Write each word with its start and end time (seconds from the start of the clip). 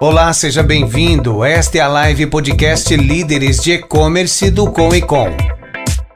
Olá, 0.00 0.32
seja 0.32 0.62
bem-vindo. 0.62 1.44
Esta 1.44 1.78
é 1.78 1.80
a 1.80 1.88
live 1.88 2.28
podcast 2.28 2.96
Líderes 2.96 3.60
de 3.60 3.72
E-Commerce 3.72 4.48
do 4.48 4.70
Com 4.70 4.94
e 4.94 5.02
Com. 5.02 5.26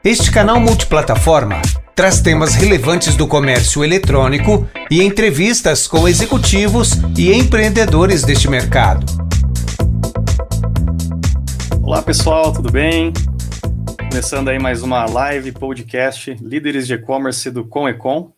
Este 0.01 0.31
canal 0.31 0.57
multiplataforma 0.57 1.61
traz 1.93 2.21
temas 2.21 2.55
relevantes 2.55 3.17
do 3.17 3.27
comércio 3.27 3.83
eletrônico 3.83 4.65
e 4.89 5.03
entrevistas 5.03 5.85
com 5.85 6.07
executivos 6.07 6.93
e 7.17 7.33
empreendedores 7.33 8.23
deste 8.23 8.49
mercado. 8.49 9.05
Olá 11.81 12.01
pessoal, 12.01 12.53
tudo 12.53 12.71
bem? 12.71 13.11
Começando 14.09 14.47
aí 14.47 14.59
mais 14.59 14.81
uma 14.81 15.05
live 15.05 15.51
podcast 15.51 16.37
Líderes 16.41 16.87
de 16.87 16.93
E-Commerce 16.93 17.51
do 17.51 17.65
Com 17.65 17.89
e 17.89 17.93
Com. 17.93 18.32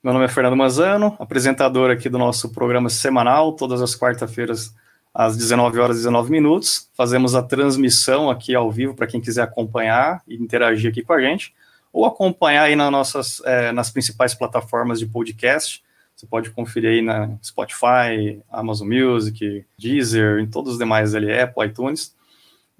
Meu 0.00 0.12
nome 0.12 0.26
é 0.26 0.28
Fernando 0.28 0.54
Manzano, 0.54 1.16
apresentador 1.18 1.90
aqui 1.90 2.08
do 2.08 2.18
nosso 2.18 2.50
programa 2.50 2.88
semanal, 2.88 3.54
todas 3.54 3.82
as 3.82 3.96
quarta-feiras, 3.96 4.72
às 5.12 5.36
19 5.36 5.80
horas 5.80 5.96
e 5.96 5.98
19 6.00 6.30
minutos. 6.30 6.88
Fazemos 6.94 7.34
a 7.34 7.42
transmissão 7.42 8.30
aqui 8.30 8.54
ao 8.54 8.70
vivo 8.70 8.94
para 8.94 9.08
quem 9.08 9.20
quiser 9.20 9.42
acompanhar 9.42 10.22
e 10.28 10.36
interagir 10.36 10.88
aqui 10.88 11.02
com 11.02 11.12
a 11.12 11.20
gente, 11.20 11.52
ou 11.92 12.06
acompanhar 12.06 12.62
aí 12.62 12.76
nas 12.76 12.92
nossas, 12.92 13.42
é, 13.44 13.72
nas 13.72 13.90
principais 13.90 14.36
plataformas 14.36 15.00
de 15.00 15.06
podcast. 15.06 15.82
Você 16.14 16.26
pode 16.28 16.50
conferir 16.50 16.90
aí 16.90 17.02
na 17.02 17.36
Spotify, 17.42 18.40
Amazon 18.48 18.86
Music, 18.88 19.66
Deezer, 19.76 20.38
em 20.38 20.46
todos 20.46 20.74
os 20.74 20.78
demais 20.78 21.12
ali, 21.12 21.36
Apple, 21.36 21.66
iTunes. 21.66 22.14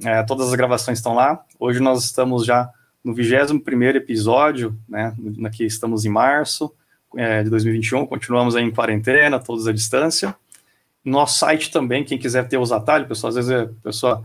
É, 0.04 0.22
todas 0.22 0.46
as 0.50 0.54
gravações 0.54 0.98
estão 0.98 1.16
lá. 1.16 1.44
Hoje 1.58 1.80
nós 1.80 2.04
estamos 2.04 2.46
já 2.46 2.70
no 3.02 3.12
21 3.12 3.56
episódio, 3.96 4.78
né? 4.88 5.16
Aqui 5.44 5.64
estamos 5.64 6.04
em 6.04 6.10
março 6.10 6.72
é, 7.16 7.42
de 7.42 7.50
2021, 7.50 8.06
continuamos 8.06 8.54
em 8.56 8.70
quarentena, 8.70 9.38
todos 9.38 9.66
à 9.66 9.72
distância. 9.72 10.34
Nosso 11.04 11.38
site 11.38 11.70
também, 11.70 12.04
quem 12.04 12.18
quiser 12.18 12.46
ter 12.48 12.58
os 12.58 12.72
atalhos, 12.72 13.08
pessoal, 13.08 13.28
às 13.28 13.34
vezes 13.36 13.50
a 13.50 13.68
pessoa, 13.82 14.22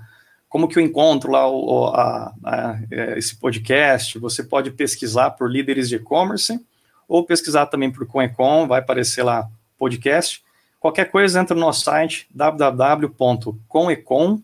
como 0.50 0.68
que 0.68 0.78
eu 0.78 0.84
encontro 0.84 1.32
lá 1.32 1.50
o, 1.50 1.88
a, 1.88 2.34
a, 2.44 2.78
é, 2.92 3.18
esse 3.18 3.36
podcast? 3.38 4.20
Você 4.20 4.44
pode 4.44 4.72
pesquisar 4.72 5.32
por 5.32 5.50
líderes 5.50 5.88
de 5.88 5.96
e-commerce 5.96 6.60
ou 7.08 7.26
pesquisar 7.26 7.68
também 7.68 7.92
por 7.92 8.06
Conecom, 8.06 8.68
vai 8.68 8.80
aparecer 8.80 9.24
lá 9.24 9.50
podcast. 9.78 10.44
Qualquer 10.80 11.10
coisa, 11.10 11.40
entra 11.40 11.56
no 11.56 11.62
nosso 11.62 11.86
site 11.86 12.28
www.conecom, 12.34 13.62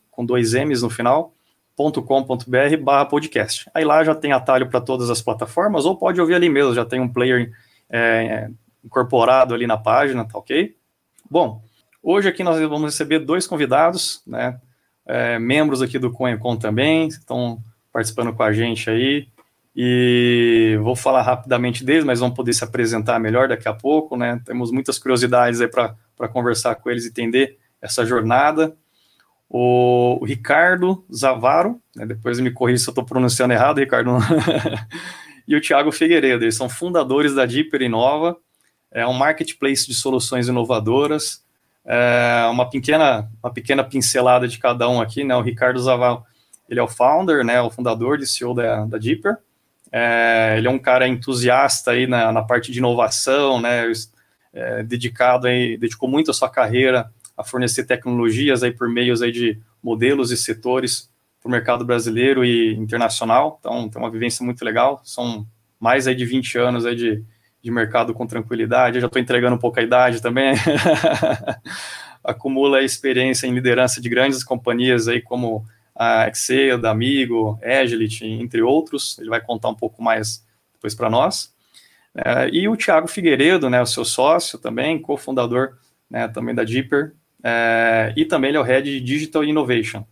com 0.10 0.26
dois 0.26 0.54
M's 0.54 0.82
no 0.82 0.90
final, 0.90 1.34
.com.br 1.76 2.78
barra 2.82 3.06
podcast. 3.06 3.70
Aí 3.74 3.86
lá 3.86 4.04
já 4.04 4.14
tem 4.14 4.34
atalho 4.34 4.70
para 4.70 4.82
todas 4.82 5.10
as 5.10 5.22
plataformas, 5.22 5.86
ou 5.86 5.98
pode 5.98 6.20
ouvir 6.20 6.36
ali 6.36 6.50
mesmo, 6.50 6.74
já 6.74 6.86
tem 6.86 7.00
um 7.00 7.08
player 7.08 7.52
é, 7.90 8.50
incorporado 8.84 9.54
ali 9.54 9.66
na 9.66 9.78
página, 9.78 10.26
tá 10.26 10.38
ok? 10.38 10.76
Bom, 11.30 11.62
hoje 12.02 12.28
aqui 12.28 12.44
nós 12.44 12.60
vamos 12.62 12.94
receber 12.94 13.20
dois 13.20 13.48
convidados, 13.48 14.22
né, 14.26 14.60
é, 15.06 15.40
membros 15.40 15.82
aqui 15.82 15.98
do 15.98 16.12
Conhecon 16.12 16.56
também, 16.56 17.08
estão 17.08 17.62
participando 17.92 18.34
com 18.34 18.44
a 18.44 18.54
gente 18.54 18.90
aí, 18.90 19.28
e 19.76 20.78
vou 20.82 20.96
falar 20.96 21.22
rapidamente 21.22 21.84
deles, 21.84 22.04
mas 22.04 22.20
vão 22.20 22.32
poder 22.32 22.54
se 22.54 22.64
apresentar 22.64 23.20
melhor 23.20 23.48
daqui 23.48 23.68
a 23.68 23.74
pouco, 23.74 24.18
né, 24.18 24.42
temos 24.46 24.72
muitas 24.72 24.98
curiosidades 25.00 25.62
aí 25.62 25.68
para 25.68 26.28
conversar 26.32 26.76
com 26.76 26.90
eles 26.90 27.06
e 27.06 27.10
entender 27.10 27.58
essa 27.82 28.06
jornada. 28.06 28.76
O, 29.50 30.24
Ricardo 30.26 31.04
Zavaro, 31.12 31.82
né, 31.96 32.06
depois 32.06 32.40
me 32.40 32.52
corrija 32.52 32.84
se 32.84 32.90
eu 32.90 32.92
estou 32.92 33.04
pronunciando 33.04 33.54
errado, 33.54 33.80
Ricardo, 33.80 34.12
e 35.50 35.56
o 35.56 35.62
Thiago 35.62 35.92
Figueiredo. 35.92 36.44
Eles 36.44 36.56
são 36.56 36.70
fundadores 36.70 37.34
da 37.34 37.44
Deeper 37.44 37.82
Inova, 37.82 38.38
é 38.92 39.06
um 39.06 39.14
marketplace 39.14 39.88
de 39.88 39.96
soluções 39.96 40.48
inovadoras. 40.48 41.44
É 41.84 42.48
uma 42.52 42.70
pequena, 42.70 43.28
uma 43.44 43.52
pequena 43.52 43.84
pincelada 43.84 44.48
de 44.48 44.60
cada 44.60 44.88
um 44.88 45.02
aqui, 45.02 45.24
né? 45.24 45.36
O 45.36 45.42
Ricardo 45.42 45.80
Zaval, 45.80 46.26
ele 46.70 46.80
é 46.80 46.84
o 46.84 46.88
founder, 46.88 47.44
né? 47.44 47.60
O 47.62 47.72
fundador 47.72 48.20
e 48.20 48.28
CEO 48.28 48.54
da, 48.54 48.86
da 48.86 48.98
Deeper. 49.00 49.38
É, 49.92 50.56
ele 50.58 50.68
é 50.68 50.70
um 50.70 50.78
cara 50.78 51.08
entusiasta 51.08 51.92
aí 51.92 52.06
na, 52.06 52.32
na 52.32 52.44
parte 52.44 52.72
de 52.72 52.78
inovação, 52.78 53.60
né? 53.60 53.92
É, 54.54 54.84
dedicado 54.84 55.48
aí, 55.48 55.78
dedicou 55.78 56.08
muito 56.08 56.30
a 56.30 56.34
sua 56.34 56.50
carreira 56.50 57.12
a 57.36 57.44
fornecer 57.44 57.86
tecnologias 57.86 58.62
aí 58.62 58.72
por 58.72 58.88
meios 58.88 59.22
aí 59.22 59.32
de 59.32 59.60
modelos 59.82 60.32
e 60.32 60.38
setores 60.38 61.10
o 61.44 61.50
mercado 61.50 61.86
brasileiro 61.86 62.44
e 62.44 62.74
internacional. 62.76 63.58
Então, 63.60 63.90
tem 63.90 64.02
uma 64.02 64.12
vivência 64.12 64.44
muito 64.44 64.64
legal. 64.64 65.02
São 65.04 65.46
mais 65.80 66.08
aí 66.08 66.16
de 66.16 66.26
20 66.26 66.58
anos 66.58 66.86
aí 66.86 66.96
de, 66.96 67.24
de 67.62 67.72
mercado 67.72 68.14
com 68.14 68.28
tranquilidade. 68.28 68.98
Eu 68.98 69.02
já 69.02 69.08
estou 69.08 69.22
entregando 69.22 69.56
um 69.56 69.60
pouco 69.60 69.80
a 69.80 69.84
idade 69.84 70.22
também. 70.22 70.54
Acumula 72.24 72.84
experiência 72.84 73.48
em 73.48 73.54
liderança 73.54 74.02
de 74.02 74.10
grandes 74.10 74.44
companhias 74.44 75.08
aí 75.08 75.22
como 75.22 75.66
a 75.96 76.28
Excel, 76.28 76.78
da 76.78 76.92
Amigo, 76.92 77.60
Agility, 77.64 78.26
entre 78.26 78.62
outros. 78.62 79.18
Ele 79.20 79.30
vai 79.30 79.42
contar 79.42 79.70
um 79.70 79.76
pouco 79.76 80.02
mais 80.04 80.46
depois 80.74 80.94
para 80.94 81.10
nós. 81.10 81.54
É, 82.16 82.50
e 82.50 82.68
o 82.68 82.76
Thiago 82.76 83.08
Figueiredo, 83.08 83.70
né, 83.70 83.82
o 83.82 83.86
seu 83.86 84.04
sócio 84.04 84.58
também, 84.58 85.00
cofundador 85.00 85.78
né, 86.10 86.28
também 86.28 86.56
da 86.56 86.64
Deeper, 86.64 87.14
é, 87.44 88.14
e 88.16 88.26
também 88.26 88.50
ele 88.50 88.58
é 88.58 88.62
o 88.62 88.64
Head 88.64 88.90
de 88.90 89.00
Digital 89.00 89.44
Innovation. 89.44 90.04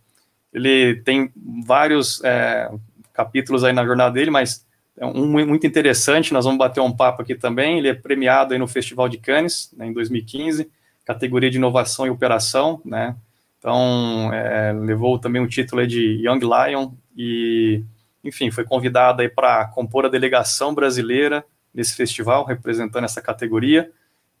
Ele 0.52 0.96
tem 1.02 1.30
vários 1.64 2.22
é, 2.24 2.70
capítulos 3.12 3.64
aí 3.64 3.72
na 3.72 3.84
jornada 3.84 4.12
dele, 4.12 4.30
mas 4.30 4.66
é 4.96 5.06
um 5.06 5.26
muito 5.26 5.66
interessante. 5.66 6.32
Nós 6.32 6.44
vamos 6.44 6.58
bater 6.58 6.80
um 6.80 6.94
papo 6.94 7.22
aqui 7.22 7.34
também. 7.34 7.78
Ele 7.78 7.88
é 7.88 7.94
premiado 7.94 8.52
aí 8.52 8.58
no 8.58 8.66
Festival 8.66 9.08
de 9.08 9.18
Cannes, 9.18 9.72
né, 9.76 9.86
em 9.86 9.92
2015, 9.92 10.70
categoria 11.04 11.50
de 11.50 11.56
inovação 11.56 12.06
e 12.06 12.10
operação, 12.10 12.80
né? 12.84 13.16
Então, 13.58 14.32
é, 14.32 14.72
levou 14.72 15.18
também 15.18 15.42
o 15.42 15.48
título 15.48 15.84
de 15.86 16.24
Young 16.24 16.40
Lion 16.40 16.92
e, 17.16 17.82
enfim, 18.22 18.50
foi 18.50 18.64
convidado 18.64 19.20
aí 19.20 19.28
para 19.28 19.66
compor 19.66 20.06
a 20.06 20.08
delegação 20.08 20.72
brasileira 20.72 21.44
nesse 21.74 21.96
festival, 21.96 22.44
representando 22.44 23.04
essa 23.04 23.20
categoria. 23.20 23.90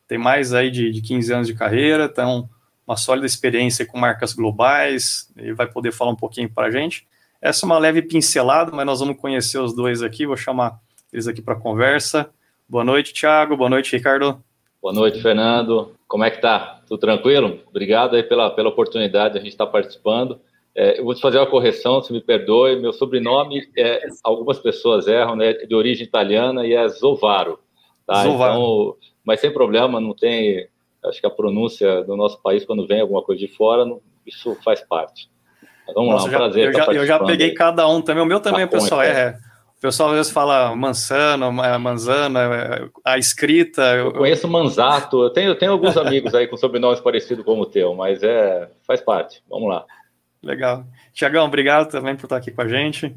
Tem 0.06 0.18
mais 0.18 0.54
aí 0.54 0.70
de, 0.70 0.90
de 0.92 1.02
15 1.02 1.32
anos 1.32 1.46
de 1.48 1.54
carreira, 1.54 2.08
então 2.10 2.48
uma 2.88 2.96
sólida 2.96 3.26
experiência 3.26 3.84
com 3.84 3.98
marcas 3.98 4.32
globais, 4.32 5.30
ele 5.36 5.52
vai 5.52 5.66
poder 5.66 5.92
falar 5.92 6.10
um 6.10 6.16
pouquinho 6.16 6.48
para 6.48 6.68
a 6.68 6.70
gente. 6.70 7.06
Essa 7.40 7.64
é 7.64 7.66
uma 7.66 7.78
leve 7.78 8.00
pincelada, 8.00 8.72
mas 8.72 8.86
nós 8.86 9.00
vamos 9.00 9.18
conhecer 9.18 9.58
os 9.58 9.74
dois 9.74 10.02
aqui, 10.02 10.26
vou 10.26 10.38
chamar 10.38 10.80
eles 11.12 11.28
aqui 11.28 11.42
para 11.42 11.54
conversa. 11.54 12.30
Boa 12.66 12.82
noite, 12.82 13.12
Thiago. 13.12 13.58
Boa 13.58 13.68
noite, 13.68 13.94
Ricardo. 13.94 14.42
Boa 14.80 14.94
noite, 14.94 15.20
Fernando. 15.20 15.94
Como 16.06 16.24
é 16.24 16.30
que 16.30 16.40
tá? 16.40 16.80
Tudo 16.88 16.98
tranquilo? 16.98 17.60
Obrigado 17.68 18.16
aí 18.16 18.22
pela, 18.22 18.50
pela 18.50 18.70
oportunidade 18.70 19.34
de 19.34 19.40
a 19.40 19.42
gente 19.42 19.52
estar 19.52 19.66
tá 19.66 19.72
participando. 19.72 20.40
É, 20.74 20.98
eu 20.98 21.04
vou 21.04 21.14
te 21.14 21.20
fazer 21.20 21.36
uma 21.36 21.46
correção, 21.46 22.02
se 22.02 22.10
me 22.10 22.22
perdoe. 22.22 22.80
Meu 22.80 22.94
sobrenome, 22.94 23.68
é, 23.76 24.06
algumas 24.24 24.58
pessoas 24.58 25.06
erram, 25.06 25.36
né? 25.36 25.52
De 25.52 25.74
origem 25.74 26.06
italiana 26.06 26.66
e 26.66 26.72
é 26.72 26.88
Zovaro. 26.88 27.58
Tá? 28.06 28.24
Zovaro. 28.24 28.54
Então, 28.54 28.96
mas 29.24 29.40
sem 29.40 29.52
problema, 29.52 30.00
não 30.00 30.14
tem 30.14 30.68
Acho 31.04 31.20
que 31.20 31.26
a 31.26 31.30
pronúncia 31.30 32.02
do 32.02 32.16
nosso 32.16 32.40
país, 32.42 32.64
quando 32.64 32.86
vem 32.86 33.00
alguma 33.00 33.22
coisa 33.22 33.40
de 33.40 33.48
fora, 33.48 33.84
isso 34.26 34.56
faz 34.64 34.80
parte. 34.80 35.30
Mas 35.86 35.94
vamos 35.94 36.10
Nossa, 36.10 36.24
lá, 36.24 36.28
um 36.28 36.32
já, 36.32 36.38
prazer. 36.38 36.66
Eu 36.66 36.72
já, 36.72 36.92
eu 36.92 37.06
já 37.06 37.24
peguei 37.24 37.48
aí. 37.50 37.54
cada 37.54 37.88
um 37.88 38.02
também. 38.02 38.22
O 38.22 38.26
meu 38.26 38.40
também, 38.40 38.66
tá 38.66 38.72
pessoal, 38.72 39.02
é. 39.02 39.10
é. 39.10 39.38
O 39.78 39.80
pessoal 39.80 40.10
às 40.10 40.16
vezes 40.16 40.32
fala 40.32 40.74
Mansano, 40.74 41.52
Manzana, 41.52 42.90
a 43.04 43.16
escrita. 43.16 43.82
Eu, 43.94 44.06
eu 44.06 44.12
conheço 44.12 44.48
Manzato, 44.48 45.22
eu 45.22 45.30
tenho, 45.30 45.50
eu 45.50 45.54
tenho 45.54 45.70
alguns 45.70 45.96
amigos 45.96 46.34
aí 46.34 46.48
com 46.48 46.56
sobrenomes 46.56 46.98
parecidos 46.98 47.44
como 47.44 47.62
o 47.62 47.66
teu, 47.66 47.94
mas 47.94 48.24
é, 48.24 48.68
faz 48.84 49.00
parte. 49.00 49.40
Vamos 49.48 49.68
lá. 49.68 49.86
Legal. 50.42 50.84
Tiagão, 51.12 51.46
obrigado 51.46 51.88
também 51.90 52.16
por 52.16 52.24
estar 52.24 52.36
aqui 52.36 52.50
com 52.50 52.60
a 52.60 52.66
gente. 52.66 53.16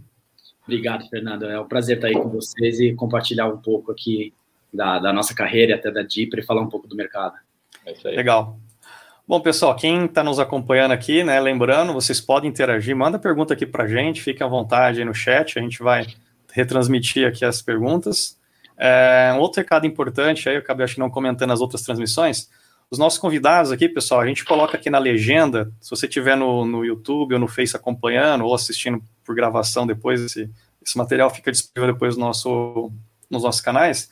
Obrigado, 0.64 1.10
Fernando. 1.10 1.46
É 1.46 1.60
um 1.60 1.68
prazer 1.68 1.96
estar 1.96 2.10
aí 2.10 2.14
com 2.14 2.30
vocês 2.30 2.80
e 2.80 2.94
compartilhar 2.94 3.48
um 3.48 3.58
pouco 3.58 3.92
aqui 3.92 4.32
da, 4.72 5.00
da 5.00 5.12
nossa 5.12 5.34
carreira 5.34 5.72
e 5.72 5.76
até 5.76 5.90
da 5.90 6.04
DIPRE 6.04 6.42
e 6.42 6.46
falar 6.46 6.62
um 6.62 6.70
pouco 6.70 6.88
do 6.88 6.96
mercado. 6.96 7.34
É 7.86 8.10
Legal. 8.10 8.60
Bom, 9.28 9.40
pessoal, 9.40 9.76
quem 9.76 10.06
está 10.06 10.24
nos 10.24 10.40
acompanhando 10.40 10.92
aqui, 10.92 11.24
né, 11.24 11.40
lembrando, 11.40 11.94
vocês 11.94 12.20
podem 12.20 12.50
interagir, 12.50 12.96
manda 12.96 13.18
pergunta 13.18 13.54
aqui 13.54 13.66
para 13.66 13.86
a 13.86 13.88
gente, 13.88 14.22
fiquem 14.22 14.46
à 14.46 14.50
vontade 14.50 15.00
aí 15.00 15.06
no 15.06 15.14
chat, 15.14 15.58
a 15.58 15.62
gente 15.62 15.82
vai 15.82 16.06
retransmitir 16.52 17.28
aqui 17.28 17.46
as 17.46 17.62
perguntas. 17.62 18.38
É, 18.78 19.32
um 19.34 19.40
outro 19.40 19.62
recado 19.62 19.88
importante, 19.88 20.50
aí 20.50 20.56
eu 20.56 20.60
acabei 20.60 20.84
acho 20.84 20.96
que 20.96 21.00
não 21.00 21.10
comentando 21.10 21.52
as 21.52 21.62
outras 21.62 21.82
transmissões, 21.82 22.50
os 22.90 23.00
nossos 23.00 23.18
convidados 23.18 23.72
aqui, 23.72 23.88
pessoal, 23.88 24.20
a 24.20 24.28
gente 24.28 24.44
coloca 24.44 24.76
aqui 24.76 24.90
na 24.90 25.00
legenda, 25.00 25.72
se 25.80 25.90
você 25.90 26.08
estiver 26.08 26.36
no, 26.36 26.66
no 26.66 26.84
YouTube 26.84 27.34
ou 27.34 27.40
no 27.40 27.48
Face 27.48 27.74
acompanhando, 27.74 28.44
ou 28.44 28.54
assistindo 28.54 29.02
por 29.24 29.34
gravação 29.34 29.88
depois, 29.88 30.20
esse, 30.20 30.50
esse 30.86 30.98
material 30.98 31.30
fica 31.30 31.52
disponível 31.52 31.94
depois 31.94 32.18
no 32.18 32.26
nosso, 32.26 32.92
nos 33.30 33.44
nossos 33.44 33.62
canais, 33.62 34.12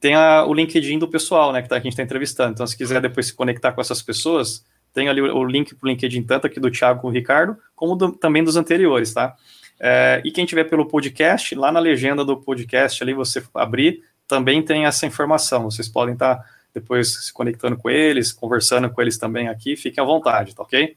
tem 0.00 0.14
a, 0.14 0.44
o 0.44 0.54
LinkedIn 0.54 0.98
do 0.98 1.08
pessoal, 1.08 1.52
né, 1.52 1.62
que, 1.62 1.68
tá, 1.68 1.76
que 1.76 1.80
a 1.80 1.84
gente 1.84 1.92
está 1.92 2.02
entrevistando. 2.02 2.52
Então, 2.52 2.66
se 2.66 2.76
quiser 2.76 3.00
depois 3.00 3.26
se 3.26 3.34
conectar 3.34 3.72
com 3.72 3.80
essas 3.80 4.02
pessoas, 4.02 4.64
tem 4.92 5.08
ali 5.08 5.20
o, 5.20 5.36
o 5.36 5.44
link 5.44 5.74
para 5.74 5.86
o 5.86 5.88
LinkedIn, 5.90 6.22
tanto 6.22 6.46
aqui 6.46 6.60
do 6.60 6.70
Thiago 6.70 7.00
com 7.00 7.08
o 7.08 7.10
Ricardo, 7.10 7.56
como 7.74 7.96
do, 7.96 8.12
também 8.12 8.42
dos 8.42 8.56
anteriores, 8.56 9.12
tá? 9.12 9.34
É, 9.80 10.20
e 10.24 10.30
quem 10.30 10.44
tiver 10.44 10.64
pelo 10.64 10.86
podcast, 10.86 11.54
lá 11.54 11.70
na 11.70 11.78
legenda 11.78 12.24
do 12.24 12.36
podcast, 12.36 13.02
ali 13.02 13.14
você 13.14 13.42
abrir, 13.54 14.02
também 14.26 14.62
tem 14.62 14.86
essa 14.86 15.06
informação. 15.06 15.70
Vocês 15.70 15.88
podem 15.88 16.14
estar 16.14 16.36
tá, 16.36 16.44
depois 16.74 17.26
se 17.26 17.32
conectando 17.32 17.76
com 17.76 17.88
eles, 17.88 18.32
conversando 18.32 18.90
com 18.90 19.00
eles 19.00 19.18
também 19.18 19.48
aqui, 19.48 19.76
fiquem 19.76 20.02
à 20.02 20.06
vontade, 20.06 20.54
tá 20.54 20.62
ok? 20.62 20.96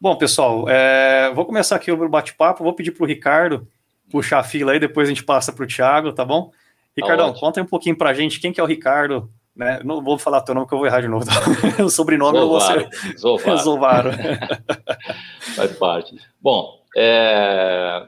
Bom, 0.00 0.16
pessoal, 0.16 0.68
é, 0.68 1.32
vou 1.34 1.44
começar 1.44 1.76
aqui 1.76 1.90
o 1.90 2.08
bate-papo, 2.08 2.62
vou 2.62 2.74
pedir 2.74 2.90
para 2.90 3.04
o 3.04 3.06
Ricardo 3.06 3.66
puxar 4.10 4.38
a 4.38 4.44
fila 4.44 4.72
aí, 4.72 4.78
depois 4.78 5.08
a 5.08 5.12
gente 5.12 5.24
passa 5.24 5.52
para 5.52 5.64
o 5.64 5.66
Thiago, 5.66 6.12
tá 6.12 6.24
bom? 6.24 6.52
Ricardão, 6.96 7.32
tá 7.32 7.38
conta 7.38 7.62
um 7.62 7.66
pouquinho 7.66 7.96
para 7.96 8.10
a 8.10 8.14
gente 8.14 8.40
quem 8.40 8.52
que 8.52 8.60
é 8.60 8.62
o 8.62 8.66
Ricardo, 8.66 9.28
né? 9.54 9.80
Não 9.84 10.02
vou 10.02 10.18
falar 10.18 10.40
teu 10.42 10.54
nome 10.54 10.66
que 10.66 10.74
eu 10.74 10.78
vou 10.78 10.86
errar 10.86 11.00
de 11.00 11.08
novo. 11.08 11.24
Tá? 11.24 11.32
o 11.82 11.88
sobrenome 11.88 12.38
Zovaro, 12.38 12.80
eu 12.80 12.88
vou 13.22 13.38
ser 13.38 13.56
Zovaro. 13.58 14.10
Faz 15.56 15.76
parte. 15.76 16.16
Bom, 16.40 16.80
é... 16.96 18.06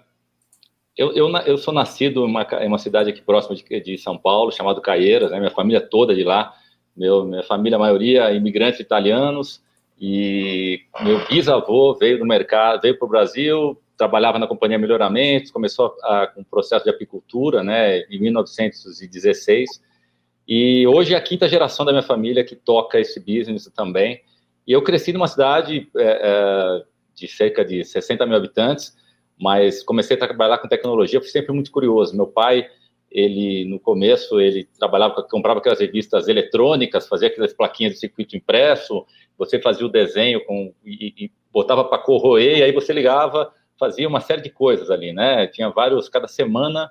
eu, 0.97 1.13
eu, 1.13 1.37
eu, 1.39 1.59
sou 1.59 1.73
nascido 1.73 2.27
em 2.27 2.31
uma, 2.31 2.47
em 2.61 2.69
uma 2.69 2.79
cidade 2.79 3.11
aqui 3.11 3.21
próxima 3.21 3.55
de, 3.55 3.81
de 3.81 3.99
São 3.99 4.17
Paulo, 4.17 4.53
chamado 4.53 4.81
Caieiras, 4.81 5.31
né? 5.31 5.39
Minha 5.39 5.51
família 5.51 5.81
toda 5.81 6.15
de 6.15 6.25
lá, 6.25 6.55
meu, 6.97 7.25
minha 7.25 7.43
família, 7.43 7.77
a 7.77 7.81
maioria 7.81 8.33
imigrantes 8.33 8.81
italianos, 8.81 9.61
e 9.99 10.83
meu 11.01 11.27
bisavô 11.27 11.95
veio 11.95 12.19
do 12.19 12.27
mercado, 12.27 12.83
veio 12.83 12.99
para 12.99 13.07
o 13.07 13.09
Brasil, 13.09 13.81
trabalhava 13.97 14.39
na 14.39 14.47
companhia 14.47 14.79
Melhoramentos, 14.79 15.51
começou 15.51 15.91
com 16.35 16.41
um 16.41 16.45
processo 16.45 16.85
de 16.85 16.91
apicultura, 16.91 17.63
né, 17.63 18.01
em 18.11 18.21
1916, 18.21 19.83
e 20.47 20.87
hoje 20.87 21.15
é 21.15 21.17
a 21.17 21.21
quinta 21.21 21.49
geração 21.49 21.85
da 21.85 21.93
minha 21.93 22.03
família 22.03 22.45
que 22.45 22.55
toca 22.55 23.01
esse 23.01 23.19
business 23.19 23.71
também. 23.75 24.23
E 24.67 24.73
eu 24.73 24.83
cresci 24.83 25.13
numa 25.13 25.27
cidade 25.27 25.89
é, 25.97 26.03
é, 26.03 26.83
de 27.15 27.27
cerca 27.27 27.65
de 27.65 27.85
60 27.85 28.25
mil 28.27 28.37
habitantes, 28.37 28.97
mas 29.41 29.83
comecei 29.83 30.17
a 30.17 30.21
trabalhar 30.21 30.59
com 30.59 30.69
tecnologia, 30.69 31.21
fui 31.21 31.31
sempre 31.31 31.53
muito 31.53 31.73
curioso. 31.73 32.17
Meu 32.17 32.27
pai, 32.27 32.69
ele 33.11 33.65
no 33.65 33.81
começo, 33.81 34.41
ele 34.41 34.69
trabalhava, 34.79 35.23
comprava 35.23 35.59
aquelas 35.59 35.81
revistas 35.81 36.29
eletrônicas, 36.29 37.09
fazia 37.09 37.29
aquelas 37.29 37.53
plaquinhas 37.53 37.95
de 37.95 37.99
circuito 37.99 38.37
impresso, 38.37 39.05
você 39.37 39.61
fazia 39.61 39.87
o 39.87 39.91
desenho 39.91 40.45
com, 40.45 40.73
e, 40.85 41.25
e 41.25 41.33
botava 41.53 41.85
para 41.85 41.99
corroer, 41.99 42.59
e 42.59 42.63
aí 42.63 42.73
você 42.73 42.93
ligava, 42.93 43.53
fazia 43.79 44.09
uma 44.09 44.21
série 44.21 44.43
de 44.43 44.51
coisas 44.51 44.91
ali, 44.91 45.13
né? 45.13 45.47
Tinha 45.47 45.69
vários, 45.71 46.09
cada 46.09 46.29
semana 46.29 46.91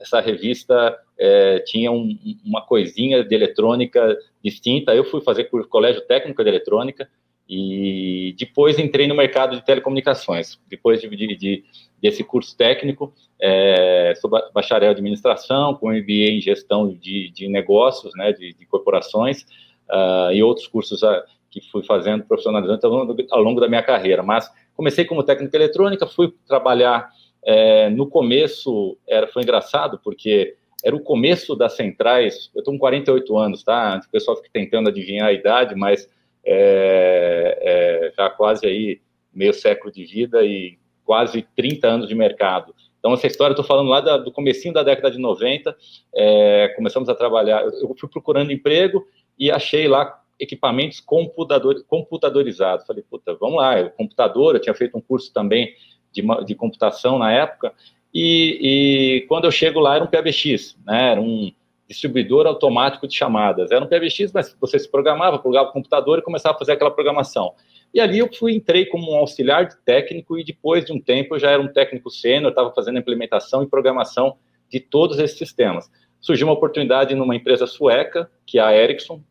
essa 0.00 0.20
revista 0.20 0.96
é, 1.18 1.60
tinha 1.60 1.90
um, 1.90 2.16
uma 2.44 2.62
coisinha 2.62 3.24
de 3.24 3.34
eletrônica 3.34 4.16
distinta. 4.42 4.94
Eu 4.94 5.04
fui 5.04 5.20
fazer 5.20 5.44
colégio 5.68 6.02
técnico 6.02 6.42
de 6.42 6.48
eletrônica 6.48 7.08
e 7.48 8.34
depois 8.38 8.78
entrei 8.78 9.06
no 9.06 9.14
mercado 9.14 9.56
de 9.56 9.64
telecomunicações. 9.64 10.60
Depois 10.68 11.00
de, 11.00 11.08
de, 11.08 11.36
de 11.36 11.64
desse 12.00 12.22
curso 12.22 12.56
técnico, 12.56 13.12
é, 13.40 14.12
sou 14.20 14.30
bacharel 14.52 14.94
de 14.94 15.00
administração, 15.00 15.74
com 15.74 15.90
MBA 15.90 16.30
em 16.30 16.40
gestão 16.40 16.88
de, 16.92 17.30
de 17.30 17.48
negócios, 17.48 18.12
né, 18.14 18.32
de, 18.32 18.54
corporações 18.66 19.42
uh, 19.90 20.32
e 20.32 20.42
outros 20.42 20.68
cursos 20.68 21.02
uh, 21.02 21.22
que 21.50 21.60
fui 21.70 21.82
fazendo 21.82 22.24
profissionalizante 22.24 22.84
ao 22.84 22.92
longo, 22.92 23.16
ao 23.30 23.42
longo 23.42 23.60
da 23.60 23.68
minha 23.68 23.82
carreira. 23.82 24.22
Mas 24.22 24.48
comecei 24.78 25.04
como 25.04 25.24
técnico 25.24 25.56
eletrônica, 25.56 26.06
fui 26.06 26.32
trabalhar 26.46 27.10
é, 27.44 27.90
no 27.90 28.08
começo 28.08 28.96
era, 29.08 29.26
foi 29.26 29.42
engraçado, 29.42 30.00
porque 30.04 30.54
era 30.84 30.94
o 30.94 31.00
começo 31.00 31.56
das 31.56 31.74
centrais. 31.74 32.48
Eu 32.54 32.60
estou 32.60 32.72
com 32.72 32.78
48 32.78 33.36
anos, 33.36 33.64
tá? 33.64 34.00
O 34.06 34.10
pessoal 34.10 34.36
fica 34.36 34.50
tentando 34.52 34.88
adivinhar 34.88 35.26
a 35.26 35.32
idade, 35.32 35.74
mas 35.74 36.08
é, 36.46 37.58
é, 37.60 38.12
já 38.16 38.30
quase 38.30 38.66
aí 38.66 39.00
meio 39.34 39.52
século 39.52 39.92
de 39.92 40.04
vida 40.04 40.44
e 40.44 40.78
quase 41.04 41.42
30 41.56 41.88
anos 41.88 42.08
de 42.08 42.14
mercado. 42.14 42.72
Então, 43.00 43.12
essa 43.14 43.26
história, 43.26 43.52
estou 43.52 43.64
falando 43.64 43.88
lá 43.88 44.00
da, 44.00 44.16
do 44.16 44.30
comecinho 44.30 44.74
da 44.74 44.84
década 44.84 45.10
de 45.10 45.18
90, 45.18 45.76
é, 46.14 46.68
começamos 46.76 47.08
a 47.08 47.16
trabalhar, 47.16 47.64
eu 47.64 47.96
fui 47.98 48.08
procurando 48.08 48.52
emprego 48.52 49.04
e 49.36 49.50
achei 49.50 49.88
lá 49.88 50.22
equipamentos 50.38 51.00
computador, 51.00 51.84
computadorizados. 51.86 52.86
Falei, 52.86 53.04
puta, 53.08 53.34
vamos 53.34 53.56
lá, 53.56 53.80
o 53.80 53.90
computador, 53.90 54.54
eu 54.54 54.60
tinha 54.60 54.74
feito 54.74 54.96
um 54.96 55.00
curso 55.00 55.32
também 55.32 55.74
de, 56.12 56.22
de 56.44 56.54
computação 56.54 57.18
na 57.18 57.32
época, 57.32 57.72
e, 58.12 58.58
e, 58.62 59.26
quando 59.26 59.44
eu 59.44 59.50
chego 59.50 59.80
lá 59.80 59.96
era 59.96 60.04
um 60.04 60.06
PBX, 60.06 60.76
né, 60.86 61.12
era 61.12 61.20
um 61.20 61.52
distribuidor 61.88 62.46
automático 62.46 63.08
de 63.08 63.14
chamadas. 63.14 63.70
Era 63.70 63.84
um 63.84 63.88
PBX, 63.88 64.30
mas 64.32 64.54
você 64.60 64.78
se 64.78 64.90
programava, 64.90 65.38
plugava 65.38 65.70
o 65.70 65.72
computador 65.72 66.18
e 66.18 66.22
começava 66.22 66.54
a 66.54 66.58
fazer 66.58 66.72
aquela 66.72 66.90
programação. 66.90 67.54
E 67.92 68.00
ali 68.00 68.18
eu 68.18 68.28
fui, 68.32 68.54
entrei 68.54 68.84
como 68.84 69.10
um 69.10 69.16
auxiliar 69.16 69.66
de 69.66 69.76
técnico 69.84 70.38
e 70.38 70.44
depois 70.44 70.84
de 70.84 70.92
um 70.92 71.00
tempo 71.00 71.34
eu 71.34 71.38
já 71.38 71.50
era 71.50 71.62
um 71.62 71.68
técnico 71.68 72.10
sênior, 72.10 72.50
estava 72.50 72.72
fazendo 72.74 72.98
implementação 72.98 73.62
e 73.62 73.66
programação 73.66 74.36
de 74.70 74.78
todos 74.78 75.18
esses 75.18 75.38
sistemas. 75.38 75.90
Surgiu 76.20 76.46
uma 76.46 76.52
oportunidade 76.52 77.14
numa 77.14 77.34
empresa 77.34 77.66
sueca, 77.66 78.30
que 78.44 78.58
é 78.58 78.62
a 78.62 78.76
Ericsson, 78.76 79.22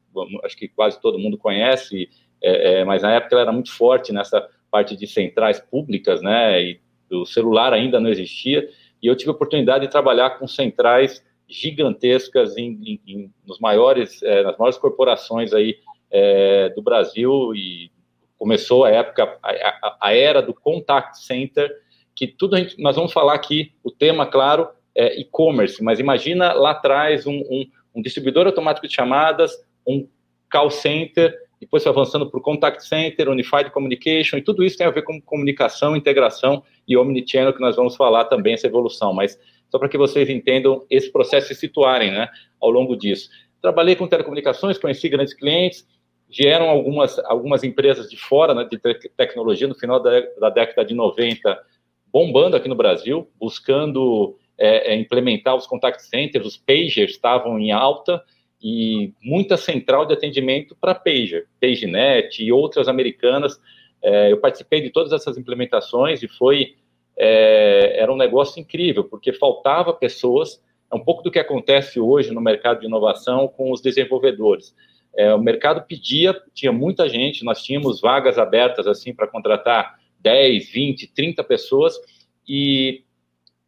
acho 0.43 0.57
que 0.57 0.67
quase 0.67 0.99
todo 1.01 1.19
mundo 1.19 1.37
conhece, 1.37 2.09
é, 2.41 2.79
é, 2.79 2.85
mas 2.85 3.01
na 3.01 3.13
época 3.13 3.35
ela 3.35 3.43
era 3.43 3.51
muito 3.51 3.71
forte 3.71 4.11
nessa 4.11 4.47
parte 4.69 4.95
de 4.95 5.07
centrais 5.07 5.59
públicas, 5.59 6.21
né, 6.21 6.61
e 6.61 6.79
o 7.11 7.25
celular 7.25 7.73
ainda 7.73 7.99
não 7.99 8.09
existia, 8.09 8.67
e 9.01 9.07
eu 9.07 9.15
tive 9.15 9.29
a 9.29 9.33
oportunidade 9.33 9.85
de 9.85 9.91
trabalhar 9.91 10.31
com 10.31 10.47
centrais 10.47 11.23
gigantescas 11.47 12.57
em, 12.57 12.77
em, 12.83 13.01
em 13.07 13.33
nos 13.45 13.59
maiores, 13.59 14.21
é, 14.21 14.43
nas 14.43 14.57
maiores 14.57 14.77
corporações 14.77 15.53
aí 15.53 15.77
é, 16.11 16.69
do 16.69 16.81
Brasil, 16.81 17.53
e 17.55 17.89
começou 18.37 18.85
a 18.85 18.91
época, 18.91 19.37
a, 19.41 19.49
a, 19.49 19.97
a, 20.01 20.13
era 20.13 20.41
do 20.41 20.53
contact 20.53 21.19
center, 21.19 21.71
que 22.13 22.27
tudo 22.27 22.55
a 22.55 22.59
gente, 22.59 22.81
nós 22.81 22.95
vamos 22.95 23.13
falar 23.13 23.33
aqui, 23.33 23.71
o 23.83 23.91
tema, 23.91 24.25
claro, 24.25 24.69
é 24.95 25.19
e-commerce, 25.19 25.83
mas 25.83 25.99
imagina 25.99 26.53
lá 26.53 26.71
atrás 26.71 27.27
um, 27.27 27.37
um, 27.49 27.65
um 27.95 28.01
distribuidor 28.01 28.47
automático 28.47 28.87
de 28.87 28.93
chamadas, 28.93 29.51
um 29.87 30.07
call 30.51 30.69
center, 30.69 31.33
depois 31.59 31.85
avançando 31.87 32.29
para 32.29 32.39
o 32.39 32.41
Contact 32.41 32.85
Center, 32.85 33.29
Unified 33.29 33.71
Communication, 33.71 34.37
e 34.37 34.41
tudo 34.41 34.63
isso 34.63 34.77
tem 34.77 34.85
a 34.85 34.91
ver 34.91 35.03
com 35.03 35.19
comunicação, 35.21 35.95
integração 35.95 36.63
e 36.87 36.95
Omnichannel, 36.95 37.53
que 37.53 37.61
nós 37.61 37.75
vamos 37.75 37.95
falar 37.95 38.25
também, 38.25 38.53
essa 38.53 38.67
evolução, 38.67 39.13
mas 39.13 39.39
só 39.69 39.79
para 39.79 39.89
que 39.89 39.97
vocês 39.97 40.29
entendam 40.29 40.85
esse 40.89 41.11
processo 41.11 41.51
e 41.51 41.55
se 41.55 41.61
situarem 41.61 42.11
né, 42.11 42.29
ao 42.61 42.69
longo 42.69 42.95
disso. 42.95 43.29
Trabalhei 43.61 43.95
com 43.95 44.07
telecomunicações, 44.07 44.77
conheci 44.77 45.09
grandes 45.09 45.33
clientes, 45.33 45.85
vieram 46.29 46.69
algumas, 46.69 47.17
algumas 47.19 47.63
empresas 47.63 48.09
de 48.09 48.17
fora 48.17 48.53
né, 48.53 48.67
de 48.69 48.77
te 48.77 49.09
tecnologia 49.15 49.67
no 49.67 49.75
final 49.75 50.01
da, 50.01 50.21
da, 50.39 50.49
década 50.49 50.85
de 50.85 50.93
90, 50.93 51.57
bombando 52.11 52.55
aqui 52.55 52.67
no 52.67 52.75
Brasil, 52.75 53.29
buscando 53.39 54.37
é, 54.57 54.93
é, 54.93 54.95
implementar 54.95 55.55
os 55.55 55.65
contact 55.65 56.03
centers, 56.03 56.45
os 56.45 56.57
pagers 56.57 57.11
estavam 57.11 57.59
em 57.59 57.71
alta, 57.71 58.23
e 58.61 59.13
muita 59.21 59.55
central 59.57 60.05
de 60.05 60.13
atendimento 60.13 60.75
para 60.75 60.95
Pager, 60.95 61.47
PageNet 61.61 62.43
e 62.43 62.51
outras 62.51 62.87
americanas. 62.87 63.59
É, 64.01 64.31
eu 64.31 64.37
participei 64.37 64.81
de 64.81 64.89
todas 64.89 65.11
essas 65.11 65.37
implementações 65.37 66.23
e 66.23 66.27
foi 66.27 66.75
é, 67.17 67.99
era 67.99 68.13
um 68.13 68.17
negócio 68.17 68.59
incrível, 68.59 69.03
porque 69.03 69.33
faltava 69.33 69.91
pessoas, 69.93 70.61
é 70.91 70.95
um 70.95 71.03
pouco 71.03 71.23
do 71.23 71.31
que 71.31 71.39
acontece 71.39 71.99
hoje 71.99 72.31
no 72.31 72.39
mercado 72.39 72.79
de 72.79 72.85
inovação 72.85 73.47
com 73.47 73.71
os 73.71 73.81
desenvolvedores. 73.81 74.75
É, 75.15 75.33
o 75.33 75.39
mercado 75.39 75.83
pedia, 75.87 76.39
tinha 76.53 76.71
muita 76.71 77.09
gente, 77.09 77.43
nós 77.43 77.63
tínhamos 77.63 77.99
vagas 77.99 78.37
abertas 78.37 78.85
assim 78.85 79.13
para 79.13 79.27
contratar 79.27 79.95
10, 80.19 80.69
20, 80.69 81.07
30 81.07 81.43
pessoas 81.43 81.99
e 82.47 83.03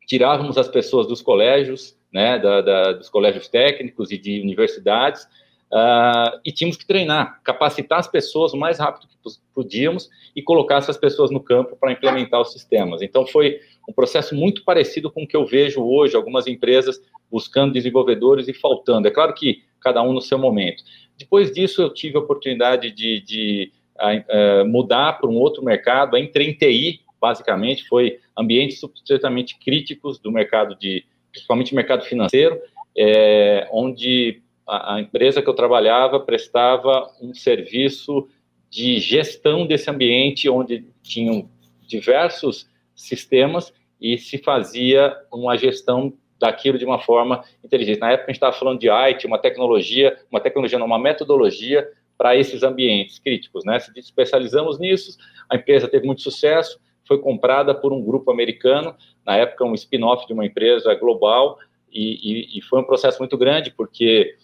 tirávamos 0.05 0.57
as 0.57 0.67
pessoas 0.67 1.07
dos 1.07 1.21
colégios, 1.21 1.97
né, 2.11 2.39
da, 2.39 2.61
da, 2.61 2.91
dos 2.93 3.09
colégios 3.09 3.47
técnicos 3.47 4.11
e 4.11 4.17
de 4.17 4.41
universidades, 4.41 5.23
uh, 5.71 6.39
e 6.43 6.51
tínhamos 6.51 6.77
que 6.77 6.85
treinar, 6.85 7.39
capacitar 7.43 7.99
as 7.99 8.07
pessoas 8.07 8.53
o 8.53 8.57
mais 8.57 8.79
rápido 8.79 9.07
que 9.07 9.15
podíamos 9.53 10.09
e 10.35 10.41
colocar 10.41 10.77
essas 10.77 10.97
pessoas 10.97 11.31
no 11.31 11.39
campo 11.39 11.75
para 11.75 11.91
implementar 11.91 12.41
os 12.41 12.51
sistemas. 12.51 13.01
Então, 13.01 13.25
foi 13.25 13.59
um 13.87 13.93
processo 13.93 14.35
muito 14.35 14.63
parecido 14.63 15.11
com 15.11 15.23
o 15.23 15.27
que 15.27 15.35
eu 15.35 15.45
vejo 15.45 15.83
hoje, 15.83 16.15
algumas 16.15 16.47
empresas 16.47 17.01
buscando 17.29 17.73
desenvolvedores 17.73 18.47
e 18.47 18.53
faltando. 18.53 19.07
É 19.07 19.11
claro 19.11 19.33
que 19.33 19.63
cada 19.81 20.01
um 20.01 20.13
no 20.13 20.21
seu 20.21 20.37
momento. 20.37 20.83
Depois 21.17 21.51
disso, 21.51 21.81
eu 21.81 21.93
tive 21.93 22.17
a 22.17 22.21
oportunidade 22.21 22.91
de, 22.91 23.21
de 23.21 23.71
uh, 23.97 24.65
mudar 24.65 25.13
para 25.13 25.29
um 25.29 25.35
outro 25.35 25.63
mercado, 25.63 26.17
entrei 26.17 26.49
em 26.49 26.53
TI, 26.53 27.01
basicamente, 27.19 27.87
foi 27.87 28.19
ambientes 28.37 28.81
absolutamente 28.83 29.57
críticos 29.59 30.17
do 30.17 30.31
mercado 30.31 30.75
de, 30.75 31.05
principalmente 31.31 31.75
mercado 31.75 32.03
financeiro, 32.05 32.59
é, 32.97 33.67
onde 33.71 34.41
a, 34.67 34.95
a, 34.95 35.01
empresa 35.01 35.41
que 35.41 35.49
eu 35.49 35.53
trabalhava 35.53 36.19
prestava 36.19 37.11
um 37.21 37.33
serviço 37.33 38.27
de 38.69 38.99
gestão 38.99 39.65
desse 39.65 39.89
ambiente, 39.89 40.49
onde 40.49 40.85
tinham 41.01 41.49
diversos 41.87 42.67
sistemas 42.95 43.73
e 43.99 44.17
se 44.17 44.37
fazia 44.37 45.15
uma 45.31 45.57
gestão 45.57 46.13
daquilo 46.39 46.77
de 46.77 46.85
uma 46.85 46.99
forma 46.99 47.43
inteligente. 47.63 47.99
Na 47.99 48.11
época 48.11 48.25
a 48.25 48.31
gente 48.31 48.37
estava 48.37 48.57
falando 48.57 48.79
de 48.79 48.89
IT, 48.89 49.27
uma 49.27 49.39
tecnologia, 49.39 50.17
uma 50.31 50.39
tecnologia, 50.39 50.79
não, 50.79 50.85
uma 50.85 50.99
metodologia 50.99 51.87
para 52.17 52.35
esses 52.35 52.63
ambientes 52.63 53.19
críticos, 53.19 53.65
né? 53.65 53.79
Se 53.79 53.97
especializamos 53.97 54.77
nisso, 54.79 55.17
a 55.49 55.55
empresa 55.55 55.87
teve 55.87 56.05
muito 56.05 56.21
sucesso, 56.21 56.79
foi 57.09 57.17
comprada 57.17 57.73
por 57.73 57.91
um 57.91 58.01
grupo 58.03 58.31
americano, 58.31 58.95
na 59.25 59.35
época 59.35 59.65
um 59.65 59.73
spin-off 59.73 60.27
de 60.27 60.33
uma 60.33 60.45
empresa 60.45 60.93
global, 60.93 61.57
e, 61.91 62.51
e, 62.53 62.59
e, 62.59 62.61
foi 62.61 62.79
um 62.79 62.83
processo 62.83 63.17
muito 63.17 63.35
grande, 63.35 63.71
porque 63.71 64.35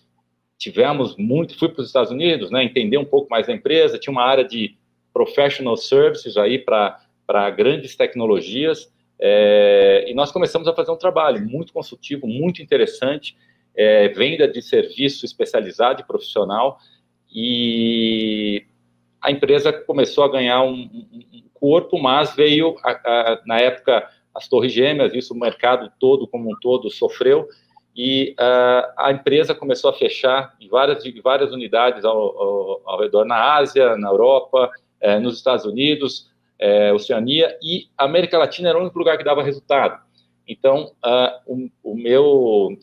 tivemos 0.58 1.16
muito, 1.16 1.56
fui 1.60 1.70
para 1.70 1.82
os 1.82 1.88
Estados 1.88 2.12
Unidos, 2.12 2.50
né, 2.50 2.64
entender 2.64 2.98
um 2.98 3.06
pouco 3.06 3.30
mais 3.30 3.46
da 3.46 3.54
empresa, 3.54 4.00
tinha 4.00 4.12
uma 4.12 4.24
área 4.24 4.44
de 4.44 4.76
professional 5.14 5.78
services 5.78 6.38
aí 6.38 6.58
para 6.58 6.98
grandes 7.52 7.96
tecnologias, 7.96 8.92
é, 9.20 10.06
e 10.08 10.14
nós 10.16 10.32
começamos 10.32 10.68
a 10.68 10.74
fazer 10.74 10.92
um 10.92 10.98
trabalho 10.98 11.48
muito 11.48 11.72
consultivo, 11.72 12.26
muito 12.26 12.64
interessante, 12.64 13.38
é, 13.78 14.08
venda 14.08 14.48
de 14.48 14.60
serviço 14.60 15.24
especializado 15.24 16.02
e 16.02 16.06
profissional, 16.06 16.80
e 17.32 18.66
a 19.22 19.30
empresa 19.30 19.72
começou 19.72 20.24
a 20.24 20.32
ganhar 20.32 20.64
um, 20.64 20.90
um 21.14 21.44
corpo, 21.66 21.98
mas 21.98 22.36
veio, 22.36 22.76
a, 22.84 22.92
a, 22.92 23.42
na 23.44 23.58
época, 23.58 24.08
as 24.36 24.48
torres 24.48 24.72
gêmeas, 24.72 25.16
isso 25.16 25.34
o 25.34 25.40
mercado 25.40 25.92
todo, 26.00 26.28
como 26.28 26.52
um 26.52 26.56
todo, 26.62 26.92
sofreu, 26.92 27.48
e 27.96 28.36
uh, 28.40 28.94
a 29.00 29.12
empresa 29.12 29.56
começou 29.56 29.90
a 29.90 29.94
fechar 29.94 30.54
em 30.62 30.68
várias, 30.68 31.04
em 31.04 31.20
várias 31.22 31.52
unidades 31.52 32.06
ao, 32.06 32.18
ao, 32.18 32.82
ao, 32.86 33.00
redor 33.00 33.26
na 33.26 33.56
Ásia, 33.56 33.98
na 33.98 34.10
Europa, 34.10 34.70
eh, 35.02 35.18
nos 35.18 35.38
Estados 35.38 35.66
Unidos, 35.66 36.30
eh, 36.60 36.94
Oceania, 36.94 37.58
e 37.64 37.88
América 37.98 38.38
Latina 38.38 38.70
era 38.70 38.78
o 38.78 38.82
único 38.82 39.00
lugar 39.00 39.18
que 39.18 39.24
dava 39.24 39.42
resultado. 39.42 40.00
Então, 40.48 40.92
uh, 41.04 41.42
o, 41.48 41.92
o, 41.92 41.96
meu, 41.96 42.78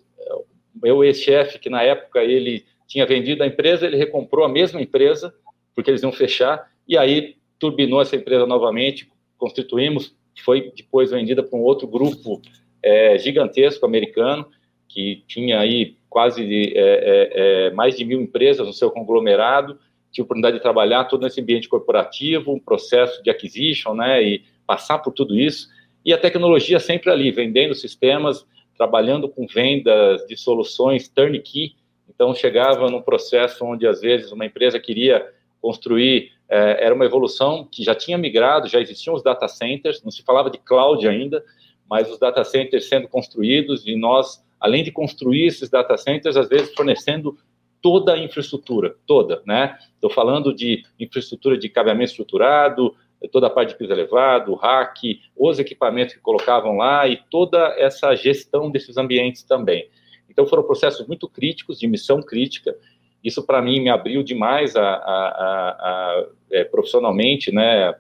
meu 0.75 1.05
ex-chefe, 1.05 1.61
que 1.61 1.71
na 1.71 1.83
época 1.83 2.21
ele 2.25 2.65
tinha 2.89 3.07
vendido 3.07 3.45
a 3.45 3.47
empresa, 3.47 3.87
ele 3.87 3.97
recomprou 3.97 4.45
a 4.45 4.49
mesma 4.49 4.83
empresa, 4.83 5.33
porque 5.73 5.91
eles 5.91 6.03
iam 6.03 6.11
fechar, 6.11 6.69
e 6.89 6.99
aí 6.99 7.37
turbinou 7.63 8.03
essa 8.03 8.17
empresa 8.17 8.45
novamente, 8.45 9.09
constituímos, 9.39 10.13
foi 10.45 10.73
depois 10.77 11.13
vendida 11.13 11.45
para 11.45 11.57
um 11.57 11.63
outro 11.63 11.87
grupo 11.87 12.43
é, 12.83 13.17
gigantesco 13.17 13.87
americano, 13.87 14.49
que 14.89 15.23
tinha 15.29 15.61
aí 15.61 15.97
quase 16.11 16.45
de, 16.45 16.77
é, 16.77 16.81
é, 16.81 17.31
é, 17.67 17.71
mais 17.71 17.97
de 17.97 18.05
mil 18.05 18.21
empresas 18.21 18.67
no 18.67 18.73
seu 18.73 18.91
conglomerado, 18.91 19.79
tinha 20.11 20.25
oportunidade 20.25 20.57
de 20.57 20.63
trabalhar 20.63 21.05
todo 21.05 21.23
nesse 21.23 21.41
ambiente 21.41 21.69
corporativo, 21.69 22.53
um 22.53 22.59
processo 22.59 23.23
de 23.23 23.31
acquisition, 23.31 23.95
né, 23.95 24.21
e 24.21 24.43
passar 24.67 24.99
por 24.99 25.13
tudo 25.13 25.39
isso, 25.39 25.69
e 26.05 26.13
a 26.13 26.19
tecnologia 26.19 26.81
sempre 26.81 27.13
ali, 27.13 27.31
vendendo 27.31 27.77
sistemas, 27.77 28.45
trabalhando 28.77 29.29
com 29.29 29.47
vendas 29.47 30.27
de 30.27 30.37
soluções 30.37 31.09
turnkey, 31.09 31.77
então 32.13 32.35
chegava 32.35 32.91
num 32.91 33.01
processo 33.01 33.65
onde 33.65 33.87
às 33.87 34.01
vezes 34.01 34.33
uma 34.33 34.45
empresa 34.45 34.81
queria 34.81 35.25
construir, 35.63 36.33
é, 36.49 36.85
era 36.85 36.95
uma 36.95 37.07
evolução 37.07 37.67
que 37.71 37.83
já 37.83 37.95
tinha 37.95 38.19
migrado, 38.19 38.69
já 38.69 38.81
existiam 38.81 39.15
os 39.15 39.23
data 39.23 39.49
centers, 39.49 40.03
não 40.03 40.11
se 40.11 40.23
falava 40.23 40.51
de 40.51 40.59
cloud 40.59 41.09
ainda, 41.09 41.43
mas 41.89 42.11
os 42.11 42.19
data 42.19 42.45
centers 42.45 42.89
sendo 42.89 43.09
construídos 43.09 43.87
e 43.87 43.97
nós 43.97 44.43
além 44.63 44.85
de 44.85 44.93
construir 44.93 45.47
esses 45.47 45.69
data 45.69 45.97
centers, 45.99 46.37
às 46.37 46.49
vezes 46.49 46.73
fornecendo 46.73 47.37
toda 47.83 48.15
a 48.15 48.19
infraestrutura, 48.19 48.95
toda, 49.05 49.43
né? 49.45 49.77
Estou 49.95 50.09
falando 50.09 50.55
de 50.55 50.85
infraestrutura 51.01 51.59
de 51.59 51.69
cabeamento 51.69 52.11
estruturado, 52.11 52.95
toda 53.33 53.49
a 53.49 53.51
parte 53.51 53.71
de 53.71 53.75
piso 53.77 53.93
elevado, 53.93 54.55
rack, 54.55 55.21
os 55.37 55.59
equipamentos 55.59 56.15
que 56.15 56.21
colocavam 56.21 56.77
lá 56.77 57.09
e 57.09 57.17
toda 57.29 57.75
essa 57.77 58.15
gestão 58.15 58.71
desses 58.71 58.97
ambientes 58.97 59.43
também. 59.43 59.89
Então 60.31 60.47
foram 60.47 60.63
processos 60.63 61.07
muito 61.09 61.29
críticos, 61.29 61.81
de 61.81 61.89
missão 61.89 62.23
crítica. 62.23 62.75
Isso 63.23 63.45
para 63.45 63.63
mim 63.63 63.81
me 63.81 63.89
abriu 63.89 64.23
demais 64.23 64.75
a, 64.75 64.83
a, 64.83 64.97
a, 64.99 66.27
é, 66.51 66.65
profissionalmente, 66.65 67.53
né? 67.53 67.95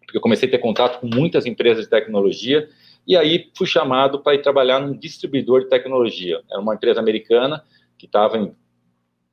Porque 0.00 0.16
eu 0.16 0.20
comecei 0.20 0.48
a 0.48 0.50
ter 0.50 0.58
contato 0.58 1.00
com 1.00 1.06
muitas 1.06 1.46
empresas 1.46 1.84
de 1.84 1.90
tecnologia 1.90 2.68
e 3.06 3.16
aí 3.16 3.50
fui 3.56 3.66
chamado 3.66 4.20
para 4.20 4.34
ir 4.34 4.42
trabalhar 4.42 4.80
num 4.80 4.96
distribuidor 4.96 5.62
de 5.62 5.68
tecnologia. 5.68 6.40
Era 6.50 6.60
uma 6.60 6.74
empresa 6.74 7.00
americana 7.00 7.62
que 7.98 8.06
estava 8.06 8.38
em 8.38 8.52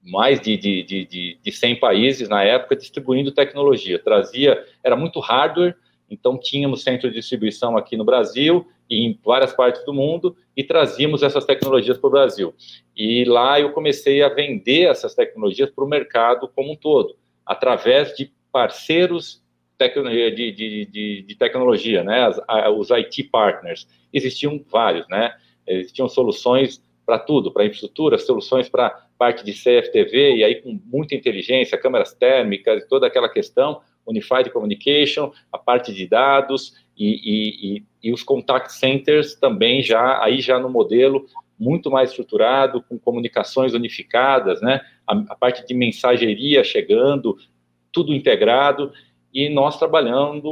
mais 0.03 0.41
de, 0.41 0.57
de, 0.57 0.83
de, 0.83 1.39
de 1.41 1.51
100 1.51 1.79
países 1.79 2.27
na 2.27 2.43
época 2.43 2.75
distribuindo 2.75 3.31
tecnologia. 3.31 3.97
Trazia, 3.97 4.63
era 4.83 4.95
muito 4.95 5.19
hardware, 5.19 5.75
então 6.09 6.37
tínhamos 6.37 6.83
centro 6.83 7.09
de 7.09 7.15
distribuição 7.15 7.77
aqui 7.77 7.95
no 7.95 8.03
Brasil 8.03 8.67
em 8.89 9.17
várias 9.23 9.53
partes 9.53 9.83
do 9.85 9.93
mundo 9.93 10.35
e 10.55 10.63
trazíamos 10.63 11.23
essas 11.23 11.45
tecnologias 11.45 11.97
para 11.97 12.07
o 12.07 12.11
Brasil. 12.11 12.53
E 12.95 13.25
lá 13.25 13.59
eu 13.59 13.71
comecei 13.71 14.21
a 14.21 14.29
vender 14.29 14.89
essas 14.89 15.15
tecnologias 15.15 15.69
para 15.69 15.83
o 15.83 15.87
mercado 15.87 16.47
como 16.47 16.73
um 16.73 16.75
todo, 16.75 17.15
através 17.45 18.15
de 18.15 18.31
parceiros 18.51 19.41
de, 19.79 20.51
de, 20.51 20.85
de, 20.85 21.21
de 21.23 21.35
tecnologia, 21.35 22.03
né? 22.03 22.25
As, 22.25 22.39
a, 22.47 22.69
os 22.69 22.89
IT 22.91 23.23
partners. 23.25 23.87
Existiam 24.13 24.63
vários, 24.69 25.07
né? 25.09 25.35
Existiam 25.67 26.07
soluções 26.07 26.81
para 27.05 27.19
tudo, 27.19 27.51
para 27.51 27.65
infraestrutura, 27.65 28.17
soluções 28.17 28.69
para 28.69 28.89
parte 29.17 29.43
de 29.43 29.51
CFTV, 29.51 30.37
e 30.37 30.43
aí 30.43 30.55
com 30.61 30.79
muita 30.85 31.15
inteligência, 31.15 31.77
câmeras 31.77 32.13
térmicas, 32.13 32.85
toda 32.87 33.07
aquela 33.07 33.29
questão, 33.29 33.81
Unified 34.05 34.49
Communication, 34.51 35.31
a 35.51 35.57
parte 35.57 35.93
de 35.93 36.07
dados 36.07 36.73
e, 36.97 37.77
e, 37.77 37.83
e, 38.03 38.13
os 38.13 38.23
contact 38.23 38.71
centers 38.73 39.35
também 39.35 39.81
já, 39.81 40.23
aí 40.23 40.41
já 40.41 40.59
no 40.59 40.69
modelo 40.69 41.25
muito 41.59 41.89
mais 41.89 42.09
estruturado, 42.09 42.83
com 42.83 42.99
comunicações 42.99 43.73
unificadas, 43.73 44.61
né? 44.61 44.81
A, 45.07 45.13
a 45.29 45.35
parte 45.35 45.65
de 45.65 45.73
mensageria 45.73 46.63
chegando, 46.63 47.37
tudo 47.91 48.13
integrado, 48.13 48.91
e 49.33 49.49
nós 49.49 49.79
trabalhando, 49.79 50.47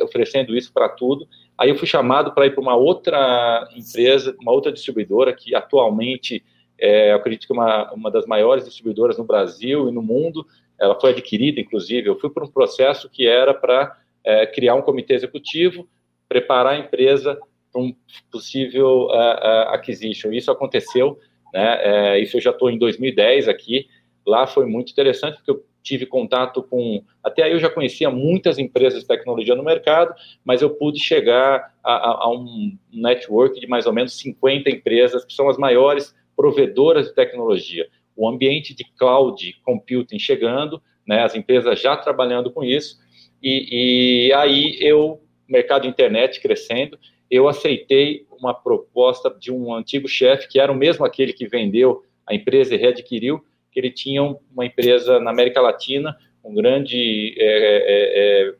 oferecendo 0.00 0.56
isso 0.56 0.72
para 0.72 0.88
tudo. 0.88 1.28
Aí 1.58 1.68
eu 1.68 1.76
fui 1.76 1.86
chamado 1.86 2.32
para 2.32 2.46
ir 2.46 2.52
para 2.52 2.62
uma 2.62 2.74
outra 2.74 3.68
empresa, 3.76 4.34
uma 4.40 4.52
outra 4.52 4.72
distribuidora, 4.72 5.34
que 5.34 5.54
atualmente 5.54 6.42
é, 6.78 7.12
eu 7.12 7.16
acredito 7.16 7.46
que 7.46 7.52
é 7.52 7.56
uma, 7.56 7.92
uma 7.92 8.10
das 8.10 8.26
maiores 8.26 8.64
distribuidoras 8.64 9.18
no 9.18 9.24
Brasil 9.24 9.88
e 9.88 9.92
no 9.92 10.02
mundo. 10.02 10.46
Ela 10.80 10.98
foi 10.98 11.10
adquirida, 11.10 11.60
inclusive. 11.60 12.08
Eu 12.08 12.18
fui 12.18 12.30
para 12.30 12.44
um 12.44 12.50
processo 12.50 13.10
que 13.10 13.26
era 13.26 13.52
para 13.52 13.96
é, 14.24 14.46
criar 14.46 14.74
um 14.74 14.82
comitê 14.82 15.14
executivo, 15.14 15.88
preparar 16.28 16.74
a 16.74 16.78
empresa 16.78 17.38
para 17.72 17.82
um 17.82 17.94
possível 18.30 19.06
uh, 19.06 19.10
uh, 19.10 19.68
acquisition. 19.70 20.32
Isso 20.32 20.50
aconteceu, 20.50 21.18
né? 21.52 22.14
É, 22.14 22.18
isso 22.20 22.36
eu 22.36 22.40
já 22.40 22.50
estou 22.50 22.70
em 22.70 22.78
2010 22.78 23.48
aqui. 23.48 23.88
Lá 24.26 24.46
foi 24.46 24.64
muito 24.64 24.90
interessante, 24.90 25.36
porque 25.36 25.50
eu 25.50 25.64
tive 25.82 26.06
contato 26.06 26.62
com. 26.62 27.04
Até 27.22 27.42
aí 27.42 27.52
eu 27.52 27.58
já 27.58 27.68
conhecia 27.68 28.10
muitas 28.10 28.58
empresas 28.58 29.02
de 29.02 29.06
tecnologia 29.06 29.54
no 29.54 29.62
mercado, 29.62 30.14
mas 30.44 30.62
eu 30.62 30.70
pude 30.70 30.98
chegar 30.98 31.74
a, 31.84 31.92
a, 31.92 32.24
a, 32.24 32.30
um 32.30 32.76
network 32.92 33.60
de 33.60 33.66
mais 33.66 33.86
ou 33.86 33.92
menos 33.92 34.18
50 34.18 34.70
empresas, 34.70 35.24
que 35.24 35.34
são 35.34 35.48
as 35.48 35.58
maiores 35.58 36.14
provedoras 36.34 37.08
de 37.08 37.14
tecnologia. 37.14 37.86
O 38.16 38.28
ambiente 38.28 38.74
de 38.74 38.84
cloud 38.96 39.60
computing 39.62 40.18
chegando, 40.18 40.80
né, 41.06 41.22
as 41.22 41.34
empresas 41.34 41.80
já 41.80 41.96
trabalhando 41.96 42.50
com 42.50 42.64
isso, 42.64 42.98
e, 43.44 44.28
e 44.28 44.32
aí 44.32 44.78
eu, 44.80 45.20
mercado 45.46 45.86
internet 45.86 46.40
crescendo, 46.40 46.98
eu 47.30 47.46
aceitei 47.46 48.26
uma 48.30 48.54
proposta 48.54 49.28
de 49.30 49.52
um 49.52 49.74
antigo 49.74 50.08
chefe, 50.08 50.48
que 50.48 50.58
era 50.58 50.72
o 50.72 50.76
mesmo 50.76 51.04
aquele 51.04 51.32
que 51.32 51.46
vendeu 51.46 52.02
a 52.26 52.34
empresa 52.34 52.74
e 52.74 52.78
readquiriu, 52.78 53.44
que 53.70 53.78
ele 53.78 53.90
tinha 53.90 54.22
uma 54.22 54.64
empresa 54.64 55.20
na 55.20 55.30
América 55.30 55.60
Latina, 55.60 56.16
um 56.42 56.54
grande 56.54 57.34
é, 57.38 57.44
é, 57.46 58.54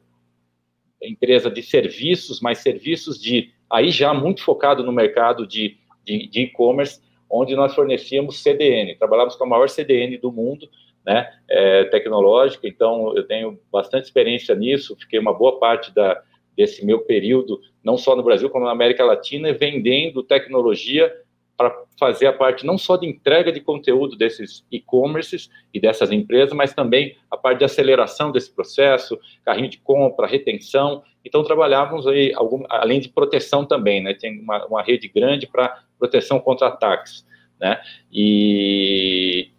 é, 1.03 1.09
empresa 1.09 1.51
de 1.51 1.63
serviços, 1.63 2.41
mas 2.41 2.59
serviços 2.59 3.21
de 3.21 3.53
aí 3.71 3.91
já 3.91 4.13
muito 4.13 4.43
focado 4.43 4.83
no 4.83 4.93
mercado 4.93 5.47
de 5.47 5.79
e-commerce, 6.07 7.01
onde 7.31 7.55
nós 7.57 7.75
fornecíamos 7.75 8.43
CDN, 8.43 8.97
trabalhávamos 8.97 9.37
com 9.37 9.45
a 9.45 9.49
maior 9.49 9.69
CDN 9.69 10.19
do 10.19 10.31
mundo, 10.31 10.69
né, 11.05 11.31
é, 11.49 11.85
tecnológica, 11.85 12.67
então 12.67 13.15
eu 13.17 13.27
tenho 13.27 13.59
bastante 13.71 14.05
experiência 14.05 14.55
nisso, 14.55 14.97
fiquei 14.99 15.19
uma 15.19 15.35
boa 15.35 15.59
parte 15.59 15.95
da, 15.95 16.23
desse 16.57 16.85
meu 16.85 17.01
período, 17.01 17.61
não 17.83 17.97
só 17.97 18.17
no 18.17 18.23
Brasil, 18.23 18.49
como 18.49 18.65
na 18.65 18.71
América 18.71 19.05
Latina, 19.05 19.53
vendendo 19.53 20.23
tecnologia 20.23 21.13
para 21.57 21.85
fazer 21.99 22.27
a 22.27 22.33
parte 22.33 22.67
não 22.67 22.77
só 22.77 22.97
de 22.97 23.07
entrega 23.07 23.53
de 23.53 23.61
conteúdo 23.61 24.17
desses 24.17 24.65
e-commerces 24.71 25.49
e 25.73 25.81
dessas 25.81 26.11
empresas, 26.11 26.53
mas 26.53 26.75
também 26.75 27.17
a 27.31 27.37
parte 27.37 27.59
de 27.59 27.65
aceleração 27.65 28.33
desse 28.33 28.53
processo, 28.53 29.19
carrinho 29.45 29.69
de 29.69 29.79
compra, 29.79 30.27
retenção. 30.27 31.03
Então, 31.25 31.45
trabalhávamos 31.45 32.07
aí, 32.07 32.33
algum, 32.35 32.65
além 32.69 33.01
de 33.01 33.09
proteção 33.09 33.65
também, 33.65 34.03
né? 34.03 34.15
Tem 34.15 34.41
uma, 34.41 34.67
uma 34.67 34.83
rede 34.83 35.09
grande 35.09 35.47
para 35.47 35.81
proteção 35.99 36.41
contra 36.41 36.69
ataques, 36.69 37.25
né? 37.61 37.81
E 38.13 39.51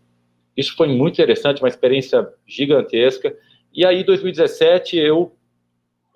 isso 0.56 0.76
foi 0.76 0.88
muito 0.88 1.14
interessante, 1.14 1.62
uma 1.62 1.70
experiência 1.70 2.28
gigantesca. 2.48 3.36
E 3.74 3.86
aí, 3.86 4.04
2017, 4.04 4.98
eu 4.98 5.34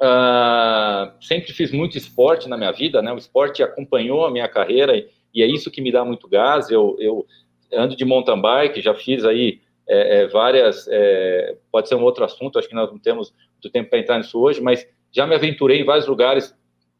uh, 0.01 1.11
sempre 1.21 1.51
fiz 1.51 1.71
muito 1.71 1.97
esporte 1.97 2.47
na 2.47 2.57
minha 2.57 2.71
vida, 2.71 3.01
né? 3.01 3.11
O 3.11 3.17
esporte 3.17 3.61
acompanhou 3.61 4.25
a 4.25 4.31
minha 4.31 4.47
carreira 4.47 4.95
e 4.95 5.07
e 5.33 5.43
é 5.43 5.45
isso 5.45 5.71
que 5.71 5.81
me 5.81 5.91
dá 5.91 6.03
muito 6.03 6.27
gás. 6.27 6.69
Eu, 6.69 6.95
eu 6.99 7.25
ando 7.73 7.95
de 7.95 8.05
mountain 8.05 8.41
bike, 8.41 8.81
já 8.81 8.93
fiz 8.93 9.23
aí 9.25 9.61
é, 9.87 10.21
é, 10.21 10.27
várias. 10.27 10.87
É, 10.89 11.55
pode 11.71 11.87
ser 11.87 11.95
um 11.95 12.03
outro 12.03 12.23
assunto, 12.23 12.57
acho 12.57 12.67
que 12.67 12.75
nós 12.75 12.91
não 12.91 12.99
temos 12.99 13.33
muito 13.53 13.71
tempo 13.71 13.89
para 13.89 13.99
entrar 13.99 14.17
nisso 14.17 14.39
hoje, 14.39 14.61
mas 14.61 14.87
já 15.11 15.25
me 15.25 15.35
aventurei 15.35 15.81
em 15.81 15.85
vários 15.85 16.07
lugares 16.07 16.55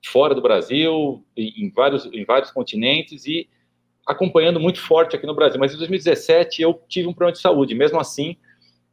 fora 0.06 0.34
do 0.34 0.42
Brasil, 0.42 1.24
em 1.36 1.70
vários, 1.72 2.06
em 2.06 2.24
vários 2.24 2.52
continentes, 2.52 3.26
e 3.26 3.50
acompanhando 4.10 4.60
muito 4.60 4.82
forte 4.82 5.16
aqui 5.16 5.28
no 5.28 5.36
Brasil. 5.36 5.60
Mas 5.60 5.72
em 5.72 5.78
2017 5.78 6.64
eu 6.64 6.82
tive 6.90 7.08
um 7.08 7.14
problema 7.14 7.32
de 7.32 7.40
saúde, 7.40 7.76
mesmo 7.76 8.00
assim, 8.00 8.36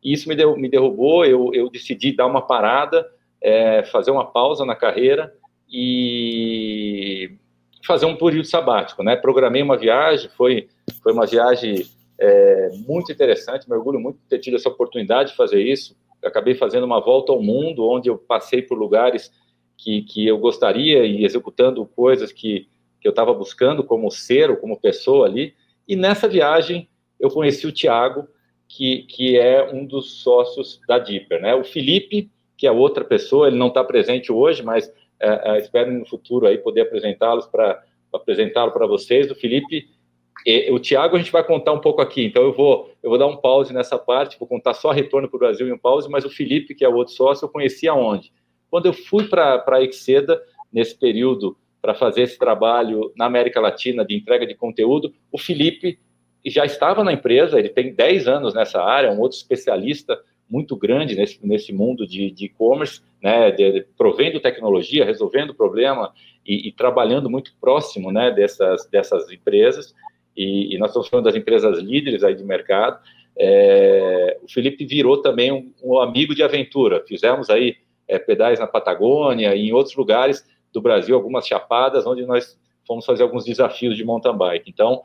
isso 0.05 0.29
me, 0.29 0.37
me 0.57 0.69
derrubou. 0.69 1.25
Eu, 1.25 1.51
eu 1.55 1.71
decidi 1.71 2.15
dar 2.15 2.27
uma 2.27 2.43
parada, 2.43 3.09
é, 3.41 3.83
fazer 3.85 4.11
uma 4.11 4.27
pausa 4.27 4.67
na 4.67 4.77
carreira 4.77 5.33
e 5.73 7.31
fazer 7.83 8.05
um 8.05 8.15
período 8.15 8.47
sabático, 8.47 9.03
né? 9.03 9.17
Programei 9.17 9.63
uma 9.63 9.79
viagem, 9.79 10.29
foi, 10.37 10.69
foi 11.03 11.15
uma 11.15 11.25
viagem 11.25 11.87
é, 12.21 12.69
muito 12.87 13.11
interessante, 13.11 13.69
me 13.69 13.75
orgulho 13.75 13.99
muito 13.99 14.19
de 14.19 14.29
ter 14.29 14.39
tido 14.39 14.57
essa 14.57 14.69
oportunidade 14.69 15.31
de 15.31 15.37
fazer 15.37 15.63
isso. 15.63 15.97
Eu 16.23 16.29
acabei 16.29 16.55
fazendo 16.55 16.85
uma 16.85 17.01
volta 17.01 17.33
ao 17.33 17.43
mundo, 17.43 17.89
onde 17.89 18.11
eu 18.11 18.19
passei 18.19 18.61
por 18.61 18.77
lugares 18.77 19.33
que, 19.79 20.03
que 20.03 20.27
eu 20.27 20.37
gostaria 20.37 21.07
e 21.07 21.25
executando 21.25 21.87
coisas 21.87 22.33
que, 22.33 22.69
que 23.07 23.09
eu 23.09 23.13
estava 23.13 23.33
buscando 23.33 23.85
como 23.85 24.11
ser 24.11 24.51
ou 24.51 24.57
como 24.57 24.81
pessoa 24.81 25.27
ali. 25.27 25.55
E 25.87 25.95
nessa 25.95 26.27
viagem 26.27 26.89
eu 27.21 27.31
conheci 27.31 27.65
o 27.65 27.71
Tiago, 27.73 28.27
que, 28.69 29.03
que 29.03 29.39
é 29.39 29.73
um 29.73 29.87
dos 29.87 30.23
sócios 30.23 30.81
da 30.89 30.99
Dipper, 30.99 31.41
né? 31.41 31.55
O 31.55 31.63
Felipe, 31.63 32.29
que 32.57 32.67
é 32.67 32.73
outra 32.73 33.05
pessoa, 33.05 33.47
ele 33.47 33.57
não 33.57 33.69
está 33.69 33.85
presente 33.85 34.33
hoje, 34.33 34.61
mas 34.61 34.93
é, 35.21 35.53
é, 35.53 35.59
espero 35.59 35.93
no 35.93 36.05
futuro 36.05 36.49
aí 36.49 36.59
poder 36.59 36.81
apresentá-los 36.81 37.47
para 37.47 37.81
apresentá-lo 38.13 38.73
para 38.73 38.89
vocês. 38.89 39.31
O 39.31 39.37
Felipe, 39.37 39.89
e, 40.45 40.69
o 40.73 40.81
Tiago 40.81 41.15
a 41.15 41.19
gente 41.21 41.31
vai 41.31 41.45
contar 41.45 41.73
um 41.73 41.81
pouco 41.81 42.03
aqui, 42.03 42.25
então 42.25 42.43
eu 42.43 42.53
vou 42.53 42.91
eu 43.05 43.11
vou 43.11 43.19
dar 43.21 43.29
um 43.29 43.37
pause 43.37 43.73
nessa 43.73 43.97
parte, 43.97 44.37
vou 44.37 44.49
contar 44.49 44.75
só 44.75 44.91
retorno 44.91 45.29
para 45.29 45.37
o 45.37 45.41
Brasil 45.41 45.69
e 45.69 45.73
um 45.73 45.79
pause, 45.79 46.09
mas 46.11 46.25
o 46.25 46.31
Felipe, 46.31 46.75
que 46.75 46.85
é 46.85 46.89
o 46.89 46.97
outro 46.97 47.15
sócio, 47.15 47.45
eu 47.45 47.49
conheci 47.49 47.87
aonde? 47.87 48.33
Quando 48.69 48.87
eu 48.87 48.93
fui 48.93 49.29
para 49.29 49.63
a 49.65 49.83
Exceda, 49.83 50.43
nesse 50.73 50.99
período, 50.99 51.57
para 51.87 51.95
fazer 51.95 52.23
esse 52.23 52.37
trabalho 52.37 53.13
na 53.17 53.27
América 53.27 53.61
Latina 53.61 54.05
de 54.05 54.17
entrega 54.17 54.45
de 54.45 54.57
conteúdo, 54.57 55.15
o 55.31 55.39
Felipe 55.39 56.01
já 56.45 56.65
estava 56.65 57.05
na 57.05 57.13
empresa, 57.13 57.61
ele 57.61 57.69
tem 57.69 57.95
10 57.95 58.27
anos 58.27 58.55
nessa 58.55 58.83
área, 58.83 59.13
um 59.13 59.21
outro 59.21 59.39
especialista 59.39 60.19
muito 60.51 60.75
grande 60.75 61.15
nesse, 61.15 61.39
nesse 61.47 61.73
mundo 61.73 62.05
de 62.05 62.35
e-commerce, 62.41 63.03
né, 63.23 63.53
de, 63.53 63.87
provendo 63.97 64.41
tecnologia, 64.41 65.05
resolvendo 65.05 65.55
problema 65.55 66.13
e, 66.45 66.67
e, 66.67 66.73
trabalhando 66.73 67.31
muito 67.31 67.55
próximo, 67.61 68.11
né, 68.11 68.33
dessas, 68.33 68.89
dessas 68.89 69.31
empresas, 69.31 69.95
e, 70.37 70.75
e, 70.75 70.79
nós 70.79 70.91
estamos 70.91 71.07
falando 71.07 71.27
das 71.27 71.37
empresas 71.37 71.79
líderes 71.79 72.25
aí 72.25 72.35
de 72.35 72.43
mercado, 72.43 72.99
é, 73.39 74.39
o 74.43 74.51
Felipe 74.51 74.85
virou 74.85 75.23
também 75.23 75.53
um, 75.53 75.73
um, 75.85 76.01
amigo 76.01 76.35
de 76.35 76.43
aventura, 76.43 77.05
fizemos 77.07 77.49
aí 77.49 77.77
é, 78.09 78.19
pedais 78.19 78.59
na 78.59 78.67
Patagônia 78.67 79.55
e 79.55 79.69
em 79.69 79.73
outros 79.73 79.95
lugares 79.95 80.45
do 80.77 80.83
Brasil, 80.83 81.15
algumas 81.15 81.47
chapadas, 81.47 82.07
onde 82.07 82.27
nós 82.27 82.59
fomos 82.87 83.07
fazer 83.07 83.23
alguns 83.23 83.47
desafios 83.47 83.97
de 83.97 84.05
mountain 84.05 84.37
bike, 84.37 84.71
então, 84.71 85.03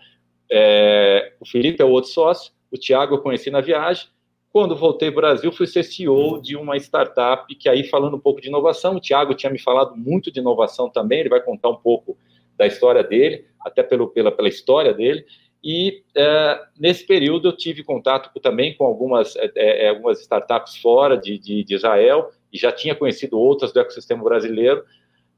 é, 0.51 1.31
o 1.39 1.45
Felipe 1.45 1.81
é 1.81 1.85
o 1.85 1.89
outro 1.89 2.09
sócio, 2.09 2.51
o 2.69 2.77
Thiago 2.77 3.15
eu 3.15 3.19
conheci 3.19 3.49
na 3.49 3.61
viagem, 3.61 4.09
quando 4.51 4.75
voltei 4.75 5.09
para 5.09 5.17
o 5.17 5.21
Brasil, 5.21 5.51
fui 5.53 5.65
ser 5.65 5.83
CEO 5.83 6.41
de 6.41 6.57
uma 6.57 6.75
startup, 6.75 7.55
que 7.55 7.69
aí, 7.69 7.85
falando 7.85 8.17
um 8.17 8.19
pouco 8.19 8.41
de 8.41 8.49
inovação, 8.49 8.97
o 8.97 8.99
Thiago 8.99 9.33
tinha 9.33 9.49
me 9.49 9.57
falado 9.57 9.95
muito 9.95 10.29
de 10.29 10.41
inovação 10.41 10.89
também, 10.89 11.21
ele 11.21 11.29
vai 11.29 11.41
contar 11.41 11.69
um 11.69 11.77
pouco 11.77 12.17
da 12.57 12.67
história 12.67 13.01
dele, 13.01 13.45
até 13.61 13.81
pelo, 13.81 14.09
pela, 14.09 14.29
pela 14.29 14.49
história 14.49 14.93
dele, 14.93 15.25
e 15.63 16.03
é, 16.17 16.59
nesse 16.77 17.05
período 17.05 17.47
eu 17.47 17.55
tive 17.55 17.81
contato 17.81 18.29
também 18.41 18.75
com 18.75 18.83
algumas, 18.83 19.37
é, 19.37 19.51
é, 19.55 19.89
algumas 19.89 20.19
startups 20.19 20.75
fora 20.77 21.15
de, 21.15 21.37
de, 21.37 21.63
de, 21.63 21.75
Israel, 21.75 22.31
e 22.51 22.57
já 22.57 22.73
tinha 22.73 22.93
conhecido 22.93 23.39
outras 23.39 23.71
do 23.71 23.79
ecossistema 23.79 24.23
brasileiro. 24.23 24.83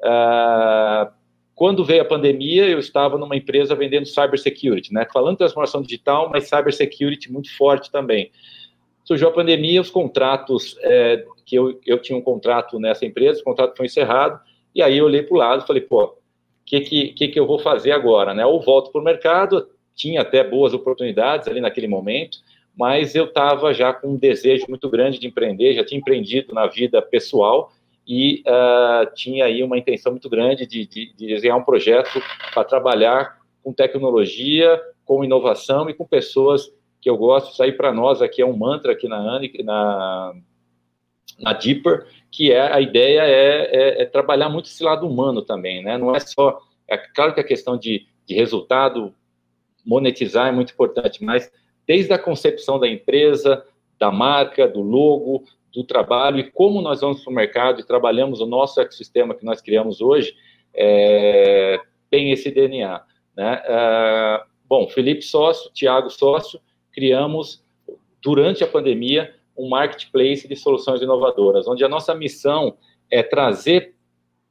É, 0.03 1.09
quando 1.55 1.85
veio 1.85 2.01
a 2.01 2.05
pandemia, 2.05 2.67
eu 2.67 2.79
estava 2.79 3.17
numa 3.17 3.35
empresa 3.35 3.75
vendendo 3.75 4.05
cybersecurity, 4.05 4.93
né? 4.93 5.07
falando 5.11 5.37
transformação 5.37 5.81
digital, 5.81 6.29
mas 6.29 6.49
cybersecurity 6.49 7.31
muito 7.31 7.55
forte 7.55 7.91
também 7.91 8.31
surgiu 9.03 9.27
a 9.27 9.31
pandemia, 9.31 9.81
os 9.81 9.89
contratos, 9.89 10.77
é, 10.81 11.25
que 11.45 11.55
eu, 11.55 11.79
eu 11.85 11.99
tinha 11.99 12.17
um 12.17 12.21
contrato 12.21 12.79
nessa 12.79 13.05
empresa, 13.05 13.41
o 13.41 13.43
contrato 13.43 13.75
foi 13.75 13.85
encerrado, 13.85 14.39
e 14.73 14.81
aí 14.81 14.97
eu 14.97 15.05
olhei 15.05 15.21
para 15.21 15.35
o 15.35 15.37
lado 15.37 15.63
e 15.63 15.67
falei, 15.67 15.81
pô, 15.81 16.05
o 16.05 16.15
que, 16.65 16.79
que, 16.81 17.07
que, 17.09 17.27
que 17.27 17.39
eu 17.39 17.45
vou 17.45 17.59
fazer 17.59 17.91
agora? 17.91 18.33
Né? 18.33 18.45
Ou 18.45 18.61
volto 18.61 18.91
para 18.91 19.01
o 19.01 19.03
mercado, 19.03 19.67
tinha 19.93 20.21
até 20.21 20.43
boas 20.43 20.73
oportunidades 20.73 21.47
ali 21.47 21.59
naquele 21.59 21.87
momento, 21.87 22.37
mas 22.75 23.13
eu 23.13 23.25
estava 23.25 23.73
já 23.73 23.93
com 23.93 24.13
um 24.13 24.17
desejo 24.17 24.65
muito 24.67 24.89
grande 24.89 25.19
de 25.19 25.27
empreender, 25.27 25.75
já 25.75 25.85
tinha 25.85 25.99
empreendido 25.99 26.53
na 26.53 26.65
vida 26.65 27.01
pessoal 27.01 27.71
e 28.05 28.43
uh, 28.47 29.13
tinha 29.15 29.45
aí 29.45 29.63
uma 29.63 29.77
intenção 29.77 30.11
muito 30.11 30.29
grande 30.29 30.65
de, 30.65 30.85
de, 30.85 31.13
de 31.13 31.27
desenhar 31.27 31.57
um 31.57 31.63
projeto 31.63 32.21
para 32.53 32.63
trabalhar 32.63 33.39
com 33.63 33.71
tecnologia, 33.71 34.81
com 35.05 35.23
inovação 35.23 35.89
e 35.89 35.93
com 35.93 36.05
pessoas 36.05 36.71
que 37.01 37.09
eu 37.09 37.17
gosto, 37.17 37.51
isso 37.51 37.61
aí 37.61 37.71
para 37.71 37.93
nós 37.93 38.21
aqui 38.21 38.41
é 38.41 38.45
um 38.45 38.55
mantra 38.55 38.93
aqui 38.93 39.07
na 39.09 39.17
Anic, 39.17 39.61
na, 39.61 40.33
na 41.39 41.53
Deeper, 41.53 42.07
que 42.31 42.51
é 42.51 42.73
a 42.73 42.79
ideia 42.79 43.21
é, 43.21 43.75
é, 43.75 44.01
é, 44.01 44.05
trabalhar 44.05 44.49
muito 44.49 44.67
esse 44.67 44.81
lado 44.83 45.05
humano 45.05 45.41
também, 45.41 45.83
né? 45.83 45.97
Não 45.97 46.15
é 46.15 46.19
só, 46.21 46.59
é 46.87 46.97
claro 46.97 47.33
que 47.33 47.41
a 47.41 47.43
questão 47.43 47.77
de, 47.77 48.07
de 48.25 48.33
resultado, 48.33 49.13
monetizar 49.85 50.47
é 50.47 50.51
muito 50.51 50.71
importante, 50.71 51.23
mas 51.23 51.51
desde 51.85 52.13
a 52.13 52.17
concepção 52.17 52.79
da 52.79 52.87
empresa, 52.87 53.65
da 53.99 54.09
marca, 54.09 54.65
do 54.65 54.81
logo, 54.81 55.43
do 55.73 55.83
trabalho 55.83 56.39
e 56.39 56.51
como 56.51 56.81
nós 56.81 57.01
vamos 57.01 57.23
para 57.23 57.31
o 57.31 57.35
mercado 57.35 57.81
e 57.81 57.85
trabalhamos 57.85 58.39
o 58.39 58.45
nosso 58.45 58.79
ecossistema 58.79 59.33
que 59.33 59.43
nós 59.43 59.61
criamos 59.61 60.01
hoje, 60.01 60.35
é, 60.73 61.79
tem 62.09 62.31
esse 62.31 62.51
DNA. 62.51 63.01
Né? 63.35 63.61
Uh, 63.67 64.45
bom, 64.67 64.87
Felipe 64.87 65.23
sócio, 65.23 65.71
Tiago 65.73 66.09
sócio, 66.09 66.59
criamos, 66.91 67.63
durante 68.21 68.63
a 68.63 68.67
pandemia, 68.67 69.33
um 69.57 69.67
marketplace 69.67 70.47
de 70.47 70.55
soluções 70.55 71.01
inovadoras, 71.01 71.67
onde 71.67 71.83
a 71.83 71.89
nossa 71.89 72.13
missão 72.13 72.77
é 73.09 73.23
trazer 73.23 73.95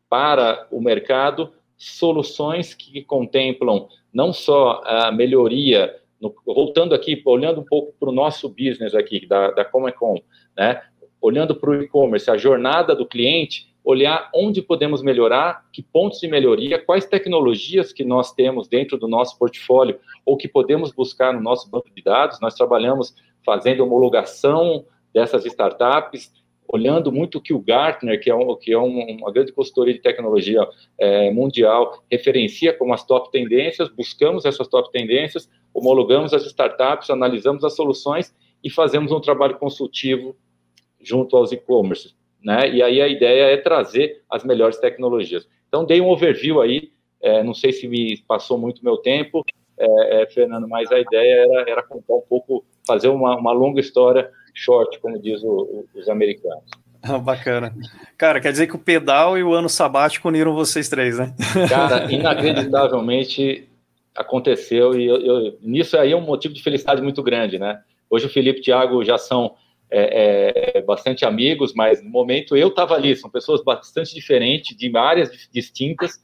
para 0.09 0.67
o 0.71 0.81
mercado 0.81 1.53
soluções 1.77 2.75
que 2.75 3.03
contemplam 3.03 3.89
não 4.13 4.33
só 4.33 4.83
a 4.85 5.11
melhoria, 5.11 5.97
no, 6.21 6.35
voltando 6.45 6.95
aqui, 6.95 7.21
olhando 7.25 7.61
um 7.61 7.65
pouco 7.65 7.95
para 7.99 8.09
o 8.09 8.13
nosso 8.13 8.49
business 8.49 8.95
aqui, 8.95 9.27
da, 9.27 9.51
da 9.51 9.65
Comecom, 9.65 10.21
né? 10.57 10.83
Olhando 11.23 11.55
para 11.55 11.71
o 11.71 11.83
e-commerce, 11.83 12.29
a 12.29 12.37
jornada 12.37 12.97
do 12.97 13.07
cliente, 13.07 13.73
olhar 13.85 14.29
onde 14.35 14.61
podemos 14.61 15.03
melhorar, 15.03 15.65
que 15.73 15.83
pontos 15.83 16.21
de 16.21 16.29
melhoria, 16.29 16.79
quais 16.79 17.07
tecnologias 17.07 17.93
que 17.93 18.05
nós 18.05 18.33
temos 18.33 18.69
dentro 18.69 18.99
do 18.99 19.07
nosso 19.09 19.39
portfólio 19.39 19.99
ou 20.27 20.37
que 20.37 20.49
podemos 20.49 20.93
buscar 20.93 21.33
no 21.33 21.41
nosso 21.41 21.71
banco 21.71 21.89
de 21.95 22.03
dados. 22.03 22.41
Nós 22.41 22.55
trabalhamos 22.55 23.15
fazendo 23.45 23.85
homologação 23.85 24.85
dessas 25.15 25.45
startups, 25.47 26.33
olhando 26.67 27.13
muito 27.13 27.39
o 27.39 27.41
que 27.41 27.53
o 27.53 27.61
Gartner, 27.61 28.21
que 28.21 28.31
é, 28.31 28.35
um, 28.35 28.55
que 28.57 28.73
é 28.73 28.79
uma 28.79 29.33
grande 29.33 29.53
consultoria 29.53 29.95
de 29.95 30.01
tecnologia 30.01 30.67
é, 30.99 31.31
mundial, 31.31 32.03
referencia 32.11 32.73
como 32.73 32.95
as 32.95 33.05
top 33.05 33.31
tendências, 33.31 33.89
buscamos 33.91 34.45
essas 34.45 34.69
top 34.69 34.91
tendências, 34.91 35.51
homologamos 35.75 36.33
as 36.33 36.47
startups, 36.47 37.11
analisamos 37.11 37.65
as 37.65 37.75
soluções 37.75 38.35
e 38.63 38.71
fazemos 38.71 39.13
um 39.13 39.21
trabalho 39.21 39.59
consultivo 39.59 40.37
junto 41.03 41.37
aos 41.37 41.53
e-commerce 41.53 42.15
né? 42.43 42.69
E 42.71 42.83
aí 42.83 43.01
a 43.01 43.09
ideia 43.09 43.53
é 43.53 43.57
trazer 43.57 44.23
as 44.29 44.45
melhores 44.45 44.79
tecnologias. 44.79 45.47
Então, 45.69 45.85
dei 45.85 46.01
um 46.01 46.09
overview 46.09 46.61
aí, 46.61 46.91
é, 47.23 47.43
não 47.43 47.55
sei 47.55 47.73
se 47.73 47.87
me 47.87 48.19
passou 48.27 48.59
muito 48.59 48.85
meu 48.85 48.97
tempo, 48.97 49.45
é, 49.79 50.23
é, 50.23 50.27
Fernando, 50.27 50.69
mas 50.69 50.91
a 50.91 50.99
ideia 50.99 51.45
era, 51.45 51.71
era 51.71 51.83
contar 51.83 52.15
um 52.15 52.23
pouco, 52.29 52.65
fazer 52.87 53.09
uma, 53.09 53.37
uma 53.37 53.53
longa 53.53 53.81
história 53.81 54.31
short, 54.55 54.99
como 55.01 55.21
diz 55.21 55.43
o, 55.43 55.87
os 55.95 56.09
americanos. 56.09 56.65
Ah, 57.03 57.19
bacana. 57.19 57.75
Cara, 58.17 58.41
quer 58.41 58.53
dizer 58.53 58.67
que 58.67 58.77
o 58.77 58.79
pedal 58.79 59.37
e 59.37 59.43
o 59.43 59.55
ano 59.55 59.69
sabático 59.69 60.29
uniram 60.29 60.55
vocês 60.55 60.89
três, 60.89 61.19
né? 61.19 61.35
Cara, 61.69 62.05
inacreditavelmente 62.13 63.69
aconteceu 64.15 64.95
e 64.95 65.07
eu, 65.07 65.17
eu, 65.17 65.59
nisso 65.63 65.97
aí 65.97 66.13
é 66.13 66.17
um 66.17 66.21
motivo 66.21 66.53
de 66.53 66.63
felicidade 66.63 67.01
muito 67.01 67.23
grande, 67.23 67.59
né? 67.59 67.81
Hoje 68.11 68.27
o 68.27 68.29
Felipe 68.29 68.59
e 68.59 68.61
o 68.61 68.65
Thiago 68.65 69.03
já 69.03 69.17
são 69.17 69.57
é, 69.93 70.79
é, 70.79 70.83
bastante 70.83 71.25
amigos, 71.25 71.75
mas 71.75 72.03
no 72.03 72.09
momento 72.09 72.57
eu 72.57 72.69
estava 72.69 72.95
ali, 72.95 73.15
são 73.15 73.29
pessoas 73.29 73.63
bastante 73.63 74.15
diferentes, 74.15 74.75
de 74.75 74.97
áreas 74.97 75.31
distintas, 75.53 76.19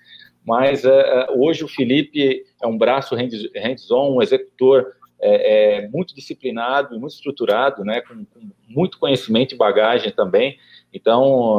mas 0.45 0.87
é, 0.87 0.89
é, 0.89 1.27
hoje 1.37 1.63
o 1.63 1.69
Felipe 1.69 2.45
é 2.63 2.67
um 2.67 2.79
braço 2.79 3.15
hands-on, 3.15 4.17
um 4.17 4.23
executor 4.23 4.95
é, 5.21 5.83
é, 5.83 5.89
muito 5.89 6.15
disciplinado, 6.15 6.99
muito 6.99 7.13
estruturado, 7.13 7.85
né, 7.85 8.01
com, 8.01 8.25
com, 8.25 8.51
muito 8.67 8.99
conhecimento 8.99 9.55
e 9.55 9.59
bagagem 9.59 10.11
também. 10.13 10.59
Então, 10.91 11.59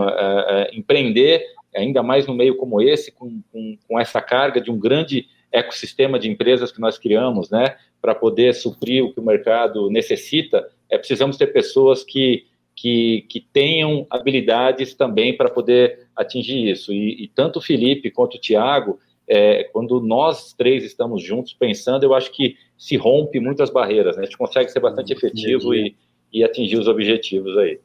empreender, 0.74 1.46
ainda 1.76 2.02
mais 2.02 2.26
no 2.26 2.34
meio 2.34 2.58
como 2.58 2.82
esse, 2.82 3.12
com, 3.12 3.44
com, 3.52 3.78
com 3.88 4.00
essa 4.00 4.20
carga 4.20 4.60
de 4.60 4.72
um 4.72 4.80
grande 4.80 5.28
ecossistema 5.52 6.18
de 6.18 6.28
empresas 6.28 6.72
que 6.72 6.82
nós 6.82 6.98
criamos, 6.98 7.52
né, 7.52 7.76
para 8.02 8.16
poder 8.16 8.56
suprir 8.56 9.04
o 9.04 9.14
que 9.14 9.20
o 9.20 9.24
mercado 9.24 9.88
necessita, 9.92 10.68
é, 10.90 10.98
precisamos 10.98 11.38
ter 11.38 11.48
pessoas 11.48 12.04
que, 12.04 12.46
que, 12.76 13.26
que 13.30 13.40
tenham 13.40 14.08
habilidades 14.10 14.94
também 14.94 15.36
para 15.36 15.50
poder 15.50 16.08
atingir 16.16 16.70
isso. 16.70 16.92
E, 16.92 17.24
e, 17.24 17.28
tanto 17.28 17.60
o 17.60 17.62
Felipe 17.62 18.12
quanto 18.12 18.38
o 18.38 18.42
Tiago, 18.42 19.00
é, 19.28 19.66
quando 19.66 20.02
nós 20.02 20.54
três 20.54 20.84
estamos 20.84 21.24
juntos 21.24 21.54
pensando, 21.54 22.04
eu 22.04 22.14
acho 22.14 22.32
que 22.32 22.56
se 22.78 22.98
rompe 22.98 23.40
muitas 23.40 23.70
barreiras, 23.70 24.16
né? 24.16 24.24
A 24.24 24.26
gente 24.26 24.38
consegue 24.38 24.70
ser 24.70 24.80
bastante 24.80 25.14
efetivo 25.14 25.76
e, 25.76 25.96
e 26.32 26.44
atingir 26.44 26.78
os 26.78 26.88
objetivos 26.88 27.58
aí. 27.58 27.80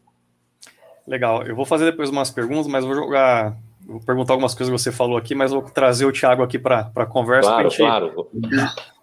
Legal. 1.06 1.42
Eu 1.42 1.54
vou 1.54 1.66
fazer 1.66 1.84
depois 1.84 2.08
umas 2.08 2.30
perguntas, 2.30 2.66
mas 2.66 2.84
vou 2.84 2.94
jogar, 2.94 3.56
vou 3.86 4.00
perguntar 4.00 4.32
algumas 4.32 4.54
coisas 4.54 4.72
que 4.72 4.80
você 4.80 4.90
falou 4.90 5.18
aqui, 5.18 5.34
mas 5.34 5.52
vou 5.52 5.62
trazer 5.62 6.06
o 6.06 6.12
Thiago 6.12 6.42
aqui 6.42 6.58
para 6.58 6.90
a 6.94 7.06
conversa. 7.06 7.50
Claro, 7.50 7.70
gente, 7.70 7.78
claro. 7.78 8.28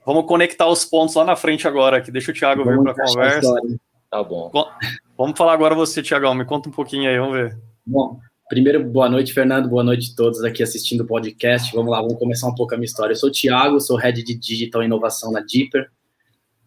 Vamos 0.04 0.26
conectar 0.26 0.68
os 0.68 0.84
pontos 0.84 1.14
lá 1.14 1.24
na 1.24 1.36
frente 1.36 1.68
agora, 1.68 1.98
aqui. 1.98 2.12
Deixa 2.12 2.32
o 2.32 2.34
Thiago 2.34 2.64
vamos 2.64 2.84
vir 2.84 2.94
para 2.94 3.04
a 3.04 3.08
conversa. 3.08 3.54
Tá 4.12 4.22
bom. 4.22 4.52
Vamos 5.18 5.38
falar 5.38 5.54
agora 5.54 5.74
você, 5.74 6.04
Thiagão. 6.04 6.36
Me 6.36 6.44
conta 6.44 6.68
um 6.68 6.72
pouquinho 6.72 7.10
aí, 7.10 7.18
vamos 7.18 7.34
ver. 7.34 7.58
Bom, 7.86 8.20
primeiro, 8.50 8.84
boa 8.84 9.08
noite, 9.08 9.32
Fernando. 9.32 9.70
Boa 9.70 9.86
noite 9.86 10.12
a 10.12 10.16
todos 10.18 10.44
aqui 10.44 10.62
assistindo 10.62 11.02
o 11.02 11.08
podcast. 11.08 11.74
Vamos 11.74 11.90
lá, 11.90 12.02
vamos 12.02 12.20
começar 12.20 12.50
um 12.50 12.54
pouco 12.54 12.76
a 12.76 12.78
minha 12.78 12.86
história. 12.86 13.14
Eu 13.14 13.16
sou 13.16 13.30
o 13.30 13.32
Thiago, 13.32 13.80
sou 13.80 13.96
Head 13.96 14.22
de 14.22 14.36
Digital 14.36 14.84
Inovação 14.84 15.32
na 15.32 15.40
Deeper. 15.40 15.90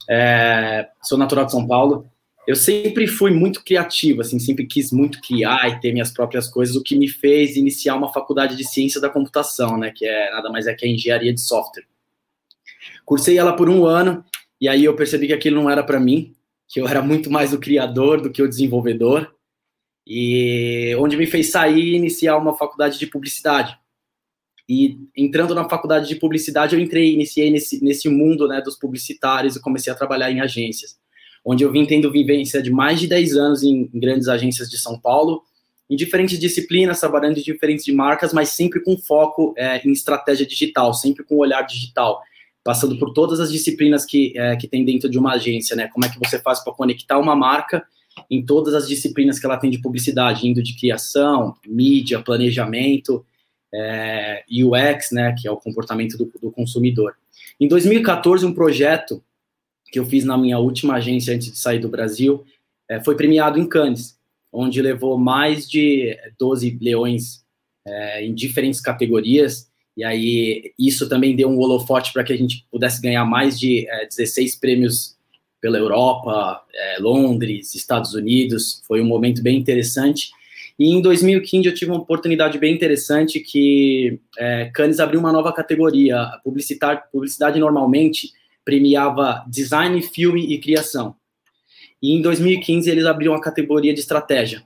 É, 0.09 0.89
sou 1.03 1.19
natural 1.19 1.45
de 1.45 1.53
São 1.53 1.67
Paulo. 1.67 2.07
Eu 2.47 2.57
sempre 2.57 3.07
fui 3.07 3.31
muito 3.31 3.63
criativo, 3.63 4.23
assim, 4.23 4.39
sempre 4.39 4.67
quis 4.67 4.91
muito 4.91 5.21
criar 5.21 5.69
e 5.69 5.81
ter 5.81 5.93
minhas 5.93 6.11
próprias 6.11 6.49
coisas, 6.49 6.77
o 6.77 6.83
que 6.83 6.97
me 6.97 7.09
fez 7.09 7.57
iniciar 7.57 7.95
uma 7.95 8.13
faculdade 8.13 8.57
de 8.57 8.65
ciência 8.65 9.01
da 9.01 9.09
computação, 9.09 9.79
né, 9.79 9.91
que 9.91 10.05
é 10.05 10.31
nada 10.31 10.51
mais 10.51 10.67
é 10.67 10.75
que 10.75 10.85
a 10.85 10.89
engenharia 10.89 11.33
de 11.33 11.41
software. 11.41 11.87
Cursei 13.03 13.39
ela 13.39 13.57
por 13.57 13.71
um 13.71 13.87
ano 13.87 14.23
e 14.61 14.69
aí 14.69 14.85
eu 14.85 14.95
percebi 14.95 15.27
que 15.27 15.33
aquilo 15.33 15.57
não 15.57 15.71
era 15.71 15.83
para 15.83 15.99
mim, 15.99 16.35
que 16.75 16.81
eu 16.81 16.89
era 16.89 17.01
muito 17.01 17.31
mais 17.31 17.53
o 17.53 17.61
criador 17.61 18.21
do 18.21 18.33
que 18.33 18.43
o 18.43 18.49
desenvolvedor, 18.49 19.33
e 20.05 20.93
onde 20.99 21.17
me 21.17 21.25
fez 21.25 21.53
sair 21.53 21.79
e 21.79 21.95
iniciar 21.95 22.37
uma 22.37 22.57
faculdade 22.57 22.99
de 22.99 23.07
publicidade. 23.07 23.79
E 24.69 24.99
entrando 25.17 25.55
na 25.55 25.69
faculdade 25.69 26.09
de 26.09 26.17
publicidade, 26.17 26.75
eu 26.75 26.83
entrei, 26.83 27.13
iniciei 27.13 27.49
nesse, 27.49 27.83
nesse 27.83 28.09
mundo 28.09 28.49
né, 28.49 28.61
dos 28.61 28.77
publicitários 28.77 29.55
e 29.55 29.63
comecei 29.63 29.93
a 29.93 29.95
trabalhar 29.95 30.33
em 30.33 30.41
agências, 30.41 30.99
onde 31.45 31.63
eu 31.63 31.71
vim 31.71 31.87
tendo 31.87 32.11
vivência 32.11 32.61
de 32.61 32.73
mais 32.73 32.99
de 32.99 33.07
10 33.07 33.37
anos 33.37 33.63
em, 33.63 33.89
em 33.95 34.01
grandes 34.01 34.27
agências 34.27 34.69
de 34.69 34.77
São 34.77 34.99
Paulo, 34.99 35.45
em 35.89 35.95
diferentes 35.95 36.41
disciplinas, 36.41 36.99
trabalhando 36.99 37.39
em 37.39 37.43
diferentes 37.43 37.87
marcas, 37.95 38.33
mas 38.33 38.49
sempre 38.49 38.83
com 38.83 38.99
foco 38.99 39.55
é, 39.57 39.81
em 39.87 39.93
estratégia 39.93 40.45
digital, 40.45 40.93
sempre 40.93 41.23
com 41.23 41.37
olhar 41.37 41.63
digital 41.63 42.21
passando 42.65 42.99
por 42.99 43.13
todas 43.13 43.39
as 43.41 43.53
disciplinas 43.53 44.07
que, 44.07 44.33
é, 44.35 44.57
que 44.57 44.67
tem 44.67 44.85
dentro 44.85 45.11
de 45.11 45.19
uma 45.19 45.35
agência, 45.35 45.77
né? 45.77 45.87
Como 45.89 46.07
é 46.07 46.09
que 46.09 46.19
você 46.19 46.41
faz 46.41 46.65
para 46.65 46.73
conectar 46.73 47.19
uma 47.19 47.37
marca 47.37 47.87
em 48.31 48.45
todas 48.45 48.73
as 48.75 48.89
disciplinas 48.89 49.39
que 49.39 49.45
ela 49.45 49.59
tem 49.59 49.71
de 49.71 49.83
publicidade, 49.83 50.49
indo 50.49 50.63
de 50.63 50.75
criação, 50.75 51.55
mídia, 51.67 52.23
planejamento, 52.23 53.25
é, 53.73 54.45
UX, 54.51 55.11
né? 55.13 55.35
Que 55.39 55.47
é 55.47 55.51
o 55.51 55.59
comportamento 55.59 56.17
do, 56.17 56.33
do 56.41 56.51
consumidor. 56.51 57.15
Em 57.61 57.69
2014, 57.69 58.47
um 58.47 58.55
projeto 58.55 59.23
que 59.93 59.99
eu 59.99 60.07
fiz 60.07 60.25
na 60.25 60.39
minha 60.39 60.59
última 60.59 60.95
agência 60.95 61.35
antes 61.35 61.53
de 61.53 61.59
sair 61.59 61.79
do 61.79 61.89
Brasil 61.89 62.45
é, 62.89 62.99
foi 63.05 63.15
premiado 63.15 63.61
em 63.61 63.69
Cannes, 63.69 64.19
onde 64.51 64.81
levou 64.81 65.19
mais 65.19 65.69
de 65.69 66.17
12 66.39 66.79
leões 66.81 67.45
é, 67.87 68.25
em 68.25 68.35
diferentes 68.35 68.81
categorias 68.81 69.71
e 69.97 70.03
aí, 70.03 70.73
isso 70.79 71.09
também 71.09 71.37
deu 71.37 71.49
um 71.49 71.59
holofote 71.59 72.13
para 72.13 72.25
que 72.25 72.33
a 72.33 72.37
gente 72.37 72.67
pudesse 72.71 73.01
ganhar 73.01 73.25
mais 73.25 73.59
de 73.59 73.87
é, 73.89 74.07
16 74.07 74.57
prêmios 74.57 75.17
pela 75.61 75.79
Europa, 75.79 76.63
é, 76.75 76.99
Londres, 76.99 77.75
Estados 77.75 78.13
Unidos. 78.13 78.83
Foi 78.87 79.01
um 79.01 79.07
momento 79.07 79.41
bem 79.41 79.57
interessante. 79.57 80.31
E 80.77 80.91
em 80.91 81.01
2015 81.01 81.69
eu 81.69 81.75
tive 81.75 81.93
uma 81.93 82.01
oportunidade 82.01 82.59
bem 82.59 82.75
interessante 82.75 83.39
que 83.39 84.19
é, 84.37 84.71
Cannes 84.75 84.99
abriu 84.99 85.21
uma 85.21 85.33
nova 85.33 85.53
categoria. 85.53 86.21
A 86.21 86.41
publicidade, 86.43 87.03
publicidade 87.13 87.61
normalmente 87.61 88.33
premiava 88.65 89.45
design, 89.47 90.03
filme 90.03 90.53
e 90.53 90.59
criação. 90.59 91.15
E 92.03 92.13
em 92.13 92.21
2015 92.21 92.91
eles 92.91 93.05
abriram 93.05 93.35
a 93.35 93.41
categoria 93.41 93.95
de 93.95 94.01
estratégia, 94.01 94.65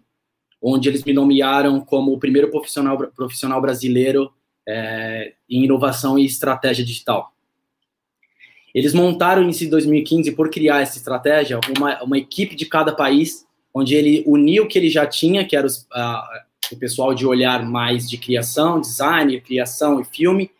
onde 0.61 0.89
eles 0.89 1.05
me 1.05 1.13
nomearam 1.13 1.81
como 1.81 2.13
o 2.13 2.19
primeiro 2.19 2.51
profissional, 2.51 2.97
profissional 3.15 3.61
brasileiro 3.61 4.33
é, 4.69 5.33
em 5.49 5.65
inovação 5.65 6.19
e 6.19 6.27
estratégia 6.27 6.85
digital. 6.85 7.33
Eles 8.75 8.93
montaram 8.93 9.43
em 9.43 9.69
2015, 9.69 10.31
por 10.33 10.51
criar 10.51 10.83
essa 10.83 10.99
estratégia, 10.99 11.59
uma, 11.77 12.03
uma 12.03 12.19
equipe 12.19 12.55
de 12.55 12.67
cada 12.67 12.95
país, 12.95 13.47
onde 13.73 13.95
ele 13.95 14.23
uniu 14.27 14.65
o 14.65 14.69
que 14.69 14.79
ele 14.79 14.91
já 14.91 15.07
tinha, 15.07 15.45
que 15.45 15.57
era 15.57 15.67
os, 15.67 15.87
a, 15.91 16.45
o 16.71 16.77
pessoal 16.77 17.15
de 17.15 17.27
olhar 17.27 17.65
mais 17.65 18.09
de 18.09 18.19
criação, 18.19 18.79
design, 18.79 19.41
criação 19.41 20.01
e 20.01 20.05
filme, 20.05 20.51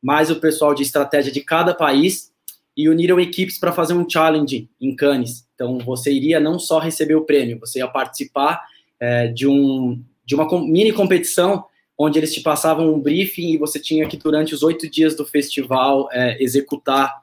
mais 0.00 0.30
o 0.30 0.36
pessoal 0.36 0.72
de 0.72 0.84
estratégia 0.84 1.32
de 1.32 1.40
cada 1.40 1.74
país, 1.74 2.30
e 2.76 2.88
uniram 2.88 3.18
equipes 3.18 3.58
para 3.58 3.72
fazer 3.72 3.94
um 3.94 4.08
challenge 4.08 4.70
em 4.80 4.94
Cannes. 4.94 5.44
Então, 5.54 5.78
você 5.78 6.12
iria 6.12 6.38
não 6.38 6.58
só 6.58 6.78
receber 6.78 7.16
o 7.16 7.24
prêmio, 7.24 7.58
você 7.58 7.80
ia 7.80 7.88
participar 7.88 8.62
é, 8.98 9.26
de, 9.26 9.46
um, 9.48 10.00
de 10.24 10.36
uma 10.36 10.48
mini 10.62 10.92
competição 10.92 11.64
onde 12.02 12.18
eles 12.18 12.32
te 12.32 12.40
passavam 12.40 12.94
um 12.94 12.98
briefing 12.98 13.52
e 13.52 13.58
você 13.58 13.78
tinha 13.78 14.08
que, 14.08 14.16
durante 14.16 14.54
os 14.54 14.62
oito 14.62 14.88
dias 14.88 15.14
do 15.14 15.26
festival, 15.26 16.08
é, 16.10 16.42
executar 16.42 17.14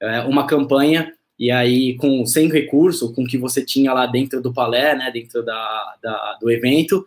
é, 0.00 0.20
uma 0.20 0.46
campanha, 0.46 1.12
e 1.36 1.50
aí, 1.50 1.96
com 1.96 2.24
sem 2.24 2.48
recurso, 2.48 3.12
com 3.12 3.24
o 3.24 3.26
que 3.26 3.36
você 3.36 3.64
tinha 3.64 3.92
lá 3.92 4.06
dentro 4.06 4.40
do 4.40 4.54
palé, 4.54 4.94
né, 4.94 5.10
dentro 5.10 5.44
da, 5.44 5.96
da 6.00 6.38
do 6.40 6.48
evento, 6.48 7.04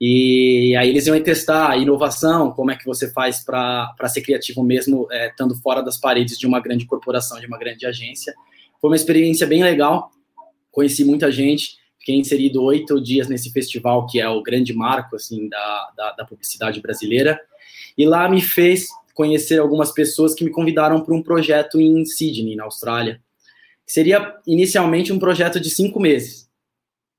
e 0.00 0.76
aí 0.76 0.90
eles 0.90 1.08
iam 1.08 1.20
testar 1.20 1.70
a 1.70 1.76
inovação, 1.76 2.52
como 2.52 2.70
é 2.70 2.76
que 2.76 2.86
você 2.86 3.10
faz 3.10 3.44
para 3.44 4.08
ser 4.08 4.20
criativo 4.20 4.62
mesmo, 4.62 5.08
é, 5.10 5.26
estando 5.26 5.56
fora 5.56 5.82
das 5.82 5.98
paredes 5.98 6.38
de 6.38 6.46
uma 6.46 6.60
grande 6.60 6.86
corporação, 6.86 7.40
de 7.40 7.46
uma 7.48 7.58
grande 7.58 7.84
agência. 7.84 8.32
Foi 8.80 8.90
uma 8.90 8.96
experiência 8.96 9.44
bem 9.44 9.64
legal, 9.64 10.12
conheci 10.70 11.04
muita 11.04 11.32
gente, 11.32 11.79
Fiquei 12.00 12.16
inserido 12.16 12.62
oito 12.62 13.00
dias 13.00 13.28
nesse 13.28 13.52
festival, 13.52 14.06
que 14.06 14.18
é 14.18 14.28
o 14.28 14.42
grande 14.42 14.72
marco 14.72 15.16
assim 15.16 15.48
da, 15.48 15.92
da, 15.96 16.12
da 16.12 16.24
publicidade 16.24 16.80
brasileira. 16.80 17.38
E 17.96 18.06
lá 18.06 18.28
me 18.28 18.40
fez 18.40 18.88
conhecer 19.14 19.60
algumas 19.60 19.92
pessoas 19.92 20.34
que 20.34 20.42
me 20.42 20.50
convidaram 20.50 21.02
para 21.02 21.14
um 21.14 21.22
projeto 21.22 21.78
em 21.78 22.04
Sydney, 22.06 22.56
na 22.56 22.64
Austrália. 22.64 23.20
Seria 23.86 24.34
inicialmente 24.46 25.12
um 25.12 25.18
projeto 25.18 25.60
de 25.60 25.68
cinco 25.68 26.00
meses. 26.00 26.48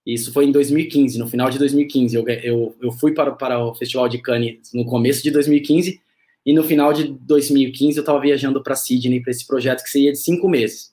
Isso 0.04 0.34
foi 0.34 0.46
em 0.46 0.52
2015, 0.52 1.20
no 1.20 1.28
final 1.28 1.52
de 1.52 1.60
2015. 1.60 2.16
Eu, 2.16 2.28
eu, 2.28 2.76
eu 2.82 2.92
fui 2.92 3.14
para, 3.14 3.32
para 3.32 3.64
o 3.64 3.76
Festival 3.76 4.10
de 4.10 4.18
Cannes 4.18 4.72
no 4.74 4.84
começo 4.84 5.22
de 5.22 5.30
2015 5.30 6.02
e 6.44 6.54
no 6.54 6.64
final 6.64 6.92
de 6.92 7.04
2015 7.04 7.98
eu 7.98 8.02
estava 8.02 8.20
viajando 8.20 8.64
para 8.64 8.76
Sydney 8.76 9.22
para 9.22 9.30
esse 9.30 9.46
projeto 9.46 9.84
que 9.84 9.92
seria 9.92 10.12
de 10.12 10.18
cinco 10.18 10.50
meses. 10.50 10.92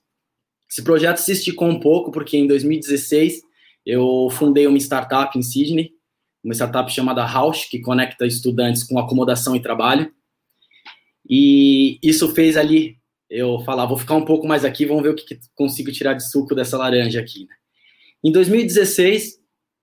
Esse 0.71 0.83
projeto 0.83 1.17
se 1.19 1.33
esticou 1.33 1.69
um 1.69 1.81
pouco 1.81 2.13
porque 2.13 2.37
em 2.37 2.47
2016 2.47 3.48
eu 3.89 4.29
fundei 4.31 4.67
uma 4.67 4.77
startup 4.77 5.37
em 5.39 5.41
Sydney, 5.41 5.93
uma 6.45 6.53
startup 6.53 6.93
chamada 6.93 7.25
House, 7.25 7.65
que 7.65 7.81
conecta 7.81 8.27
estudantes 8.27 8.85
com 8.85 8.99
acomodação 8.99 9.57
e 9.57 9.63
trabalho. 9.63 10.13
E 11.27 11.99
isso 12.03 12.35
fez 12.35 12.59
ali 12.59 12.99
eu 13.31 13.61
falar, 13.61 13.87
vou 13.87 13.97
ficar 13.97 14.15
um 14.15 14.27
pouco 14.27 14.47
mais 14.47 14.63
aqui, 14.63 14.85
vamos 14.85 15.03
ver 15.03 15.09
o 15.09 15.15
que, 15.15 15.25
que 15.25 15.41
consigo 15.55 15.91
tirar 15.91 16.13
de 16.13 16.31
suco 16.31 16.55
dessa 16.55 16.77
laranja 16.77 17.19
aqui. 17.19 17.47
Em 18.23 18.31
2016, 18.31 19.39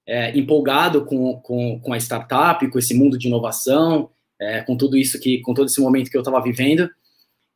é, 0.05 0.37
empolgado 0.37 1.03
com, 1.03 1.39
com, 1.41 1.79
com 1.79 1.91
a 1.91 1.97
startup, 1.97 2.69
com 2.69 2.77
esse 2.77 2.93
mundo 2.93 3.17
de 3.17 3.27
inovação, 3.27 4.11
é, 4.39 4.61
com 4.61 4.77
tudo 4.77 4.95
isso 4.95 5.19
que, 5.19 5.39
com 5.41 5.55
todo 5.55 5.65
esse 5.65 5.81
momento 5.81 6.11
que 6.11 6.17
eu 6.17 6.21
estava 6.21 6.43
vivendo, 6.43 6.87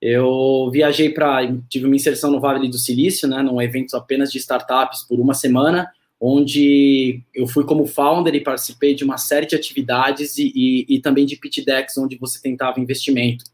eu 0.02 0.68
viajei 0.72 1.12
para, 1.12 1.42
tive 1.70 1.86
uma 1.86 1.96
inserção 1.96 2.32
no 2.32 2.40
Vale 2.40 2.68
do 2.68 2.80
Silício, 2.80 3.28
né, 3.28 3.44
num 3.44 3.62
evento 3.62 3.96
apenas 3.96 4.32
de 4.32 4.40
startups 4.40 5.06
por 5.08 5.20
uma 5.20 5.36
semana, 5.36 5.92
onde 6.20 7.22
eu 7.34 7.48
fui 7.48 7.64
como 7.64 7.86
founder 7.86 8.36
e 8.36 8.42
participei 8.42 8.94
de 8.94 9.04
uma 9.04 9.18
série 9.18 9.46
de 9.46 9.56
atividades 9.56 10.38
e, 10.38 10.52
e, 10.54 10.96
e 10.96 11.00
também 11.00 11.26
de 11.26 11.38
pitch 11.38 11.64
decks, 11.64 11.98
onde 11.98 12.18
você 12.18 12.42
tentava 12.42 12.80
investimento. 12.80 13.46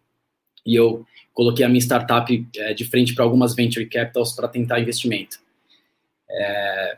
E 0.65 0.75
eu 0.75 1.05
coloquei 1.31 1.63
a 1.63 1.69
minha 1.69 1.81
startup 1.81 2.47
é, 2.57 2.73
de 2.73 2.85
frente 2.85 3.13
para 3.13 3.23
algumas 3.23 3.53
venture 3.53 3.85
capitals 3.85 4.33
para 4.33 4.47
tentar 4.47 4.79
investimento. 4.79 5.37
É, 6.27 6.95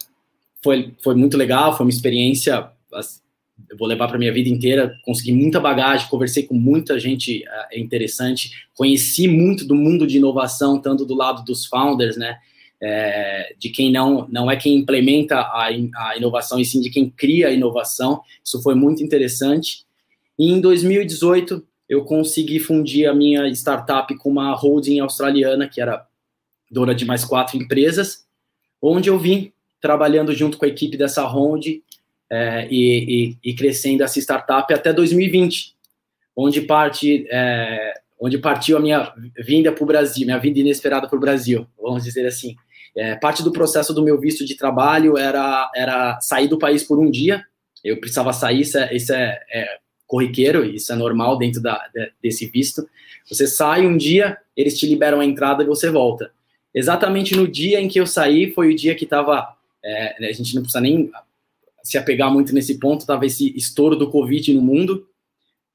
foi, 0.64 0.94
foi 1.04 1.16
muito 1.16 1.36
legal, 1.36 1.76
foi 1.76 1.86
uma 1.86 1.92
experiência, 1.92 2.72
eu 3.70 3.78
vou 3.78 3.88
levar 3.88 4.08
para 4.08 4.18
minha 4.18 4.32
vida 4.32 4.48
inteira, 4.48 4.98
consegui 5.04 5.34
muita 5.34 5.60
bagagem, 5.60 6.08
conversei 6.08 6.44
com 6.44 6.56
muita 6.56 6.98
gente 6.98 7.44
é, 7.46 7.80
interessante, 7.80 8.52
conheci 8.74 9.28
muito 9.28 9.66
do 9.66 9.76
mundo 9.76 10.08
de 10.08 10.18
inovação, 10.18 10.80
tanto 10.80 11.04
do 11.04 11.14
lado 11.14 11.44
dos 11.44 11.66
founders, 11.66 12.16
né, 12.16 12.38
é, 12.82 13.56
de 13.58 13.70
quem 13.70 13.92
não, 13.92 14.28
não 14.30 14.50
é 14.50 14.56
quem 14.56 14.76
implementa 14.76 15.38
a, 15.38 15.66
a 15.66 16.18
inovação, 16.18 16.60
e 16.60 16.66
sim 16.66 16.80
de 16.80 16.90
quem 16.90 17.10
cria 17.10 17.48
a 17.48 17.52
inovação. 17.52 18.22
Isso 18.44 18.62
foi 18.62 18.76
muito 18.76 19.04
interessante. 19.04 19.86
E 20.38 20.52
em 20.52 20.62
2018, 20.62 21.66
eu 21.90 22.04
consegui 22.04 22.60
fundir 22.60 23.10
a 23.10 23.14
minha 23.14 23.48
startup 23.50 24.16
com 24.18 24.30
uma 24.30 24.54
holding 24.54 25.00
australiana, 25.00 25.68
que 25.68 25.82
era 25.82 26.06
dona 26.70 26.94
de 26.94 27.06
mais 27.06 27.24
quatro 27.24 27.58
empresas, 27.58 28.26
onde 28.82 29.10
eu 29.10 29.18
vim 29.18 29.52
trabalhando 29.82 30.34
junto 30.34 30.58
com 30.58 30.66
a 30.66 30.68
equipe 30.68 30.98
dessa 30.98 31.24
holding 31.24 31.82
é, 32.30 32.68
e, 32.70 33.38
e, 33.44 33.52
e, 33.52 33.56
crescendo 33.56 34.04
essa 34.04 34.20
startup 34.20 34.72
até 34.74 34.92
2020, 34.92 35.76
onde 36.36 36.62
parte, 36.62 37.26
é, 37.30 37.94
onde 38.20 38.38
partiu 38.38 38.78
a 38.78 38.82
minha 38.82 39.14
vinda 39.40 39.72
para 39.72 39.84
o 39.84 39.88
Brasil, 39.88 40.26
minha 40.26 40.38
vinda 40.38 40.60
inesperada 40.60 41.08
para 41.08 41.16
o 41.16 41.22
Brasil, 41.22 41.66
vamos 41.82 42.04
dizer 42.04 42.26
assim. 42.28 42.56
É, 42.98 43.16
parte 43.16 43.44
do 43.44 43.52
processo 43.52 43.94
do 43.94 44.04
meu 44.04 44.20
visto 44.20 44.44
de 44.44 44.56
trabalho 44.56 45.20
era, 45.20 45.70
era 45.76 46.20
sair 46.20 46.48
do 46.48 46.58
país 46.58 46.84
por 46.84 46.98
um 46.98 47.12
dia. 47.12 47.46
Eu 47.84 48.00
precisava 48.00 48.34
sair, 48.34 48.62
isso 48.62 48.78
é, 48.78 48.96
isso 48.96 49.14
é, 49.14 49.40
é 49.52 49.78
corriqueiro, 50.08 50.66
isso 50.66 50.92
é 50.92 50.96
normal 50.96 51.38
dentro 51.38 51.62
da, 51.62 51.88
de, 51.94 52.12
desse 52.24 52.48
visto. 52.48 52.90
Você 53.30 53.46
sai 53.46 53.86
um 53.86 53.96
dia, 53.96 54.38
eles 54.56 54.80
te 54.80 54.88
liberam 54.88 55.20
a 55.20 55.26
entrada 55.26 55.64
e 55.64 55.68
você 55.68 55.92
volta. 55.92 56.32
Exatamente 56.74 57.36
no 57.36 57.48
dia 57.48 57.80
em 57.80 57.88
que 57.88 58.00
eu 58.00 58.08
saí, 58.08 58.52
foi 58.52 58.72
o 58.72 58.76
dia 58.76 58.96
que 58.96 59.04
estava. 59.04 59.56
É, 59.86 60.28
a 60.28 60.32
gente 60.32 60.56
não 60.56 60.64
precisa 60.64 60.82
nem 60.82 61.12
se 61.84 62.00
apegar 62.00 62.34
muito 62.34 62.54
nesse 62.54 62.80
ponto, 62.80 63.02
estava 63.02 63.28
esse 63.28 63.56
estouro 63.56 63.96
do 63.96 64.10
Covid 64.10 64.54
no 64.56 64.62
mundo. 64.62 65.08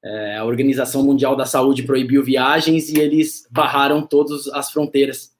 É, 0.03 0.37
a 0.37 0.43
Organização 0.43 1.01
Mundial 1.03 1.37
da 1.37 1.45
Saúde 1.45 1.83
proibiu 1.83 2.21
viagens 2.21 2.89
e 2.89 2.99
eles 2.99 3.47
barraram 3.49 4.05
todas 4.05 4.47
as 4.49 4.69
fronteiras. 4.69 5.31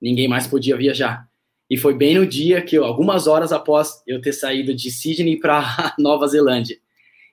Ninguém 0.00 0.28
mais 0.28 0.46
podia 0.46 0.76
viajar. 0.76 1.28
E 1.72 1.78
foi 1.78 1.94
bem 1.94 2.14
no 2.16 2.26
dia 2.26 2.60
que, 2.60 2.76
algumas 2.76 3.26
horas 3.26 3.50
após 3.50 4.02
eu 4.06 4.20
ter 4.20 4.34
saído 4.34 4.74
de 4.74 4.90
Sydney 4.90 5.40
para 5.40 5.94
Nova 5.98 6.28
Zelândia. 6.28 6.76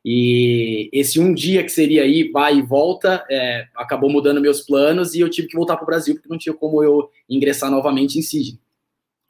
E 0.03 0.89
esse 0.93 1.19
um 1.19 1.33
dia 1.33 1.61
que 1.61 1.69
seria 1.69 2.05
ir, 2.05 2.31
vai 2.31 2.55
e 2.55 2.61
volta, 2.61 3.21
é, 3.29 3.67
acabou 3.75 4.09
mudando 4.09 4.39
meus 4.39 4.61
planos 4.61 5.13
e 5.13 5.19
eu 5.19 5.29
tive 5.29 5.49
que 5.49 5.57
voltar 5.57 5.75
para 5.75 5.83
o 5.83 5.85
Brasil, 5.85 6.15
porque 6.15 6.29
não 6.29 6.37
tinha 6.37 6.55
como 6.55 6.81
eu 6.81 7.09
ingressar 7.29 7.69
novamente 7.69 8.17
em 8.17 8.21
Sydney. 8.21 8.57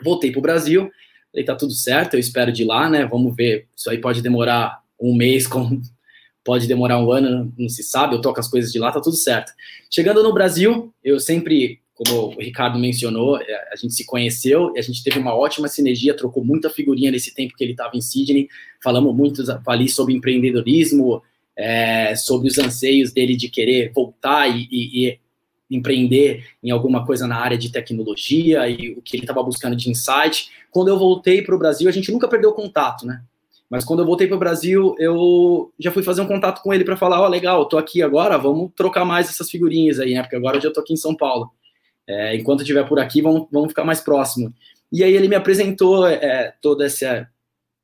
Voltei 0.03 0.29
para 0.29 0.37
o 0.37 0.43
Brasil, 0.43 0.91
falei, 1.31 1.43
tá 1.43 1.55
tudo 1.55 1.73
certo, 1.73 2.13
eu 2.13 2.19
espero 2.19 2.51
de 2.51 2.63
lá, 2.63 2.87
né? 2.87 3.03
Vamos 3.07 3.35
ver, 3.35 3.67
isso 3.75 3.89
aí 3.89 3.97
pode 3.97 4.21
demorar 4.21 4.79
um 5.01 5.15
mês, 5.15 5.47
como 5.47 5.81
pode 6.45 6.67
demorar 6.67 6.99
um 6.99 7.11
ano, 7.11 7.51
não 7.57 7.67
se 7.67 7.81
sabe, 7.81 8.13
eu 8.13 8.21
toco 8.21 8.39
as 8.39 8.47
coisas 8.47 8.71
de 8.71 8.77
lá, 8.77 8.91
tá 8.91 9.01
tudo 9.01 9.15
certo. 9.15 9.53
Chegando 9.89 10.21
no 10.21 10.31
Brasil, 10.31 10.93
eu 11.03 11.19
sempre 11.19 11.81
como 11.99 12.27
o 12.27 12.39
Ricardo 12.39 12.79
mencionou, 12.79 13.37
é, 13.41 13.69
a 13.73 13.75
gente 13.75 13.93
se 13.93 14.05
conheceu 14.05 14.71
e 14.73 14.79
a 14.79 14.81
gente 14.81 15.03
teve 15.03 15.19
uma 15.19 15.35
ótima 15.35 15.67
sinergia, 15.67 16.15
trocou 16.15 16.45
muita 16.45 16.69
figurinha 16.69 17.11
nesse 17.11 17.35
tempo 17.35 17.53
que 17.57 17.61
ele 17.61 17.73
estava 17.73 17.97
em 17.97 17.99
Sydney, 17.99 18.47
falamos 18.81 19.13
muito 19.13 19.43
ali 19.67 19.89
sobre 19.89 20.13
empreendedorismo, 20.13 21.21
é, 21.57 22.15
sobre 22.15 22.47
os 22.47 22.57
anseios 22.57 23.11
dele 23.11 23.35
de 23.35 23.49
querer 23.49 23.91
voltar 23.93 24.47
e, 24.47 24.65
e, 24.71 25.07
e, 25.09 25.19
empreender 25.69 26.45
em 26.63 26.71
alguma 26.71 27.05
coisa 27.05 27.27
na 27.27 27.35
área 27.35 27.57
de 27.57 27.69
tecnologia 27.69 28.69
e 28.69 28.91
o 28.93 29.01
que 29.01 29.17
ele 29.17 29.23
estava 29.23 29.43
buscando 29.43 29.75
de 29.75 29.89
insight. 29.89 30.49
Quando 30.71 30.87
eu 30.87 30.97
voltei 30.97 31.41
para 31.41 31.53
o 31.53 31.59
Brasil, 31.59 31.89
a 31.89 31.91
gente 31.91 32.13
nunca 32.13 32.29
perdeu 32.29 32.53
contato, 32.53 33.05
né? 33.05 33.21
Mas 33.69 33.83
quando 33.83 33.99
eu 33.99 34.05
voltei 34.05 34.25
para 34.25 34.37
o 34.37 34.39
Brasil, 34.39 34.95
eu 34.97 35.71
já 35.77 35.91
fui 35.91 36.01
fazer 36.01 36.21
um 36.21 36.27
contato 36.27 36.63
com 36.63 36.73
ele 36.73 36.85
para 36.85 36.95
falar, 36.95 37.21
ó, 37.21 37.25
oh, 37.25 37.29
legal, 37.29 37.65
tô 37.67 37.77
aqui 37.77 38.01
agora, 38.01 38.37
vamos 38.37 38.71
trocar 38.73 39.03
mais 39.03 39.29
essas 39.29 39.49
figurinhas 39.51 39.99
aí, 39.99 40.13
né? 40.13 40.21
Porque 40.21 40.37
agora 40.37 40.57
eu 40.57 40.61
já 40.61 40.71
tô 40.71 40.79
aqui 40.79 40.93
em 40.93 40.97
São 40.97 41.13
Paulo. 41.13 41.51
É, 42.09 42.35
enquanto 42.35 42.61
estiver 42.61 42.87
por 42.87 42.99
aqui, 42.99 43.21
vamos, 43.21 43.47
vamos 43.51 43.69
ficar 43.69 43.83
mais 43.83 44.01
próximo. 44.01 44.51
E 44.91 45.03
aí 45.03 45.13
ele 45.13 45.27
me 45.27 45.35
apresentou 45.35 46.07
é, 46.07 46.51
toda 46.59 46.85
essa 46.85 47.29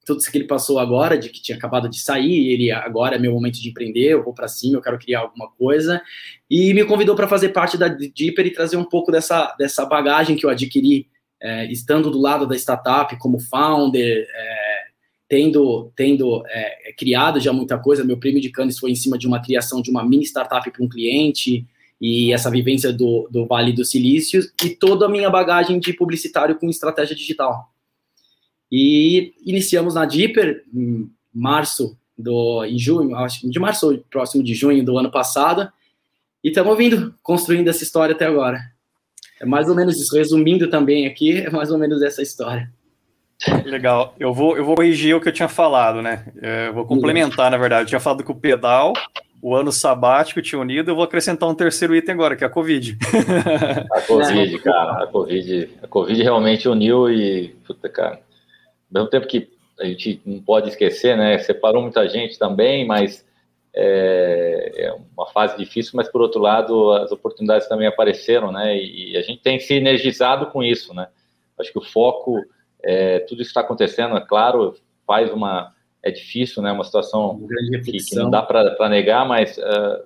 tudo 0.05 0.19
isso 0.19 0.31
que 0.31 0.37
ele 0.37 0.45
passou 0.45 0.77
agora, 0.77 1.17
de 1.17 1.29
que 1.29 1.41
tinha 1.41 1.57
acabado 1.57 1.89
de 1.89 1.99
sair, 1.99 2.51
ele 2.51 2.71
agora 2.71 3.15
é 3.15 3.19
meu 3.19 3.33
momento 3.33 3.59
de 3.59 3.69
empreender, 3.69 4.13
eu 4.13 4.23
vou 4.23 4.35
para 4.35 4.47
cima, 4.47 4.77
eu 4.77 4.81
quero 4.81 4.99
criar 4.99 5.21
alguma 5.21 5.49
coisa, 5.57 5.99
e 6.47 6.75
me 6.75 6.85
convidou 6.85 7.15
para 7.15 7.27
fazer 7.27 7.49
parte 7.49 7.75
da 7.75 7.87
Deeper 7.87 8.45
e 8.45 8.53
trazer 8.53 8.77
um 8.77 8.83
pouco 8.83 9.11
dessa, 9.11 9.55
dessa 9.57 9.83
bagagem 9.83 10.35
que 10.35 10.45
eu 10.45 10.49
adquiri 10.51 11.07
é, 11.41 11.65
estando 11.71 12.11
do 12.11 12.19
lado 12.19 12.45
da 12.45 12.55
startup 12.55 13.17
como 13.17 13.39
founder, 13.39 14.27
é, 14.29 14.83
tendo, 15.27 15.91
tendo 15.95 16.43
é, 16.47 16.93
criado 16.95 17.39
já 17.39 17.51
muita 17.51 17.77
coisa. 17.79 18.03
Meu 18.03 18.17
prêmio 18.17 18.41
de 18.41 18.51
Cannes 18.51 18.77
foi 18.77 18.91
em 18.91 18.95
cima 18.95 19.17
de 19.17 19.25
uma 19.25 19.41
criação 19.41 19.81
de 19.81 19.89
uma 19.89 20.07
mini 20.07 20.23
startup 20.23 20.69
para 20.69 20.83
um 20.83 20.89
cliente, 20.89 21.65
e 21.99 22.33
essa 22.33 22.51
vivência 22.51 22.91
do, 22.91 23.27
do 23.31 23.45
Vale 23.45 23.73
do 23.73 23.85
Silício 23.85 24.41
e 24.63 24.69
toda 24.69 25.05
a 25.05 25.09
minha 25.09 25.29
bagagem 25.29 25.79
de 25.79 25.93
publicitário 25.93 26.55
com 26.55 26.69
estratégia 26.69 27.15
digital. 27.15 27.71
E 28.71 29.33
iniciamos 29.45 29.95
na 29.95 30.05
Deeper 30.05 30.63
em 30.73 31.09
março 31.33 31.97
do 32.17 32.63
em 32.65 32.77
junho, 32.77 33.15
acho 33.15 33.41
que 33.41 33.49
de 33.49 33.59
março 33.59 34.03
próximo 34.09 34.43
de 34.43 34.53
junho 34.53 34.83
do 34.83 34.97
ano 34.97 35.11
passado, 35.11 35.71
e 36.43 36.49
estamos 36.49 36.77
vindo 36.77 37.13
construindo 37.21 37.67
essa 37.67 37.83
história 37.83 38.13
até 38.13 38.25
agora. 38.25 38.59
É 39.39 39.45
mais 39.45 39.67
ou 39.67 39.75
menos 39.75 39.99
isso, 39.99 40.15
resumindo 40.15 40.69
também 40.69 41.05
aqui, 41.05 41.37
é 41.37 41.49
mais 41.49 41.71
ou 41.71 41.77
menos 41.77 42.01
essa 42.01 42.21
história. 42.21 42.71
Legal. 43.65 44.15
Eu 44.17 44.33
vou, 44.33 44.55
eu 44.55 44.63
vou 44.63 44.75
corrigir 44.75 45.15
o 45.15 45.19
que 45.19 45.27
eu 45.27 45.33
tinha 45.33 45.49
falado, 45.49 46.01
né? 46.01 46.25
Eu 46.67 46.73
vou 46.73 46.85
complementar, 46.85 47.51
na 47.51 47.57
verdade. 47.57 47.83
Eu 47.83 47.87
tinha 47.87 47.99
falado 47.99 48.23
que 48.23 48.31
o 48.31 48.35
pedal 48.35 48.93
o 49.45 49.55
ano 49.55 49.71
sabático 49.71 50.41
tinha 50.41 50.59
unido, 50.59 50.89
eu 50.89 50.95
vou 50.95 51.03
acrescentar 51.03 51.47
um 51.47 51.53
terceiro 51.53 51.95
item 51.95 52.15
agora, 52.15 52.35
que 52.35 52.43
é 52.43 52.47
a 52.47 52.49
Covid. 52.49 52.97
A 53.93 54.01
Covid, 54.01 54.57
cara, 54.57 55.03
a 55.03 55.05
Covid, 55.05 55.69
a 55.83 55.87
Covid 55.87 56.23
realmente 56.23 56.67
uniu 56.67 57.11
e, 57.11 57.49
puta, 57.63 57.87
cara, 57.87 58.15
ao 58.15 58.21
mesmo 58.89 59.07
tempo 59.07 59.27
que 59.27 59.47
a 59.79 59.85
gente 59.85 60.19
não 60.25 60.41
pode 60.41 60.69
esquecer, 60.69 61.15
né, 61.15 61.37
separou 61.37 61.83
muita 61.83 62.09
gente 62.09 62.39
também, 62.39 62.87
mas 62.87 63.23
é, 63.71 64.71
é 64.77 64.95
uma 65.15 65.27
fase 65.27 65.55
difícil, 65.55 65.91
mas 65.93 66.09
por 66.09 66.21
outro 66.21 66.41
lado, 66.41 66.93
as 66.93 67.11
oportunidades 67.11 67.67
também 67.67 67.85
apareceram, 67.85 68.51
né, 68.51 68.75
e 68.75 69.15
a 69.15 69.21
gente 69.21 69.43
tem 69.43 69.59
se 69.59 69.75
energizado 69.75 70.47
com 70.47 70.63
isso, 70.63 70.91
né, 70.91 71.07
acho 71.59 71.71
que 71.71 71.77
o 71.77 71.85
foco, 71.85 72.43
é, 72.83 73.19
tudo 73.19 73.43
isso 73.43 73.51
está 73.51 73.61
acontecendo, 73.61 74.17
é 74.17 74.21
claro, 74.21 74.75
faz 75.05 75.31
uma 75.31 75.71
é 76.05 76.11
difícil, 76.11 76.61
né? 76.61 76.71
Uma 76.71 76.83
situação 76.83 77.41
que, 77.83 77.91
que, 77.91 78.15
não 78.15 78.29
dá 78.29 78.43
para 78.43 78.87
negar, 78.87 79.27
mas 79.27 79.57
uh, 79.57 79.61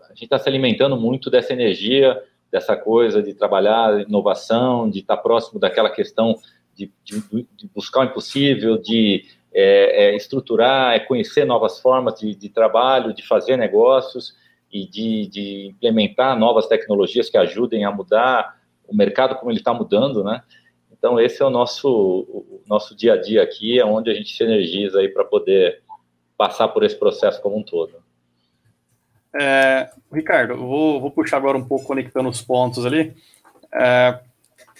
a 0.06 0.10
gente 0.10 0.24
está 0.24 0.40
se 0.40 0.48
alimentando 0.48 0.96
muito 0.96 1.30
dessa 1.30 1.52
energia, 1.52 2.24
dessa 2.50 2.76
coisa 2.78 3.22
de 3.22 3.34
trabalhar 3.34 4.08
inovação, 4.08 4.90
de 4.90 5.00
estar 5.00 5.18
tá 5.18 5.22
próximo 5.22 5.60
daquela 5.60 5.90
questão 5.90 6.38
de, 6.74 6.90
de, 7.04 7.20
de 7.54 7.68
buscar 7.76 8.00
o 8.00 8.04
impossível, 8.06 8.78
de 8.78 9.26
é, 9.54 10.06
é, 10.06 10.16
estruturar, 10.16 10.94
é 10.94 11.00
conhecer 11.02 11.44
novas 11.44 11.82
formas 11.82 12.18
de, 12.18 12.34
de, 12.34 12.48
trabalho, 12.48 13.14
de 13.14 13.28
fazer 13.28 13.58
negócios 13.58 14.34
e 14.72 14.88
de, 14.88 15.28
de 15.28 15.68
implementar 15.68 16.40
novas 16.40 16.66
tecnologias 16.68 17.30
que 17.30 17.38
ajudem 17.38 17.84
a 17.84 17.92
mudar 17.92 18.58
o 18.88 18.96
mercado 18.96 19.36
como 19.36 19.52
ele 19.52 19.60
está 19.60 19.74
mudando, 19.74 20.24
né? 20.24 20.44
Então 20.98 21.20
esse 21.20 21.42
é 21.42 21.46
o 21.46 21.50
nosso 21.50 21.90
o 21.90 22.62
nosso 22.68 22.96
dia 22.96 23.14
a 23.14 23.18
dia 23.18 23.44
aqui, 23.44 23.80
é 23.80 23.86
onde 23.86 24.10
a 24.10 24.14
gente 24.14 24.34
se 24.34 24.44
energiza 24.44 25.00
aí 25.00 25.10
para 25.10 25.26
poder 25.26 25.82
passar 26.40 26.70
por 26.70 26.86
esse 26.86 26.96
processo 26.96 27.42
como 27.42 27.58
um 27.58 27.64
todo. 27.64 27.96
É, 29.38 29.90
Ricardo, 30.12 30.56
vou, 30.56 31.02
vou, 31.02 31.12
puxar 31.12 31.36
agora 31.36 31.58
um 31.58 31.66
pouco 31.66 31.86
conectando 31.86 32.30
os 32.30 32.42
pontos 32.42 32.86
ali. 32.86 33.14
É, 33.74 34.18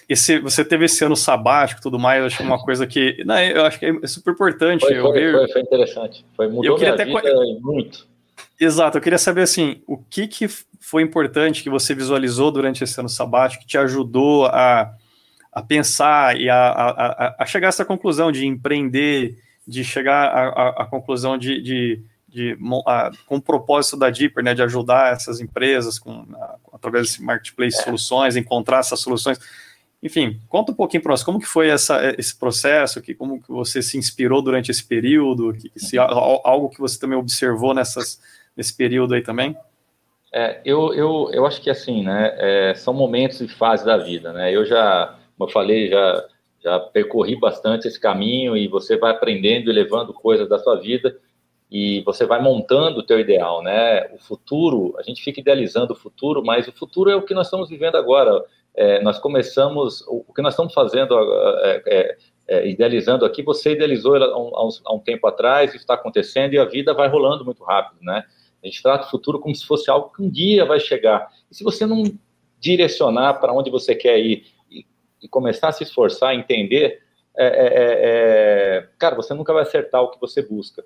esse, 0.08 0.40
você 0.40 0.64
teve 0.64 0.86
esse 0.86 1.04
ano 1.04 1.18
sabático 1.18 1.82
tudo 1.82 2.00
mais, 2.00 2.22
eu 2.22 2.28
acho 2.28 2.42
uma 2.42 2.64
coisa 2.64 2.88
que. 2.88 3.22
Não, 3.26 3.38
eu 3.38 3.66
acho 3.66 3.78
que 3.78 3.86
é 3.86 4.08
super 4.08 4.32
importante. 4.32 4.80
Foi, 4.80 4.96
foi, 5.02 5.32
foi, 5.32 5.52
foi 5.52 5.62
interessante. 5.62 6.26
Foi, 6.34 6.48
mudou 6.48 6.78
até 6.78 7.04
vida 7.04 7.36
muito. 7.60 8.08
Exato, 8.58 8.98
eu 8.98 9.02
queria 9.02 9.20
saber 9.20 9.42
assim, 9.42 9.82
o 9.86 9.98
que, 9.98 10.28
que 10.28 10.48
foi 10.80 11.02
importante 11.02 11.62
que 11.62 11.70
você 11.70 11.94
visualizou 11.94 12.52
durante 12.52 12.84
esse 12.86 12.98
ano 13.00 13.10
sabático 13.10 13.64
que 13.64 13.70
te 13.70 13.78
ajudou 13.78 14.46
a, 14.46 14.94
a 15.52 15.62
pensar 15.62 16.40
e 16.40 16.50
a, 16.50 16.58
a, 16.58 17.36
a 17.40 17.46
chegar 17.46 17.68
a 17.68 17.70
essa 17.70 17.86
conclusão 17.86 18.32
de 18.32 18.46
empreender 18.48 19.38
de 19.70 19.84
chegar 19.84 20.26
à, 20.26 20.84
conclusão 20.86 21.38
de, 21.38 21.62
de, 21.62 22.02
de 22.28 22.58
a, 22.88 23.12
com 23.28 23.36
o 23.36 23.42
propósito 23.42 23.96
da 23.96 24.10
Deeper, 24.10 24.44
né, 24.44 24.56
de 24.56 24.64
ajudar 24.64 25.14
essas 25.14 25.40
empresas 25.40 26.00
com, 26.00 26.26
a, 26.34 26.56
através 26.74 27.08
desse 27.08 27.24
marketplace 27.24 27.80
é. 27.80 27.84
soluções, 27.84 28.36
encontrar 28.36 28.80
essas 28.80 29.00
soluções. 29.00 29.40
Enfim, 30.02 30.40
conta 30.50 30.72
um 30.72 30.76
pouquinho 30.76 31.04
para 31.04 31.12
nós 31.12 31.24
como 31.24 31.40
que 31.40 31.46
foi 31.46 31.70
essa, 31.70 32.16
esse 32.18 32.36
processo, 32.36 33.00
que, 33.00 33.14
como 33.14 33.40
que 33.40 33.50
você 33.50 33.80
se 33.80 33.96
inspirou 33.96 34.42
durante 34.42 34.72
esse 34.72 34.84
período, 34.84 35.54
que, 35.54 35.72
se, 35.76 36.00
algo 36.00 36.70
que 36.70 36.80
você 36.80 37.00
também 37.00 37.18
observou 37.18 37.76
nessas, 37.76 38.20
nesse 38.58 38.76
período 38.76 39.14
aí 39.14 39.22
também? 39.22 39.56
É, 40.34 40.62
eu, 40.66 40.96
eu, 40.96 41.30
eu 41.32 41.46
acho 41.46 41.62
que 41.62 41.70
assim, 41.70 42.04
né, 42.04 42.34
é, 42.38 42.74
são 42.76 42.94
momentos 42.94 43.40
e 43.40 43.48
fases 43.48 43.86
da 43.86 43.98
vida, 43.98 44.34
né, 44.34 44.52
eu 44.52 44.66
já, 44.66 45.16
como 45.38 45.50
eu 45.50 45.54
falei, 45.54 45.90
já 45.90 46.26
já 46.64 46.80
percorri 46.80 47.40
bastante 47.40 47.88
esse 47.88 48.00
caminho 48.00 48.56
e 48.56 48.68
você 48.68 48.98
vai 48.98 49.12
aprendendo 49.12 49.70
e 49.70 49.74
levando 49.74 50.14
coisas 50.14 50.48
da 50.48 50.60
sua 50.60 50.76
vida 50.76 51.18
e 51.72 52.02
você 52.02 52.26
vai 52.26 52.42
montando 52.42 53.00
o 53.00 53.04
teu 53.04 53.20
ideal, 53.20 53.62
né? 53.62 54.08
O 54.14 54.18
futuro, 54.18 54.96
a 54.98 55.04
gente 55.04 55.24
fica 55.24 55.40
idealizando 55.40 55.94
o 55.94 55.96
futuro, 55.96 56.44
mas 56.44 56.68
o 56.68 56.72
futuro 56.72 57.12
é 57.12 57.16
o 57.16 57.22
que 57.22 57.34
nós 57.34 57.48
estamos 57.48 57.70
vivendo 57.70 57.96
agora. 57.96 58.44
É, 58.76 59.02
nós 59.02 59.20
começamos, 59.20 60.04
o 60.08 60.34
que 60.34 60.42
nós 60.42 60.54
estamos 60.54 60.74
fazendo, 60.74 61.16
é, 61.64 61.84
é, 61.86 62.18
é 62.48 62.68
idealizando 62.68 63.24
aqui, 63.24 63.44
você 63.44 63.74
idealizou 63.74 64.16
há 64.16 64.40
um, 64.40 64.70
há 64.86 64.94
um 64.94 65.00
tempo 65.00 65.28
atrás, 65.28 65.76
está 65.76 65.94
acontecendo 65.94 66.54
e 66.54 66.60
a 66.60 66.66
vida 66.66 66.94
vai 66.94 67.08
rolando 67.08 67.46
muito 67.46 67.64
rápido, 67.64 68.00
né? 68.02 68.24
A 68.64 68.68
gente 68.68 68.82
trata 68.82 69.06
o 69.06 69.10
futuro 69.10 69.40
como 69.40 69.56
se 69.56 69.66
fosse 69.66 69.90
algo 69.90 70.12
que 70.12 70.22
um 70.22 70.30
dia 70.30 70.66
vai 70.66 70.80
chegar. 70.80 71.30
E 71.50 71.56
se 71.56 71.64
você 71.64 71.86
não 71.86 72.04
direcionar 72.60 73.36
para 73.36 73.54
onde 73.54 73.70
você 73.70 73.96
quer 73.96 74.20
ir, 74.20 74.44
e 75.22 75.28
começar 75.28 75.70
a 75.70 75.72
se 75.72 75.84
esforçar, 75.84 76.34
entender, 76.34 77.02
é, 77.38 77.46
é, 77.46 77.48
é, 77.48 78.78
é, 78.78 78.90
cara, 78.98 79.16
você 79.16 79.34
nunca 79.34 79.54
vai 79.54 79.64
acertar 79.64 80.02
o 80.02 80.12
que 80.12 80.20
você 80.20 80.42
busca. 80.42 80.84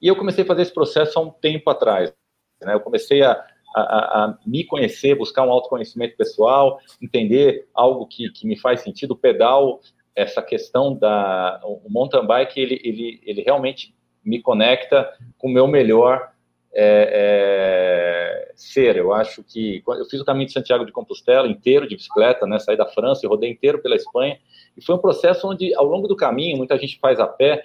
E 0.00 0.08
eu 0.08 0.16
comecei 0.16 0.42
a 0.42 0.46
fazer 0.46 0.62
esse 0.62 0.74
processo 0.74 1.18
há 1.18 1.22
um 1.22 1.30
tempo 1.30 1.70
atrás. 1.70 2.12
Né? 2.60 2.74
Eu 2.74 2.80
comecei 2.80 3.22
a, 3.22 3.44
a, 3.74 4.24
a, 4.24 4.38
me 4.44 4.64
conhecer, 4.64 5.14
buscar 5.14 5.44
um 5.44 5.52
autoconhecimento 5.52 6.16
pessoal, 6.16 6.80
entender 7.00 7.68
algo 7.72 8.06
que, 8.06 8.30
que 8.30 8.46
me 8.46 8.58
faz 8.58 8.80
sentido. 8.80 9.16
Pedal, 9.16 9.80
essa 10.14 10.42
questão 10.42 10.94
da. 10.94 11.60
O 11.64 11.88
mountain 11.88 12.26
bike, 12.26 12.60
ele, 12.60 12.80
ele, 12.82 13.20
ele 13.24 13.42
realmente 13.42 13.94
me 14.24 14.40
conecta 14.40 15.08
com 15.38 15.48
o 15.48 15.52
meu 15.52 15.66
melhor 15.66 16.31
é, 16.74 18.48
é, 18.50 18.52
ser. 18.54 18.96
Eu 18.96 19.12
acho 19.12 19.42
que. 19.42 19.82
Eu 19.86 20.04
fiz 20.06 20.20
o 20.20 20.24
caminho 20.24 20.46
de 20.46 20.52
Santiago 20.52 20.84
de 20.84 20.92
Compostela 20.92 21.46
inteiro 21.46 21.86
de 21.86 21.96
bicicleta, 21.96 22.46
né? 22.46 22.58
Saí 22.58 22.76
da 22.76 22.86
França 22.86 23.24
e 23.24 23.28
rodei 23.28 23.50
inteiro 23.50 23.80
pela 23.80 23.96
Espanha. 23.96 24.38
E 24.76 24.84
foi 24.84 24.94
um 24.94 24.98
processo 24.98 25.48
onde, 25.48 25.74
ao 25.74 25.84
longo 25.84 26.08
do 26.08 26.16
caminho, 26.16 26.56
muita 26.56 26.78
gente 26.78 26.98
faz 26.98 27.20
a 27.20 27.26
pé. 27.26 27.62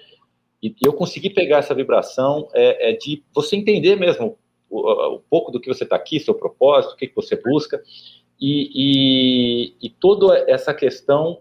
E, 0.62 0.74
eu 0.84 0.92
consegui 0.92 1.30
pegar 1.30 1.58
essa 1.58 1.74
vibração 1.74 2.48
é, 2.52 2.90
é 2.90 2.92
de 2.92 3.22
você 3.32 3.56
entender 3.56 3.96
mesmo 3.96 4.36
o, 4.70 5.20
pouco 5.30 5.50
do 5.50 5.60
que 5.60 5.72
você 5.72 5.84
está 5.84 5.96
aqui, 5.96 6.20
seu 6.20 6.34
propósito, 6.34 6.92
o 6.92 6.96
que, 6.96 7.06
que 7.06 7.16
você 7.16 7.36
busca, 7.36 7.82
e, 8.40 8.70
e, 8.74 9.74
e, 9.80 9.90
toda 9.90 10.44
essa 10.46 10.72
questão, 10.74 11.40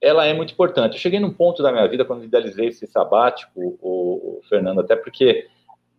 ela 0.00 0.26
é 0.26 0.32
muito 0.34 0.52
importante. 0.52 0.94
Eu 0.94 1.00
cheguei 1.00 1.18
num 1.18 1.32
ponto 1.32 1.62
da 1.62 1.72
minha 1.72 1.86
vida, 1.88 2.04
quando 2.04 2.24
idealizei 2.24 2.68
esse 2.68 2.86
sabático, 2.86 3.78
o, 3.80 4.38
o 4.38 4.40
Fernando, 4.48 4.80
até 4.80 4.94
porque 4.94 5.48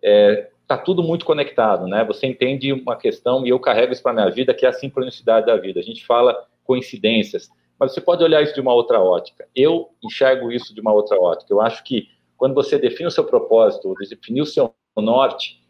é, 0.01 0.49
tá 0.67 0.77
tudo 0.77 1.01
muito 1.01 1.25
conectado, 1.25 1.87
né? 1.87 2.03
Você 2.03 2.27
entende 2.27 2.73
uma 2.73 2.95
questão, 2.95 3.45
e 3.45 3.49
eu 3.49 3.59
carrego 3.59 3.93
isso 3.93 4.03
para 4.03 4.13
minha 4.13 4.29
vida, 4.29 4.53
que 4.53 4.65
é 4.65 4.69
a 4.69 4.73
sincronicidade 4.73 5.45
da 5.45 5.55
vida. 5.55 5.79
A 5.79 5.83
gente 5.83 6.05
fala 6.05 6.45
coincidências, 6.63 7.49
mas 7.79 7.93
você 7.93 8.01
pode 8.01 8.23
olhar 8.23 8.41
isso 8.43 8.53
de 8.53 8.59
uma 8.59 8.73
outra 8.73 8.99
ótica. 8.99 9.47
Eu 9.55 9.89
enxergo 10.03 10.51
isso 10.51 10.73
de 10.75 10.81
uma 10.81 10.91
outra 10.91 11.17
ótica. 11.17 11.53
Eu 11.53 11.61
acho 11.61 11.83
que 11.83 12.09
quando 12.35 12.53
você 12.53 12.77
define 12.77 13.07
o 13.07 13.11
seu 13.11 13.23
propósito, 13.23 13.93
definir 14.09 14.41
o 14.41 14.45
seu 14.45 14.73
norte, 14.95 15.63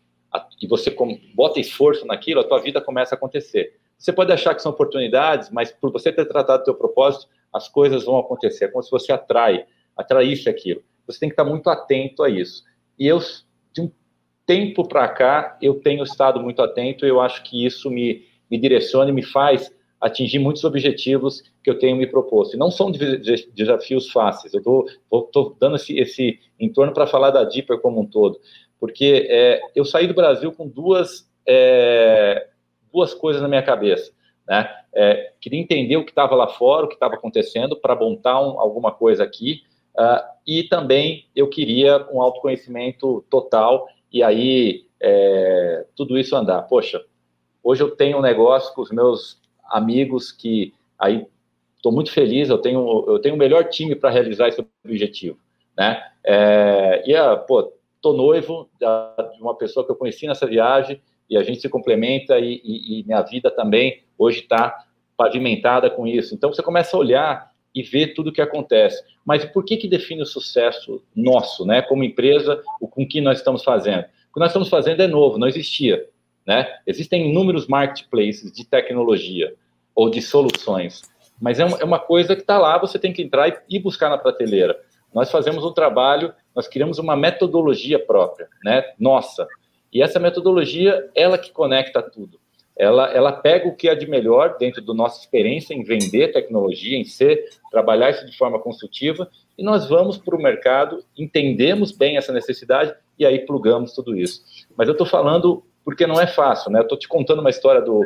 e 0.62 0.68
você 0.68 0.96
bota 1.34 1.60
esforço 1.60 2.06
naquilo, 2.06 2.42
a 2.42 2.44
tua 2.44 2.60
vida 2.60 2.82
começa 2.82 3.16
a 3.16 3.18
acontecer. 3.18 3.78
Você 3.98 4.12
pode 4.12 4.32
achar 4.32 4.54
que 4.54 4.62
são 4.62 4.72
oportunidades, 4.72 5.50
mas 5.50 5.72
por 5.72 5.92
você 5.92 6.12
ter 6.12 6.26
tratado 6.26 6.62
o 6.62 6.66
teu 6.66 6.76
propósito, 6.76 7.28
as 7.54 7.68
coisas 7.68 8.04
vão 8.04 8.20
acontecer. 8.20 8.66
É 8.66 8.68
como 8.68 8.84
se 8.84 8.92
você 8.92 9.12
atrai, 9.12 9.66
atraísse 9.96 10.50
aquilo. 10.50 10.84
Você 11.08 11.20
tem 11.20 11.30
que 11.30 11.34
estar 11.34 11.46
muito 11.46 11.70
atento 11.70 12.24
a 12.24 12.30
isso. 12.30 12.64
E 13.00 13.08
eu, 13.08 13.20
tempo 14.48 14.88
para 14.88 15.08
cá, 15.08 15.58
eu 15.62 15.76
tenho 15.76 16.04
estado 16.04 16.42
muito 16.42 16.62
atento 16.62 17.06
e 17.06 17.10
eu 17.10 17.22
acho 17.22 17.44
que 17.44 17.64
isso 17.64 17.92
me, 17.92 18.26
me 18.50 18.58
direciona 18.58 19.12
e 19.12 19.14
me 19.14 19.24
faz 19.24 19.72
atingir 20.02 20.40
muitos 20.40 20.64
objetivos 20.64 21.44
que 21.64 21.70
eu 21.70 21.78
tenho 21.78 21.98
me 21.98 22.08
proposto. 22.08 22.56
E 22.56 22.60
não 22.60 22.72
são 22.72 22.92
desafios 22.92 24.10
fáceis. 24.12 24.54
Eu 24.54 24.86
estou 25.12 25.56
dando 25.60 25.76
esse, 25.76 26.00
esse 26.00 26.40
entorno 26.60 26.94
para 26.94 27.06
falar 27.06 27.30
da 27.30 27.44
Deeper 27.44 27.80
como 27.80 28.00
um 28.00 28.06
todo 28.06 28.40
porque 28.80 29.28
é, 29.30 29.62
eu 29.76 29.86
saí 29.86 30.08
do 30.08 30.14
Brasil 30.14 30.52
com 30.52 30.68
duas, 30.68 31.30
é, 31.46 32.48
duas 32.92 33.14
coisas 33.14 33.42
na 33.42 33.48
minha 33.48 33.64
cabeça. 33.64 34.12
Né? 34.48 34.70
É, 34.94 35.34
queria 35.42 35.60
entender 35.60 35.98
o 35.98 36.06
que 36.06 36.12
estava 36.12 36.36
lá 36.36 36.48
fora, 36.48 36.86
o 36.86 36.90
que 36.90 36.96
estava 36.96 37.16
acontecendo, 37.16 37.76
para 37.76 37.96
montar 37.96 38.40
um, 38.40 38.60
alguma 38.60 38.92
coisa 38.92 39.24
aqui, 39.24 39.64
uh, 39.98 40.24
e 40.46 40.64
também 40.64 41.28
eu 41.36 41.50
queria 41.50 42.08
um 42.12 42.22
autoconhecimento 42.22 43.26
total, 43.30 43.88
e 44.12 44.24
aí 44.24 44.86
é, 45.00 45.86
tudo 45.96 46.18
isso 46.18 46.36
andar. 46.36 46.64
Poxa, 46.64 47.04
hoje 47.64 47.84
eu 47.84 47.92
tenho 47.92 48.18
um 48.18 48.22
negócio 48.22 48.74
com 48.74 48.82
os 48.82 48.92
meus 48.92 49.40
amigos 49.70 50.32
que 50.32 50.74
aí 50.98 51.28
estou 51.76 51.92
muito 51.92 52.12
feliz, 52.12 52.50
eu 52.50 52.58
tenho, 52.58 53.06
eu 53.08 53.20
tenho 53.20 53.36
o 53.36 53.38
melhor 53.38 53.66
time 53.66 53.96
para 53.96 54.10
realizar 54.10 54.48
esse 54.48 54.66
objetivo. 54.84 55.38
Né? 55.78 56.02
É, 56.24 57.04
e, 57.06 57.16
a, 57.16 57.38
pô, 57.38 57.72
estou 57.96 58.14
noivo 58.14 58.70
de 58.80 59.42
uma 59.42 59.56
pessoa 59.56 59.86
que 59.86 59.92
eu 59.92 59.96
conheci 59.96 60.28
nessa 60.28 60.48
viagem 60.48 61.02
e 61.30 61.38
a 61.38 61.44
gente 61.44 61.62
se 61.62 61.70
complementa 61.70 62.40
e, 62.40 62.62
e, 62.64 63.00
e 63.00 63.04
minha 63.04 63.22
vida 63.22 63.52
também 63.52 64.04
hoje 64.18 64.40
está 64.40 64.86
pavimentada 65.16 65.90
com 65.90 66.08
isso. 66.08 66.34
Então 66.34 66.52
você 66.52 66.64
começa 66.64 66.96
a 66.96 67.00
olhar 67.00 67.52
e 67.80 67.84
ver 67.84 68.14
tudo 68.14 68.30
o 68.30 68.34
que 68.34 68.42
acontece. 68.42 69.04
Mas 69.26 69.46
por 69.46 69.64
que 69.64 69.78
que 69.78 69.88
define 69.88 70.22
o 70.22 70.26
sucesso 70.26 71.04
nosso, 71.16 71.66
né? 71.66 71.82
Como 71.82 72.04
empresa, 72.04 72.62
o 72.80 72.88
com 72.88 73.08
que 73.08 73.22
nós 73.22 73.40
estamos 73.40 73.64
fazendo? 73.64 74.06
O 74.30 74.34
que 74.34 74.40
nós 74.40 74.50
estamos 74.50 74.70
fazendo 74.70 75.02
é 75.02 75.08
novo, 75.08 75.38
não 75.38 75.48
existia, 75.48 76.08
né? 76.46 76.68
Existem 76.86 77.30
inúmeros 77.30 77.68
marketplaces 77.68 78.52
de 78.52 78.66
tecnologia 78.66 79.54
ou 79.96 80.10
de 80.10 80.22
soluções, 80.22 81.02
mas 81.42 81.60
é 81.60 81.66
uma, 81.66 81.78
é 81.78 81.84
uma 81.84 82.00
coisa 82.00 82.36
que 82.36 82.42
está 82.42 82.58
lá, 82.58 82.78
você 82.78 82.98
tem 82.98 83.14
que 83.14 83.22
entrar 83.22 83.50
e, 83.50 83.78
e 83.78 83.80
buscar 83.80 84.10
na 84.10 84.18
prateleira. 84.18 84.80
Nós 85.14 85.32
fazemos 85.32 85.64
um 85.64 85.74
trabalho 85.74 86.34
nós 86.58 86.68
criamos 86.68 86.98
uma 86.98 87.16
metodologia 87.16 88.04
própria, 88.04 88.50
né, 88.64 88.84
nossa. 89.00 89.48
E 89.94 90.02
essa 90.02 90.20
metodologia, 90.20 91.08
ela 91.14 91.38
que 91.38 91.52
conecta 91.52 92.02
tudo. 92.02 92.40
Ela, 92.78 93.12
ela 93.12 93.32
pega 93.32 93.68
o 93.68 93.76
que 93.76 93.90
é 93.90 93.96
de 93.96 94.08
melhor 94.08 94.56
dentro 94.60 94.82
da 94.82 94.94
nossa 94.94 95.20
experiência 95.20 95.74
em 95.74 95.84
vender 95.84 96.32
tecnologia, 96.32 96.98
em 96.98 97.04
ser, 97.04 97.46
trabalhar 97.72 98.12
isso 98.12 98.26
de 98.26 98.38
forma 98.38 98.60
construtiva, 98.60 99.30
e 99.58 99.64
nós 99.64 99.90
vamos 99.90 100.18
para 100.18 100.36
o 100.36 100.42
mercado, 100.42 101.04
entendemos 101.18 101.92
bem 101.92 102.18
essa 102.18 102.32
necessidade 102.32 102.94
e 103.18 103.26
aí 103.26 103.40
plugamos 103.40 103.94
tudo 103.94 104.16
isso. 104.16 104.44
Mas 104.78 104.88
eu 104.88 104.92
estou 104.92 105.08
falando 105.08 105.64
porque 105.84 106.06
não 106.06 106.22
é 106.22 106.28
fácil, 106.28 106.70
né? 106.70 106.80
Eu 106.80 106.84
estou 106.84 107.00
te 107.00 107.08
contando 107.08 107.40
uma 107.40 107.50
história 107.50 107.82
do. 107.82 108.06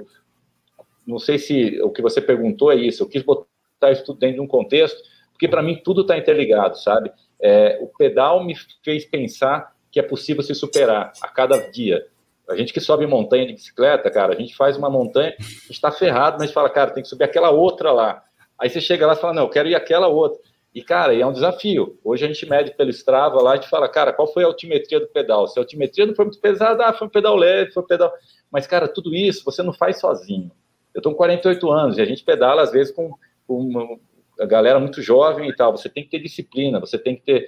Não 1.06 1.20
sei 1.20 1.38
se 1.38 1.82
o 1.82 1.90
que 1.90 2.02
você 2.02 2.22
perguntou 2.22 2.72
é 2.72 2.76
isso, 2.76 3.04
eu 3.04 3.10
quis 3.10 3.24
botar 3.24 3.92
isso 3.92 4.06
tudo 4.06 4.20
dentro 4.20 4.36
de 4.36 4.42
um 4.42 4.48
contexto, 4.48 5.02
porque 5.34 5.48
para 5.48 5.64
mim 5.64 5.82
tudo 5.84 6.02
está 6.02 6.18
interligado, 6.18 6.78
sabe? 6.78 7.12
É, 7.42 7.80
o 7.82 7.88
pedal 7.88 8.44
me 8.44 8.56
fez 8.84 9.04
pensar 9.04 9.76
que 9.92 10.00
é 10.00 10.04
possível 10.04 10.42
se 10.44 10.56
superar 10.56 11.12
a 11.22 11.28
cada 11.28 11.58
dia. 11.72 12.06
A 12.52 12.56
gente 12.56 12.74
que 12.74 12.80
sobe 12.80 13.06
montanha 13.08 13.46
de 13.46 13.54
bicicleta, 13.54 14.10
cara, 14.10 14.34
a 14.34 14.38
gente 14.38 14.56
faz 14.56 14.78
uma 14.78 14.90
montanha, 14.90 15.36
a 15.40 15.44
gente 15.44 15.72
está 15.72 15.92
ferrado, 15.92 16.34
mas 16.34 16.44
a 16.44 16.46
gente 16.48 16.54
fala, 16.54 16.70
cara, 16.70 16.92
tem 16.92 17.04
que 17.04 17.10
subir 17.10 17.24
aquela 17.24 17.50
outra 17.50 17.92
lá. 17.92 18.24
Aí 18.60 18.70
você 18.70 18.80
chega 18.80 19.08
lá 19.08 19.14
e 19.14 19.18
fala, 19.18 19.34
não, 19.34 19.44
eu 19.44 19.50
quero 19.50 19.68
ir 19.68 19.76
aquela 19.76 20.08
outra. 20.08 20.40
E, 20.74 20.82
cara, 20.82 21.14
é 21.14 21.26
um 21.26 21.34
desafio. 21.34 22.00
Hoje 22.04 22.24
a 22.24 22.28
gente 22.28 22.48
mede 22.50 22.72
pelo 22.72 22.90
Strava 22.92 23.42
lá, 23.42 23.54
a 23.54 23.56
gente 23.56 23.70
fala, 23.70 23.90
cara, 23.90 24.14
qual 24.14 24.32
foi 24.32 24.44
a 24.44 24.48
altimetria 24.48 25.00
do 25.00 25.08
pedal? 25.08 25.48
Se 25.48 25.60
a 25.60 25.62
altimetria 25.62 26.06
não 26.06 26.16
foi 26.16 26.26
muito 26.26 26.40
pesada, 26.40 26.86
ah, 26.86 26.94
foi 26.94 27.08
um 27.08 27.10
pedal 27.10 27.36
leve, 27.36 27.72
foi 27.72 27.84
um 27.84 27.88
pedal... 27.88 28.12
Mas, 28.50 28.68
cara, 28.68 28.88
tudo 28.88 29.14
isso 29.14 29.44
você 29.44 29.62
não 29.62 29.74
faz 29.74 30.00
sozinho. 30.00 30.52
Eu 30.94 31.00
estou 31.00 31.12
com 31.12 31.18
48 31.18 31.72
anos 31.72 31.98
e 31.98 32.02
a 32.02 32.06
gente 32.06 32.24
pedala, 32.24 32.62
às 32.62 32.72
vezes, 32.72 32.94
com, 32.94 33.14
com 33.48 34.00
a 34.40 34.46
galera 34.46 34.80
muito 34.80 35.02
jovem 35.02 35.50
e 35.50 35.56
tal. 35.56 35.76
Você 35.76 35.90
tem 35.90 36.04
que 36.04 36.10
ter 36.10 36.20
disciplina, 36.20 36.80
você 36.80 36.98
tem 36.98 37.16
que 37.16 37.24
ter 37.24 37.48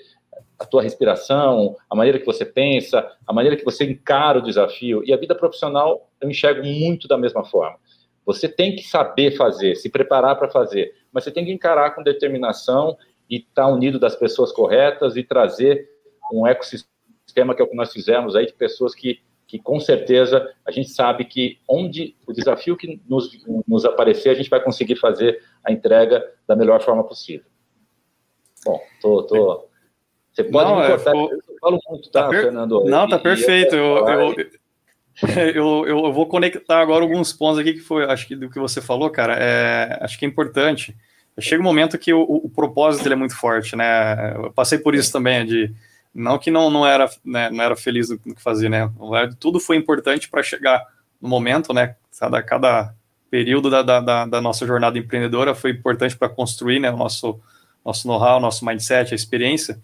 a 0.59 0.65
tua 0.65 0.81
respiração, 0.81 1.75
a 1.89 1.95
maneira 1.95 2.19
que 2.19 2.25
você 2.25 2.45
pensa, 2.45 3.09
a 3.25 3.33
maneira 3.33 3.57
que 3.57 3.65
você 3.65 3.85
encara 3.85 4.39
o 4.39 4.41
desafio. 4.41 5.03
E 5.05 5.13
a 5.13 5.17
vida 5.17 5.35
profissional 5.35 6.09
eu 6.21 6.29
enxergo 6.29 6.65
muito 6.65 7.07
da 7.07 7.17
mesma 7.17 7.43
forma. 7.43 7.77
Você 8.25 8.47
tem 8.47 8.75
que 8.75 8.83
saber 8.83 9.35
fazer, 9.35 9.75
se 9.75 9.89
preparar 9.89 10.37
para 10.37 10.49
fazer, 10.49 10.93
mas 11.11 11.23
você 11.23 11.31
tem 11.31 11.45
que 11.45 11.51
encarar 11.51 11.91
com 11.91 12.01
determinação 12.01 12.97
e 13.29 13.37
estar 13.37 13.63
tá 13.63 13.67
unido 13.67 13.99
das 13.99 14.15
pessoas 14.15 14.51
corretas 14.51 15.17
e 15.17 15.23
trazer 15.23 15.89
um 16.31 16.47
ecossistema 16.47 17.53
que 17.53 17.61
é 17.61 17.65
o 17.65 17.67
que 17.67 17.75
nós 17.75 17.91
fizemos 17.91 18.35
aí 18.35 18.45
de 18.45 18.53
pessoas 18.53 18.95
que 18.95 19.21
que 19.53 19.59
com 19.59 19.79
certeza 19.79 20.51
a 20.65 20.71
gente 20.71 20.89
sabe 20.89 21.25
que 21.25 21.59
onde 21.69 22.15
o 22.25 22.33
desafio 22.33 22.75
que 22.75 22.99
nos, 23.07 23.29
nos 23.67 23.85
aparecer, 23.85 24.29
a 24.29 24.33
gente 24.33 24.49
vai 24.49 24.59
conseguir 24.59 24.95
fazer 24.95 25.43
a 25.63 25.71
entrega 25.71 26.27
da 26.47 26.55
melhor 26.55 26.81
forma 26.81 27.03
possível. 27.03 27.45
Bom, 28.65 28.81
tô, 28.99 29.21
tô... 29.23 29.69
você 30.33 30.43
pode 30.43 30.69
não, 30.69 30.77
me 30.79 30.85
é, 30.85 30.87
cortar, 30.89 31.11
eu, 31.11 31.29
eu 31.31 31.57
falo 31.61 31.79
muito, 31.87 32.09
tá, 32.09 32.23
tá 32.23 32.29
per... 32.29 32.41
Fernando? 32.43 32.83
Não, 32.85 33.07
tá 33.07 33.19
perfeito. 33.19 33.75
Eu, 33.75 34.07
eu, 35.53 35.85
eu, 35.85 36.05
eu, 36.05 36.13
vou 36.13 36.25
conectar 36.25 36.79
agora 36.79 37.03
alguns 37.03 37.31
pontos 37.31 37.59
aqui 37.59 37.73
que 37.73 37.81
foi, 37.81 38.05
acho 38.05 38.27
que 38.27 38.35
do 38.35 38.49
que 38.49 38.59
você 38.59 38.81
falou, 38.81 39.09
cara, 39.11 39.35
é, 39.37 39.99
acho 40.01 40.17
que 40.17 40.25
é 40.25 40.27
importante. 40.27 40.95
Chega 41.39 41.61
um 41.61 41.65
momento 41.65 41.97
que 41.97 42.13
o, 42.13 42.21
o 42.21 42.49
propósito 42.49 43.11
é 43.11 43.15
muito 43.15 43.35
forte, 43.35 43.75
né? 43.75 44.35
Eu 44.35 44.51
passei 44.51 44.77
por 44.77 44.95
isso 44.95 45.11
também, 45.11 45.45
de 45.45 45.73
não 46.13 46.37
que 46.37 46.51
não, 46.51 46.69
não, 46.69 46.85
era, 46.85 47.09
né, 47.23 47.49
não 47.49 47.63
era 47.63 47.75
feliz 47.75 48.09
no 48.09 48.17
que 48.17 48.41
fazia, 48.41 48.69
né? 48.69 48.91
Tudo 49.39 49.59
foi 49.59 49.77
importante 49.77 50.29
para 50.29 50.43
chegar 50.43 50.83
no 51.21 51.29
momento, 51.29 51.73
né? 51.73 51.95
Cada, 52.19 52.43
cada 52.43 52.93
período 53.31 53.69
da, 53.69 53.81
da, 53.81 54.25
da 54.25 54.41
nossa 54.41 54.65
jornada 54.65 54.97
empreendedora 54.97 55.55
foi 55.55 55.71
importante 55.71 56.15
para 56.15 56.29
construir 56.29 56.79
né, 56.79 56.91
o 56.91 56.97
nosso, 56.97 57.39
nosso 57.83 58.07
know-how, 58.07 58.39
nosso 58.39 58.63
mindset, 58.63 59.11
a 59.11 59.15
experiência. 59.15 59.79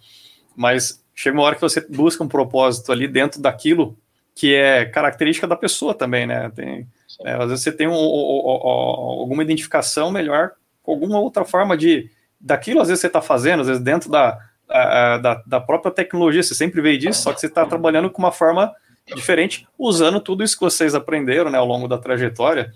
Mas 0.59 1.01
chega 1.15 1.37
uma 1.37 1.45
hora 1.45 1.55
que 1.55 1.61
você 1.61 1.79
busca 1.79 2.21
um 2.21 2.27
propósito 2.27 2.91
ali 2.91 3.07
dentro 3.07 3.41
daquilo 3.41 3.97
que 4.35 4.53
é 4.53 4.83
característica 4.83 5.47
da 5.47 5.55
pessoa 5.55 5.93
também, 5.93 6.27
né? 6.27 6.51
Tem, 6.53 6.85
é, 7.23 7.31
às 7.31 7.47
vezes 7.47 7.63
você 7.63 7.71
tem 7.71 7.87
um, 7.87 7.93
um, 7.93 7.95
um, 7.95 8.69
alguma 9.21 9.41
identificação 9.41 10.11
melhor 10.11 10.51
com 10.83 10.91
alguma 10.91 11.17
outra 11.17 11.45
forma 11.45 11.77
de 11.77 12.11
daquilo, 12.37 12.81
às 12.81 12.89
vezes 12.89 12.99
você 12.99 13.07
está 13.07 13.21
fazendo, 13.21 13.61
às 13.61 13.67
vezes 13.67 13.81
dentro 13.81 14.11
da, 14.11 14.37
da, 14.67 15.43
da 15.45 15.61
própria 15.61 15.93
tecnologia, 15.93 16.43
você 16.43 16.53
sempre 16.53 16.81
veio 16.81 16.97
disso, 16.97 17.21
só 17.21 17.31
que 17.31 17.39
você 17.39 17.47
está 17.47 17.65
trabalhando 17.65 18.09
com 18.09 18.21
uma 18.21 18.31
forma 18.31 18.73
diferente, 19.15 19.65
usando 19.77 20.19
tudo 20.19 20.43
isso 20.43 20.57
que 20.57 20.63
vocês 20.63 20.93
aprenderam 20.93 21.49
né, 21.49 21.57
ao 21.57 21.65
longo 21.65 21.87
da 21.87 21.97
trajetória, 21.97 22.73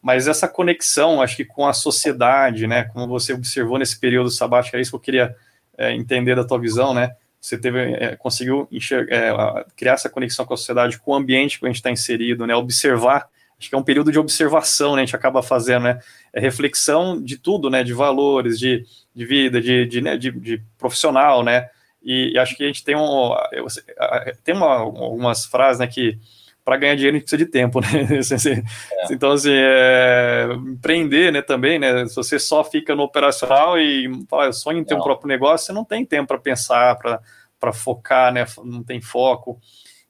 mas 0.00 0.28
essa 0.28 0.46
conexão, 0.46 1.20
acho 1.20 1.36
que 1.36 1.44
com 1.44 1.66
a 1.66 1.72
sociedade, 1.72 2.68
né, 2.68 2.84
como 2.84 3.08
você 3.08 3.32
observou 3.32 3.76
nesse 3.76 3.98
período 3.98 4.30
sabático, 4.30 4.76
é 4.76 4.80
isso 4.80 4.90
que 4.90 4.96
eu 4.96 5.00
queria 5.00 5.36
é, 5.76 5.92
entender 5.92 6.36
da 6.36 6.44
tua 6.44 6.60
visão, 6.60 6.94
né, 6.94 7.16
você 7.44 7.58
teve, 7.58 7.78
é, 7.78 8.16
conseguiu 8.16 8.66
enxergar, 8.72 9.14
é, 9.14 9.64
criar 9.76 9.92
essa 9.92 10.08
conexão 10.08 10.46
com 10.46 10.54
a 10.54 10.56
sociedade, 10.56 10.98
com 10.98 11.10
o 11.10 11.14
ambiente 11.14 11.58
que 11.58 11.66
a 11.66 11.68
gente 11.68 11.76
está 11.76 11.90
inserido, 11.90 12.46
né, 12.46 12.54
observar 12.54 13.28
que 13.68 13.74
é 13.74 13.78
um 13.78 13.82
período 13.82 14.12
de 14.12 14.18
observação, 14.18 14.94
né? 14.94 15.02
A 15.02 15.04
gente 15.04 15.16
acaba 15.16 15.42
fazendo, 15.42 15.84
né? 15.84 16.00
É 16.32 16.40
reflexão 16.40 17.22
de 17.22 17.38
tudo, 17.38 17.70
né? 17.70 17.82
De 17.82 17.92
valores, 17.92 18.58
de, 18.58 18.84
de 19.14 19.24
vida, 19.24 19.60
de, 19.60 19.86
de, 19.86 20.00
né? 20.00 20.16
de, 20.16 20.30
de 20.30 20.62
profissional, 20.78 21.42
né? 21.42 21.68
E, 22.02 22.32
e, 22.34 22.38
acho 22.38 22.56
que 22.56 22.62
a 22.62 22.66
gente 22.66 22.84
tem 22.84 22.94
um, 22.94 23.34
tem 24.42 24.54
uma, 24.54 24.74
algumas 24.76 25.46
frases, 25.46 25.80
né? 25.80 25.86
Que 25.86 26.18
para 26.64 26.78
ganhar 26.78 26.94
dinheiro 26.94 27.16
a 27.16 27.18
gente 27.18 27.28
precisa 27.28 27.44
de 27.44 27.50
tempo, 27.50 27.80
né? 27.80 27.88
é. 28.08 29.12
Então, 29.12 29.32
assim, 29.32 29.52
é, 29.52 30.48
empreender, 30.66 31.30
né, 31.30 31.42
também, 31.42 31.78
né? 31.78 32.06
Se 32.06 32.16
você 32.16 32.38
só 32.38 32.64
fica 32.64 32.94
no 32.94 33.02
operacional 33.02 33.78
e 33.78 34.10
fala, 34.28 34.52
sonho 34.52 34.78
em 34.78 34.84
ter 34.84 34.94
não. 34.94 35.00
um 35.00 35.04
próprio 35.04 35.28
negócio, 35.28 35.66
você 35.66 35.72
não 35.72 35.84
tem 35.84 36.06
tempo 36.06 36.28
para 36.28 36.38
pensar, 36.38 36.96
para 36.96 37.72
focar, 37.72 38.32
né? 38.32 38.46
Não 38.64 38.82
tem 38.82 39.00
foco. 39.00 39.60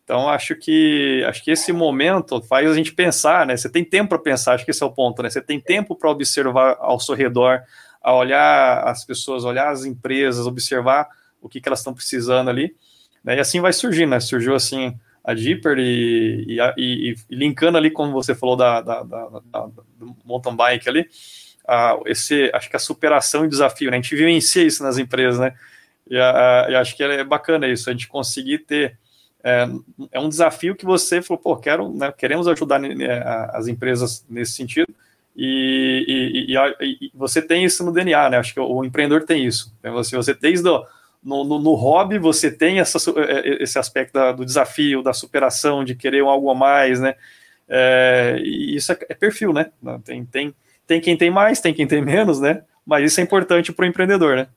Então, 0.05 0.29
acho 0.29 0.55
que 0.55 1.25
acho 1.27 1.43
que 1.43 1.51
esse 1.51 1.73
momento 1.73 2.41
faz 2.43 2.71
a 2.71 2.75
gente 2.75 2.93
pensar, 2.93 3.47
né? 3.47 3.57
Você 3.57 3.71
tem 3.71 3.83
tempo 3.83 4.11
para 4.11 4.19
pensar, 4.19 4.55
acho 4.55 4.65
que 4.65 4.71
esse 4.71 4.83
é 4.83 4.87
o 4.87 4.93
ponto, 4.93 5.23
né? 5.23 5.31
Você 5.31 5.41
tem 5.41 5.59
tempo 5.59 5.97
para 5.97 6.11
observar 6.11 6.77
ao 6.79 7.01
seu 7.01 7.15
redor, 7.15 7.63
a 8.03 8.15
olhar 8.15 8.87
as 8.87 9.05
pessoas, 9.05 9.45
olhar 9.45 9.71
as 9.71 9.85
empresas, 9.85 10.47
observar 10.47 11.09
o 11.41 11.49
que, 11.49 11.61
que 11.61 11.69
elas 11.69 11.81
estão 11.81 11.95
precisando 11.95 12.51
ali. 12.51 12.77
Né? 13.25 13.37
E 13.37 13.41
assim 13.41 13.61
vai 13.61 13.73
surgindo, 13.73 14.11
né? 14.11 14.21
Surgiu 14.21 14.55
assim 14.55 14.95
a 15.25 15.33
Dipper 15.33 15.79
e, 15.79 16.45
e, 16.47 16.61
e, 16.77 17.17
e, 17.31 17.35
linkando 17.35 17.79
ali, 17.79 17.91
como 17.91 18.13
você 18.13 18.35
falou, 18.35 18.57
da, 18.57 18.83
da, 18.83 19.03
da, 19.03 19.41
da 19.43 19.67
do 19.97 20.15
mountain 20.25 20.55
bike 20.55 20.89
ali, 20.89 21.09
a, 21.67 21.99
esse, 22.05 22.51
acho 22.53 22.69
que 22.69 22.77
a 22.77 22.81
superação 22.81 23.45
e 23.45 23.49
desafio, 23.49 23.91
né? 23.91 23.97
A 23.97 24.01
gente 24.03 24.15
vivencia 24.15 24.63
isso 24.63 24.83
nas 24.83 24.99
empresas, 24.99 25.41
né? 25.41 25.55
E, 26.09 26.19
a, 26.19 26.67
e 26.69 26.75
acho 26.75 26.95
que 26.95 27.03
é 27.03 27.25
bacana 27.25 27.67
isso, 27.67 27.89
a 27.89 27.93
gente 27.93 28.07
conseguir 28.07 28.59
ter 28.59 28.99
é, 29.43 29.67
é, 30.13 30.21
um 30.21 30.29
desafio 30.29 30.77
que 30.77 30.85
você 30.85 31.23
falou, 31.23 31.43
pô, 31.43 31.57
quero, 31.57 31.91
né, 31.93 32.13
queremos 32.13 32.47
ajudar 32.47 32.79
né, 32.79 33.23
as 33.53 33.67
empresas 33.67 34.25
nesse 34.29 34.53
sentido, 34.53 34.95
e, 35.37 36.47
e, 36.49 36.55
e, 36.55 37.11
você 37.15 37.43
tem 37.43 37.65
isso 37.65 37.85
no 37.85 37.93
DNA, 37.93 38.31
né? 38.31 38.37
Acho 38.37 38.55
que 38.55 38.61
o, 38.61 38.71
o 38.71 38.85
empreendedor 38.85 39.25
tem 39.25 39.45
isso. 39.45 39.75
Então, 39.81 39.93
você, 39.93 40.17
você 40.17 40.33
tem 40.35 40.53
isso 40.53 40.63
no, 41.25 41.43
no, 41.43 41.59
no, 41.59 41.75
hobby, 41.75 42.19
você 42.19 42.51
tem 42.51 42.81
essa, 42.81 42.99
é, 43.19 43.33
é, 43.33 43.63
esse 43.63 43.79
aspecto 43.79 44.13
da, 44.13 44.31
do 44.31 44.45
desafio, 44.45 45.03
da 45.03 45.13
superação, 45.13 45.83
de 45.83 45.95
querer 45.95 46.21
algo 46.21 46.51
a 46.51 46.55
mais, 46.55 47.01
né? 47.01 47.15
É, 47.67 48.37
e 48.41 48.77
isso 48.77 48.93
é, 48.93 48.99
é, 49.09 49.15
perfil, 49.15 49.53
né? 49.53 49.73
Tem, 50.05 50.25
tem, 50.27 50.55
tem 50.87 51.01
quem 51.01 51.17
tem 51.17 51.31
mais, 51.31 51.61
tem 51.61 51.73
quem 51.73 51.87
tem 51.87 52.03
menos, 52.03 52.41
né? 52.41 52.63
Mas 52.85 53.11
isso 53.11 53.21
é 53.21 53.23
importante 53.23 53.73
para 53.73 53.85
o 53.85 53.89
empreendedor, 53.89 54.37
né? 54.37 54.49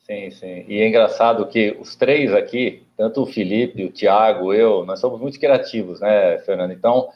Sim, 0.00 0.30
sim. 0.30 0.64
E 0.68 0.80
é 0.80 0.88
engraçado 0.88 1.46
que 1.46 1.76
os 1.80 1.96
três 1.96 2.32
aqui, 2.32 2.82
tanto 2.96 3.22
o 3.22 3.26
Felipe, 3.26 3.84
o 3.84 3.92
Tiago, 3.92 4.52
eu, 4.52 4.84
nós 4.84 5.00
somos 5.00 5.20
muito 5.20 5.40
criativos, 5.40 6.00
né, 6.00 6.38
Fernando? 6.38 6.72
Então, 6.72 7.08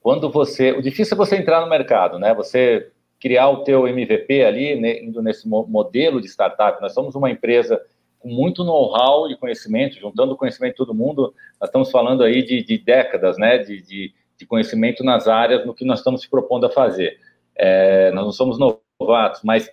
quando 0.00 0.30
você... 0.30 0.72
O 0.72 0.82
difícil 0.82 1.14
é 1.14 1.18
você 1.18 1.36
entrar 1.36 1.60
no 1.60 1.68
mercado, 1.68 2.18
né? 2.18 2.34
Você 2.34 2.90
criar 3.20 3.50
o 3.50 3.62
teu 3.62 3.86
MVP 3.86 4.42
ali, 4.42 4.74
né, 4.74 5.00
indo 5.00 5.22
nesse 5.22 5.46
modelo 5.46 6.20
de 6.20 6.26
startup. 6.26 6.80
Nós 6.80 6.94
somos 6.94 7.14
uma 7.14 7.30
empresa 7.30 7.80
com 8.20 8.28
muito 8.28 8.62
know-how 8.62 9.28
e 9.30 9.36
conhecimento, 9.36 9.98
juntando 9.98 10.34
o 10.34 10.36
conhecimento 10.36 10.72
de 10.72 10.76
todo 10.76 10.94
mundo. 10.94 11.34
Nós 11.60 11.68
estamos 11.68 11.90
falando 11.90 12.22
aí 12.22 12.42
de, 12.42 12.62
de 12.62 12.78
décadas, 12.78 13.36
né, 13.38 13.58
de, 13.58 13.82
de, 13.82 14.14
de, 14.38 14.46
conhecimento 14.46 15.02
nas 15.02 15.26
áreas, 15.26 15.66
no 15.66 15.74
que 15.74 15.84
nós 15.84 16.00
estamos 16.00 16.20
se 16.20 16.30
propondo 16.30 16.66
a 16.66 16.70
fazer. 16.70 17.18
É, 17.56 18.12
nós 18.12 18.24
não 18.24 18.32
somos 18.32 18.58
novatos, 18.58 19.40
mas 19.42 19.70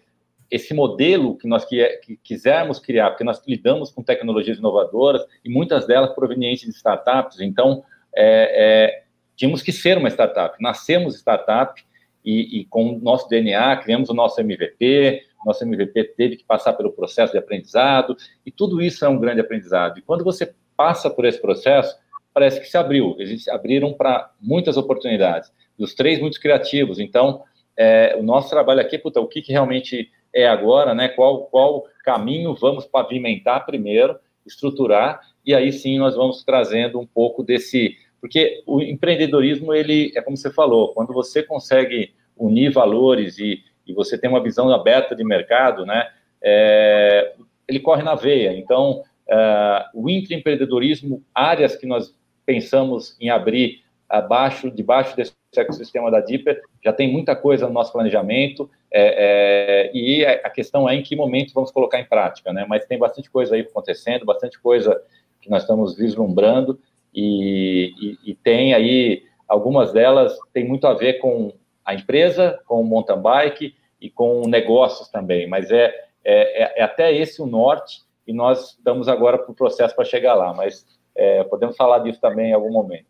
esse 0.50 0.74
modelo 0.74 1.38
que 1.38 1.48
nós 1.48 1.66
que, 1.66 1.86
que 1.98 2.18
quisermos 2.24 2.80
criar, 2.80 3.10
porque 3.10 3.24
nós 3.24 3.42
lidamos 3.46 3.92
com 3.92 4.02
tecnologias 4.02 4.58
inovadoras 4.58 5.26
e 5.44 5.50
muitas 5.50 5.86
delas 5.86 6.14
provenientes 6.16 6.66
de 6.66 6.72
startups, 6.72 7.42
então 7.42 7.84
é, 8.16 8.86
é, 8.96 9.04
tínhamos 9.36 9.62
que 9.62 9.74
ser 9.74 9.98
uma 9.98 10.10
startup. 10.10 10.56
Nascemos 10.62 11.16
startup 11.16 11.84
e, 12.24 12.62
e, 12.62 12.66
com 12.66 12.96
o 12.96 13.00
nosso 13.00 13.28
DNA 13.28 13.76
criamos 13.78 14.10
o 14.10 14.14
nosso 14.14 14.40
MVP, 14.40 15.22
nosso 15.48 15.64
MVP 15.64 16.04
teve 16.16 16.36
que 16.36 16.44
passar 16.44 16.74
pelo 16.74 16.92
processo 16.92 17.34
de 17.34 17.40
aprendizado 17.40 18.16
e 18.46 18.52
tudo 18.52 18.82
isso 18.82 19.04
é 19.04 19.10
um 19.10 19.20
grande 19.20 19.42
aprendizado. 19.42 19.98
E 19.98 20.02
quando 20.02 20.24
você 20.24 20.54
passa 20.76 21.10
por 21.10 21.26
esse 21.26 21.42
processo, 21.42 21.96
parece 22.34 22.60
que 22.60 22.68
se 22.68 22.78
abriu, 22.78 23.16
eles 23.18 23.48
abriram 23.48 23.94
para 23.94 24.32
muitas 24.40 24.78
oportunidades. 24.78 25.52
E 25.80 25.84
os 25.84 25.96
três 25.96 26.20
muito 26.20 26.40
criativos, 26.40 27.00
então 27.00 27.44
é, 27.76 28.16
o 28.20 28.24
nosso 28.24 28.50
trabalho 28.50 28.82
aqui, 28.82 28.98
puta, 28.98 29.20
o 29.22 29.28
que, 29.28 29.42
que 29.42 29.52
realmente 29.52 30.12
é 30.34 30.48
agora, 30.48 30.94
né? 30.94 31.08
Qual, 31.08 31.46
qual 31.46 31.86
caminho 32.04 32.54
vamos 32.56 32.86
pavimentar 32.86 33.66
primeiro, 33.66 34.18
estruturar, 34.46 35.20
e 35.46 35.56
aí 35.56 35.72
sim 35.72 35.98
nós 35.98 36.16
vamos 36.16 36.44
trazendo 36.44 37.00
um 37.00 37.08
pouco 37.08 37.44
desse. 37.44 37.96
Porque 38.20 38.64
o 38.66 38.82
empreendedorismo, 38.82 39.74
ele 39.74 40.12
é 40.16 40.22
como 40.22 40.36
você 40.36 40.52
falou, 40.52 40.94
quando 40.94 41.14
você 41.14 41.42
consegue 41.42 42.14
unir 42.36 42.72
valores 42.72 43.38
e, 43.38 43.64
e 43.88 43.94
você 43.94 44.18
tem 44.18 44.30
uma 44.30 44.44
visão 44.44 44.70
aberta 44.72 45.16
de 45.16 45.24
mercado, 45.24 45.86
né? 45.86 46.10
É, 46.42 47.34
ele 47.68 47.80
corre 47.80 48.04
na 48.04 48.16
veia. 48.16 48.54
Então, 48.58 49.04
é, 49.28 49.86
o 49.94 50.10
intraempreendedorismo, 50.10 51.24
áreas 51.34 51.76
que 51.76 51.86
nós 51.86 52.16
pensamos 52.46 53.16
em 53.20 53.30
abrir 53.30 53.84
abaixo, 54.08 54.72
debaixo 54.72 55.16
desse 55.16 55.34
ecossistema 55.56 56.10
da 56.10 56.22
Deeper, 56.22 56.62
já 56.84 56.94
tem 56.94 57.12
muita 57.12 57.36
coisa 57.36 57.68
no 57.68 57.74
nosso 57.74 57.92
planejamento, 57.92 58.70
é, 58.92 59.90
é, 59.90 59.92
e 59.94 60.26
a 60.26 60.50
questão 60.50 60.88
é 60.88 60.96
em 60.96 61.04
que 61.04 61.16
momento 61.16 61.54
vamos 61.54 61.72
colocar 61.72 62.00
em 62.00 62.06
prática, 62.06 62.54
né? 62.54 62.66
Mas 62.70 62.86
tem 62.86 62.98
bastante 62.98 63.30
coisa 63.30 63.56
aí 63.56 63.62
acontecendo, 63.62 64.26
bastante 64.26 64.60
coisa 64.60 65.02
que 65.42 65.50
nós 65.50 65.64
estamos 65.64 65.98
vislumbrando, 65.98 66.80
e, 67.14 67.94
e, 68.00 68.32
e 68.32 68.36
tem 68.36 68.74
aí, 68.74 69.24
algumas 69.48 69.92
delas 69.92 70.38
tem 70.54 70.66
muito 70.66 70.88
a 70.88 70.94
ver 70.94 71.16
com 71.16 71.52
a 71.88 71.94
empresa, 71.96 72.60
com 72.66 72.82
o 72.82 72.84
mountain 72.84 73.22
bike 73.22 73.74
e 74.02 74.10
com 74.10 74.42
negócios 74.46 75.08
também, 75.08 75.48
mas 75.48 75.72
é, 75.72 75.86
é, 76.24 76.82
é 76.82 76.84
até 76.84 77.16
esse 77.16 77.42
o 77.42 77.46
norte, 77.46 78.02
e 78.28 78.34
nós 78.34 78.72
estamos 78.72 79.08
agora 79.08 79.38
para 79.38 79.50
o 79.50 79.56
processo 79.56 79.96
para 79.96 80.04
chegar 80.04 80.34
lá, 80.34 80.54
mas 80.54 80.86
é, 81.16 81.46
podemos 81.46 81.78
falar 81.78 82.00
disso 82.00 82.20
também 82.20 82.50
em 82.50 82.54
algum 82.54 82.70
momento. 82.70 83.06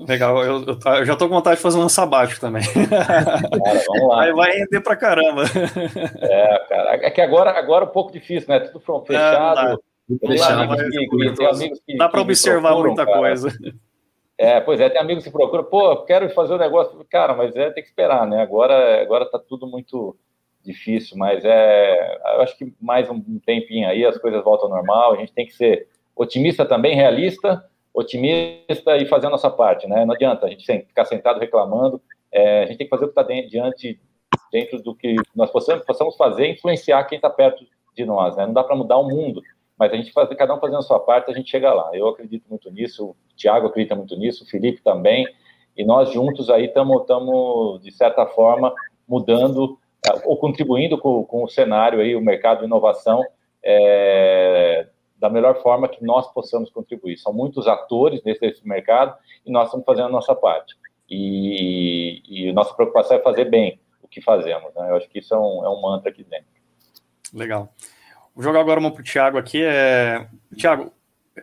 Legal, 0.00 0.42
eu, 0.42 0.64
eu, 0.64 0.78
eu, 0.96 1.04
já 1.04 1.14
tô 1.14 1.28
com 1.28 1.34
vontade 1.34 1.56
de 1.56 1.62
fazer 1.62 1.78
um 1.78 1.88
sabático 1.90 2.40
também. 2.40 2.62
Cara, 2.88 3.84
vamos 3.86 4.08
lá. 4.08 4.22
Aí 4.22 4.32
vai 4.32 4.50
render 4.50 4.80
pra 4.80 4.96
caramba. 4.96 5.44
É, 6.18 6.58
cara, 6.68 6.94
é 7.06 7.10
que 7.10 7.20
agora, 7.20 7.50
agora 7.50 7.84
é 7.84 7.88
um 7.88 7.92
pouco 7.92 8.10
difícil, 8.10 8.48
né? 8.48 8.60
Tudo 8.60 9.04
fechado. 9.04 9.80
É, 10.10 10.26
fechado. 10.26 10.74
Dá 11.98 12.08
para 12.08 12.20
observar 12.22 12.74
muita 12.76 13.04
cara. 13.04 13.18
coisa. 13.18 13.52
É, 14.42 14.60
pois 14.60 14.80
é, 14.80 14.90
tem 14.90 15.00
amigos 15.00 15.22
que 15.22 15.30
procuram, 15.30 15.62
pô, 15.62 15.98
quero 15.98 16.28
fazer 16.30 16.54
o 16.54 16.56
um 16.56 16.58
negócio, 16.58 17.06
cara, 17.08 17.32
mas 17.32 17.54
é 17.54 17.70
tem 17.70 17.80
que 17.80 17.88
esperar, 17.88 18.26
né? 18.26 18.42
Agora, 18.42 19.00
agora 19.00 19.24
tá 19.24 19.38
tudo 19.38 19.68
muito 19.68 20.16
difícil, 20.64 21.16
mas 21.16 21.44
é, 21.44 22.16
eu 22.34 22.40
acho 22.40 22.58
que 22.58 22.74
mais 22.80 23.08
um 23.08 23.38
tempinho 23.38 23.88
aí 23.88 24.04
as 24.04 24.18
coisas 24.18 24.42
voltam 24.42 24.66
ao 24.66 24.74
normal, 24.74 25.12
a 25.12 25.16
gente 25.18 25.32
tem 25.32 25.46
que 25.46 25.54
ser 25.54 25.86
otimista 26.16 26.66
também, 26.66 26.96
realista, 26.96 27.64
otimista 27.94 28.96
e 28.96 29.06
fazer 29.06 29.28
a 29.28 29.30
nossa 29.30 29.48
parte, 29.48 29.86
né? 29.86 30.04
Não 30.04 30.12
adianta 30.12 30.46
a 30.46 30.50
gente 30.50 30.66
ficar 30.66 31.04
sentado 31.04 31.38
reclamando, 31.38 32.02
é, 32.32 32.64
a 32.64 32.66
gente 32.66 32.78
tem 32.78 32.86
que 32.88 32.90
fazer 32.90 33.04
o 33.04 33.12
que 33.12 33.20
está 33.20 33.48
diante, 33.48 34.00
dentro 34.50 34.82
do 34.82 34.92
que 34.92 35.14
nós 35.36 35.52
possamos, 35.52 35.84
possamos 35.84 36.16
fazer, 36.16 36.48
influenciar 36.48 37.04
quem 37.04 37.14
está 37.14 37.30
perto 37.30 37.64
de 37.94 38.04
nós, 38.04 38.36
né? 38.36 38.44
Não 38.44 38.54
dá 38.54 38.64
para 38.64 38.74
mudar 38.74 38.98
o 38.98 39.08
mundo, 39.08 39.40
mas 39.82 39.92
a 39.92 39.96
gente 39.96 40.12
faz, 40.12 40.28
cada 40.36 40.54
um 40.54 40.60
fazendo 40.60 40.78
a 40.78 40.82
sua 40.82 41.00
parte, 41.00 41.28
a 41.28 41.34
gente 41.34 41.50
chega 41.50 41.74
lá. 41.74 41.90
Eu 41.92 42.06
acredito 42.06 42.44
muito 42.48 42.70
nisso, 42.70 43.04
o 43.04 43.16
Tiago 43.34 43.66
acredita 43.66 43.96
muito 43.96 44.14
nisso, 44.14 44.44
o 44.44 44.46
Felipe 44.46 44.80
também, 44.80 45.26
e 45.76 45.84
nós 45.84 46.12
juntos 46.12 46.48
aí 46.48 46.66
estamos, 46.66 47.82
de 47.82 47.90
certa 47.90 48.24
forma, 48.26 48.72
mudando 49.08 49.76
é, 50.06 50.22
ou 50.24 50.36
contribuindo 50.36 50.96
com, 50.98 51.24
com, 51.24 51.42
o 51.42 51.48
cenário 51.48 51.98
aí, 51.98 52.14
o 52.14 52.20
mercado 52.20 52.60
de 52.60 52.66
inovação, 52.66 53.24
é, 53.60 54.86
da 55.18 55.28
melhor 55.28 55.60
forma 55.60 55.88
que 55.88 56.04
nós 56.04 56.32
possamos 56.32 56.70
contribuir. 56.70 57.16
São 57.16 57.32
muitos 57.32 57.66
atores 57.66 58.22
nesse, 58.22 58.64
mercado 58.64 59.16
e 59.44 59.50
nós 59.50 59.64
estamos 59.64 59.84
fazendo 59.84 60.06
a 60.06 60.10
nossa 60.10 60.32
parte. 60.32 60.76
E, 61.10 62.22
e 62.28 62.52
nossa 62.52 62.72
preocupação 62.72 63.16
é 63.16 63.20
fazer 63.20 63.46
bem 63.46 63.80
o 64.00 64.06
que 64.06 64.20
fazemos. 64.20 64.72
Né? 64.76 64.90
Eu 64.90 64.94
acho 64.94 65.08
que 65.08 65.18
isso 65.18 65.34
é 65.34 65.38
um, 65.40 65.64
é 65.64 65.68
um 65.68 65.80
mantra 65.80 66.08
aqui 66.08 66.22
dentro. 66.22 66.46
Legal. 67.34 67.68
Vou 68.34 68.42
jogar 68.42 68.60
agora 68.60 68.80
uma 68.80 68.90
para 68.90 69.00
o 69.00 69.04
Thiago 69.04 69.38
aqui. 69.38 69.62
É... 69.62 70.26
Thiago, 70.56 70.92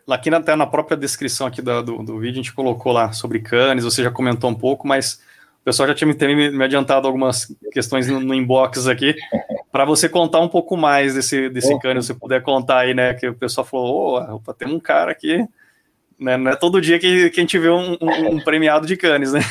aqui 0.09 0.29
na, 0.29 0.37
até 0.37 0.55
na 0.55 0.67
própria 0.67 0.97
descrição 0.97 1.47
aqui 1.47 1.61
do, 1.61 1.83
do, 1.83 2.03
do, 2.03 2.19
vídeo, 2.19 2.39
a 2.39 2.43
gente 2.43 2.53
colocou 2.53 2.91
lá 2.91 3.11
sobre 3.11 3.39
canes, 3.39 3.83
você 3.83 4.03
já 4.03 4.11
comentou 4.11 4.49
um 4.49 4.55
pouco, 4.55 4.87
mas 4.87 5.21
o 5.61 5.65
pessoal 5.65 5.87
já 5.87 5.95
tinha 5.95 6.07
me, 6.07 6.51
me 6.51 6.63
adiantado 6.63 7.07
algumas 7.07 7.53
questões 7.71 8.07
no, 8.07 8.19
no 8.19 8.33
inbox 8.33 8.87
aqui, 8.87 9.15
para 9.71 9.85
você 9.85 10.09
contar 10.09 10.39
um 10.39 10.47
pouco 10.47 10.75
mais 10.75 11.13
desse, 11.13 11.49
desse 11.49 11.73
oh. 11.73 11.79
cane, 11.79 12.01
se 12.01 12.07
você 12.07 12.13
puder 12.13 12.41
contar 12.41 12.79
aí, 12.79 12.93
né? 12.93 13.13
Que 13.13 13.27
o 13.27 13.35
pessoal 13.35 13.65
falou, 13.65 14.17
opa, 14.35 14.53
tem 14.53 14.67
um 14.67 14.79
cara 14.79 15.11
aqui, 15.11 15.45
né? 16.19 16.37
Não 16.37 16.51
é 16.51 16.55
todo 16.55 16.81
dia 16.81 16.97
que, 16.99 17.29
que 17.29 17.39
a 17.39 17.43
gente 17.43 17.57
vê 17.59 17.69
um, 17.69 17.97
um, 18.01 18.35
um 18.35 18.39
premiado 18.39 18.87
de 18.87 18.97
canes, 18.97 19.33
né? 19.33 19.41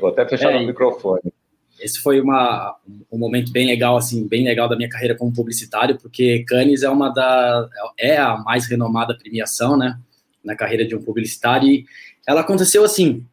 Vou 0.00 0.10
até 0.10 0.26
fechar 0.26 0.52
é, 0.52 0.56
o 0.56 0.66
microfone. 0.66 1.32
Esse 1.80 2.00
foi 2.00 2.20
uma, 2.20 2.76
um 3.10 3.18
momento 3.18 3.52
bem 3.52 3.66
legal, 3.66 3.96
assim, 3.96 4.26
bem 4.26 4.44
legal 4.44 4.68
da 4.68 4.76
minha 4.76 4.88
carreira 4.88 5.14
como 5.14 5.32
publicitário, 5.32 5.98
porque 5.98 6.44
Cannes 6.46 6.82
é 6.82 6.90
uma 6.90 7.08
da 7.10 7.68
é 7.98 8.16
a 8.16 8.36
mais 8.36 8.66
renomada 8.66 9.16
premiação, 9.16 9.76
né, 9.76 9.98
na 10.44 10.56
carreira 10.56 10.86
de 10.86 10.94
um 10.94 11.02
publicitário. 11.02 11.68
E 11.68 11.84
ela 12.26 12.40
aconteceu 12.40 12.84
assim, 12.84 13.24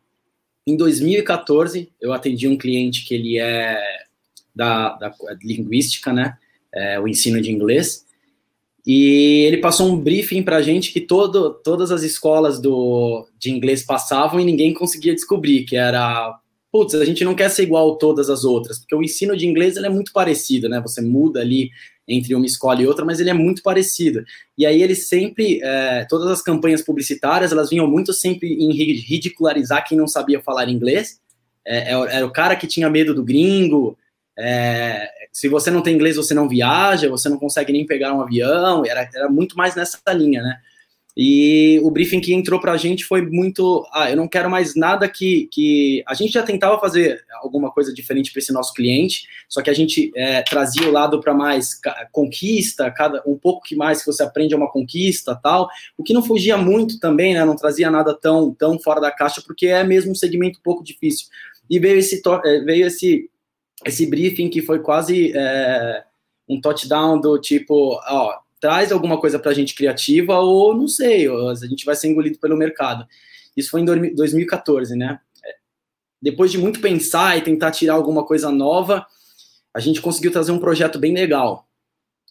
Em 0.68 0.76
2014, 0.76 1.92
eu 2.02 2.12
atendi 2.12 2.48
um 2.48 2.58
cliente 2.58 3.06
que 3.06 3.14
ele 3.14 3.38
é 3.38 3.80
da, 4.56 4.96
da 4.96 5.14
linguística, 5.44 6.12
né? 6.12 6.38
É, 6.74 7.00
o 7.00 7.08
ensino 7.08 7.40
de 7.40 7.52
inglês. 7.52 8.06
E 8.86 9.46
ele 9.48 9.58
passou 9.58 9.92
um 9.92 10.00
briefing 10.00 10.44
para 10.44 10.58
a 10.58 10.62
gente 10.62 10.92
que 10.92 11.02
todo, 11.02 11.54
todas 11.64 11.92
as 11.92 12.04
escolas 12.04 12.60
do, 12.60 13.28
de 13.38 13.50
inglês 13.50 13.84
passavam 13.84 14.40
e 14.40 14.46
ninguém 14.46 14.74
conseguia 14.74 15.14
descobrir, 15.14 15.64
que 15.64 15.76
era, 15.76 16.40
putz, 16.76 16.94
a 16.94 17.06
gente 17.06 17.24
não 17.24 17.34
quer 17.34 17.50
ser 17.50 17.64
igual 17.64 17.98
todas 17.98 18.30
as 18.30 18.44
outras, 18.44 18.78
porque 18.78 18.94
o 18.94 19.02
ensino 19.02 19.38
de 19.38 19.48
inglês 19.48 19.78
ele 19.78 19.86
é 19.86 19.90
muito 19.90 20.12
parecido, 20.12 20.68
né? 20.68 20.82
Você 20.82 21.02
muda 21.02 21.40
ali 21.40 21.72
entre 22.06 22.36
uma 22.36 22.46
escola 22.46 22.82
e 22.82 22.86
outra, 22.86 23.06
mas 23.06 23.22
ele 23.22 23.30
é 23.30 23.34
muito 23.34 23.64
parecido. 23.64 24.26
E 24.58 24.66
aí 24.66 24.84
ele 24.84 24.94
sempre, 24.94 25.62
é, 25.64 26.04
todas 26.04 26.30
as 26.30 26.42
campanhas 26.42 26.82
publicitárias, 26.82 27.54
elas 27.54 27.70
vinham 27.70 27.88
muito 27.88 28.12
sempre 28.12 28.54
em 28.54 28.74
ridicularizar 28.74 29.88
quem 29.88 29.98
não 29.98 30.06
sabia 30.06 30.42
falar 30.42 30.68
inglês. 30.68 31.22
É, 31.66 31.94
é 31.94 32.18
era 32.18 32.26
o 32.26 32.34
cara 32.34 32.58
que 32.58 32.68
tinha 32.68 32.90
medo 32.90 33.14
do 33.14 33.24
gringo, 33.24 33.98
é, 34.38 35.10
se 35.32 35.48
você 35.48 35.72
não 35.72 35.82
tem 35.82 35.96
inglês, 35.96 36.18
você 36.18 36.34
não 36.34 36.50
viaja, 36.50 37.08
você 37.08 37.30
não 37.30 37.38
consegue 37.38 37.72
nem 37.72 37.86
pegar 37.86 38.14
um 38.14 38.20
avião, 38.20 38.86
era, 38.86 39.10
era 39.16 39.30
muito 39.30 39.56
mais 39.56 39.76
nessa 39.76 39.98
linha, 40.12 40.42
né? 40.42 40.58
E 41.18 41.80
o 41.82 41.90
briefing 41.90 42.20
que 42.20 42.34
entrou 42.34 42.60
para 42.60 42.74
a 42.74 42.78
gente 42.78 43.06
foi 43.06 43.22
muito. 43.22 43.88
Ah, 43.94 44.12
eu 44.12 44.18
não 44.18 44.28
quero 44.28 44.50
mais 44.50 44.76
nada 44.76 45.08
que. 45.08 45.48
que... 45.52 46.04
A 46.06 46.14
gente 46.14 46.34
já 46.34 46.44
tentava 46.44 46.80
fazer 46.80 47.24
alguma 47.42 47.72
coisa 47.72 47.94
diferente 47.94 48.32
para 48.32 48.40
esse 48.40 48.52
nosso 48.52 48.74
cliente, 48.74 49.26
só 49.48 49.62
que 49.62 49.70
a 49.70 49.74
gente 49.74 50.12
é, 50.16 50.42
trazia 50.42 50.88
o 50.90 50.92
lado 50.92 51.22
para 51.22 51.34
mais 51.34 51.80
conquista, 52.12 52.92
cada 52.92 53.24
um 53.26 53.38
pouco 53.38 53.64
que 53.64 53.76
mais 53.76 54.00
que 54.00 54.08
você 54.08 54.24
aprende 54.24 54.54
é 54.54 54.58
uma 54.58 54.72
conquista 54.72 55.40
tal. 55.42 55.70
O 55.98 56.04
que 56.04 56.14
não 56.14 56.24
fugia 56.24 56.58
muito 56.58 57.00
também, 57.00 57.34
né? 57.34 57.46
Não 57.46 57.56
trazia 57.56 57.90
nada 57.90 58.14
tão, 58.14 58.54
tão 58.54 58.78
fora 58.80 59.00
da 59.00 59.12
caixa, 59.12 59.42
porque 59.46 59.68
é 59.68 59.84
mesmo 59.84 60.12
um 60.12 60.16
segmento 60.16 60.60
um 60.60 60.64
pouco 60.64 60.84
difícil. 60.84 61.28
E 61.70 61.80
veio 61.80 61.98
esse, 61.98 62.22
é, 62.44 62.60
veio 62.60 62.88
esse 62.88 63.30
esse 63.84 64.06
briefing 64.06 64.50
que 64.50 64.62
foi 64.62 64.80
quase 64.80 65.32
é, 65.36 66.04
um 66.48 66.62
touchdown 66.62 67.20
do 67.20 67.40
tipo, 67.40 68.00
ó, 68.08 68.38
traz 68.66 68.92
alguma 68.92 69.20
coisa 69.20 69.38
para 69.38 69.52
a 69.52 69.54
gente 69.54 69.76
criativa 69.76 70.40
ou 70.40 70.76
não 70.76 70.88
sei, 70.88 71.28
a 71.30 71.68
gente 71.68 71.86
vai 71.86 71.96
ser 71.96 72.08
engolido 72.08 72.40
pelo 72.40 72.58
mercado. 72.58 73.06
Isso 73.56 73.70
foi 73.70 73.82
em 73.82 73.86
2014, 73.86 74.96
né? 74.96 75.20
Depois 76.20 76.52
de 76.52 76.58
muito 76.58 76.80
pensar 76.80 77.38
e 77.38 77.44
tentar 77.44 77.70
tirar 77.70 77.94
alguma 77.94 78.26
coisa 78.26 78.50
nova, 78.50 79.06
a 79.72 79.80
gente 79.80 80.02
conseguiu 80.02 80.32
trazer 80.32 80.52
um 80.52 80.58
projeto 80.58 80.98
bem 80.98 81.14
legal. 81.14 81.68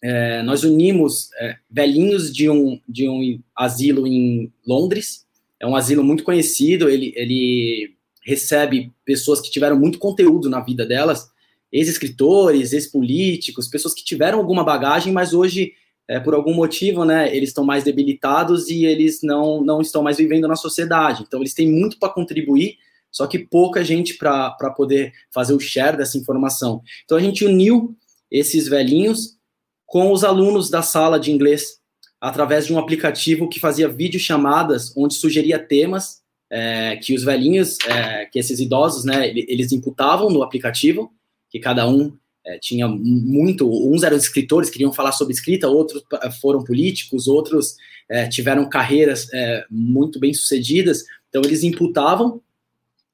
É, 0.03 0.43
nós 0.43 0.65
unimos 0.65 1.31
é, 1.39 1.57
velhinhos 1.71 2.33
de 2.33 2.51
um, 2.51 2.81
de 2.89 3.09
um 3.09 3.41
asilo 3.57 4.05
em 4.05 4.53
Londres, 4.67 5.25
é 5.61 5.67
um 5.69 5.77
asilo 5.77 6.03
muito 6.03 6.25
conhecido, 6.25 6.91
ele, 6.91 7.13
ele 7.15 7.95
recebe 8.27 8.93
pessoas 9.05 9.41
que 9.41 9.53
tiveram 9.53 9.79
muito 9.79 10.01
conteúdo 10.01 10.51
na 10.51 10.59
vida 10.59 10.85
delas, 10.85 11.31
ex-escritores, 11.71 12.73
ex-políticos, 12.73 13.69
pessoas 13.69 13.95
que 13.95 14.05
tiveram 14.05 14.41
alguma 14.41 14.65
bagagem, 14.65 15.13
mas 15.13 15.33
hoje, 15.33 15.75
é, 16.09 16.21
por 16.21 16.35
algum 16.35 16.55
motivo, 16.55 17.05
né, 17.05 17.35
eles 17.35 17.51
estão 17.51 17.65
mais 17.65 17.85
debilitados 17.85 18.69
e 18.69 18.85
eles 18.85 19.21
não, 19.23 19.63
não 19.63 19.81
estão 19.81 20.03
mais 20.03 20.19
vivendo 20.19 20.47
na 20.47 20.57
sociedade. 20.57 21.25
Então, 21.27 21.41
eles 21.41 21.55
têm 21.55 21.71
muito 21.71 21.99
para 21.99 22.13
contribuir, 22.13 22.77
só 23.11 23.27
que 23.27 23.39
pouca 23.39 23.83
gente 23.85 24.15
para 24.15 24.51
poder 24.77 25.13
fazer 25.33 25.55
o 25.55 25.61
share 25.61 25.97
dessa 25.97 26.19
informação. 26.19 26.83
Então, 27.05 27.17
a 27.17 27.21
gente 27.21 27.45
uniu 27.45 27.97
esses 28.31 28.69
velhinhos 28.69 29.39
com 29.87 30.13
os 30.13 30.25
alunos 30.25 30.69
da 30.69 30.83
sala 30.83 31.19
de 31.19 31.31
inglês, 31.31 31.79
através 32.21 32.67
de 32.67 32.75
um 32.75 32.79
aplicativo 32.79 33.49
que 33.49 33.61
fazia 33.61 33.89
videochamadas, 33.89 34.95
onde 34.97 35.15
sugeria 35.15 35.59
temas 35.59 36.23
é, 36.51 36.97
que 36.97 37.15
os 37.15 37.23
velhinhos, 37.23 37.79
é, 37.87 38.27
que 38.27 38.39
esses 38.39 38.61
idosos, 38.61 39.05
né, 39.05 39.29
eles 39.29 39.73
imputavam 39.73 40.31
no 40.31 40.43
aplicativo, 40.43 41.13
que 41.51 41.59
cada 41.59 41.89
um 41.89 42.17
é, 42.47 42.59
tinha 42.59 42.87
muito. 42.87 43.69
Uns 43.69 44.03
eram 44.03 44.17
escritores, 44.17 44.71
queriam 44.71 44.93
falar 44.93 45.13
sobre 45.13 45.33
escrita, 45.33 45.69
outros 45.69 46.03
foram 46.41 46.63
políticos, 46.63 47.27
outros 47.27 47.77
é, 48.09 48.29
tiveram 48.29 48.69
carreiras 48.69 49.33
é, 49.33 49.65
muito 49.71 50.21
bem 50.21 50.35
sucedidas. 50.35 51.05
Então, 51.29 51.43
eles 51.43 51.63
imputavam, 51.63 52.41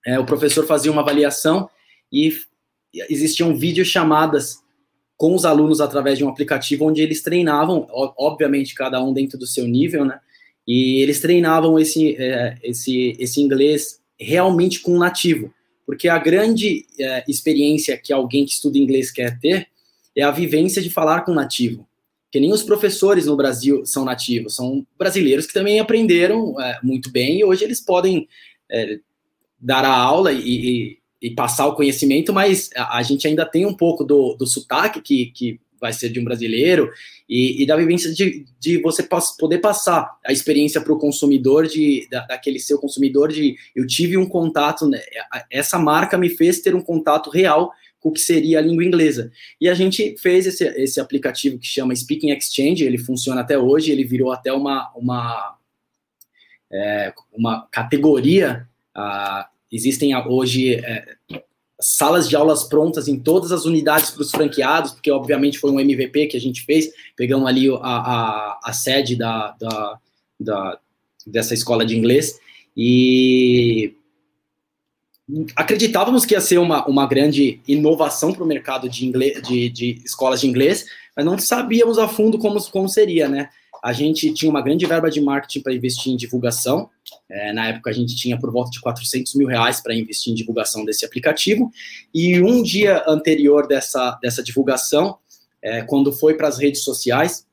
é, 0.05 0.19
o 0.19 0.27
professor 0.27 0.67
fazia 0.67 0.91
uma 0.91 1.03
avaliação 1.03 1.71
e 2.13 2.37
existiam 3.09 3.57
videochamadas 3.57 4.59
com 5.17 5.35
os 5.35 5.45
alunos 5.45 5.81
através 5.81 6.19
de 6.19 6.25
um 6.25 6.29
aplicativo 6.29 6.87
onde 6.87 7.03
eles 7.03 7.23
treinavam, 7.23 7.87
obviamente, 8.17 8.75
cada 8.75 9.03
um 9.03 9.13
dentro 9.13 9.39
do 9.39 9.47
seu 9.47 9.67
nível, 9.67 10.05
né? 10.05 10.19
E 10.67 11.03
eles 11.03 11.21
treinavam 11.21 11.79
esse, 11.79 12.17
é, 12.17 12.59
esse, 12.63 13.17
esse 13.19 13.41
inglês 13.41 14.01
realmente 14.19 14.81
com 14.81 14.95
um 14.95 14.99
nativo 14.99 15.53
porque 15.91 16.09
a 16.09 16.19
grande 16.19 16.87
é, 17.01 17.25
experiência 17.27 17.99
que 17.99 18.13
alguém 18.13 18.45
que 18.45 18.53
estuda 18.53 18.79
inglês 18.79 19.11
quer 19.11 19.41
ter 19.41 19.67
é 20.15 20.23
a 20.23 20.31
vivência 20.31 20.81
de 20.81 20.89
falar 20.89 21.23
com 21.23 21.35
nativo. 21.35 21.85
Que 22.31 22.39
nem 22.39 22.53
os 22.53 22.63
professores 22.63 23.27
no 23.27 23.37
Brasil 23.37 23.85
são 23.85 24.05
nativos, 24.05 24.55
são 24.55 24.87
brasileiros 24.97 25.49
que 25.49 25.53
também 25.53 25.81
aprenderam 25.81 26.55
é, 26.61 26.79
muito 26.81 27.11
bem 27.11 27.41
e 27.41 27.45
hoje 27.45 27.65
eles 27.65 27.81
podem 27.81 28.29
é, 28.71 29.01
dar 29.59 29.85
a 29.85 29.93
aula 29.93 30.33
e, 30.33 30.39
e, 30.39 30.99
e, 31.23 31.35
passar 31.35 31.67
o 31.67 31.75
conhecimento, 31.75 32.33
mas 32.33 32.71
a, 32.77 32.99
a, 32.99 33.03
gente 33.03 33.27
ainda 33.27 33.45
tem 33.45 33.67
um 33.67 33.75
pouco 33.75 34.05
do, 34.05 34.37
do 34.37 34.47
sotaque 34.47 35.03
que, 35.03 35.27
que 35.33 35.61
vai 35.81 35.93
ser 35.93 36.11
de 36.11 36.21
um 36.21 36.25
brasileiro, 36.25 36.91
e, 37.29 37.63
e 37.63 37.67
da 37.67 37.77
vivência 37.77 38.13
de, 38.13 38.45
de 38.59 38.81
você 38.83 39.07
poder 39.39 39.59
passar 39.59 40.19
a 40.27 40.33
experiência 40.33 40.81
para 40.81 40.93
o 40.93 40.99
consumidor, 40.99 41.67
de, 41.67 42.07
da, 42.11 42.27
daquele 42.27 42.59
seu 42.59 42.79
consumidor, 42.79 43.33
de 43.33 43.57
eu 43.75 43.87
tive 43.87 44.17
um 44.17 44.27
contato, 44.27 44.89
né, 44.89 45.01
essa 45.51 45.79
marca 45.79 46.19
me 46.19 46.29
fez 46.29 46.61
ter 46.61 46.75
um 46.75 46.83
contato 46.83 47.31
real 47.31 47.73
com 48.01 48.09
o 48.09 48.13
que 48.13 48.21
seria 48.21 48.59
a 48.59 48.63
língua 48.63 48.85
inglesa. 48.85 49.31
E 49.61 49.69
a 49.69 49.75
gente 49.75 50.17
fez 50.19 50.47
esse, 50.47 50.65
esse 50.65 51.01
aplicativo 51.01 51.59
que 51.59 51.67
chama 51.67 51.95
Speaking 51.95 52.31
Exchange, 52.31 52.83
ele 52.83 52.99
funciona 52.99 53.43
até 53.43 53.59
hoje, 53.59 53.93
ele 53.93 54.05
virou 54.05 54.33
até 54.33 54.53
uma, 54.53 54.91
uma, 54.97 55.59
é, 56.73 57.13
uma 57.33 57.69
categoria. 57.71 58.67
Ah, 58.95 59.49
existem 59.71 60.17
hoje 60.17 60.75
é, 60.75 61.17
salas 61.81 62.29
de 62.29 62.37
aulas 62.37 62.65
prontas 62.65 63.09
em 63.09 63.19
todas 63.19 63.53
as 63.53 63.65
unidades 63.65 64.11
para 64.11 64.23
os 64.23 64.31
franqueados, 64.31 64.93
porque 64.93 65.11
obviamente 65.11 65.59
foi 65.59 65.71
um 65.71 65.81
MVP 65.81 66.27
que 66.27 66.37
a 66.37 66.41
gente 66.41 66.63
fez, 66.65 66.91
pegamos 67.17 67.49
ali 67.49 67.69
a, 67.71 67.79
a, 67.81 68.61
a 68.65 68.73
sede 68.73 69.17
da, 69.17 69.55
da, 69.59 69.99
da, 70.39 70.79
dessa 71.27 71.55
escola 71.55 71.85
de 71.85 71.97
inglês 71.97 72.39
e 72.77 73.95
acreditávamos 75.57 76.25
que 76.25 76.35
ia 76.35 76.41
ser 76.41 76.59
uma, 76.59 76.87
uma 76.87 77.07
grande 77.07 77.61
inovação 77.67 78.33
para 78.33 78.45
o 78.45 78.47
mercado 78.47 78.89
de, 78.89 79.07
inglês, 79.07 79.41
de, 79.43 79.69
de 79.69 80.03
escolas 80.05 80.41
de 80.41 80.47
inglês, 80.47 80.87
mas 81.17 81.25
não 81.25 81.39
sabíamos 81.39 81.99
a 81.99 82.09
fundo 82.09 82.39
como, 82.39 82.61
como 82.71 82.89
seria, 82.89 83.29
né? 83.29 83.49
A 83.83 83.93
gente 83.93 84.33
tinha 84.35 84.51
uma 84.51 84.61
grande 84.61 84.85
verba 84.85 85.11
de 85.11 85.21
marketing 85.21 85.61
para 85.61 85.73
investir 85.73 86.13
em 86.13 86.17
divulgação. 86.17 86.91
É, 87.29 87.53
na 87.53 87.69
época, 87.69 87.91
a 87.91 87.93
gente 87.93 88.17
tinha 88.17 88.39
por 88.39 88.51
volta 88.53 88.71
de 88.71 88.81
400 88.81 89.35
mil 89.35 89.47
reais 89.47 89.81
para 89.81 89.95
investir 89.95 90.33
em 90.33 90.37
divulgação 90.37 90.85
desse 90.85 91.05
aplicativo. 91.05 91.71
E 92.13 92.41
um 92.41 92.63
dia 92.63 93.05
anterior 93.07 93.67
dessa, 93.67 94.19
dessa 94.23 94.43
divulgação, 94.43 95.19
é, 95.63 95.83
quando 95.83 96.13
foi 96.13 96.35
para 96.35 96.49
as 96.49 96.59
redes 96.59 96.83
sociais, 96.83 97.47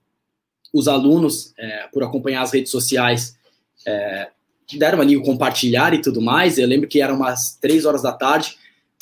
os 0.74 0.88
alunos, 0.88 1.54
é, 1.58 1.88
por 1.92 2.04
acompanhar 2.04 2.42
as 2.42 2.54
redes 2.54 2.72
sociais, 2.72 3.38
é, 3.86 4.30
deram 4.76 5.00
ali 5.00 5.16
o 5.16 5.22
compartilhar 5.22 5.94
e 5.94 6.02
tudo 6.02 6.22
mais. 6.22 6.58
Eu 6.58 6.68
lembro 6.68 6.88
que 6.88 7.02
eram 7.02 7.16
umas 7.16 7.56
três 7.56 7.86
horas 7.86 8.02
da 8.02 8.12
tarde. 8.12 8.58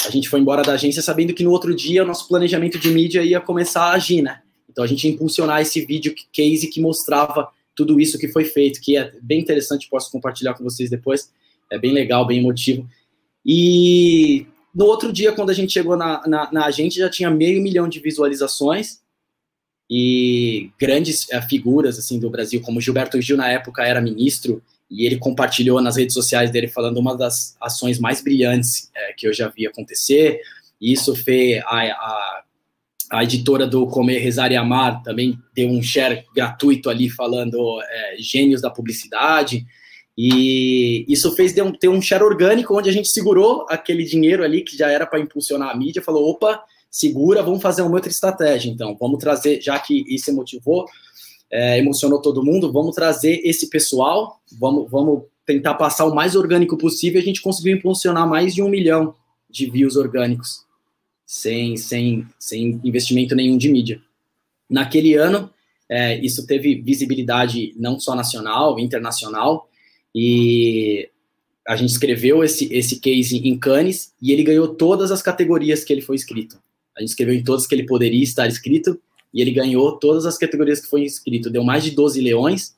A 0.06 0.12
gente 0.12 0.30
foi 0.30 0.40
embora 0.40 0.62
da 0.62 0.74
agência 0.74 1.02
sabendo 1.02 1.34
que 1.34 1.44
no 1.44 1.52
outro 1.52 1.76
dia 1.76 2.04
o 2.04 2.06
nosso 2.06 2.28
planejamento 2.28 2.78
de 2.78 2.90
mídia 2.90 3.24
ia 3.24 3.42
começar 3.42 3.86
a 3.86 3.94
agir, 3.94 4.22
né? 4.22 4.42
Então 4.70 4.84
a 4.84 4.88
gente 4.88 5.08
ia 5.08 5.14
impulsionar 5.14 5.62
esse 5.62 5.84
vídeo 5.86 6.14
case 6.32 6.68
que 6.68 6.82
mostrava 6.82 7.50
tudo 7.76 8.00
isso 8.00 8.18
que 8.18 8.28
foi 8.28 8.46
feito, 8.46 8.80
que 8.82 8.98
é 8.98 9.12
bem 9.22 9.42
interessante, 9.42 9.90
posso 9.90 10.12
compartilhar 10.12 10.54
com 10.54 10.64
vocês 10.64 10.90
depois. 10.90 11.32
É 11.72 11.78
bem 11.78 11.92
legal, 11.92 12.26
bem 12.26 12.40
emotivo. 12.40 12.88
E 13.46 14.46
no 14.74 14.86
outro 14.86 15.12
dia, 15.12 15.32
quando 15.32 15.50
a 15.50 15.54
gente 15.54 15.74
chegou 15.74 15.96
na, 15.96 16.26
na, 16.28 16.52
na 16.52 16.66
agente, 16.66 17.00
já 17.00 17.10
tinha 17.10 17.30
meio 17.30 17.62
milhão 17.62 17.88
de 17.88 18.00
visualizações 18.00 19.00
e 19.90 20.72
grandes 20.80 21.32
é, 21.32 21.42
figuras 21.42 22.00
assim 22.00 22.20
do 22.20 22.30
Brasil, 22.30 22.62
como 22.62 22.82
Gilberto 22.82 23.22
Gil 23.22 23.38
na 23.38 23.50
época 23.50 23.84
era 23.84 24.02
ministro 24.02 24.64
e 24.90 25.06
ele 25.06 25.18
compartilhou 25.18 25.82
nas 25.82 25.98
redes 25.98 26.14
sociais 26.14 26.52
dele 26.52 26.68
falando 26.68 26.98
uma 26.98 27.16
das 27.16 27.56
ações 27.62 28.00
mais 28.00 28.22
brilhantes 28.22 28.90
é, 28.96 29.14
que 29.14 29.28
eu 29.28 29.34
já 29.34 29.48
vi 29.48 29.68
acontecer. 29.68 30.42
E 30.80 30.92
isso 30.92 31.16
fez 31.16 31.64
a, 31.66 31.82
a 31.82 32.44
a 33.12 33.24
editora 33.24 33.68
do 33.68 33.86
Comer, 33.88 34.20
Rezar 34.20 34.52
e 34.52 34.56
Amar 34.56 35.04
também 35.04 35.38
deu 35.54 35.70
um 35.70 35.82
share 35.82 36.24
gratuito 36.36 36.90
ali 36.90 37.10
falando 37.10 37.80
é, 37.82 38.16
gênios 38.20 38.62
da 38.62 38.70
publicidade. 38.70 39.66
E 40.18 41.06
isso 41.08 41.36
fez 41.36 41.54
ter 41.54 41.90
um 41.90 42.02
share 42.02 42.24
orgânico 42.24 42.78
onde 42.78 42.90
a 42.90 42.94
gente 42.94 43.10
segurou 43.10 43.66
aquele 43.70 44.04
dinheiro 44.04 44.44
ali 44.44 44.62
que 44.62 44.78
já 44.78 44.90
era 44.90 45.06
para 45.06 45.20
impulsionar 45.20 45.70
a 45.70 45.78
mídia, 45.78 46.02
falou: 46.02 46.30
opa, 46.30 46.64
segura, 46.90 47.44
vamos 47.44 47.62
fazer 47.62 47.82
uma 47.82 47.96
outra 47.96 48.10
estratégia. 48.10 48.70
Então, 48.70 48.96
vamos 48.98 49.20
trazer, 49.20 49.62
já 49.62 49.78
que 49.78 50.06
isso 50.08 50.34
motivou, 50.34 50.86
é, 51.52 51.78
emocionou 51.78 52.22
todo 52.22 52.44
mundo, 52.44 52.72
vamos 52.72 52.96
trazer 52.96 53.42
esse 53.44 53.70
pessoal, 53.70 54.40
vamos, 54.58 54.90
vamos 54.90 55.24
tentar 55.46 55.76
passar 55.76 56.06
o 56.06 56.16
mais 56.16 56.36
orgânico 56.36 56.78
possível, 56.78 57.22
a 57.22 57.24
gente 57.24 57.42
conseguiu 57.42 57.76
impulsionar 57.76 58.28
mais 58.28 58.54
de 58.54 58.64
um 58.64 58.70
milhão 58.70 59.14
de 59.50 59.70
views 59.70 59.96
orgânicos, 59.96 60.65
sem, 61.26 61.76
sem, 61.78 62.28
sem 62.38 62.80
investimento 62.84 63.36
nenhum 63.36 63.58
de 63.58 63.70
mídia. 63.70 64.02
Naquele 64.70 65.16
ano, 65.16 65.50
é, 65.90 66.18
isso 66.20 66.46
teve 66.46 66.82
visibilidade 66.82 67.74
não 67.78 68.00
só 68.00 68.16
nacional, 68.16 68.80
internacional, 68.80 69.70
e 70.14 71.10
a 71.68 71.76
gente 71.76 71.90
escreveu 71.90 72.44
esse, 72.44 72.72
esse 72.74 73.00
case 73.00 73.38
em 73.38 73.58
Cannes 73.58 74.14
e 74.22 74.32
ele 74.32 74.44
ganhou 74.44 74.68
todas 74.68 75.12
as 75.12 75.22
categorias 75.22 75.84
que 75.84 75.92
ele 75.92 76.02
foi 76.02 76.16
escrito. 76.16 76.58
A 76.96 77.02
gente 77.02 77.10
escreveu 77.10 77.36
em 77.36 77.44
todas 77.44 77.66
que 77.66 77.74
ele 77.74 77.86
poderia 77.86 78.24
estar 78.24 78.48
escrito 78.48 79.00
e 79.34 79.42
ele 79.42 79.52
ganhou 79.52 79.98
todas 79.98 80.26
as 80.26 80.38
categorias 80.38 80.80
que 80.80 80.88
foi 80.88 81.04
inscrito. 81.04 81.50
Deu 81.50 81.64
mais 81.64 81.84
de 81.84 81.92
12 81.92 82.22
leões. 82.22 82.76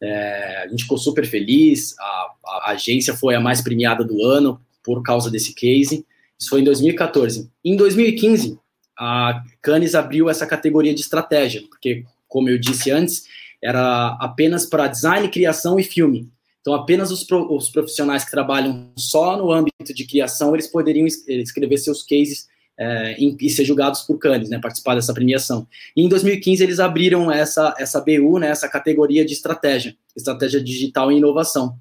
É, 0.00 0.62
a 0.64 0.68
gente 0.68 0.84
ficou 0.84 0.96
super 0.96 1.26
feliz. 1.26 1.94
A, 1.98 2.34
a, 2.46 2.70
agência 2.70 3.14
foi 3.14 3.34
a 3.34 3.40
mais 3.40 3.60
premiada 3.60 4.02
do 4.02 4.24
ano 4.24 4.58
por 4.82 5.02
causa 5.02 5.30
desse 5.30 5.52
case. 5.52 6.06
Isso 6.42 6.50
foi 6.50 6.60
em 6.60 6.64
2014. 6.64 7.48
Em 7.64 7.76
2015, 7.76 8.58
a 8.98 9.44
Cannes 9.62 9.94
abriu 9.94 10.28
essa 10.28 10.44
categoria 10.44 10.92
de 10.92 11.00
estratégia, 11.00 11.62
porque, 11.70 12.04
como 12.26 12.48
eu 12.48 12.58
disse 12.58 12.90
antes, 12.90 13.22
era 13.62 14.18
apenas 14.20 14.66
para 14.66 14.88
design, 14.88 15.28
criação 15.28 15.78
e 15.78 15.84
filme. 15.84 16.28
Então, 16.60 16.74
apenas 16.74 17.12
os, 17.12 17.24
os 17.30 17.70
profissionais 17.70 18.24
que 18.24 18.32
trabalham 18.32 18.90
só 18.96 19.36
no 19.36 19.52
âmbito 19.52 19.94
de 19.94 20.04
criação, 20.04 20.52
eles 20.52 20.66
poderiam 20.66 21.06
escrever 21.06 21.78
seus 21.78 22.02
cases 22.02 22.48
é, 22.76 23.16
e 23.20 23.48
ser 23.48 23.64
julgados 23.64 24.02
por 24.02 24.18
Cannes, 24.18 24.50
né, 24.50 24.58
participar 24.60 24.96
dessa 24.96 25.14
premiação. 25.14 25.68
E 25.96 26.02
em 26.02 26.08
2015 26.08 26.60
eles 26.60 26.80
abriram 26.80 27.30
essa, 27.30 27.72
essa 27.78 28.00
BU, 28.00 28.40
né, 28.40 28.48
essa 28.48 28.68
categoria 28.68 29.24
de 29.24 29.32
estratégia, 29.32 29.96
estratégia 30.16 30.60
digital 30.60 31.12
e 31.12 31.18
inovação. 31.18 31.76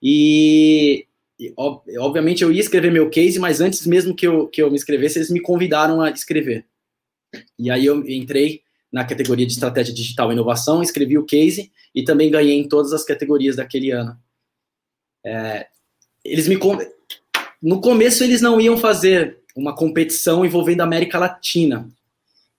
E, 0.00 1.07
obviamente 1.96 2.42
eu 2.42 2.52
ia 2.52 2.60
escrever 2.60 2.90
meu 2.90 3.08
case, 3.10 3.38
mas 3.38 3.60
antes 3.60 3.86
mesmo 3.86 4.14
que 4.14 4.26
eu, 4.26 4.48
que 4.48 4.62
eu 4.62 4.70
me 4.70 4.76
inscrevesse, 4.76 5.18
eles 5.18 5.30
me 5.30 5.40
convidaram 5.40 6.00
a 6.00 6.10
escrever. 6.10 6.66
E 7.58 7.70
aí 7.70 7.86
eu 7.86 8.06
entrei 8.08 8.62
na 8.90 9.04
categoria 9.04 9.46
de 9.46 9.52
estratégia 9.52 9.94
digital 9.94 10.30
e 10.30 10.32
inovação, 10.32 10.82
escrevi 10.82 11.18
o 11.18 11.24
case 11.24 11.70
e 11.94 12.02
também 12.02 12.30
ganhei 12.30 12.58
em 12.58 12.68
todas 12.68 12.92
as 12.92 13.04
categorias 13.04 13.56
daquele 13.56 13.90
ano. 13.90 14.18
É, 15.24 15.66
eles 16.24 16.48
me 16.48 16.58
no 17.60 17.80
começo 17.80 18.24
eles 18.24 18.40
não 18.40 18.60
iam 18.60 18.78
fazer 18.78 19.38
uma 19.54 19.74
competição 19.74 20.44
envolvendo 20.44 20.80
a 20.80 20.84
América 20.84 21.18
Latina. 21.18 21.88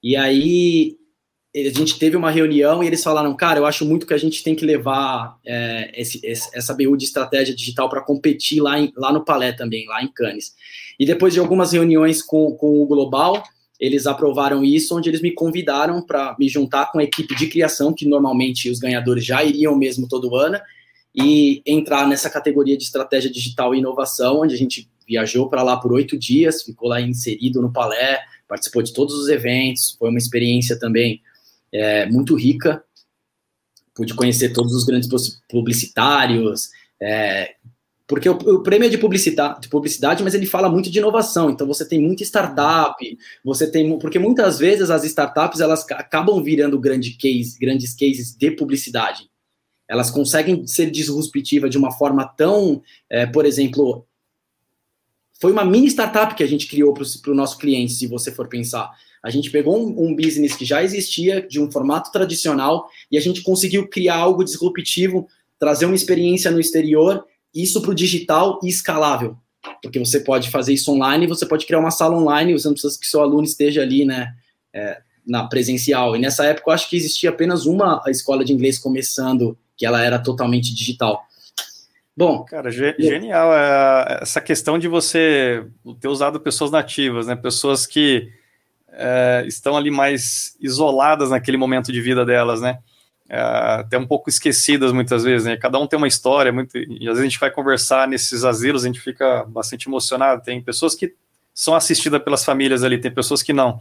E 0.04 0.16
aí 0.16 0.99
a 1.56 1.70
gente 1.70 1.98
teve 1.98 2.16
uma 2.16 2.30
reunião 2.30 2.84
e 2.84 2.88
eles 2.88 3.04
falaram, 3.04 3.36
cara, 3.36 3.60
eu 3.60 3.66
acho 3.66 3.84
muito 3.84 4.06
que 4.06 4.14
a 4.14 4.18
gente 4.18 4.44
tem 4.44 4.56
que 4.56 4.66
levar 4.66 5.38
é, 5.46 5.92
esse, 6.00 6.22
essa 6.24 6.76
BU 6.76 6.96
de 6.96 7.06
estratégia 7.06 7.56
digital 7.56 7.90
para 7.90 8.02
competir 8.02 8.62
lá, 8.62 8.80
em, 8.80 8.94
lá 8.96 9.12
no 9.12 9.26
Palé 9.26 9.52
também, 9.52 9.88
lá 9.88 10.04
em 10.04 10.08
Cannes. 10.08 10.54
E 11.00 11.06
depois 11.06 11.34
de 11.34 11.40
algumas 11.40 11.72
reuniões 11.72 12.22
com, 12.22 12.52
com 12.52 12.80
o 12.80 12.86
Global, 12.86 13.44
eles 13.80 14.06
aprovaram 14.06 14.64
isso, 14.64 14.96
onde 14.96 15.10
eles 15.10 15.22
me 15.22 15.32
convidaram 15.32 16.06
para 16.06 16.36
me 16.38 16.48
juntar 16.48 16.92
com 16.92 17.00
a 17.00 17.04
equipe 17.04 17.36
de 17.36 17.48
criação, 17.48 17.94
que 17.94 18.06
normalmente 18.06 18.70
os 18.70 18.78
ganhadores 18.78 19.26
já 19.26 19.44
iriam 19.44 19.76
mesmo 19.76 20.08
todo 20.08 20.36
ano, 20.36 20.60
e 21.16 21.64
entrar 21.66 22.08
nessa 22.08 22.30
categoria 22.30 22.78
de 22.78 22.84
estratégia 22.84 23.32
digital 23.32 23.74
e 23.74 23.80
inovação, 23.80 24.42
onde 24.42 24.54
a 24.54 24.58
gente 24.58 24.88
viajou 25.08 25.50
para 25.50 25.64
lá 25.64 25.78
por 25.78 25.92
oito 25.94 26.16
dias, 26.16 26.62
ficou 26.62 26.90
lá 26.90 27.02
inserido 27.02 27.60
no 27.60 27.74
Palé, 27.74 28.20
participou 28.48 28.84
de 28.84 28.94
todos 28.94 29.16
os 29.16 29.30
eventos, 29.30 29.96
foi 29.98 30.10
uma 30.10 30.20
experiência 30.20 30.78
também 30.78 31.22
é, 31.74 32.06
muito 32.08 32.36
rica, 32.36 32.84
pude 33.94 34.14
conhecer 34.14 34.54
todos 34.54 34.74
os 34.74 34.84
grandes 34.86 35.10
publicitários, 35.50 36.70
é, 37.02 37.56
porque 38.08 38.28
o, 38.28 38.34
o, 38.34 38.64
prêmio 38.64 38.88
é 38.88 38.90
de 38.90 38.98
publicidade, 38.98 39.62
de 39.62 39.70
publicidade, 39.70 40.24
mas 40.24 40.34
ele 40.34 40.46
fala 40.46 40.68
muito 40.68 40.90
de 40.90 40.98
inovação, 40.98 41.50
então 41.50 41.68
você 41.68 41.88
tem 41.88 42.02
muita 42.02 42.24
startup, 42.24 42.96
você 43.44 43.70
tem, 43.70 44.00
porque 44.00 44.18
muitas 44.18 44.58
vezes 44.58 44.90
as 44.90 45.04
startups 45.04 45.60
elas 45.60 45.86
acabam 45.92 46.42
virando 46.42 46.80
grande 46.80 47.12
case, 47.12 47.60
grandes 47.60 47.94
cases 47.94 48.36
de 48.36 48.52
publicidade, 48.52 49.30
elas 49.88 50.10
conseguem 50.10 50.66
ser 50.66 50.90
disruptivas 50.90 51.70
de 51.70 51.78
uma 51.78 51.92
forma 51.92 52.26
tão, 52.26 52.82
é, 53.10 53.26
por 53.26 53.46
exemplo, 53.46 54.06
foi 55.40 55.52
uma 55.52 55.64
mini 55.64 55.88
startup 55.88 56.36
que 56.36 56.44
a 56.44 56.48
gente 56.48 56.68
criou 56.68 56.94
para 56.94 57.32
o 57.32 57.36
nosso 57.36 57.58
cliente, 57.58 57.94
se 57.94 58.08
você 58.08 58.32
for 58.32 58.48
pensar. 58.48 58.92
A 59.24 59.30
gente 59.30 59.52
pegou 59.52 59.78
um, 59.78 60.08
um, 60.08 60.16
business 60.16 60.56
que 60.56 60.66
já 60.66 60.84
existia, 60.84 61.42
de 61.42 61.60
um 61.60 61.70
formato 61.70 62.12
tradicional, 62.12 62.90
e 63.12 63.18
a 63.18 63.22
gente 63.22 63.42
conseguiu 63.42 63.88
criar 63.88 64.16
algo 64.16 64.44
disruptivo, 64.44 65.28
trazer 65.60 65.86
uma 65.86 65.96
experiência 65.96 66.50
no 66.52 66.60
exterior, 66.60 67.26
isso 67.54 67.82
para 67.82 67.92
o 67.92 67.96
digital 67.96 68.60
e 68.64 68.70
escalável. 68.70 69.38
Porque 69.82 70.00
você 70.00 70.22
pode 70.22 70.50
fazer 70.50 70.74
isso 70.74 70.92
online, 70.92 71.28
você 71.28 71.46
pode 71.46 71.66
criar 71.66 71.80
uma 71.80 71.92
sala 71.92 72.16
online, 72.16 72.54
você 72.54 72.68
não 72.68 72.74
precisa 72.74 72.98
que 72.98 73.08
seu 73.08 73.22
aluno 73.22 73.44
esteja 73.44 73.82
ali, 73.82 74.06
né, 74.06 74.34
é, 74.74 75.02
na 75.28 75.48
presencial. 75.48 76.16
E 76.16 76.20
nessa 76.20 76.46
época 76.46 76.70
eu 76.70 76.74
acho 76.74 76.90
que 76.90 76.96
existia 76.96 77.30
apenas 77.30 77.66
uma 77.66 78.02
escola 78.08 78.46
de 78.46 78.54
inglês 78.54 78.80
começando, 78.80 79.58
que 79.76 79.86
ela 79.86 80.02
era 80.02 80.18
totalmente 80.18 80.74
digital. 80.74 81.22
Bom, 82.16 82.44
cara, 82.44 82.70
ge 82.70 82.96
genial 83.00 83.54
é, 83.54 84.20
essa 84.22 84.42
questão 84.42 84.78
de 84.78 84.90
você 84.90 85.66
ter 86.02 86.10
usado 86.10 86.40
pessoas 86.40 86.70
nativas, 86.70 87.28
né? 87.28 87.36
Pessoas 87.36 87.86
que 87.86 88.30
é, 88.94 89.44
estão 89.48 89.78
ali 89.78 89.92
mais 89.92 90.56
isoladas 90.60 91.30
naquele 91.30 91.58
momento 91.58 91.92
de 91.92 92.02
vida 92.02 92.26
delas, 92.26 92.62
né? 92.62 92.80
É, 93.30 93.40
até 93.40 93.98
um 93.98 94.08
pouco 94.08 94.30
esquecidas 94.30 94.92
muitas 94.92 95.24
vezes, 95.24 95.46
né? 95.46 95.56
Cada 95.58 95.78
um 95.78 95.88
tem 95.88 95.98
uma 95.98 96.08
história, 96.08 96.52
muito, 96.52 96.78
e 96.78 97.08
às 97.08 97.14
vezes 97.14 97.20
a 97.20 97.24
gente 97.24 97.40
vai 97.40 97.52
conversar 97.52 98.08
nesses 98.08 98.44
asilos, 98.44 98.84
a 98.84 98.88
gente 98.88 99.00
fica 99.00 99.44
bastante 99.46 99.88
emocionado. 99.88 100.42
Tem 100.42 100.62
pessoas 100.62 100.96
que 100.96 101.14
são 101.54 101.76
assistidas 101.76 102.22
pelas 102.24 102.44
famílias 102.44 102.84
ali, 102.84 102.98
tem 102.98 103.12
pessoas 103.12 103.44
que 103.44 103.54
não, 103.54 103.80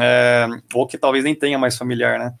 é, 0.00 0.46
ou 0.74 0.86
que 0.86 0.98
talvez 0.98 1.24
nem 1.24 1.34
tenha 1.34 1.58
mais 1.58 1.76
familiar, 1.76 2.18
né? 2.18 2.34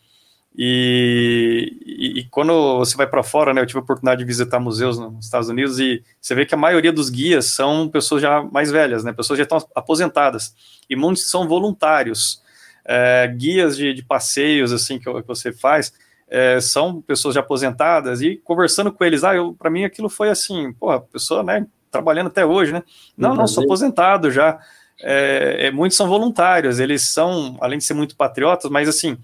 E, 0.60 1.78
e, 1.86 2.18
e, 2.18 2.24
quando 2.24 2.78
você 2.78 2.96
vai 2.96 3.06
para 3.06 3.22
fora, 3.22 3.54
né, 3.54 3.60
eu 3.60 3.66
tive 3.66 3.78
a 3.78 3.82
oportunidade 3.82 4.18
de 4.18 4.24
visitar 4.24 4.58
museus 4.58 4.98
nos 4.98 5.24
Estados 5.24 5.48
Unidos 5.48 5.78
e 5.78 6.02
você 6.20 6.34
vê 6.34 6.44
que 6.44 6.52
a 6.52 6.58
maioria 6.58 6.92
dos 6.92 7.10
guias 7.10 7.46
são 7.46 7.88
pessoas 7.88 8.20
já 8.20 8.42
mais 8.42 8.68
velhas, 8.68 9.04
né, 9.04 9.12
pessoas 9.12 9.38
já 9.38 9.44
estão 9.44 9.58
aposentadas 9.72 10.52
e 10.90 10.96
muitos 10.96 11.30
são 11.30 11.46
voluntários. 11.46 12.42
É, 12.84 13.28
guias 13.28 13.76
de, 13.76 13.94
de, 13.94 14.02
passeios 14.02 14.72
assim 14.72 14.98
que, 14.98 15.04
que 15.04 15.28
você 15.28 15.52
faz 15.52 15.92
é, 16.26 16.58
são 16.60 17.02
pessoas 17.02 17.34
já 17.34 17.40
aposentadas 17.40 18.20
e 18.20 18.36
conversando 18.36 18.90
com 18.90 19.04
eles, 19.04 19.22
ah, 19.22 19.34
para 19.56 19.70
mim 19.70 19.84
aquilo 19.84 20.08
foi 20.08 20.28
assim, 20.28 20.72
pô, 20.72 20.90
a 20.90 21.00
pessoa, 21.00 21.44
né, 21.44 21.66
trabalhando 21.90 22.28
até 22.28 22.44
hoje, 22.44 22.72
né? 22.72 22.82
Não, 23.16 23.34
não, 23.34 23.46
sou 23.46 23.62
aposentado 23.64 24.30
já. 24.30 24.58
É, 25.00 25.66
é, 25.66 25.70
muitos 25.70 25.96
são 25.96 26.08
voluntários, 26.08 26.80
eles 26.80 27.02
são, 27.02 27.56
além 27.60 27.78
de 27.78 27.84
ser 27.84 27.94
muito 27.94 28.16
patriotas, 28.16 28.68
mas 28.70 28.88
assim, 28.88 29.16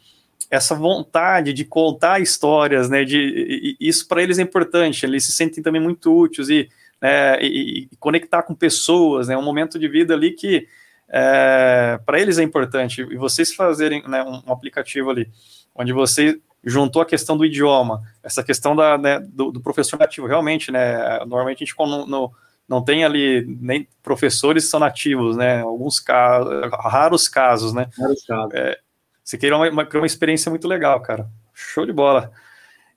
essa 0.51 0.75
vontade 0.75 1.53
de 1.53 1.65
contar 1.65 2.21
histórias, 2.21 2.89
né? 2.89 3.05
De, 3.05 3.77
isso 3.81 4.07
para 4.07 4.23
eles 4.23 4.39
é 4.39 4.43
importante. 4.43 5.05
Eles 5.05 5.25
se 5.25 5.33
sentem 5.33 5.63
também 5.63 5.81
muito 5.81 6.15
úteis 6.15 6.49
e, 6.49 6.69
né, 7.01 7.41
e, 7.41 7.89
e 7.91 7.97
conectar 7.99 8.43
com 8.43 8.55
pessoas, 8.55 9.29
né? 9.29 9.37
Um 9.37 9.43
momento 9.43 9.79
de 9.79 9.89
vida 9.89 10.15
ali 10.15 10.33
que 10.33 10.67
é, 11.09 11.99
para 12.05 12.21
eles 12.21 12.39
é 12.39 12.43
importante. 12.43 13.03
E 13.03 13.17
vocês 13.17 13.55
fazerem 13.55 14.03
né, 14.09 14.23
um, 14.23 14.43
um, 14.47 14.53
aplicativo 14.53 15.11
ali, 15.11 15.31
onde 15.75 15.93
você 15.93 16.41
juntou 16.65 17.03
a 17.03 17.07
questão 17.07 17.37
do 17.37 17.45
idioma, 17.45 18.03
essa 18.23 18.43
questão 18.43 18.75
da, 18.75 18.97
né, 18.97 19.21
do, 19.21 19.51
do, 19.53 19.61
professor 19.61 19.99
nativo, 19.99 20.27
realmente, 20.27 20.73
né? 20.73 21.19
Normalmente 21.27 21.63
a 21.63 21.67
gente 21.67 21.79
não, 21.79 22.07
não, 22.07 22.33
não 22.67 22.83
tem 22.83 23.05
ali 23.05 23.45
nem 23.61 23.87
professores 24.03 24.71
são 24.71 24.81
nativos, 24.81 25.37
né? 25.37 25.61
Alguns 25.61 26.01
casos, 26.01 26.71
raros 26.73 27.29
casos, 27.29 27.73
né? 27.75 27.89
Raros 27.99 28.25
casos. 28.25 28.55
É, 28.55 28.79
você 29.25 29.39
queira 29.39 29.57
uma, 29.57 29.71
uma, 29.71 29.89
uma 29.95 30.07
experiência 30.07 30.51
muito 30.51 30.69
legal, 30.69 31.01
cara. 31.01 31.29
Show 31.55 31.87
de 31.87 31.93
bola. 31.93 32.31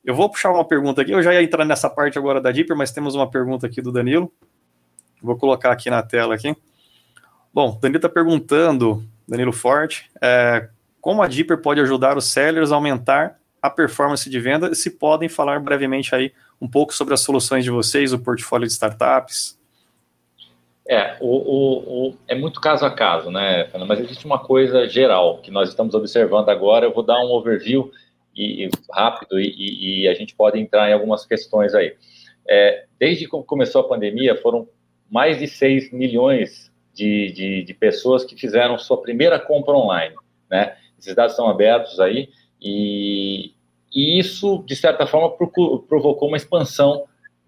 Eu 0.04 0.14
vou 0.14 0.30
puxar 0.30 0.52
uma 0.52 0.66
pergunta 0.66 1.02
aqui. 1.02 1.12
Eu 1.12 1.24
já 1.24 1.34
ia 1.34 1.42
entrar 1.42 1.64
nessa 1.64 1.90
parte 1.90 2.18
agora 2.18 2.42
da 2.42 2.52
Deeper, 2.52 2.76
mas 2.76 2.92
temos 2.92 3.16
uma 3.16 3.30
pergunta 3.30 3.66
aqui 3.66 3.82
do 3.82 3.92
Danilo. 3.92 4.32
Vou 5.22 5.38
colocar 5.38 5.72
aqui 5.72 5.90
na 5.90 6.04
tela 6.04 6.36
aqui. 6.36 6.56
Bom, 7.54 7.80
Danilo 7.82 7.98
está 7.98 8.10
perguntando, 8.10 9.04
Danilo 9.28 9.54
Forte, 9.54 10.12
é, 10.22 10.70
como 11.02 11.22
a 11.22 11.28
Deeper 11.28 11.58
pode 11.58 11.80
ajudar 11.82 12.18
os 12.18 12.26
sellers 12.26 12.72
a 12.72 12.76
aumentar 12.76 13.40
a 13.62 13.70
performance 13.70 14.30
de 14.30 14.40
venda? 14.40 14.76
Se 14.76 14.92
podem 14.92 15.30
falar 15.30 15.60
brevemente 15.60 16.14
aí 16.14 16.34
um 16.62 16.68
pouco 16.68 16.94
sobre 16.94 17.14
as 17.14 17.22
soluções 17.22 17.64
de 17.64 17.72
vocês, 17.72 18.14
o 18.14 18.20
portfólio 18.20 18.68
de 18.68 18.74
startups. 18.74 19.57
É, 20.90 21.18
o, 21.20 21.28
o, 21.28 22.08
o, 22.08 22.18
é 22.28 22.34
muito 22.34 22.62
caso 22.62 22.86
a 22.86 22.90
caso, 22.90 23.30
né? 23.30 23.70
Mas 23.86 24.00
existe 24.00 24.26
uma 24.26 24.40
coisa 24.40 24.88
geral 24.88 25.40
que 25.40 25.52
nós 25.52 25.68
estamos 25.68 25.94
observando 25.94 26.48
agora. 26.48 26.86
Eu 26.86 26.94
vou 26.94 27.04
dar 27.04 27.20
um 27.20 27.32
overview 27.32 27.92
e, 28.34 28.66
e 28.66 28.70
rápido 28.92 29.38
e, 29.40 30.04
e, 30.04 30.08
a 30.08 30.14
gente 30.14 30.34
pode 30.34 30.58
entrar 30.58 30.90
em 30.90 30.94
algumas 30.94 31.26
questões 31.26 31.74
aí. 31.74 31.96
É, 32.48 32.86
desde 32.98 33.26
que 33.26 33.44
começou 33.44 33.82
a 33.82 33.88
pandemia, 33.88 34.38
foram 34.38 34.68
mais 35.10 35.40
de 35.40 35.48
6 35.48 35.92
milhões 35.92 36.72
de, 36.94 37.32
de, 37.34 37.64
de, 37.64 37.74
pessoas 37.74 38.24
que 38.24 38.40
fizeram 38.40 38.78
sua 38.78 39.02
primeira 39.02 39.38
compra 39.40 39.74
online, 39.74 40.16
né? 40.50 40.78
Esses 40.98 41.14
dados 41.14 41.34
estão 41.34 41.50
abertos 41.50 42.00
aí 42.00 42.30
e, 42.62 43.52
e 43.94 44.18
isso, 44.18 44.64
de 44.66 44.76
certa 44.76 45.06
forma, 45.06 45.32
provocou 45.32 46.28
uma 46.28 46.38
expansão 46.38 47.06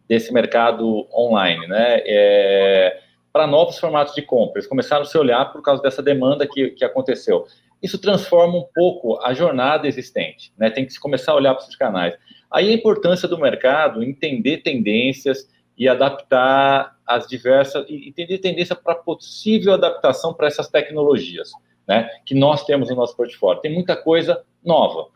desse 0.08 0.34
mercado 0.34 1.08
online, 1.14 1.66
né? 1.68 2.02
É, 2.06 3.00
para 3.32 3.48
novos 3.48 3.78
formatos 3.78 4.16
de 4.16 4.22
compra. 4.22 4.60
Eles 4.60 4.68
começaram 4.68 5.04
a 5.04 5.06
se 5.06 5.18
olhar 5.18 5.52
por 5.52 5.62
causa 5.62 5.82
dessa 5.82 6.02
demanda 6.02 6.48
que, 6.48 6.72
que 6.72 6.84
aconteceu. 6.84 7.46
Isso 7.82 7.98
transforma 8.00 8.58
um 8.58 8.66
pouco 8.74 9.20
a 9.22 9.34
jornada 9.34 9.88
existente, 9.88 10.52
né? 10.58 10.70
Tem 10.70 10.86
que 10.86 10.92
se 10.92 11.00
começar 11.00 11.32
a 11.32 11.36
olhar 11.36 11.54
para 11.54 11.64
esses 11.64 11.76
canais. 11.76 12.16
Aí 12.52 12.70
a 12.70 12.74
importância 12.74 13.28
do 13.28 13.38
mercado, 13.38 14.04
entender 14.04 14.58
tendências 14.58 15.48
e 15.78 15.88
adaptar 15.88 16.98
as 17.08 17.26
diversas, 17.28 17.86
entender 17.90 18.40
tendência 18.40 18.76
para 18.76 18.96
possível 18.96 19.74
adaptação 19.74 20.34
para 20.34 20.48
essas 20.48 20.68
tecnologias, 20.68 21.52
né? 21.88 22.10
Que 22.26 22.36
nós 22.36 22.66
temos 22.66 22.90
no 22.90 22.96
nosso 22.96 23.16
portfólio. 23.16 23.62
Tem 23.62 23.74
muita 23.74 23.96
coisa 23.96 24.44
nova. 24.64 25.08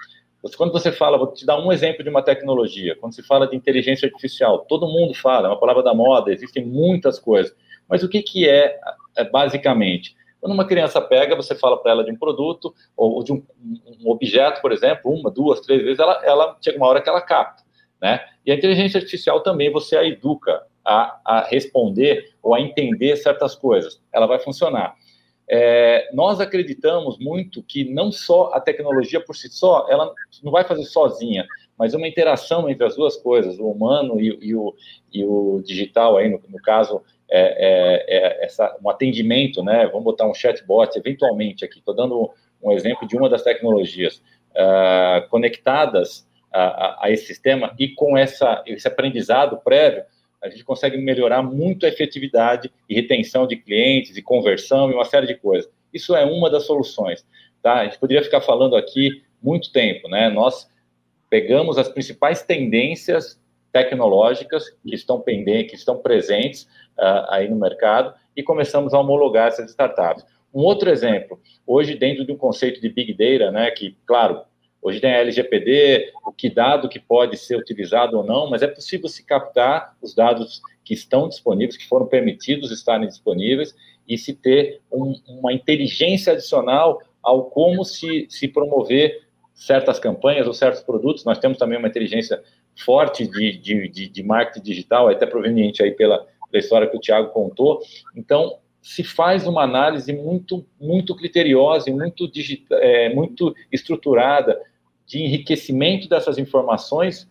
Quando 0.58 0.72
você 0.72 0.92
fala, 0.92 1.18
vou 1.18 1.34
te 1.34 1.46
dar 1.46 1.58
um 1.60 1.72
exemplo 1.72 2.04
de 2.04 2.10
uma 2.10 2.22
tecnologia, 2.22 2.98
quando 3.00 3.14
se 3.14 3.24
fala 3.24 3.48
de 3.48 3.56
inteligência 3.56 4.08
artificial, 4.08 4.66
todo 4.68 4.88
mundo 4.88 5.14
fala, 5.14 5.48
é 5.48 5.52
uma 5.52 5.60
palavra 5.60 5.82
da 5.82 5.94
moda, 5.94 6.34
existem 6.34 6.66
muitas 6.66 7.18
coisas. 7.18 7.56
Mas 7.90 8.04
o 8.04 8.10
que, 8.10 8.22
que 8.22 8.48
é, 8.48 8.80
é 9.16 9.24
basicamente? 9.24 10.16
Quando 10.40 10.54
uma 10.54 10.68
criança 10.68 11.00
pega, 11.02 11.36
você 11.36 11.56
fala 11.56 11.82
para 11.82 11.92
ela 11.92 12.04
de 12.04 12.12
um 12.12 12.18
produto 12.18 12.74
ou 12.98 13.24
de 13.24 13.32
um, 13.32 13.42
um, 13.62 14.10
objeto, 14.10 14.62
por 14.62 14.72
exemplo, 14.72 15.12
uma, 15.12 15.32
duas, 15.32 15.62
três 15.62 15.82
vezes, 15.82 16.00
ela, 16.00 16.22
ela 16.26 16.58
chega 16.62 16.78
uma 16.78 16.88
hora 16.88 17.02
que 17.02 17.08
ela 17.08 17.22
capta, 17.22 17.64
né? 18.02 18.20
E 18.46 18.52
a 18.52 18.56
inteligência 18.56 18.98
artificial 18.98 19.42
também 19.42 19.72
você 19.72 19.96
a 19.96 20.04
educa 20.04 20.62
a, 20.84 21.22
a 21.24 21.44
responder 21.46 22.34
ou 22.42 22.54
a 22.54 22.60
entender 22.60 23.16
certas 23.16 23.56
coisas. 23.56 24.02
Ela 24.12 24.28
vai 24.28 24.38
funcionar. 24.40 24.96
É, 25.50 26.10
nós 26.14 26.40
acreditamos 26.40 27.18
muito 27.20 27.62
que 27.64 27.84
não 27.94 28.12
só 28.12 28.52
a 28.54 28.60
tecnologia 28.60 29.22
por 29.22 29.36
si 29.36 29.50
só, 29.50 29.88
ela 29.90 30.14
não 30.42 30.52
vai 30.52 30.64
fazer 30.64 30.86
sozinha, 30.86 31.46
mas 31.78 31.94
uma 31.94 32.08
interação 32.08 32.70
entre 32.70 32.86
as 32.86 32.96
duas 32.96 33.18
coisas, 33.18 33.60
o 33.60 33.70
humano 33.70 34.20
e, 34.20 34.38
e, 34.42 34.56
o, 34.56 34.74
e 35.12 35.26
o, 35.26 35.62
digital, 35.66 36.18
aí 36.18 36.30
no, 36.30 36.42
no 36.48 36.62
caso, 36.62 37.02
é, 37.30 37.40
é, 37.40 38.18
é, 38.18 38.46
essa, 38.46 38.78
um 38.84 38.90
atendimento, 38.90 39.64
né? 39.64 39.88
Vamos 39.88 40.04
botar 40.04 40.28
um 40.28 40.34
chatbot, 40.34 40.98
eventualmente 40.98 41.66
aqui, 41.66 41.80
estou 41.80 41.96
dando 41.96 42.32
um 42.62 42.72
exemplo 42.72 43.08
de 43.08 43.16
uma 43.18 43.30
das 43.30 43.44
tecnologias 43.44 44.22
uh, 44.52 45.28
conectadas 45.30 46.28
a, 46.52 46.62
a, 46.62 47.06
a, 47.06 47.12
esse 47.12 47.26
sistema 47.26 47.74
e 47.80 47.90
com 47.90 48.18
essa, 48.18 48.64
esse 48.66 48.88
aprendizado 48.88 49.58
prévio, 49.58 50.04
a 50.42 50.50
gente 50.50 50.64
consegue 50.64 50.98
melhorar 50.98 51.42
muito 51.42 51.86
a 51.86 51.90
efetividade 51.90 52.72
e 52.88 52.94
retenção 52.94 53.48
de 53.48 53.56
clientes, 53.56 54.16
e 54.18 54.22
conversão 54.22 54.92
e 54.92 54.94
uma 54.94 55.06
série 55.06 55.26
de 55.26 55.36
coisas. 55.36 55.72
Isso 55.94 56.16
é 56.16 56.26
uma 56.26 56.50
das 56.50 56.66
soluções. 56.66 57.26
Tá? 57.62 57.80
A 57.80 57.86
gente 57.86 57.98
poderia 57.98 58.24
ficar 58.24 58.42
falando 58.42 58.76
aqui 58.76 59.24
muito 59.42 59.72
tempo, 59.72 60.10
né? 60.10 60.30
Nós 60.30 60.70
pegamos 61.30 61.78
as 61.78 61.88
principais 61.88 62.44
tendências 62.44 63.40
tecnológicas 63.74 64.70
que 64.70 64.94
estão 64.94 65.20
pendentes, 65.20 65.72
que 65.72 65.76
estão 65.76 65.98
presentes 65.98 66.64
uh, 66.98 67.26
aí 67.30 67.50
no 67.50 67.58
mercado 67.58 68.14
e 68.38 68.44
começamos 68.44 68.94
a 68.94 69.00
homologar 69.00 69.48
essas 69.48 69.72
startups. 69.72 70.24
Um 70.54 70.62
outro 70.62 70.90
exemplo, 70.90 71.42
hoje 71.66 71.96
dentro 71.96 72.24
de 72.24 72.32
um 72.32 72.38
conceito 72.38 72.80
de 72.80 72.88
Big 72.88 73.14
Data, 73.14 73.52
né, 73.52 73.72
que, 73.72 73.98
claro, 74.06 74.44
hoje 74.80 75.00
tem 75.00 75.12
a 75.12 75.18
LGPD, 75.18 76.14
o 76.26 76.32
que 76.32 76.50
dado 76.50 76.88
que 76.88 77.00
pode 77.00 77.36
ser 77.38 77.58
utilizado 77.58 78.18
ou 78.18 78.24
não, 78.24 78.50
mas 78.50 78.62
é 78.62 78.68
possível 78.68 79.10
se 79.10 79.26
captar 79.26 79.98
os 80.00 80.14
dados 80.14 80.62
que 80.86 80.94
estão 80.94 81.28
disponíveis, 81.28 81.76
que 81.76 81.88
foram 81.88 82.06
permitidos 82.06 82.72
estarem 82.72 83.08
disponíveis, 83.08 83.76
e 84.08 84.18
se 84.18 84.34
ter 84.34 84.82
um, 84.92 85.16
uma 85.28 85.52
inteligência 85.52 86.34
adicional 86.34 87.02
ao 87.24 87.46
como 87.46 87.84
se, 87.84 88.28
se 88.30 88.48
promover 88.48 89.24
certas 89.54 89.98
campanhas 89.98 90.46
ou 90.46 90.54
certos 90.54 90.82
produtos. 90.82 91.24
Nós 91.24 91.40
temos 91.40 91.58
também 91.58 91.78
uma 91.78 91.88
inteligência 91.88 92.44
forte 92.76 93.28
de, 93.28 93.58
de, 93.58 93.90
de, 93.90 94.10
de 94.10 94.24
marketing 94.24 94.64
digital, 94.64 95.10
até 95.10 95.26
proveniente 95.26 95.84
aí 95.84 95.92
pela, 95.92 96.26
da 96.52 96.60
história 96.60 96.88
que 96.88 96.98
o 96.98 97.00
Tiago 97.00 97.30
contou. 97.30 97.82
Então, 98.16 98.58
se 98.82 99.04
faz 99.04 99.48
uma 99.48 99.64
análise 99.64 100.12
muito, 100.12 100.66
muito 100.80 101.16
criteriosa 101.16 101.90
e 101.90 101.94
muito, 101.94 102.30
é, 102.72 103.14
muito 103.14 103.56
estruturada 103.72 104.60
de 105.06 105.20
enriquecimento 105.20 106.08
dessas 106.08 106.38
informações 106.38 107.28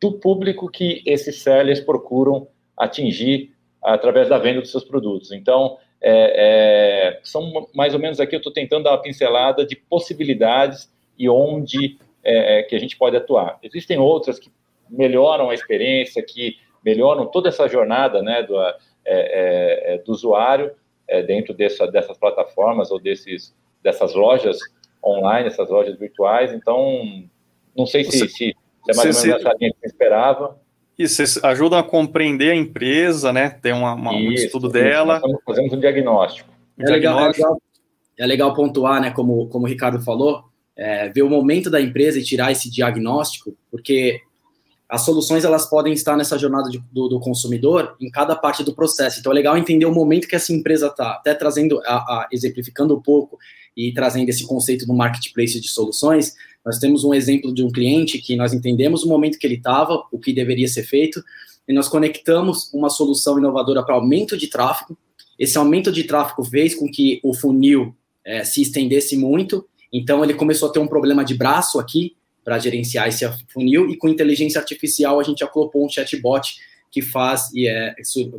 do 0.00 0.12
público 0.12 0.68
que 0.68 1.02
esses 1.06 1.42
sellers 1.42 1.80
procuram 1.80 2.48
atingir 2.76 3.52
através 3.82 4.28
da 4.28 4.38
venda 4.38 4.60
dos 4.60 4.70
seus 4.70 4.84
produtos. 4.84 5.30
Então, 5.30 5.78
é, 6.00 7.12
é, 7.14 7.20
são 7.22 7.68
mais 7.74 7.94
ou 7.94 8.00
menos 8.00 8.18
aqui 8.18 8.34
eu 8.34 8.38
estou 8.38 8.52
tentando 8.52 8.84
dar 8.84 8.90
uma 8.90 9.02
pincelada 9.02 9.64
de 9.64 9.76
possibilidades 9.76 10.92
e 11.16 11.28
onde 11.28 11.98
é, 12.24 12.60
é, 12.60 12.62
que 12.62 12.74
a 12.74 12.78
gente 12.78 12.96
pode 12.96 13.16
atuar. 13.16 13.58
Existem 13.62 13.98
outras 13.98 14.38
que 14.38 14.50
melhoram 14.88 15.50
a 15.50 15.54
experiência, 15.54 16.22
que 16.22 16.56
melhoram 16.84 17.26
toda 17.26 17.48
essa 17.48 17.68
jornada 17.68 18.22
né, 18.22 18.42
do, 18.42 18.60
é, 18.60 18.76
é, 19.04 19.94
é 19.94 19.98
do 19.98 20.12
usuário 20.12 20.72
é, 21.08 21.22
dentro 21.22 21.54
dessa, 21.54 21.86
dessas 21.86 22.16
plataformas 22.18 22.90
ou 22.90 23.00
desses, 23.00 23.54
dessas 23.82 24.14
lojas 24.14 24.58
online, 25.04 25.48
essas 25.48 25.68
lojas 25.68 25.98
virtuais. 25.98 26.52
Então, 26.52 27.24
não 27.76 27.86
sei 27.86 28.04
se, 28.04 28.18
você, 28.18 28.28
se, 28.28 28.56
é 28.88 28.94
mais 28.94 29.16
ou 29.16 29.26
menos 29.26 29.40
essa 29.40 29.56
linha 29.58 29.72
que 29.72 29.78
você 29.80 29.86
esperava. 29.86 30.60
Isso, 30.98 31.46
ajudam 31.46 31.78
a 31.78 31.82
compreender 31.82 32.52
a 32.52 32.54
empresa, 32.54 33.32
né? 33.32 33.50
Tem 33.50 33.72
uma, 33.72 33.94
uma 33.94 34.14
isso, 34.14 34.28
um 34.28 34.32
estudo 34.32 34.66
isso, 34.66 34.72
dela. 34.74 35.20
Fazemos 35.44 35.72
um 35.72 35.80
diagnóstico. 35.80 36.50
É 36.78 36.84
legal, 36.84 37.18
é 37.18 37.28
legal, 37.28 37.62
é 38.18 38.26
legal 38.26 38.54
pontuar, 38.54 39.00
né? 39.00 39.10
Como, 39.10 39.48
como 39.48 39.64
o 39.64 39.68
Ricardo 39.68 40.00
falou, 40.02 40.44
é, 40.76 41.08
ver 41.08 41.22
o 41.22 41.30
momento 41.30 41.70
da 41.70 41.80
empresa 41.80 42.18
e 42.18 42.24
tirar 42.24 42.52
esse 42.52 42.70
diagnóstico, 42.70 43.56
porque 43.70 44.20
as 44.88 45.06
soluções 45.06 45.42
elas 45.42 45.68
podem 45.68 45.94
estar 45.94 46.16
nessa 46.18 46.38
jornada 46.38 46.68
de, 46.68 46.78
do, 46.92 47.08
do, 47.08 47.18
consumidor 47.18 47.96
em 47.98 48.10
cada 48.10 48.36
parte 48.36 48.62
do 48.62 48.74
processo. 48.74 49.20
Então 49.20 49.32
é 49.32 49.34
legal 49.34 49.56
entender 49.56 49.86
o 49.86 49.92
momento 49.92 50.28
que 50.28 50.36
essa 50.36 50.52
empresa 50.52 50.88
está, 50.88 51.12
até 51.12 51.34
trazendo, 51.34 51.80
a, 51.86 51.94
a, 51.94 52.28
exemplificando 52.30 52.94
um 52.94 53.00
pouco 53.00 53.38
e 53.74 53.92
trazendo 53.92 54.28
esse 54.28 54.46
conceito 54.46 54.86
do 54.86 54.92
marketplace 54.92 55.58
de 55.58 55.68
soluções. 55.68 56.34
Nós 56.62 56.78
temos 56.78 57.04
um 57.04 57.14
exemplo 57.14 57.54
de 57.54 57.62
um 57.64 57.70
cliente 57.70 58.18
que 58.18 58.36
nós 58.36 58.52
entendemos 58.52 59.02
o 59.02 59.08
momento 59.08 59.38
que 59.38 59.46
ele 59.46 59.54
estava, 59.54 60.02
o 60.12 60.18
que 60.18 60.30
deveria 60.32 60.68
ser 60.68 60.82
feito, 60.82 61.24
e 61.66 61.72
nós 61.72 61.88
conectamos 61.88 62.70
uma 62.74 62.90
solução 62.90 63.38
inovadora 63.38 63.82
para 63.82 63.94
aumento 63.94 64.36
de 64.36 64.48
tráfego. 64.48 64.98
Esse 65.38 65.56
aumento 65.56 65.90
de 65.90 66.04
tráfego 66.04 66.44
fez 66.44 66.74
com 66.74 66.86
que 66.86 67.18
o 67.22 67.32
funil 67.32 67.96
é, 68.24 68.44
se 68.44 68.60
estendesse 68.60 69.16
muito, 69.16 69.66
então 69.92 70.24
ele 70.24 70.34
começou 70.34 70.70
a 70.70 70.72
ter 70.72 70.78
um 70.78 70.86
problema 70.86 71.24
de 71.24 71.34
braço 71.34 71.78
aqui, 71.78 72.16
para 72.44 72.58
gerenciar 72.58 73.08
esse 73.08 73.28
funil 73.48 73.88
e 73.88 73.96
com 73.96 74.08
inteligência 74.08 74.60
artificial 74.60 75.20
a 75.20 75.22
gente 75.22 75.44
acopou 75.44 75.84
um 75.84 75.88
chatbot 75.88 76.56
que 76.90 77.00
faz 77.00 77.52
e 77.54 77.68
é 77.68 77.94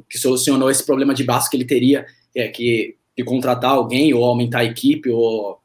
que 0.10 0.18
solucionou 0.18 0.70
esse 0.70 0.86
problema 0.86 1.14
de 1.14 1.24
braço 1.24 1.50
que 1.50 1.58
ele 1.58 1.66
teria 1.66 2.06
é, 2.36 2.48
que, 2.50 2.96
que 3.16 3.24
contratar 3.24 3.72
alguém 3.72 4.14
ou 4.14 4.26
aumentar 4.26 4.60
a 4.60 4.66
equipe 4.66 5.10
ou 5.10 5.60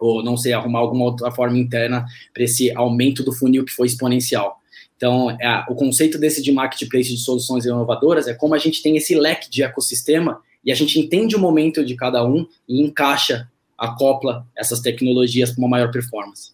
ou 0.00 0.22
não 0.22 0.36
sei 0.36 0.52
arrumar 0.52 0.78
alguma 0.78 1.06
outra 1.06 1.30
forma 1.30 1.58
interna 1.58 2.06
para 2.32 2.44
esse 2.44 2.70
aumento 2.70 3.24
do 3.24 3.32
funil 3.32 3.64
que 3.64 3.72
foi 3.72 3.88
exponencial. 3.88 4.58
Então, 4.96 5.30
é, 5.30 5.64
o 5.68 5.74
conceito 5.74 6.18
desse 6.18 6.40
de 6.40 6.52
marketplace 6.52 7.08
de 7.08 7.18
soluções 7.18 7.64
inovadoras 7.64 8.28
é 8.28 8.34
como 8.34 8.54
a 8.54 8.58
gente 8.58 8.80
tem 8.82 8.96
esse 8.96 9.16
leque 9.16 9.50
de 9.50 9.62
ecossistema 9.62 10.40
e 10.64 10.70
a 10.70 10.74
gente 10.74 10.98
entende 10.98 11.34
o 11.34 11.38
momento 11.38 11.84
de 11.84 11.96
cada 11.96 12.24
um 12.24 12.46
e 12.68 12.80
encaixa, 12.80 13.50
acopla 13.78 14.46
essas 14.56 14.80
tecnologias 14.80 15.52
para 15.52 15.60
uma 15.60 15.68
maior 15.68 15.90
performance. 15.90 16.52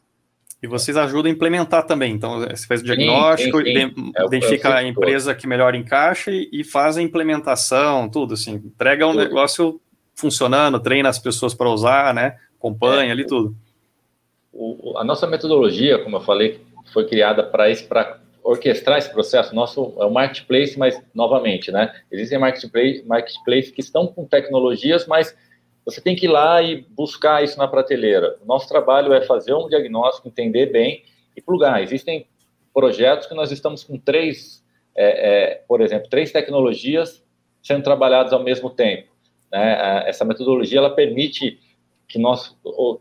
E 0.62 0.66
vocês 0.66 0.96
ajudam 0.96 1.30
a 1.30 1.34
implementar 1.34 1.86
também. 1.86 2.12
Então, 2.12 2.40
você 2.40 2.66
faz 2.66 2.80
o 2.80 2.84
diagnóstico, 2.84 3.58
sim, 3.58 3.64
sim, 3.64 3.94
sim. 3.94 4.12
É 4.16 4.24
identifica 4.24 4.74
a 4.74 4.82
empresa 4.82 5.34
que 5.34 5.46
melhor 5.46 5.74
encaixa 5.74 6.30
e, 6.30 6.48
e 6.52 6.64
faz 6.64 6.96
a 6.96 7.02
implementação, 7.02 8.08
tudo 8.08 8.34
assim. 8.34 8.54
Entrega 8.54 9.06
um 9.06 9.12
tudo. 9.12 9.24
negócio 9.24 9.80
funcionando, 10.14 10.80
treina 10.80 11.08
as 11.08 11.18
pessoas 11.18 11.52
para 11.52 11.68
usar, 11.68 12.14
né? 12.14 12.38
Acompanha 12.58 13.08
é, 13.08 13.12
ali 13.12 13.26
tudo. 13.26 13.54
O, 14.52 14.96
a 14.96 15.04
nossa 15.04 15.26
metodologia, 15.26 15.98
como 15.98 16.16
eu 16.16 16.20
falei, 16.22 16.60
foi 16.94 17.06
criada 17.06 17.42
para 17.42 17.68
isso, 17.68 17.86
para 17.86 18.18
orquestrar 18.42 18.98
esse 18.98 19.10
processo. 19.10 19.54
Nosso 19.54 19.94
é 19.98 20.04
o 20.04 20.10
marketplace, 20.10 20.78
mas 20.78 20.98
novamente, 21.14 21.70
né? 21.72 21.94
Existem 22.10 22.38
marketplace, 22.38 23.02
marketplace 23.06 23.72
que 23.72 23.80
estão 23.80 24.06
com 24.06 24.24
tecnologias, 24.24 25.06
mas 25.06 25.36
você 25.84 26.00
tem 26.00 26.16
que 26.16 26.26
ir 26.26 26.30
lá 26.30 26.62
e 26.62 26.82
buscar 26.90 27.44
isso 27.44 27.58
na 27.58 27.68
prateleira. 27.68 28.36
Nosso 28.44 28.68
trabalho 28.68 29.12
é 29.12 29.22
fazer 29.22 29.54
um 29.54 29.68
diagnóstico, 29.68 30.28
entender 30.28 30.66
bem 30.66 31.04
e 31.36 31.42
plugar. 31.42 31.82
Existem 31.82 32.26
projetos 32.72 33.26
que 33.26 33.34
nós 33.34 33.52
estamos 33.52 33.84
com 33.84 33.98
três, 33.98 34.64
é, 34.96 35.52
é, 35.52 35.54
por 35.68 35.80
exemplo, 35.80 36.08
três 36.08 36.32
tecnologias 36.32 37.22
sendo 37.62 37.82
trabalhadas 37.82 38.32
ao 38.32 38.42
mesmo 38.42 38.70
tempo. 38.70 39.08
Né? 39.52 40.04
Essa 40.06 40.24
metodologia 40.24 40.78
ela 40.78 40.94
permite 40.94 41.58
que 42.08 42.18
nós 42.18 42.56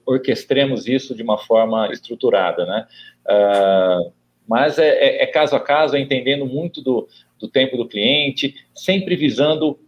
orquestremos 0.06 0.88
isso 0.88 1.16
de 1.16 1.24
uma 1.24 1.38
forma 1.38 1.92
estruturada, 1.92 2.66
né? 2.66 2.88
Uh, 3.28 4.12
mas 4.48 4.78
é, 4.78 4.88
é, 4.88 5.24
é, 5.24 5.28
caso 5.28 5.56
a 5.56 5.60
caso, 5.60 5.96
é 5.96 6.00
entendendo 6.00 6.46
muito 6.46 6.82
do, 6.82 7.08
do 7.40 7.48
tempo 7.48 7.78
do 7.78 7.88
cliente, 7.88 8.56
sempre 8.74 9.16
visando 9.16 9.80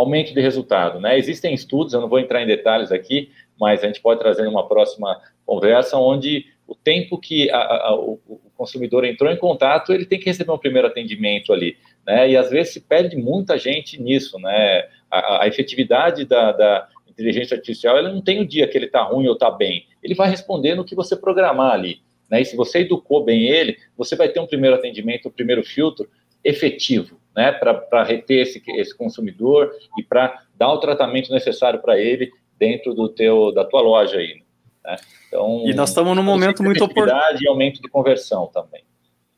aumento 0.00 0.34
de 0.34 0.40
resultado. 0.40 1.00
Né? 1.00 1.18
Existem 1.18 1.54
estudos, 1.54 1.92
eu 1.92 2.00
não 2.00 2.08
vou 2.08 2.18
entrar 2.18 2.42
em 2.42 2.46
detalhes 2.46 2.90
aqui, 2.90 3.30
mas 3.58 3.82
a 3.82 3.86
gente 3.86 4.00
pode 4.00 4.20
trazer 4.20 4.44
numa 4.44 4.66
próxima 4.66 5.20
conversa, 5.44 5.96
onde 5.96 6.46
o 6.66 6.74
tempo 6.74 7.18
que 7.18 7.50
a, 7.50 7.58
a, 7.58 7.94
o, 7.94 8.20
o, 8.28 8.40
consumidor 8.56 9.04
entrou 9.04 9.30
em 9.30 9.36
contato, 9.36 9.92
ele 9.92 10.04
tem 10.04 10.18
que 10.18 10.26
receber 10.26 10.52
um 10.52 10.58
primeiro 10.58 10.86
atendimento 10.86 11.52
ali. 11.52 11.76
né? 12.06 12.30
E 12.30 12.36
às 12.36 12.50
vezes 12.50 12.74
se 12.74 12.80
perde 12.80 13.16
muita 13.16 13.58
gente 13.58 14.00
nisso, 14.00 14.38
né? 14.38 14.84
A, 15.10 15.44
a 15.44 15.48
efetividade 15.48 16.24
da, 16.24 16.52
da, 16.52 16.88
inteligência 17.20 17.56
artificial, 17.56 17.98
ela 17.98 18.08
não 18.08 18.22
tem 18.22 18.40
o 18.40 18.46
dia 18.46 18.66
que 18.66 18.78
ele 18.78 18.86
está 18.86 19.02
ruim 19.02 19.26
ou 19.26 19.34
está 19.34 19.50
bem. 19.50 19.86
Ele 20.02 20.14
vai 20.14 20.30
responder 20.30 20.74
no 20.74 20.84
que 20.84 20.94
você 20.94 21.14
programar 21.14 21.72
ali. 21.72 22.00
Né? 22.30 22.40
E 22.40 22.44
se 22.44 22.56
você 22.56 22.80
educou 22.80 23.24
bem 23.24 23.46
ele, 23.46 23.76
você 23.96 24.16
vai 24.16 24.28
ter 24.28 24.40
um 24.40 24.46
primeiro 24.46 24.76
atendimento, 24.76 25.28
um 25.28 25.32
primeiro 25.32 25.62
filtro 25.62 26.08
efetivo, 26.42 27.19
né? 27.34 27.52
Para 27.52 28.02
reter 28.02 28.42
esse, 28.42 28.62
esse 28.68 28.96
consumidor 28.96 29.70
e 29.98 30.02
para 30.02 30.42
dar 30.56 30.72
o 30.72 30.78
tratamento 30.78 31.32
necessário 31.32 31.80
para 31.80 31.98
ele 31.98 32.30
dentro 32.58 32.94
do 32.94 33.08
teu, 33.08 33.52
da 33.52 33.64
tua 33.64 33.80
loja 33.80 34.18
aí. 34.18 34.42
Né? 34.84 34.96
Então, 35.28 35.64
e 35.66 35.74
nós 35.74 35.90
estamos 35.90 36.14
num 36.16 36.22
momento 36.22 36.62
muito 36.62 36.84
oportuno. 36.84 37.20
E 37.40 37.48
aumento 37.48 37.80
de 37.80 37.88
conversão 37.88 38.46
também 38.46 38.82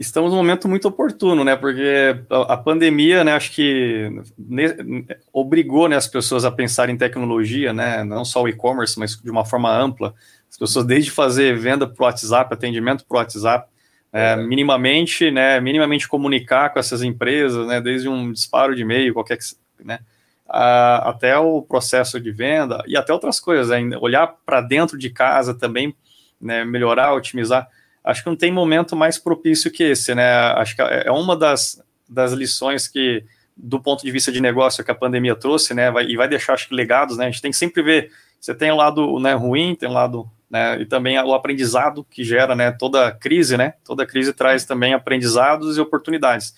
estamos 0.03 0.33
num 0.33 0.37
momento 0.37 0.69
muito 0.69 0.89
oportuno, 0.89 1.45
né? 1.45 1.57
Porque 1.57 2.17
a, 2.29 2.57
pandemia, 2.57 3.25
né, 3.25 3.33
acho 3.33 3.53
que 3.53 4.11
ne, 4.37 5.07
obrigou 5.33 5.89
né, 5.89 5.97
as 5.97 6.07
pessoas 6.07 6.45
a 6.45 6.51
pensar 6.51 6.91
em 6.91 6.97
tecnologia, 6.97 7.73
né? 7.73 8.05
Não 8.05 8.25
só 8.25 8.43
o 8.43 8.49
e-commerce, 8.49 8.99
mas 8.99 9.17
de 9.17 9.31
uma 9.31 9.45
forma 9.45 9.75
ampla. 9.75 10.15
As 10.51 10.59
pessoas, 10.59 10.85
desde 10.85 11.11
fazer 11.11 11.57
venda 11.57 11.87
para 11.87 12.03
o 12.03 12.07
WhatsApp, 12.07 12.53
atendimento 12.53 13.07
para 13.07 13.17
o 13.17 13.19
WhatsApp, 13.19 13.69
é, 14.13 14.37
minimamente, 14.37 15.31
né, 15.31 15.61
minimamente 15.61 16.07
comunicar 16.07 16.71
com 16.71 16.79
essas 16.79 17.03
empresas, 17.03 17.67
né, 17.67 17.81
desde 17.81 18.09
um 18.09 18.33
disparo 18.33 18.75
de 18.75 18.83
e-mail, 18.83 19.15
qualquer 19.15 19.39
que, 19.39 19.45
né, 19.85 20.01
a, 20.49 21.11
até 21.11 21.39
o 21.39 21.63
processo 21.63 22.21
de 22.21 22.31
venda 22.31 22.83
e 22.87 22.97
até 22.97 23.13
outras 23.13 23.41
coisas, 23.41 23.71
ainda 23.71 23.99
olhar 23.99 24.27
para 24.45 24.61
dentro 24.61 24.99
de 24.99 25.09
casa 25.11 25.55
também, 25.55 25.95
né, 26.41 26.65
melhorar, 26.65 27.15
otimizar 27.15 27.69
acho 28.05 28.23
que 28.23 28.29
não 28.29 28.37
tem 28.37 28.53
momento 28.53 28.97
mais 28.97 29.19
propício 29.19 29.71
que 29.71 29.85
esse, 29.85 30.15
né? 30.15 30.29
Acho 30.53 30.75
que 30.75 30.83
é 30.83 31.11
uma 31.11 31.37
das, 31.37 31.83
das 32.09 32.33
lições 32.33 32.89
que, 32.89 33.25
do 33.57 33.81
ponto 33.81 34.03
de 34.03 34.11
vista 34.11 34.33
de 34.33 34.41
negócio, 34.41 34.85
que 34.85 34.91
a 34.91 34.95
pandemia 34.95 35.37
trouxe, 35.37 35.75
né? 35.75 35.91
Vai, 35.91 36.07
e 36.07 36.17
vai 36.17 36.29
deixar, 36.29 36.55
acho 36.55 36.69
que, 36.69 36.75
legados, 36.75 37.17
né? 37.17 37.27
A 37.27 37.31
gente 37.31 37.43
tem 37.43 37.51
que 37.51 37.57
sempre 37.57 37.83
ver, 37.83 38.11
você 38.41 38.55
tem 38.55 38.71
o 38.71 38.77
lado 38.77 39.19
né, 39.21 39.35
ruim, 39.35 39.75
tem 39.75 39.89
o 39.89 39.93
lado, 39.93 40.29
né? 40.53 40.83
E 40.83 40.85
também 40.85 41.19
o 41.19 41.33
aprendizado 41.33 42.05
que 42.05 42.23
gera, 42.23 42.55
né? 42.55 42.71
Toda 42.71 43.11
crise, 43.11 43.57
né? 43.57 43.73
Toda 43.83 44.07
crise 44.07 44.35
traz 44.35 44.67
também 44.67 44.93
aprendizados 44.93 45.79
e 45.79 45.81
oportunidades. 45.81 46.55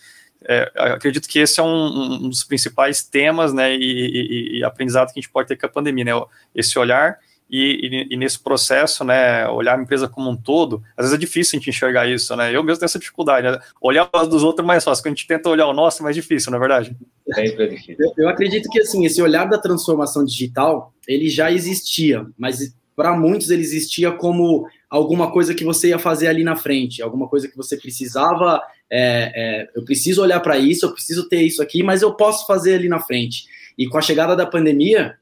É, 0.47 0.71
acredito 0.75 1.29
que 1.29 1.39
esse 1.39 1.61
é 1.61 1.63
um, 1.63 2.25
um, 2.25 2.29
dos 2.29 2.43
principais 2.43 3.05
temas, 3.05 3.55
né? 3.55 3.73
E, 3.73 3.79
e, 3.79 4.59
e 4.59 4.65
aprendizado 4.65 5.13
que 5.13 5.21
a 5.21 5.23
gente 5.23 5.31
pode 5.31 5.47
ter 5.47 5.57
com 5.57 5.67
a 5.67 5.69
pandemia, 5.69 6.05
né? 6.05 6.13
Esse 6.53 6.77
olhar 6.77 7.19
e, 7.49 8.07
e, 8.11 8.15
e, 8.15 8.17
nesse 8.17 8.43
processo, 8.43 9.05
né, 9.05 9.47
olhar 9.49 9.79
a 9.79 9.81
empresa 9.83 10.09
como 10.09 10.31
um 10.31 10.37
todo, 10.37 10.83
às 10.97 11.05
vezes 11.05 11.15
é 11.15 11.21
difícil 11.21 11.57
a 11.57 11.61
gente 11.61 11.71
enxergar 11.71 12.09
isso, 12.09 12.35
né? 12.35 12.49
Eu 12.49 12.65
mesmo 12.65 12.81
tenho 12.81 12.87
essa 12.87 12.99
dificuldade, 12.99 13.49
né? 13.49 13.59
Olhar 13.81 14.09
o 14.13 14.27
dos 14.27 14.43
outros 14.43 14.65
é 14.65 14.67
mais 14.67 14.83
fácil, 14.83 15.05
quando 15.05 15.13
a 15.13 15.17
gente 15.17 15.27
tenta 15.29 15.49
olhar 15.49 15.67
o 15.67 15.73
nosso 15.73 16.03
é 16.03 16.05
mais 16.05 16.17
difícil, 16.17 16.51
na 16.51 16.57
é 16.57 16.61
verdade. 16.61 16.97
É 17.37 17.45
difícil. 17.45 17.97
Eu, 17.99 18.25
eu 18.25 18.29
acredito 18.29 18.69
que, 18.71 18.81
assim, 18.81 19.05
esse 19.05 19.23
olhar 19.23 19.45
da 19.45 19.59
transformação 19.59 20.25
digital, 20.25 20.93
ele 21.07 21.29
já 21.29 21.53
existia, 21.53 22.27
mas 22.37 22.75
para 22.97 23.17
muitos 23.17 23.51
ele 23.51 23.63
existia 23.63 24.13
como 24.13 24.67
alguma 24.89 25.31
coisa 25.31 25.55
que 25.55 25.65
você 25.65 25.89
ia 25.89 25.99
fazer 25.99 26.29
ali 26.29 26.45
na 26.45 26.57
frente, 26.57 27.03
alguma 27.03 27.29
coisa 27.29 27.49
que 27.49 27.57
você 27.57 27.77
precisava, 27.77 28.63
é, 28.89 29.33
é, 29.35 29.71
eu 29.75 29.85
preciso 29.85 30.23
olhar 30.23 30.41
para 30.41 30.57
isso, 30.57 30.87
eu 30.87 30.93
preciso 30.93 31.29
ter 31.29 31.43
isso 31.43 31.61
aqui, 31.61 31.83
mas 31.83 32.03
eu 32.03 32.15
posso 32.15 32.47
fazer 32.47 32.75
ali 32.75 32.89
na 32.89 33.01
frente. 33.01 33.47
E 33.77 33.89
com 33.89 33.99
a 33.99 34.03
chegada 34.03 34.37
da 34.37 34.47
pandemia, 34.47 35.17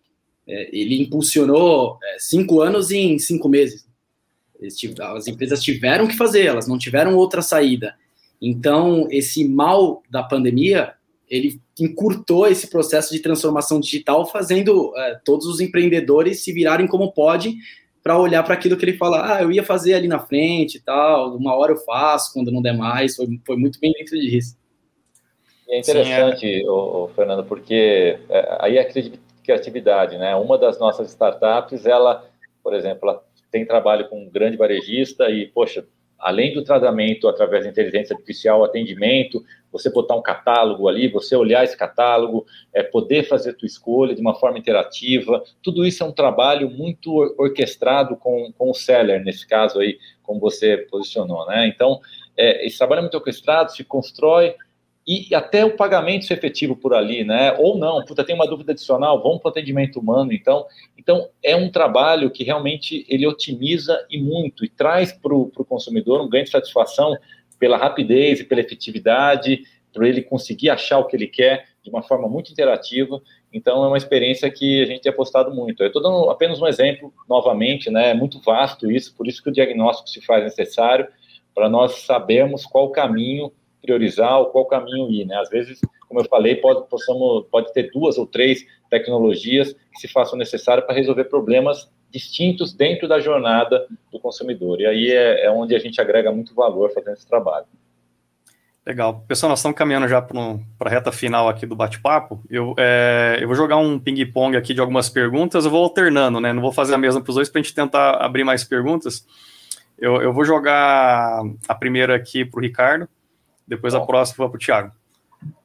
é, 0.47 0.69
ele 0.77 1.01
impulsionou 1.01 1.99
é, 2.03 2.17
cinco 2.19 2.61
anos 2.61 2.91
em 2.91 3.19
cinco 3.19 3.49
meses. 3.49 3.87
as 5.01 5.27
empresas 5.27 5.63
tiveram 5.63 6.07
que 6.07 6.17
fazer, 6.17 6.47
elas 6.47 6.69
não 6.69 6.77
tiveram 6.77 7.17
outra 7.17 7.41
saída. 7.41 7.95
Então, 8.41 9.07
esse 9.11 9.47
mal 9.49 10.03
da 10.11 10.23
pandemia, 10.23 10.95
ele 11.33 11.59
encurtou 11.81 12.47
esse 12.47 12.69
processo 12.69 13.11
de 13.11 13.21
transformação 13.21 13.81
digital, 13.81 14.27
fazendo 14.27 14.93
é, 14.95 15.19
todos 15.25 15.47
os 15.47 15.61
empreendedores 15.61 16.45
se 16.45 16.53
virarem 16.53 16.87
como 16.87 17.11
pode 17.11 17.55
para 18.03 18.19
olhar 18.19 18.43
para 18.43 18.53
aquilo 18.53 18.77
que 18.77 18.85
ele 18.85 18.99
fala, 18.99 19.37
ah, 19.37 19.43
eu 19.43 19.51
ia 19.51 19.63
fazer 19.63 19.95
ali 19.95 20.07
na 20.07 20.19
frente 20.19 20.77
e 20.77 20.81
tal, 20.81 21.35
uma 21.35 21.57
hora 21.57 21.73
eu 21.73 21.79
faço, 21.79 22.35
quando 22.35 22.53
não 22.53 22.61
der 22.61 22.77
mais, 22.77 23.17
foi, 23.17 23.27
foi 23.47 23.57
muito 23.57 23.81
bem 23.81 23.93
dentro 23.93 24.19
disso. 24.21 24.59
é 25.71 25.79
interessante, 25.79 26.41
Sim, 26.41 26.67
é. 26.67 26.71
O, 26.71 27.05
o 27.05 27.09
Fernando, 27.15 27.45
porque 27.45 28.19
é, 28.29 28.59
aí 28.61 28.79
a 28.79 28.87
criatividade, 29.43 30.19
né? 30.19 30.35
Uma 30.37 30.59
das 30.59 30.79
nossas 30.79 31.09
startups, 31.09 31.87
ela, 31.87 32.29
por 32.63 32.75
exemplo, 32.75 33.09
ela 33.09 33.25
tem 33.51 33.65
trabalho 33.65 34.07
com 34.09 34.23
um 34.23 34.29
grande 34.29 34.59
varejista 34.59 35.31
e, 35.31 35.47
poxa, 35.47 35.87
além 36.23 36.55
do 36.55 36.63
tratamento 36.63 37.29
através 37.29 37.65
da 37.65 37.71
inteligência 37.71 38.15
artificial, 38.15 38.63
atendimento, 38.63 39.45
você 39.73 39.91
botar 39.91 40.15
um 40.15 40.23
catálogo 40.23 40.89
ali, 40.89 41.09
você 41.09 41.35
olhar 41.35 41.65
esse 41.65 41.77
catálogo, 41.77 42.47
é, 42.73 42.83
poder 42.83 43.25
fazer 43.25 43.55
tua 43.55 43.67
escolha 43.67 44.15
de 44.15 44.21
uma 44.21 44.35
forma 44.35 44.59
interativa, 44.59 45.43
tudo 45.63 45.85
isso 45.85 46.05
é 46.05 46.07
um 46.07 46.13
trabalho 46.13 46.71
muito 46.71 47.13
orquestrado 47.37 48.17
com, 48.17 48.53
com 48.57 48.71
o 48.71 48.75
seller, 48.75 49.25
nesse 49.25 49.47
caso 49.47 49.81
aí, 49.81 49.99
como 50.23 50.39
você 50.39 50.77
posicionou, 50.91 51.45
né? 51.47 51.67
Então, 51.67 52.01
é, 52.37 52.65
esse 52.65 52.79
trabalho 52.79 53.01
é 53.01 53.03
muito 53.03 53.17
orquestrado, 53.17 53.73
se 53.73 53.83
constrói 53.83 54.55
e 55.07 55.35
até 55.35 55.65
o 55.65 55.77
pagamento 55.77 56.25
ser 56.25 56.35
efetivo 56.35 56.77
por 56.77 56.95
ali, 56.95 57.25
né? 57.25 57.57
Ou 57.59 57.77
não, 57.77 58.05
puta, 58.05 58.23
tem 58.25 58.35
uma 58.35 58.47
dúvida 58.47 58.73
adicional, 58.73 59.21
vamos 59.21 59.41
para 59.41 59.49
o 59.49 59.51
atendimento 59.51 59.99
humano, 59.99 60.33
então. 60.33 60.65
Então, 60.97 61.29
é 61.43 61.57
um 61.57 61.71
trabalho 61.71 62.31
que 62.31 62.45
realmente 62.45 63.05
ele 63.09 63.27
otimiza 63.27 64.07
e 64.09 64.21
muito, 64.21 64.65
e 64.65 64.69
traz 64.69 65.13
para 65.13 65.35
o 65.35 65.51
consumidor 65.69 66.21
um 66.21 66.29
ganho 66.29 66.45
de 66.45 66.51
satisfação 66.51 67.17
pela 67.59 67.77
rapidez 67.77 68.41
e 68.41 68.45
pela 68.45 68.61
efetividade, 68.61 69.63
para 69.93 70.09
ele 70.09 70.23
conseguir 70.23 70.71
achar 70.71 70.99
o 70.99 71.07
que 71.07 71.17
ele 71.17 71.27
quer 71.27 71.67
de 71.83 71.91
uma 71.91 72.03
forma 72.03 72.29
muito 72.29 72.53
interativa. 72.53 73.21
Então, 73.53 73.85
é 73.85 73.89
uma 73.89 73.99
experiência 73.99 74.49
que 74.51 74.83
a 74.83 74.87
gente 74.87 75.03
tem 75.03 75.11
apostado 75.11 75.53
muito. 75.53 75.83
Eu 75.83 75.89
estou 75.89 76.01
dando 76.01 76.31
apenas 76.31 76.61
um 76.61 76.67
exemplo, 76.67 77.13
novamente, 77.29 77.91
né? 77.91 78.11
É 78.11 78.15
muito 78.15 78.41
vasto 78.41 78.91
isso, 78.91 79.15
por 79.17 79.27
isso 79.27 79.43
que 79.43 79.51
o 79.51 79.53
diagnóstico 79.53 80.09
se 80.09 80.21
faz 80.25 80.45
necessário, 80.45 81.09
para 81.53 81.69
nós 81.69 82.03
sabermos 82.03 82.65
qual 82.65 82.87
o 82.87 82.91
caminho 82.91 83.53
priorizar 83.83 84.39
ou 84.39 84.47
qual 84.47 84.65
caminho 84.67 85.11
ir, 85.11 85.27
né? 85.27 85.37
Às 85.37 85.51
vezes, 85.51 85.81
como 86.09 86.21
eu 86.21 86.25
falei, 86.25 86.57
pode, 86.57 86.89
possamos, 86.89 87.47
pode 87.51 87.73
ter 87.73 87.91
duas 87.91 88.17
ou 88.17 88.27
três 88.27 88.65
tecnologias 88.89 89.73
que 89.73 90.01
se 90.01 90.09
façam 90.09 90.39
necessárias 90.39 90.87
para 90.87 90.95
resolver 90.95 91.25
problemas 91.25 91.91
distintos 92.11 92.73
dentro 92.73 93.09
da 93.09 93.19
jornada 93.19 93.87
do 94.11 94.21
consumidor. 94.21 94.81
E 94.81 94.87
aí 94.87 95.11
é, 95.11 95.47
é 95.47 95.51
onde 95.51 95.75
a 95.75 95.79
gente 95.79 96.01
agrega 96.01 96.31
muito 96.31 96.55
valor 96.55 96.93
fazendo 96.93 97.15
esse 97.15 97.27
trabalho. 97.27 97.67
Legal. 98.85 99.25
Pessoal, 99.29 99.51
nós 99.51 99.61
estamos 99.61 99.79
caminhando 99.79 100.09
já 100.09 100.21
para 100.21 100.59
a 100.81 100.89
reta 100.89 101.13
final 101.13 101.49
aqui 101.49 101.65
do 101.65 101.77
bate-papo. 101.77 102.43
Eu, 102.51 102.75
é, 102.77 103.39
eu 103.41 103.47
vou 103.47 103.55
jogar 103.55 103.77
um 103.77 103.99
ping-pong 103.99 104.57
aqui 104.57 104.75
de 104.75 104.81
algumas 104.81 105.09
perguntas, 105.09 105.65
eu 105.65 105.71
vou 105.71 105.85
alternando, 105.85 106.41
né? 106.41 106.53
Não 106.53 106.61
vou 106.61 106.73
fazer 106.73 106.95
a 106.95 106.99
mesma 106.99 107.21
para 107.21 107.31
os 107.31 107.37
dois 107.37 107.49
para 107.49 107.61
a 107.61 107.63
gente 107.63 107.75
tentar 107.75 108.17
abrir 108.17 108.43
mais 108.43 108.65
perguntas. 108.65 109.25
Eu, 109.97 110.21
eu 110.21 110.33
vou 110.33 110.45
jogar 110.45 111.43
a 111.69 111.75
primeira 111.77 112.17
aqui 112.17 112.45
para 112.45 112.59
o 112.59 112.61
Ricardo, 112.61 113.09
depois 113.67 113.95
Bom. 113.95 114.03
a 114.03 114.07
próxima 114.07 114.49
para 114.49 114.57
o 114.57 114.59
Thiago. 114.59 114.93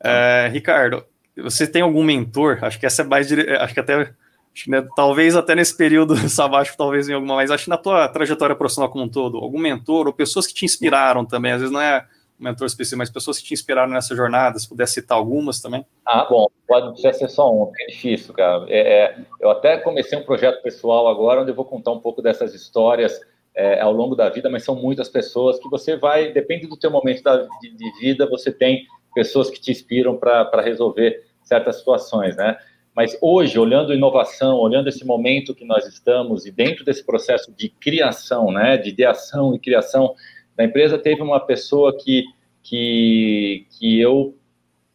É, 0.04 0.50
Ricardo, 0.52 1.04
você 1.36 1.68
tem 1.68 1.82
algum 1.82 2.04
mentor? 2.04 2.60
Acho 2.62 2.80
que 2.80 2.86
essa 2.86 3.02
é 3.02 3.06
mais 3.06 3.28
dire... 3.28 3.50
acho 3.58 3.74
que 3.74 3.80
até 3.80 4.14
acho 4.58 4.64
que, 4.64 4.72
né, 4.72 4.88
talvez 4.96 5.36
até 5.36 5.54
nesse 5.54 5.78
período 5.78 6.16
sabático, 6.30 6.78
talvez 6.78 7.08
em 7.08 7.14
alguma, 7.14 7.36
mas 7.36 7.52
acho 7.52 7.66
que 7.66 7.70
na 7.70 7.78
tua 7.78 8.08
trajetória 8.08 8.56
profissional 8.56 8.90
como 8.90 9.04
um 9.04 9.10
todo, 9.10 9.38
algum 9.38 9.60
mentor 9.60 10.08
ou 10.08 10.14
pessoas 10.14 10.48
que 10.48 10.54
te 10.54 10.66
inspiraram 10.66 11.24
também, 11.24 11.52
às 11.52 11.60
vezes 11.60 11.72
não 11.72 11.82
é 11.82 12.06
um 12.40 12.44
mentor 12.44 12.66
específico, 12.68 12.98
mas 12.98 13.10
pessoas 13.10 13.38
que 13.38 13.46
te 13.46 13.54
inspiraram 13.54 13.92
nessa 13.92 14.16
jornada, 14.16 14.58
se 14.58 14.68
puder 14.68 14.88
citar 14.88 15.18
algumas 15.18 15.60
também. 15.60 15.86
Ah, 16.06 16.26
bom, 16.30 16.48
pode 16.68 17.00
ser 17.00 17.30
só 17.30 17.52
um, 17.52 17.72
é 17.80 17.86
difícil, 17.88 18.34
cara. 18.34 18.66
É, 18.68 19.04
é, 19.04 19.18
eu 19.40 19.50
até 19.50 19.78
comecei 19.78 20.18
um 20.18 20.24
projeto 20.24 20.62
pessoal 20.62 21.08
agora, 21.08 21.42
onde 21.42 21.52
eu 21.52 21.56
vou 21.56 21.66
contar 21.66 21.92
um 21.92 22.00
pouco 22.00 22.22
dessas 22.22 22.54
histórias 22.54 23.20
é, 23.58 23.82
ao 23.82 23.92
longo 23.92 24.16
da 24.16 24.30
vida, 24.30 24.52
mas 24.52 24.64
são 24.64 24.76
muitas 24.76 25.10
pessoas 25.10 25.60
que 25.60 25.68
você 25.68 25.98
vai, 25.98 26.32
depende 26.32 26.68
do 26.68 26.78
teu 26.78 26.92
momento 26.92 27.24
da, 27.24 27.38
de, 27.60 27.76
de 27.76 28.00
vida, 28.00 28.30
você 28.30 28.52
tem 28.52 28.86
pessoas 29.16 29.50
que 29.50 29.60
te 29.60 29.72
inspiram 29.72 30.16
para 30.16 30.62
resolver 30.62 31.24
certas 31.44 31.78
situações, 31.78 32.38
né? 32.38 32.56
Mas 32.96 33.18
hoje, 33.20 33.58
olhando 33.58 33.94
inovação, 33.94 34.58
olhando 34.58 34.90
esse 34.90 35.04
momento 35.04 35.56
que 35.56 35.66
nós 35.66 35.88
estamos 35.88 36.46
e 36.46 36.52
dentro 36.52 36.86
desse 36.86 37.04
processo 37.04 37.52
de 37.52 37.70
criação, 37.70 38.52
né, 38.52 38.78
de 38.78 38.90
ideação 38.90 39.56
e 39.56 39.60
criação 39.60 40.14
da 40.56 40.64
empresa, 40.64 40.98
teve 40.98 41.24
uma 41.24 41.40
pessoa 41.40 41.98
que, 41.98 42.26
que, 42.62 43.66
que 43.72 44.00
eu 44.00 44.36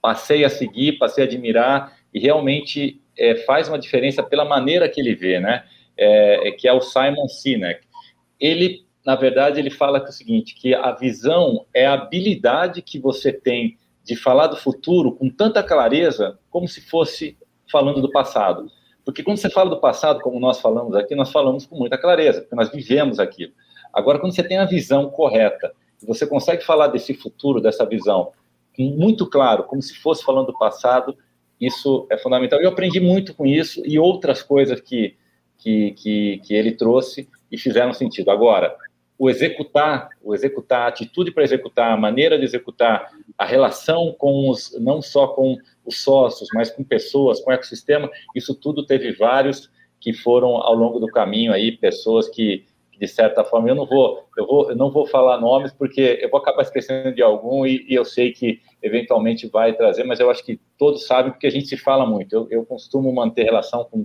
passei 0.01 0.45
a 0.45 0.49
seguir, 0.49 0.99
passei 0.99 1.25
a 1.25 1.27
admirar 1.27 1.97
e 2.15 2.21
realmente 2.21 3.01
é, 3.19 3.37
faz 3.37 3.69
uma 3.69 3.79
diferença 3.79 4.23
pela 4.23 4.45
maneira 4.45 4.89
que 4.89 5.01
ele 5.01 5.17
vê, 5.17 5.41
né? 5.41 5.65
É, 5.97 6.53
que 6.53 6.67
é 6.67 6.73
o 6.73 6.81
Simon 6.81 7.29
Sinek 7.29 7.92
ele, 8.43 8.85
na 9.07 9.15
verdade, 9.15 9.61
ele 9.61 9.71
fala 9.71 10.01
que 10.01 10.07
é 10.07 10.09
o 10.11 10.13
seguinte, 10.13 10.57
que 10.57 10.75
a 10.75 10.91
visão 10.91 11.65
é 11.73 11.87
a 11.87 11.95
habilidade 11.95 12.83
que 12.83 12.99
você 12.99 13.33
tem 13.33 13.79
de 14.03 14.17
falar 14.17 14.49
do 14.49 14.57
futuro 14.57 15.13
com 15.13 15.31
tanta 15.31 15.63
clareza 15.63 16.37
como 16.51 16.67
se 16.67 16.81
fosse 16.81 17.39
falando 17.71 18.03
do 18.03 18.11
passado. 18.11 18.67
Porque 19.05 19.23
quando 19.23 19.37
você 19.37 19.49
fala 19.49 19.71
do 19.71 19.81
passado, 19.81 20.21
como 20.21 20.41
nós 20.41 20.61
falamos 20.61 20.97
aqui, 20.97 21.15
nós 21.15 21.31
falamos 21.31 21.65
com 21.65 21.77
muita 21.77 21.97
clareza, 21.97 22.41
porque 22.41 22.57
nós 22.57 22.69
vivemos 22.71 23.21
aquilo. 23.21 23.53
Agora, 23.93 24.19
quando 24.19 24.35
você 24.35 24.43
tem 24.43 24.59
a 24.59 24.65
visão 24.65 25.09
correta, 25.09 25.73
você 26.05 26.27
consegue 26.27 26.65
falar 26.65 26.89
desse 26.89 27.15
futuro, 27.15 27.61
dessa 27.61 27.87
visão, 27.87 28.33
muito 28.77 29.29
claro, 29.29 29.65
como 29.65 29.81
se 29.81 29.95
fosse 29.95 30.25
falando 30.25 30.47
do 30.47 30.59
passado, 30.59 31.17
isso 31.61 32.09
é 32.11 32.19
fundamental. 32.19 32.61
Eu 32.61 32.71
aprendi 32.71 32.99
muito 32.99 33.35
com 33.35 33.47
isso 33.47 33.83
e 33.87 33.99
outras 33.99 34.43
coisas 34.43 34.81
que, 34.81 35.17
que, 35.59 35.93
que, 35.93 36.41
que 36.45 36.55
ele 36.55 36.73
trouxe 36.73 37.29
e 37.53 37.59
fizeram 37.59 37.93
sentido. 37.93 38.31
Agora, 38.31 38.75
o 39.19 39.31
executar, 39.31 40.09
o 40.21 40.35
executar, 40.35 40.83
a 40.83 40.87
atitude 40.89 41.31
para 41.31 41.45
executar, 41.45 41.93
a 41.93 41.97
maneira 41.97 42.39
de 42.39 42.45
executar, 42.45 43.13
a 43.39 43.45
relação 43.45 44.13
com 44.19 44.49
os, 44.49 44.77
não 44.81 45.01
só 45.01 45.29
com 45.29 45.57
os 45.85 46.03
sócios, 46.03 46.49
mas 46.55 46.71
com 46.71 46.83
pessoas, 46.83 47.41
com 47.41 47.51
o 47.51 47.55
ecossistema, 47.55 48.11
isso 48.35 48.55
tudo 48.55 48.85
teve 48.85 49.13
vários 49.13 49.71
que 50.01 50.13
foram 50.13 50.57
ao 50.57 50.75
longo 50.75 50.99
do 50.99 51.07
caminho 51.07 51.53
aí, 51.53 51.71
pessoas 51.71 52.29
que, 52.29 52.65
de 52.99 53.07
certa 53.07 53.45
forma, 53.45 53.69
eu 53.69 53.77
não 53.77 53.87
vou, 53.87 54.27
eu 54.37 54.47
vou, 54.47 54.71
eu 54.71 54.77
não 54.77 54.91
vou 54.91 55.07
falar 55.07 55.41
nomes 55.41 55.73
porque 55.73 56.19
eu 56.21 56.29
vou 56.29 56.41
acabar 56.41 56.63
esquecendo 56.63 57.15
de 57.15 57.23
algum 57.23 57.65
e, 57.65 57.87
e 57.89 57.95
eu 57.95 58.05
sei 58.05 58.33
que 58.33 58.61
eventualmente 58.83 59.47
vai 59.47 59.73
trazer, 59.73 60.03
mas 60.03 60.19
eu 60.19 60.31
acho 60.31 60.45
que 60.45 60.59
todos 60.77 61.07
sabem 61.07 61.31
porque 61.31 61.47
a 61.47 61.51
gente 61.51 61.69
se 61.69 61.77
fala 61.77 62.05
muito. 62.05 62.33
Eu, 62.33 62.49
eu 62.51 62.67
costumo 62.67 63.13
manter 63.13 63.45
relação 63.45 63.85
com 63.85 64.05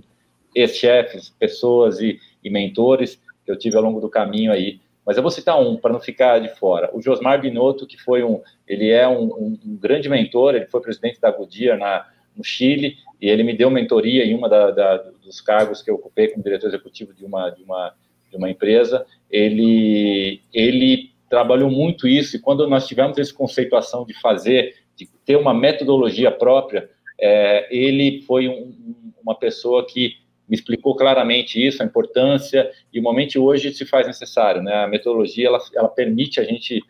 ex-chefes, 0.54 1.30
pessoas 1.30 2.00
e, 2.00 2.20
e 2.44 2.50
mentores 2.50 3.20
que 3.48 3.52
eu 3.52 3.58
tive 3.58 3.76
ao 3.76 3.82
longo 3.82 4.00
do 4.00 4.10
caminho 4.10 4.52
aí 4.52 4.78
mas 5.08 5.16
eu 5.16 5.22
vou 5.22 5.32
citar 5.32 5.58
um 5.58 5.74
para 5.74 5.90
não 5.90 6.00
ficar 6.00 6.38
de 6.38 6.50
fora. 6.50 6.90
O 6.92 7.00
Josmar 7.00 7.40
Binotto, 7.40 7.86
que 7.86 7.96
foi 7.96 8.22
um, 8.22 8.42
ele 8.66 8.90
é 8.90 9.08
um, 9.08 9.22
um, 9.22 9.58
um 9.64 9.76
grande 9.78 10.06
mentor, 10.06 10.54
ele 10.54 10.66
foi 10.66 10.82
presidente 10.82 11.18
da 11.18 11.30
Goodyear 11.30 11.78
na, 11.78 12.06
no 12.36 12.44
Chile 12.44 12.98
e 13.18 13.26
ele 13.26 13.42
me 13.42 13.56
deu 13.56 13.70
mentoria 13.70 14.22
em 14.26 14.34
uma 14.34 14.50
da, 14.50 14.70
da, 14.70 14.96
dos 15.24 15.40
cargos 15.40 15.80
que 15.80 15.90
eu 15.90 15.94
ocupei 15.94 16.28
como 16.28 16.44
diretor 16.44 16.66
executivo 16.66 17.14
de 17.14 17.24
uma 17.24 17.48
de 17.48 17.62
uma, 17.62 17.94
de 18.30 18.36
uma 18.36 18.50
empresa. 18.50 19.06
Ele 19.30 20.42
ele 20.52 21.10
trabalhou 21.30 21.70
muito 21.70 22.06
isso 22.06 22.36
e 22.36 22.38
quando 22.38 22.68
nós 22.68 22.86
tivemos 22.86 23.16
essa 23.16 23.32
conceituação 23.32 24.04
de 24.04 24.12
fazer, 24.20 24.74
de 24.94 25.08
ter 25.24 25.36
uma 25.36 25.54
metodologia 25.54 26.30
própria, 26.30 26.86
é, 27.18 27.66
ele 27.74 28.20
foi 28.26 28.46
um, 28.46 28.74
uma 29.22 29.34
pessoa 29.34 29.86
que 29.86 30.16
me 30.48 30.56
explicou 30.56 30.96
claramente 30.96 31.64
isso, 31.64 31.82
a 31.82 31.86
importância, 31.86 32.70
e 32.92 32.98
o 32.98 33.02
momento 33.02 33.42
hoje 33.42 33.72
se 33.72 33.84
faz 33.84 34.06
necessário, 34.06 34.62
né? 34.62 34.84
A 34.84 34.88
metodologia, 34.88 35.48
ela, 35.48 35.58
ela 35.74 35.88
permite 35.88 36.40
a 36.40 36.44
gente 36.44 36.82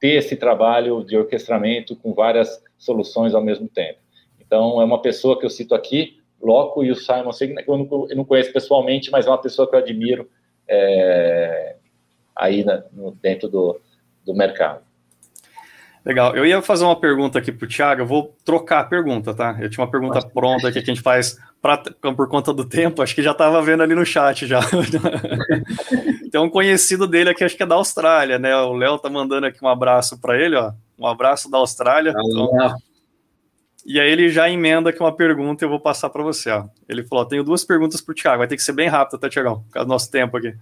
ter 0.00 0.16
esse 0.16 0.36
trabalho 0.36 1.04
de 1.04 1.16
orquestramento 1.16 1.94
com 1.96 2.14
várias 2.14 2.62
soluções 2.78 3.34
ao 3.34 3.42
mesmo 3.42 3.68
tempo. 3.68 3.98
Então, 4.40 4.80
é 4.80 4.84
uma 4.84 5.00
pessoa 5.00 5.38
que 5.38 5.44
eu 5.44 5.50
cito 5.50 5.74
aqui, 5.74 6.18
Loco 6.40 6.84
e 6.84 6.90
o 6.90 6.96
Simon 6.96 7.32
Sinek, 7.32 7.66
eu 7.66 7.78
não, 7.78 8.06
eu 8.10 8.16
não 8.16 8.24
conheço 8.24 8.52
pessoalmente, 8.52 9.10
mas 9.10 9.26
é 9.26 9.30
uma 9.30 9.40
pessoa 9.40 9.68
que 9.68 9.74
eu 9.74 9.78
admiro 9.78 10.28
é, 10.68 11.76
aí 12.36 12.62
na, 12.62 12.84
no, 12.92 13.12
dentro 13.12 13.48
do, 13.48 13.80
do 14.24 14.34
mercado. 14.34 14.83
Legal. 16.04 16.36
Eu 16.36 16.44
ia 16.44 16.60
fazer 16.60 16.84
uma 16.84 16.98
pergunta 16.98 17.38
aqui 17.38 17.50
para 17.50 17.64
o 17.64 17.68
Thiago, 17.68 18.02
eu 18.02 18.06
vou 18.06 18.36
trocar 18.44 18.80
a 18.80 18.84
pergunta, 18.84 19.32
tá? 19.32 19.56
Eu 19.58 19.70
tinha 19.70 19.82
uma 19.82 19.90
pergunta 19.90 20.20
pronta 20.20 20.68
aqui 20.68 20.82
que 20.82 20.90
a 20.90 20.94
gente 20.94 21.02
faz 21.02 21.38
pra, 21.62 21.78
por 21.78 22.28
conta 22.28 22.52
do 22.52 22.64
tempo, 22.64 23.00
acho 23.00 23.14
que 23.14 23.22
já 23.22 23.30
estava 23.30 23.62
vendo 23.62 23.82
ali 23.82 23.94
no 23.94 24.04
chat 24.04 24.46
já. 24.46 24.60
Tem 26.30 26.40
um 26.40 26.50
conhecido 26.50 27.06
dele 27.06 27.30
aqui, 27.30 27.42
acho 27.42 27.56
que 27.56 27.62
é 27.62 27.66
da 27.66 27.76
Austrália, 27.76 28.38
né? 28.38 28.54
O 28.54 28.74
Léo 28.74 28.98
tá 28.98 29.08
mandando 29.08 29.46
aqui 29.46 29.64
um 29.64 29.68
abraço 29.68 30.20
para 30.20 30.38
ele, 30.38 30.56
ó. 30.56 30.72
Um 30.98 31.06
abraço 31.06 31.50
da 31.50 31.56
Austrália. 31.56 32.10
Então, 32.10 32.50
e 33.86 33.98
aí 33.98 34.10
ele 34.10 34.28
já 34.28 34.50
emenda 34.50 34.90
aqui 34.90 35.00
uma 35.00 35.14
pergunta 35.14 35.64
e 35.64 35.66
eu 35.66 35.70
vou 35.70 35.80
passar 35.80 36.10
para 36.10 36.22
você, 36.22 36.50
ó. 36.50 36.66
Ele 36.86 37.02
falou: 37.04 37.24
tenho 37.24 37.42
duas 37.42 37.64
perguntas 37.64 38.00
para 38.02 38.12
o 38.12 38.14
Thiago, 38.14 38.38
vai 38.38 38.48
ter 38.48 38.56
que 38.56 38.62
ser 38.62 38.72
bem 38.72 38.88
rápido, 38.88 39.18
tá, 39.18 39.28
Thiagão? 39.28 39.62
Por 39.62 39.70
causa 39.70 39.86
do 39.86 39.90
nosso 39.90 40.10
tempo 40.10 40.36
aqui. 40.36 40.54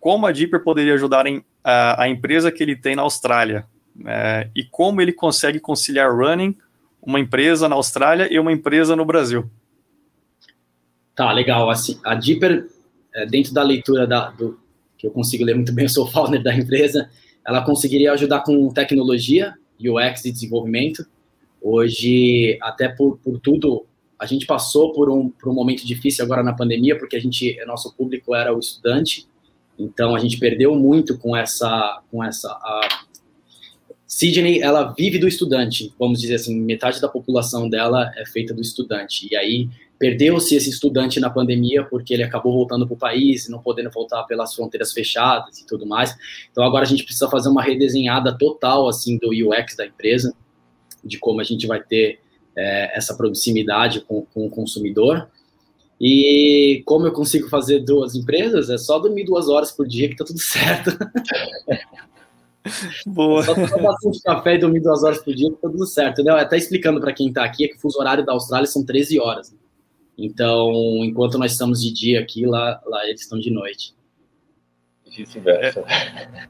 Como 0.00 0.26
a 0.26 0.32
Deeper 0.32 0.62
poderia 0.62 0.94
ajudar 0.94 1.26
em, 1.26 1.44
a, 1.62 2.04
a 2.04 2.08
empresa 2.08 2.50
que 2.50 2.62
ele 2.62 2.76
tem 2.76 2.96
na 2.96 3.02
Austrália? 3.02 3.66
É, 4.04 4.50
e 4.54 4.64
como 4.64 5.00
ele 5.00 5.12
consegue 5.12 5.60
conciliar 5.60 6.14
running, 6.14 6.56
uma 7.00 7.20
empresa 7.20 7.68
na 7.68 7.76
Austrália 7.76 8.32
e 8.32 8.38
uma 8.38 8.52
empresa 8.52 8.96
no 8.96 9.04
Brasil? 9.04 9.48
Tá, 11.14 11.32
legal. 11.32 11.70
Assim, 11.70 11.98
a 12.04 12.14
Deeper, 12.14 12.68
é, 13.14 13.24
dentro 13.24 13.54
da 13.54 13.62
leitura 13.62 14.06
da, 14.06 14.30
do, 14.30 14.58
que 14.98 15.06
eu 15.06 15.10
consigo 15.10 15.44
ler 15.44 15.54
muito 15.54 15.72
bem, 15.72 15.84
eu 15.84 15.88
sou 15.88 16.06
founder 16.06 16.42
da 16.42 16.54
empresa, 16.54 17.08
ela 17.46 17.64
conseguiria 17.64 18.12
ajudar 18.12 18.40
com 18.40 18.68
tecnologia, 18.70 19.54
UX 19.80 20.24
e 20.24 20.32
desenvolvimento. 20.32 21.06
Hoje, 21.62 22.58
até 22.60 22.88
por, 22.88 23.18
por 23.18 23.38
tudo, 23.40 23.86
a 24.18 24.26
gente 24.26 24.46
passou 24.46 24.92
por 24.92 25.10
um, 25.10 25.30
por 25.30 25.50
um 25.50 25.54
momento 25.54 25.86
difícil 25.86 26.24
agora 26.24 26.42
na 26.42 26.54
pandemia, 26.54 26.98
porque 26.98 27.16
a 27.16 27.20
gente, 27.20 27.56
nosso 27.66 27.94
público 27.94 28.34
era 28.34 28.54
o 28.54 28.58
estudante, 28.58 29.26
então 29.78 30.14
a 30.14 30.18
gente 30.18 30.38
perdeu 30.38 30.74
muito 30.74 31.18
com 31.18 31.36
essa, 31.36 32.02
com 32.10 32.24
essa 32.24 32.48
a, 32.48 33.05
Sydney, 34.06 34.60
ela 34.60 34.94
vive 34.96 35.18
do 35.18 35.26
estudante, 35.26 35.92
vamos 35.98 36.20
dizer 36.20 36.36
assim, 36.36 36.58
metade 36.60 37.00
da 37.00 37.08
população 37.08 37.68
dela 37.68 38.12
é 38.16 38.24
feita 38.24 38.54
do 38.54 38.62
estudante. 38.62 39.28
E 39.30 39.36
aí 39.36 39.68
perdeu-se 39.98 40.54
esse 40.54 40.70
estudante 40.70 41.18
na 41.18 41.28
pandemia 41.28 41.82
porque 41.84 42.14
ele 42.14 42.22
acabou 42.22 42.52
voltando 42.52 42.86
para 42.86 42.94
o 42.94 42.98
país, 42.98 43.48
não 43.48 43.58
podendo 43.58 43.90
voltar 43.90 44.22
pelas 44.24 44.54
fronteiras 44.54 44.92
fechadas 44.92 45.58
e 45.58 45.66
tudo 45.66 45.84
mais. 45.84 46.14
Então 46.52 46.62
agora 46.62 46.84
a 46.84 46.86
gente 46.86 47.02
precisa 47.02 47.28
fazer 47.28 47.48
uma 47.48 47.62
redesenhada 47.62 48.36
total 48.36 48.88
assim 48.88 49.18
do 49.18 49.30
UX 49.30 49.74
da 49.76 49.86
empresa, 49.86 50.34
de 51.04 51.18
como 51.18 51.40
a 51.40 51.44
gente 51.44 51.66
vai 51.66 51.82
ter 51.82 52.20
é, 52.54 52.96
essa 52.96 53.16
proximidade 53.16 54.02
com, 54.02 54.24
com 54.32 54.46
o 54.46 54.50
consumidor. 54.50 55.28
E 56.00 56.82
como 56.84 57.06
eu 57.06 57.12
consigo 57.12 57.48
fazer 57.48 57.80
duas 57.80 58.14
empresas, 58.14 58.70
é 58.70 58.76
só 58.76 58.98
dormir 58.98 59.24
duas 59.24 59.48
horas 59.48 59.72
por 59.72 59.88
dia 59.88 60.08
que 60.08 60.16
tá 60.16 60.24
tudo 60.24 60.38
certo. 60.40 60.90
Boa. 63.06 63.42
Só 63.42 63.54
tomar 63.54 63.78
bastante 63.78 64.22
café 64.22 64.54
e 64.54 64.58
dormir 64.58 64.80
duas 64.80 65.02
horas 65.02 65.18
por 65.18 65.34
dia, 65.34 65.50
tá 65.50 65.68
tudo 65.68 65.86
certo. 65.86 66.20
Entendeu? 66.20 66.36
Até 66.36 66.56
explicando 66.56 67.00
para 67.00 67.12
quem 67.12 67.28
está 67.28 67.44
aqui, 67.44 67.64
é 67.64 67.68
que 67.68 67.76
o 67.76 67.80
fuso 67.80 67.98
horário 67.98 68.24
da 68.24 68.32
Austrália 68.32 68.66
são 68.66 68.84
13 68.84 69.20
horas. 69.20 69.52
Né? 69.52 69.58
Então, 70.18 70.72
enquanto 71.04 71.38
nós 71.38 71.52
estamos 71.52 71.80
de 71.80 71.92
dia 71.92 72.20
aqui, 72.20 72.46
lá, 72.46 72.80
lá 72.86 73.06
eles 73.06 73.22
estão 73.22 73.38
de 73.38 73.50
noite. 73.50 73.94
É, 75.46 75.72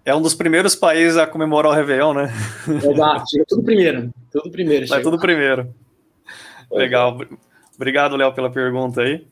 é, 0.07 0.15
um 0.15 0.21
dos 0.21 0.35
primeiros 0.35 0.75
países 0.75 1.17
a 1.17 1.27
comemorar 1.27 1.71
o 1.71 1.75
Réveillon, 1.75 2.15
né? 2.15 2.33
Exato, 2.67 3.31
chega 3.31 3.45
tudo 3.47 3.63
primeiro. 3.63 4.11
Tudo 4.33 4.51
primeiro. 4.51 4.87
Vai 4.89 5.03
tudo 5.03 5.19
primeiro. 5.19 5.73
Legal. 6.73 7.17
Obrigado, 7.77 8.17
Léo, 8.17 8.33
pela 8.33 8.51
pergunta 8.51 9.03
aí. 9.03 9.25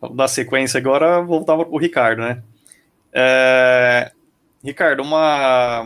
Vamos 0.00 0.16
dar 0.16 0.28
sequência 0.28 0.78
agora, 0.78 1.20
voltar 1.20 1.56
para 1.56 1.68
o 1.68 1.76
Ricardo, 1.76 2.20
né? 2.20 2.42
É... 3.12 4.12
Ricardo, 4.64 5.02
uma 5.02 5.84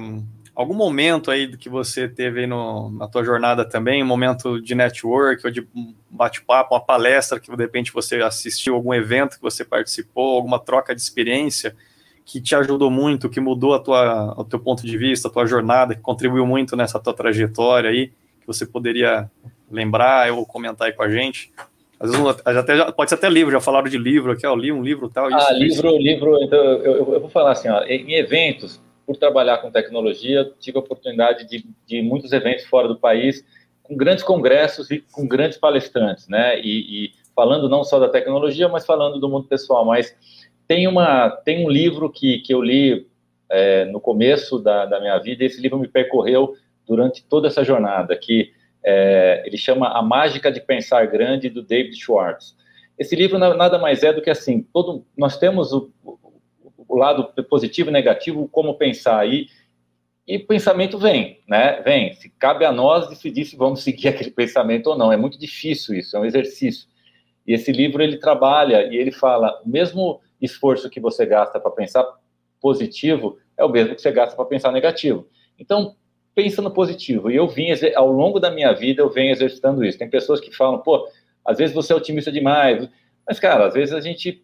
algum 0.55 0.74
momento 0.74 1.31
aí 1.31 1.57
que 1.57 1.68
você 1.68 2.09
teve 2.09 2.47
no, 2.47 2.91
na 2.91 3.09
tua 3.09 3.24
jornada 3.24 3.64
também, 3.64 4.03
um 4.03 4.07
momento 4.07 4.61
de 4.61 4.74
network 4.74 5.45
ou 5.45 5.53
de 5.53 5.66
bate-papo, 6.11 6.74
uma 6.74 6.81
palestra 6.81 7.39
que 7.39 7.49
de 7.49 7.62
repente 7.62 7.93
você 7.93 8.16
assistiu, 8.16 8.74
algum 8.74 8.95
evento 8.95 9.37
que 9.37 9.43
você 9.43 9.64
participou, 9.64 10.37
alguma 10.37 10.59
troca 10.59 10.95
de 10.95 11.01
experiência 11.01 11.76
que 12.24 12.41
te 12.41 12.55
ajudou 12.55 12.91
muito, 12.91 13.29
que 13.29 13.41
mudou 13.41 13.74
a 13.74 13.79
tua, 13.79 14.35
o 14.37 14.45
teu 14.45 14.59
ponto 14.61 14.87
de 14.87 14.99
vista, 14.99 15.29
a 15.29 15.31
tua 15.31 15.47
jornada, 15.47 15.95
que 15.95 16.01
contribuiu 16.01 16.47
muito 16.47 16.76
nessa 16.76 17.01
tua 17.01 17.14
trajetória 17.14 17.91
aí, 17.91 18.09
que 18.41 18.47
você 18.47 18.66
poderia 18.66 19.31
lembrar 19.70 20.31
ou 20.33 20.45
comentar 20.45 20.89
aí 20.89 20.93
com 20.93 21.03
a 21.03 21.11
gente? 21.11 21.53
Às 22.01 22.11
vezes 22.12 22.26
até, 22.44 22.92
pode 22.92 23.11
ser 23.11 23.16
até 23.16 23.28
livro, 23.28 23.53
já 23.53 23.61
falaram 23.61 23.88
de 23.88 23.99
livro 23.99 24.30
aqui, 24.30 24.46
ó, 24.46 24.55
li 24.55 24.70
um 24.70 24.82
livro 24.82 25.09
tal. 25.09 25.28
Isso, 25.28 25.36
ah, 25.36 25.53
livro, 25.53 25.88
isso. 25.88 25.99
livro, 25.99 26.42
então 26.42 26.59
eu, 26.59 27.14
eu, 27.14 27.20
vou 27.20 27.28
falar 27.28 27.53
assim, 27.53 27.68
ó, 27.68 27.82
em 27.84 28.14
eventos, 28.14 28.80
por 29.05 29.16
trabalhar 29.16 29.59
com 29.59 29.70
tecnologia, 29.70 30.49
tive 30.61 30.76
a 30.76 30.80
oportunidade 30.80 31.49
de, 31.49 31.64
de 31.86 32.03
muitos 32.03 32.32
eventos 32.32 32.66
fora 32.66 32.86
do 32.86 32.99
país, 32.99 33.44
com 33.82 33.96
grandes 33.96 34.22
congressos 34.22 34.90
e 34.90 35.01
com 35.11 35.26
grandes 35.26 35.59
palestrantes, 35.59 36.28
né? 36.28 36.61
E, 36.61 37.07
e, 37.07 37.12
falando 37.34 37.68
não 37.68 37.82
só 37.82 37.99
da 37.99 38.09
tecnologia, 38.09 38.68
mas 38.68 38.84
falando 38.84 39.18
do 39.18 39.28
mundo 39.28 39.49
pessoal. 39.49 39.84
Mas 39.84 40.14
tem, 40.68 40.86
uma, 40.86 41.30
tem 41.30 41.64
um 41.64 41.70
livro 41.70 42.11
que, 42.11 42.40
que 42.40 42.53
eu 42.53 42.61
li 42.61 43.07
é, 43.51 43.86
no 43.86 44.01
começo 44.01 44.59
da, 44.59 44.84
da 44.84 45.01
minha 45.01 45.18
vida, 45.18 45.42
e 45.42 45.46
esse 45.46 45.61
livro 45.61 45.78
me 45.78 45.88
percorreu 45.88 46.55
durante 46.86 47.24
toda 47.24 47.49
essa 47.49 47.64
jornada, 47.64 48.14
que 48.16 48.53
é, 48.85 49.43
ele 49.45 49.57
chama 49.57 49.89
A 49.89 50.03
Mágica 50.03 50.51
de 50.51 50.61
Pensar 50.61 51.07
Grande, 51.07 51.49
do 51.49 51.62
David 51.62 51.97
Schwartz. 51.97 52.57
Esse 52.99 53.14
livro 53.14 53.39
nada 53.39 53.79
mais 53.79 54.03
é 54.03 54.12
do 54.12 54.20
que 54.20 54.31
assim, 54.31 54.62
todo, 54.72 55.07
nós 55.16 55.39
temos 55.39 55.72
o, 55.72 55.91
o 56.89 56.97
lado 56.97 57.33
positivo 57.45 57.91
e 57.91 57.93
negativo, 57.93 58.49
como 58.49 58.74
pensar 58.74 59.20
aí. 59.20 59.47
E 60.26 60.37
o 60.37 60.47
pensamento 60.47 60.99
vem, 60.99 61.41
né? 61.49 61.81
Vem. 61.83 62.12
Se 62.14 62.29
cabe 62.31 62.64
a 62.64 62.72
nós 62.72 63.09
decidir 63.09 63.45
se 63.45 63.57
vamos 63.57 63.83
seguir 63.85 64.09
aquele 64.09 64.31
pensamento 64.31 64.89
ou 64.89 64.99
não. 64.99 65.12
É 65.12 65.16
muito 65.16 65.39
difícil 65.39 65.95
isso, 65.95 66.16
é 66.16 66.20
um 66.20 66.24
exercício. 66.24 66.89
E 67.47 67.55
esse 67.55 67.72
livro 67.72 68.03
ele 68.03 68.18
trabalha 68.18 68.83
e 68.93 68.97
ele 68.97 69.12
fala: 69.12 69.61
o 69.64 69.68
mesmo 69.68 70.20
esforço 70.41 70.91
que 70.91 71.01
você 71.01 71.24
gasta 71.24 71.61
para 71.61 71.70
pensar 71.70 72.07
positivo 72.61 73.39
é 73.57 73.64
o 73.64 73.68
mesmo 73.68 73.95
que 73.95 74.03
você 74.03 74.11
gasta 74.11 74.37
para 74.37 74.45
pensar 74.45 74.72
negativo. 74.72 75.26
Então, 75.59 75.97
pensa 76.39 76.62
no 76.62 76.70
positivo. 76.70 77.32
E 77.32 77.34
eu 77.34 77.49
vim, 77.49 77.66
ao 77.97 78.12
longo 78.12 78.39
da 78.39 78.49
minha 78.49 78.72
vida, 78.72 79.03
eu 79.03 79.11
venho 79.11 79.32
exercitando 79.32 79.84
isso. 79.84 79.99
Tem 79.99 80.09
pessoas 80.09 80.39
que 80.39 80.55
falam, 80.55 80.78
pô, 80.78 81.09
às 81.45 81.59
vezes 81.59 81.74
você 81.74 81.93
é 81.93 81.97
otimista 81.97 82.30
demais. 82.30 82.89
Mas, 83.26 83.41
cara, 83.41 83.66
às 83.66 83.74
vezes 83.74 83.93
a 83.93 84.01
gente 84.01 84.41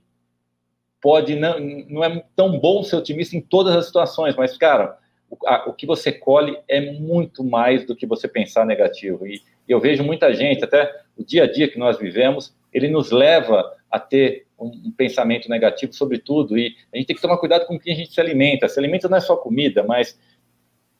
pode 1.00 1.36
não, 1.36 1.60
não 1.88 2.02
é 2.02 2.24
tão 2.34 2.58
bom 2.58 2.82
ser 2.82 2.96
otimista 2.96 3.36
em 3.36 3.40
todas 3.40 3.76
as 3.76 3.86
situações, 3.86 4.34
mas 4.34 4.56
cara, 4.56 4.98
o, 5.30 5.36
a, 5.46 5.68
o 5.68 5.72
que 5.72 5.86
você 5.86 6.10
colhe 6.10 6.58
é 6.66 6.80
muito 6.92 7.44
mais 7.44 7.86
do 7.86 7.94
que 7.94 8.06
você 8.06 8.26
pensar 8.26 8.66
negativo. 8.66 9.24
E, 9.24 9.40
e 9.68 9.70
eu 9.70 9.78
vejo 9.78 10.02
muita 10.02 10.34
gente, 10.34 10.64
até 10.64 10.92
o 11.16 11.22
dia 11.22 11.44
a 11.44 11.52
dia 11.52 11.68
que 11.68 11.78
nós 11.78 11.96
vivemos, 11.96 12.56
ele 12.72 12.88
nos 12.88 13.12
leva 13.12 13.72
a 13.88 14.00
ter 14.00 14.46
um, 14.58 14.66
um, 14.66 14.90
pensamento 14.90 15.48
negativo 15.48 15.92
sobre 15.92 16.18
tudo. 16.18 16.58
E 16.58 16.74
a 16.92 16.96
gente 16.96 17.06
tem 17.06 17.14
que 17.14 17.22
tomar 17.22 17.38
cuidado 17.38 17.66
com 17.66 17.76
o 17.76 17.78
que 17.78 17.92
a 17.92 17.94
gente 17.94 18.12
se 18.12 18.20
alimenta. 18.20 18.68
Se 18.68 18.80
alimenta 18.80 19.08
não 19.08 19.18
é 19.18 19.20
só 19.20 19.36
comida, 19.36 19.84
mas 19.84 20.18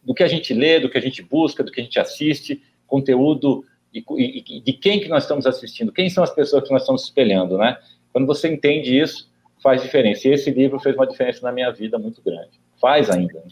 do 0.05 0.15
que 0.15 0.23
a 0.23 0.29
gente 0.29 0.53
lê, 0.53 0.79
do 0.79 0.91
que 0.91 0.99
a 0.99 1.01
gente 1.01 1.23
busca, 1.23 1.63
do 1.63 1.73
que 1.73 1.81
a 1.81 1.85
gente 1.85 1.99
assiste, 1.99 2.63
conteúdo 2.87 3.65
e, 3.93 4.05
e, 4.19 4.61
de 4.61 4.73
quem 4.73 5.01
que 5.01 5.09
nós 5.09 5.25
estamos 5.25 5.47
assistindo, 5.47 5.93
quem 5.93 6.11
são 6.11 6.23
as 6.23 6.35
pessoas 6.35 6.65
que 6.65 6.73
nós 6.73 6.83
estamos 6.83 7.05
espelhando, 7.05 7.57
né? 7.57 7.79
Quando 8.13 8.27
você 8.27 8.49
entende 8.49 8.99
isso, 8.99 9.31
faz 9.63 9.83
diferença. 9.83 10.29
E 10.29 10.33
esse 10.33 10.51
livro 10.51 10.79
fez 10.79 10.95
uma 10.95 11.07
diferença 11.07 11.41
na 11.43 11.53
minha 11.53 11.71
vida 11.73 11.99
muito 11.99 12.21
grande. 12.23 12.61
Faz 12.81 13.09
ainda. 13.09 13.35
Né? 13.35 13.51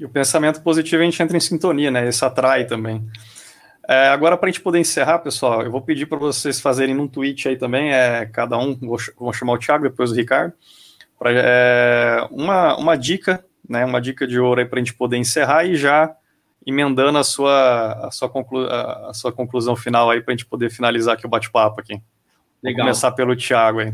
E 0.00 0.04
o 0.04 0.08
pensamento 0.08 0.62
positivo 0.62 1.02
a 1.02 1.04
gente 1.04 1.22
entra 1.22 1.36
em 1.36 1.40
sintonia, 1.40 1.90
né? 1.90 2.08
Isso 2.08 2.24
atrai 2.24 2.66
também. 2.66 3.02
É, 3.88 4.08
agora, 4.08 4.36
para 4.36 4.48
a 4.48 4.52
gente 4.52 4.62
poder 4.62 4.78
encerrar, 4.78 5.18
pessoal, 5.18 5.62
eu 5.62 5.70
vou 5.70 5.80
pedir 5.80 6.06
para 6.06 6.18
vocês 6.18 6.60
fazerem 6.60 6.94
num 6.94 7.08
tweet 7.08 7.48
aí 7.48 7.56
também, 7.56 7.92
é, 7.92 8.26
cada 8.26 8.56
um, 8.56 8.74
vou, 8.74 8.96
vou 9.18 9.32
chamar 9.32 9.54
o 9.54 9.58
Thiago, 9.58 9.84
depois 9.84 10.12
o 10.12 10.14
Ricardo, 10.14 10.52
pra, 11.18 11.30
é, 11.32 12.26
uma, 12.30 12.76
uma 12.76 12.96
dica, 12.96 13.44
né, 13.68 13.84
uma 13.84 14.00
dica 14.00 14.26
de 14.26 14.38
ouro 14.38 14.60
aí 14.60 14.66
para 14.66 14.78
a 14.78 14.82
gente 14.82 14.94
poder 14.94 15.16
encerrar 15.16 15.64
e 15.64 15.76
já 15.76 16.14
emendando 16.66 17.18
a 17.18 17.24
sua, 17.24 18.06
a 18.06 18.10
sua, 18.10 18.28
conclu, 18.28 18.66
a, 18.66 19.12
sua 19.14 19.32
conclusão 19.32 19.74
final 19.74 20.10
aí 20.10 20.20
para 20.20 20.32
a 20.32 20.36
gente 20.36 20.46
poder 20.46 20.70
finalizar 20.70 21.14
aqui 21.14 21.26
o 21.26 21.30
bate-papo 21.30 21.80
aqui. 21.80 21.94
Legal. 22.62 22.76
Vou 22.76 22.92
começar 22.92 23.10
pelo 23.12 23.36
Thiago 23.36 23.80
aí. 23.80 23.92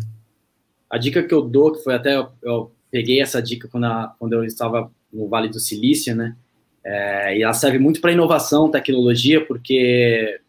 A 0.90 0.98
dica 0.98 1.22
que 1.22 1.32
eu 1.32 1.42
dou, 1.42 1.72
que 1.72 1.82
foi 1.82 1.94
até, 1.94 2.16
eu, 2.16 2.28
eu 2.42 2.72
peguei 2.90 3.20
essa 3.20 3.40
dica 3.42 3.68
quando, 3.68 3.84
a, 3.84 4.14
quando 4.18 4.34
eu 4.34 4.44
estava 4.44 4.90
no 5.12 5.28
Vale 5.28 5.48
do 5.48 5.60
Silício, 5.60 6.14
né, 6.14 6.36
é, 6.84 7.36
e 7.36 7.42
ela 7.42 7.52
serve 7.52 7.78
muito 7.78 8.00
para 8.00 8.12
inovação, 8.12 8.70
tecnologia, 8.70 9.44
porque 9.44 10.40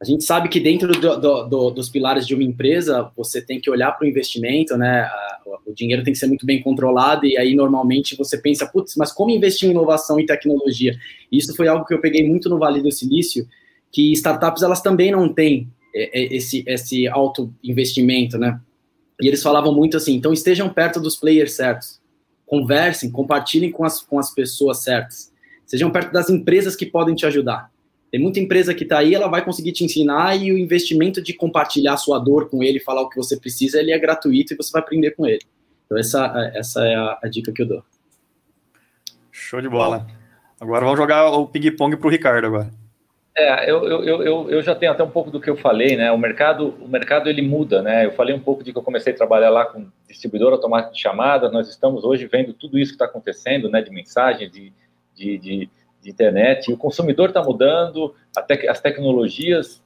a 0.00 0.04
gente 0.04 0.24
sabe 0.24 0.48
que 0.48 0.58
dentro 0.58 0.92
do, 0.92 1.20
do, 1.20 1.42
do, 1.44 1.70
dos 1.70 1.90
pilares 1.90 2.26
de 2.26 2.34
uma 2.34 2.42
empresa, 2.42 3.10
você 3.14 3.42
tem 3.42 3.60
que 3.60 3.70
olhar 3.70 3.92
para 3.92 4.06
o 4.06 4.08
investimento, 4.08 4.74
né? 4.74 5.06
O 5.66 5.74
dinheiro 5.74 6.02
tem 6.02 6.14
que 6.14 6.18
ser 6.18 6.26
muito 6.26 6.46
bem 6.46 6.62
controlado, 6.62 7.26
e 7.26 7.36
aí 7.36 7.54
normalmente 7.54 8.16
você 8.16 8.38
pensa, 8.38 8.66
putz, 8.66 8.96
mas 8.96 9.12
como 9.12 9.30
investir 9.30 9.68
em 9.68 9.72
inovação 9.72 10.18
e 10.18 10.24
tecnologia? 10.24 10.98
Isso 11.30 11.54
foi 11.54 11.68
algo 11.68 11.84
que 11.84 11.92
eu 11.92 12.00
peguei 12.00 12.26
muito 12.26 12.48
no 12.48 12.58
Vale 12.58 12.80
do 12.80 12.90
Silício, 12.90 13.46
que 13.92 14.10
startups 14.12 14.62
elas 14.62 14.80
também 14.80 15.12
não 15.12 15.30
têm 15.30 15.68
é, 15.94 16.18
é, 16.18 16.34
esse, 16.34 16.64
esse 16.66 17.06
alto 17.06 17.52
investimento, 17.62 18.38
né? 18.38 18.58
E 19.20 19.28
eles 19.28 19.42
falavam 19.42 19.74
muito 19.74 19.98
assim, 19.98 20.14
então 20.14 20.32
estejam 20.32 20.70
perto 20.70 20.98
dos 20.98 21.16
players 21.16 21.52
certos, 21.52 22.00
conversem, 22.46 23.10
compartilhem 23.10 23.70
com 23.70 23.84
as, 23.84 24.00
com 24.00 24.18
as 24.18 24.32
pessoas 24.32 24.82
certas, 24.82 25.30
sejam 25.66 25.90
perto 25.90 26.10
das 26.10 26.30
empresas 26.30 26.74
que 26.74 26.86
podem 26.86 27.14
te 27.14 27.26
ajudar. 27.26 27.70
Tem 28.10 28.20
muita 28.20 28.40
empresa 28.40 28.74
que 28.74 28.82
está 28.82 28.98
aí, 28.98 29.14
ela 29.14 29.28
vai 29.28 29.44
conseguir 29.44 29.72
te 29.72 29.84
ensinar 29.84 30.36
e 30.36 30.52
o 30.52 30.58
investimento 30.58 31.22
de 31.22 31.32
compartilhar 31.32 31.94
a 31.94 31.96
sua 31.96 32.18
dor 32.18 32.48
com 32.48 32.62
ele, 32.62 32.80
falar 32.80 33.02
o 33.02 33.08
que 33.08 33.16
você 33.16 33.38
precisa, 33.38 33.78
ele 33.78 33.92
é 33.92 33.98
gratuito 33.98 34.52
e 34.52 34.56
você 34.56 34.72
vai 34.72 34.82
aprender 34.82 35.12
com 35.12 35.26
ele. 35.26 35.42
Então 35.86 35.96
essa, 35.96 36.52
essa 36.54 36.84
é 36.84 36.94
a, 36.94 37.18
a 37.22 37.28
dica 37.28 37.52
que 37.52 37.62
eu 37.62 37.66
dou. 37.66 37.84
Show 39.30 39.60
de 39.60 39.68
bola. 39.68 40.06
Agora 40.60 40.84
vamos 40.84 40.98
jogar 40.98 41.30
o 41.30 41.46
ping-pong 41.46 41.96
para 41.96 42.06
o 42.06 42.10
Ricardo 42.10 42.46
agora. 42.46 42.70
É, 43.36 43.70
eu, 43.70 43.84
eu, 43.84 44.22
eu, 44.22 44.50
eu 44.50 44.62
já 44.62 44.74
tenho 44.74 44.92
até 44.92 45.02
um 45.02 45.10
pouco 45.10 45.30
do 45.30 45.40
que 45.40 45.48
eu 45.48 45.56
falei, 45.56 45.96
né? 45.96 46.10
O 46.10 46.18
mercado, 46.18 46.74
o 46.80 46.88
mercado 46.88 47.28
ele 47.28 47.40
muda, 47.40 47.80
né? 47.80 48.04
Eu 48.04 48.12
falei 48.12 48.34
um 48.34 48.40
pouco 48.40 48.62
de 48.62 48.72
que 48.72 48.78
eu 48.78 48.82
comecei 48.82 49.12
a 49.12 49.16
trabalhar 49.16 49.50
lá 49.50 49.64
com 49.64 49.86
distribuidor 50.08 50.52
automático 50.52 50.94
de 50.94 51.00
chamadas. 51.00 51.52
Nós 51.52 51.68
estamos 51.68 52.04
hoje 52.04 52.26
vendo 52.26 52.52
tudo 52.52 52.78
isso 52.78 52.90
que 52.90 52.96
está 52.96 53.04
acontecendo, 53.06 53.70
né? 53.70 53.80
De 53.80 53.90
mensagem, 53.90 54.50
de, 54.50 54.72
de, 55.14 55.38
de 55.38 55.70
de 56.00 56.10
internet. 56.10 56.72
O 56.72 56.76
consumidor 56.76 57.28
está 57.28 57.42
mudando, 57.42 58.14
te 58.46 58.68
as 58.68 58.80
tecnologias 58.80 59.82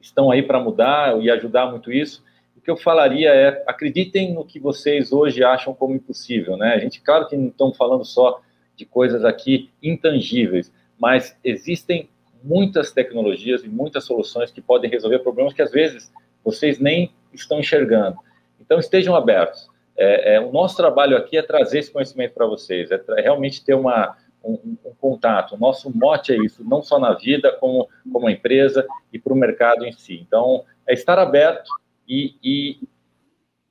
estão 0.00 0.30
aí 0.30 0.42
para 0.42 0.60
mudar 0.60 1.20
e 1.20 1.30
ajudar 1.30 1.70
muito 1.70 1.92
isso. 1.92 2.22
O 2.56 2.60
que 2.60 2.70
eu 2.70 2.76
falaria 2.76 3.30
é, 3.30 3.64
acreditem 3.66 4.34
no 4.34 4.44
que 4.44 4.60
vocês 4.60 5.12
hoje 5.12 5.42
acham 5.42 5.74
como 5.74 5.94
impossível, 5.94 6.56
né? 6.56 6.74
A 6.74 6.78
gente, 6.78 7.00
claro 7.00 7.28
que 7.28 7.36
não 7.36 7.48
estamos 7.48 7.76
falando 7.76 8.04
só 8.04 8.40
de 8.76 8.84
coisas 8.84 9.24
aqui 9.24 9.70
intangíveis, 9.82 10.72
mas 10.98 11.36
existem 11.42 12.08
muitas 12.42 12.92
tecnologias 12.92 13.64
e 13.64 13.68
muitas 13.68 14.04
soluções 14.04 14.50
que 14.50 14.60
podem 14.60 14.90
resolver 14.90 15.18
problemas 15.20 15.52
que 15.52 15.62
às 15.62 15.72
vezes 15.72 16.12
vocês 16.44 16.78
nem 16.78 17.12
estão 17.32 17.58
enxergando. 17.58 18.18
Então 18.60 18.78
estejam 18.78 19.16
abertos. 19.16 19.68
É, 19.96 20.34
é, 20.34 20.40
o 20.40 20.52
nosso 20.52 20.76
trabalho 20.76 21.16
aqui 21.16 21.36
é 21.36 21.42
trazer 21.42 21.80
esse 21.80 21.90
conhecimento 21.90 22.34
para 22.34 22.46
vocês, 22.46 22.90
é, 22.90 23.00
é 23.16 23.20
realmente 23.20 23.64
ter 23.64 23.74
uma, 23.74 24.16
um, 24.42 24.76
um, 24.84 24.94
contato. 25.00 25.54
O 25.54 25.58
nosso 25.58 25.94
mote 25.94 26.32
é 26.32 26.36
isso, 26.36 26.64
não 26.64 26.82
só 26.82 26.98
na 26.98 27.14
vida, 27.14 27.52
como, 27.60 27.88
como 28.12 28.30
empresa 28.30 28.86
e 29.12 29.18
para 29.18 29.32
o 29.32 29.36
mercado 29.36 29.84
em 29.84 29.92
si. 29.92 30.18
Então, 30.26 30.64
é 30.86 30.94
estar 30.94 31.18
aberto 31.18 31.70
e, 32.08 32.34
e 32.42 32.80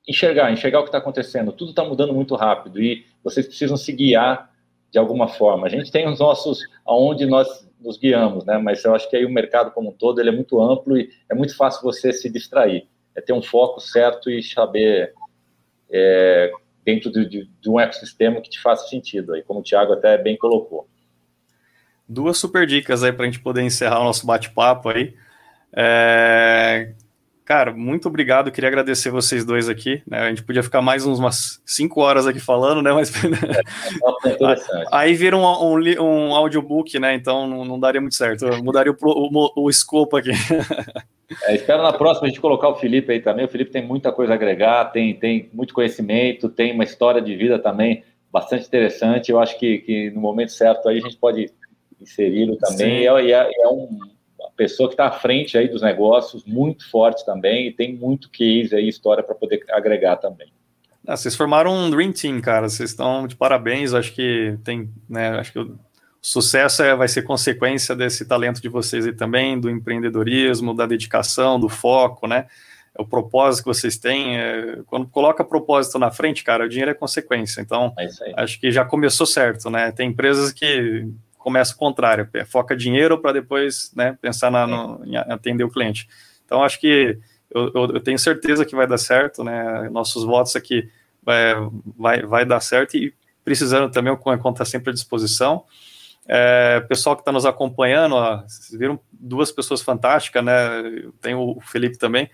enxergar, 0.06 0.52
enxergar 0.52 0.80
o 0.80 0.82
que 0.82 0.88
está 0.88 0.98
acontecendo. 0.98 1.52
Tudo 1.52 1.70
está 1.70 1.84
mudando 1.84 2.14
muito 2.14 2.34
rápido 2.34 2.80
e 2.80 3.04
vocês 3.22 3.46
precisam 3.46 3.76
se 3.76 3.92
guiar 3.92 4.50
de 4.90 4.98
alguma 4.98 5.28
forma. 5.28 5.66
A 5.66 5.70
gente 5.70 5.90
tem 5.90 6.08
os 6.08 6.18
nossos, 6.18 6.60
aonde 6.86 7.26
nós 7.26 7.68
nos 7.80 7.98
guiamos, 7.98 8.44
né? 8.44 8.58
Mas 8.58 8.84
eu 8.84 8.94
acho 8.94 9.08
que 9.08 9.16
aí 9.16 9.24
o 9.24 9.30
mercado 9.30 9.70
como 9.72 9.90
um 9.90 9.92
todo 9.92 10.20
ele 10.20 10.30
é 10.30 10.32
muito 10.32 10.60
amplo 10.60 10.96
e 10.96 11.10
é 11.30 11.34
muito 11.34 11.56
fácil 11.56 11.82
você 11.82 12.12
se 12.12 12.30
distrair. 12.30 12.88
É 13.14 13.20
ter 13.20 13.32
um 13.32 13.42
foco 13.42 13.80
certo 13.80 14.30
e 14.30 14.42
saber 14.42 15.12
é, 15.90 16.50
dentro 16.88 17.12
de, 17.12 17.28
de, 17.28 17.50
de, 17.60 17.68
um 17.68 17.78
ecossistema 17.78 18.40
que 18.40 18.48
te 18.48 18.58
faça 18.58 18.88
sentido, 18.88 19.34
aí, 19.34 19.42
como 19.42 19.60
o 19.60 19.62
Thiago 19.62 19.92
até 19.92 20.16
bem 20.16 20.38
colocou. 20.38 20.88
Duas 22.08 22.38
super 22.38 22.66
dicas 22.66 23.04
aí 23.04 23.12
para 23.12 23.24
a 23.24 23.26
gente 23.26 23.40
poder 23.40 23.60
encerrar 23.60 24.00
o 24.00 24.04
nosso 24.04 24.26
bate-papo 24.26 24.88
aí. 24.88 25.14
É... 25.70 26.94
Cara, 27.48 27.72
muito 27.72 28.08
obrigado. 28.08 28.52
Queria 28.52 28.68
agradecer 28.68 29.08
vocês 29.08 29.42
dois 29.42 29.70
aqui. 29.70 30.02
Né? 30.06 30.18
A 30.18 30.28
gente 30.28 30.42
podia 30.42 30.62
ficar 30.62 30.82
mais 30.82 31.06
uns, 31.06 31.18
umas 31.18 31.62
cinco 31.64 32.02
horas 32.02 32.26
aqui 32.26 32.38
falando, 32.38 32.82
né? 32.82 32.92
Mas 32.92 33.10
é, 33.24 34.52
é 34.52 34.84
aí 34.92 35.14
vira 35.14 35.34
um, 35.34 35.42
um, 35.42 35.78
um, 35.98 36.34
audiobook, 36.34 36.98
né? 36.98 37.14
Então 37.14 37.46
não, 37.46 37.64
não 37.64 37.80
daria 37.80 38.02
muito 38.02 38.16
certo. 38.16 38.44
Eu 38.44 38.62
mudaria 38.62 38.92
o, 38.92 38.96
o, 39.02 39.62
o 39.64 39.70
escopo 39.70 40.18
aqui. 40.18 40.30
É, 41.42 41.54
espero 41.54 41.82
na 41.82 41.92
próxima 41.92 42.26
a 42.26 42.30
gente 42.30 42.40
colocar 42.40 42.70
o 42.70 42.76
Felipe 42.76 43.12
aí 43.12 43.20
também. 43.20 43.44
O 43.44 43.48
Felipe 43.48 43.70
tem 43.70 43.86
muita 43.86 44.10
coisa 44.10 44.32
a 44.32 44.34
agregar, 44.34 44.86
tem, 44.86 45.12
tem 45.12 45.50
muito 45.52 45.74
conhecimento, 45.74 46.48
tem 46.48 46.72
uma 46.72 46.84
história 46.84 47.20
de 47.20 47.36
vida 47.36 47.58
também 47.58 48.02
bastante 48.32 48.66
interessante. 48.66 49.30
Eu 49.30 49.38
acho 49.38 49.58
que, 49.58 49.76
que 49.80 50.10
no 50.10 50.22
momento 50.22 50.52
certo 50.52 50.88
aí 50.88 50.96
a 50.96 51.00
gente 51.02 51.18
pode 51.18 51.52
inseri-lo 52.00 52.56
também. 52.56 53.02
E 53.02 53.06
é, 53.06 53.30
é, 53.30 53.50
é 53.62 53.68
um, 53.68 54.00
pessoa 54.56 54.88
que 54.88 54.94
está 54.94 55.06
à 55.06 55.12
frente 55.12 55.56
aí 55.56 55.68
dos 55.68 55.82
negócios, 55.82 56.44
muito 56.44 56.88
forte 56.90 57.24
também, 57.24 57.68
e 57.68 57.72
tem 57.72 57.94
muito 57.94 58.30
case 58.30 58.74
aí, 58.74 58.88
história 58.88 59.22
para 59.22 59.34
poder 59.34 59.64
agregar 59.70 60.16
também. 60.16 60.52
Ah, 61.06 61.16
vocês 61.16 61.34
formaram 61.34 61.74
um 61.74 61.90
Dream 61.90 62.12
Team, 62.12 62.38
cara. 62.40 62.68
Vocês 62.68 62.90
estão 62.90 63.26
de 63.26 63.34
parabéns. 63.34 63.94
Acho 63.94 64.12
que 64.12 64.58
tem, 64.62 64.90
né? 65.08 65.38
Acho 65.38 65.52
que 65.54 65.72
sucesso 66.20 66.82
é, 66.82 66.94
vai 66.94 67.08
ser 67.08 67.22
consequência 67.22 67.96
desse 67.96 68.26
talento 68.26 68.60
de 68.60 68.68
vocês 68.68 69.06
aí 69.06 69.14
também, 69.14 69.58
do 69.58 69.70
empreendedorismo, 69.70 70.74
da 70.74 70.84
dedicação, 70.84 71.58
do 71.58 71.68
foco, 71.68 72.26
né? 72.26 72.46
É 72.94 73.00
o 73.00 73.06
propósito 73.06 73.64
que 73.64 73.68
vocês 73.68 73.96
têm. 73.96 74.36
É, 74.36 74.80
quando 74.86 75.08
coloca 75.08 75.42
propósito 75.42 75.98
na 75.98 76.10
frente, 76.10 76.44
cara, 76.44 76.66
o 76.66 76.68
dinheiro 76.68 76.90
é 76.90 76.94
consequência. 76.94 77.62
Então, 77.62 77.94
é 77.98 78.08
acho 78.36 78.60
que 78.60 78.70
já 78.70 78.84
começou 78.84 79.26
certo, 79.26 79.70
né? 79.70 79.90
Tem 79.92 80.10
empresas 80.10 80.52
que 80.52 81.08
começam 81.48 81.76
o 81.76 81.78
contrário, 81.78 82.28
foca 82.46 82.76
dinheiro 82.76 83.16
para 83.16 83.32
depois 83.32 83.90
né, 83.96 84.18
pensar 84.20 84.50
na, 84.50 84.66
no, 84.66 85.02
em 85.02 85.16
atender 85.16 85.64
o 85.64 85.70
cliente. 85.70 86.06
Então, 86.44 86.62
acho 86.62 86.78
que 86.78 87.18
eu, 87.50 87.72
eu, 87.74 87.94
eu, 87.94 88.00
tenho 88.00 88.18
certeza 88.18 88.66
que 88.66 88.76
vai 88.76 88.86
dar 88.86 88.98
certo, 88.98 89.42
né? 89.42 89.88
Nossos 89.90 90.24
votos 90.24 90.54
aqui 90.54 90.90
vai, 91.22 91.54
vai, 91.96 92.22
vai 92.22 92.44
dar 92.44 92.60
certo 92.60 92.98
e 92.98 93.14
precisando 93.42 93.90
também, 93.90 94.12
o 94.12 94.18
Conta 94.18 94.62
está 94.62 94.64
sempre 94.66 94.90
à 94.90 94.92
disposição. 94.92 95.64
É, 96.26 96.80
pessoal 96.80 97.16
que 97.16 97.22
está 97.22 97.32
nos 97.32 97.46
acompanhando, 97.46 98.14
ó, 98.14 98.42
vocês 98.42 98.78
viram 98.78 99.00
duas 99.10 99.50
pessoas 99.50 99.80
fantásticas, 99.80 100.44
né? 100.44 100.52
Tem 101.22 101.34
o 101.34 101.58
Felipe 101.62 101.96
também, 101.96 102.28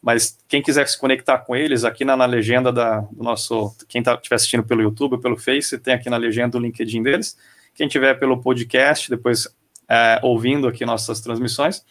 mas 0.00 0.38
quem 0.46 0.62
quiser 0.62 0.86
se 0.86 0.96
conectar 0.96 1.38
com 1.38 1.56
eles, 1.56 1.84
aqui 1.84 2.04
na, 2.04 2.16
na 2.16 2.24
legenda 2.26 2.70
da, 2.70 3.00
do 3.00 3.24
nosso. 3.24 3.74
Quem 3.88 4.00
estiver 4.00 4.20
tá, 4.28 4.34
assistindo 4.36 4.62
pelo 4.62 4.80
YouTube 4.80 5.14
ou 5.14 5.20
pelo 5.20 5.36
Face, 5.36 5.76
tem 5.76 5.92
aqui 5.92 6.08
na 6.08 6.16
legenda 6.16 6.56
o 6.56 6.60
LinkedIn 6.60 7.02
deles. 7.02 7.36
Quem 7.80 7.88
tiver 7.88 8.12
pelo 8.12 8.42
podcast, 8.42 9.08
depois 9.08 9.48
é, 9.88 10.20
ouvindo 10.22 10.68
aqui 10.68 10.84
nossas 10.84 11.18
transmissões, 11.18 11.82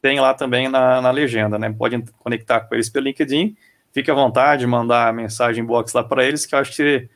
tem 0.00 0.20
lá 0.20 0.32
também 0.34 0.68
na, 0.68 1.02
na 1.02 1.10
legenda, 1.10 1.58
né? 1.58 1.68
Pode 1.76 2.00
conectar 2.20 2.60
com 2.60 2.76
eles 2.76 2.88
pelo 2.88 3.06
LinkedIn. 3.06 3.56
Fique 3.92 4.08
à 4.08 4.14
vontade, 4.14 4.64
mandar 4.68 5.12
mensagem 5.12 5.64
box 5.64 5.94
lá 5.94 6.04
para 6.04 6.24
eles, 6.24 6.46
que 6.46 6.54
eu 6.54 6.60
acho 6.60 6.70
que 6.76 7.08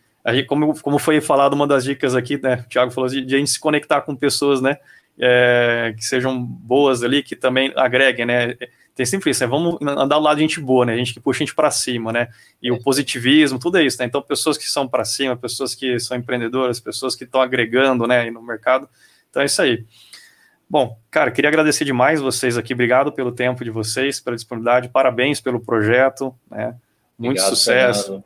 como, 0.48 0.76
como 0.82 0.98
foi 0.98 1.20
falado, 1.20 1.52
uma 1.52 1.68
das 1.68 1.84
dicas 1.84 2.16
aqui, 2.16 2.36
né? 2.42 2.64
O 2.66 2.68
Thiago 2.68 2.90
falou 2.90 3.08
de, 3.08 3.24
de 3.24 3.36
a 3.36 3.38
gente 3.38 3.50
se 3.52 3.60
conectar 3.60 4.00
com 4.00 4.16
pessoas, 4.16 4.60
né? 4.60 4.76
É, 5.16 5.94
que 5.96 6.04
sejam 6.04 6.36
boas 6.42 7.04
ali, 7.04 7.22
que 7.22 7.36
também 7.36 7.72
agreguem, 7.76 8.26
né? 8.26 8.56
Tem 8.96 9.04
sempre 9.04 9.30
isso, 9.30 9.44
né? 9.44 9.46
Vamos 9.46 9.76
andar 9.82 10.16
do 10.16 10.20
lado 10.20 10.36
de 10.36 10.42
gente 10.42 10.58
boa, 10.58 10.86
né? 10.86 10.94
A 10.94 10.96
gente 10.96 11.12
que 11.12 11.20
puxa 11.20 11.44
a 11.44 11.46
gente 11.46 11.54
para 11.54 11.70
cima, 11.70 12.10
né? 12.14 12.28
E 12.62 12.70
é. 12.70 12.72
o 12.72 12.82
positivismo, 12.82 13.58
tudo 13.58 13.76
é 13.76 13.84
isso, 13.84 13.98
né? 14.00 14.06
Então, 14.06 14.22
pessoas 14.22 14.56
que 14.56 14.64
são 14.64 14.88
para 14.88 15.04
cima, 15.04 15.36
pessoas 15.36 15.74
que 15.74 16.00
são 16.00 16.16
empreendedoras, 16.16 16.80
pessoas 16.80 17.14
que 17.14 17.24
estão 17.24 17.42
agregando, 17.42 18.06
né, 18.06 18.30
no 18.30 18.42
mercado. 18.42 18.88
Então, 19.28 19.42
é 19.42 19.44
isso 19.44 19.60
aí. 19.60 19.84
Bom, 20.68 20.98
cara, 21.10 21.30
queria 21.30 21.50
agradecer 21.50 21.84
demais 21.84 22.22
vocês 22.22 22.56
aqui. 22.56 22.72
Obrigado 22.72 23.12
pelo 23.12 23.30
tempo 23.30 23.62
de 23.62 23.70
vocês, 23.70 24.18
pela 24.18 24.34
disponibilidade. 24.34 24.88
Parabéns 24.88 25.42
pelo 25.42 25.60
projeto, 25.60 26.34
né? 26.50 26.74
Muito 27.18 27.32
Obrigado, 27.32 27.50
sucesso. 27.50 28.02
Fernando. 28.04 28.24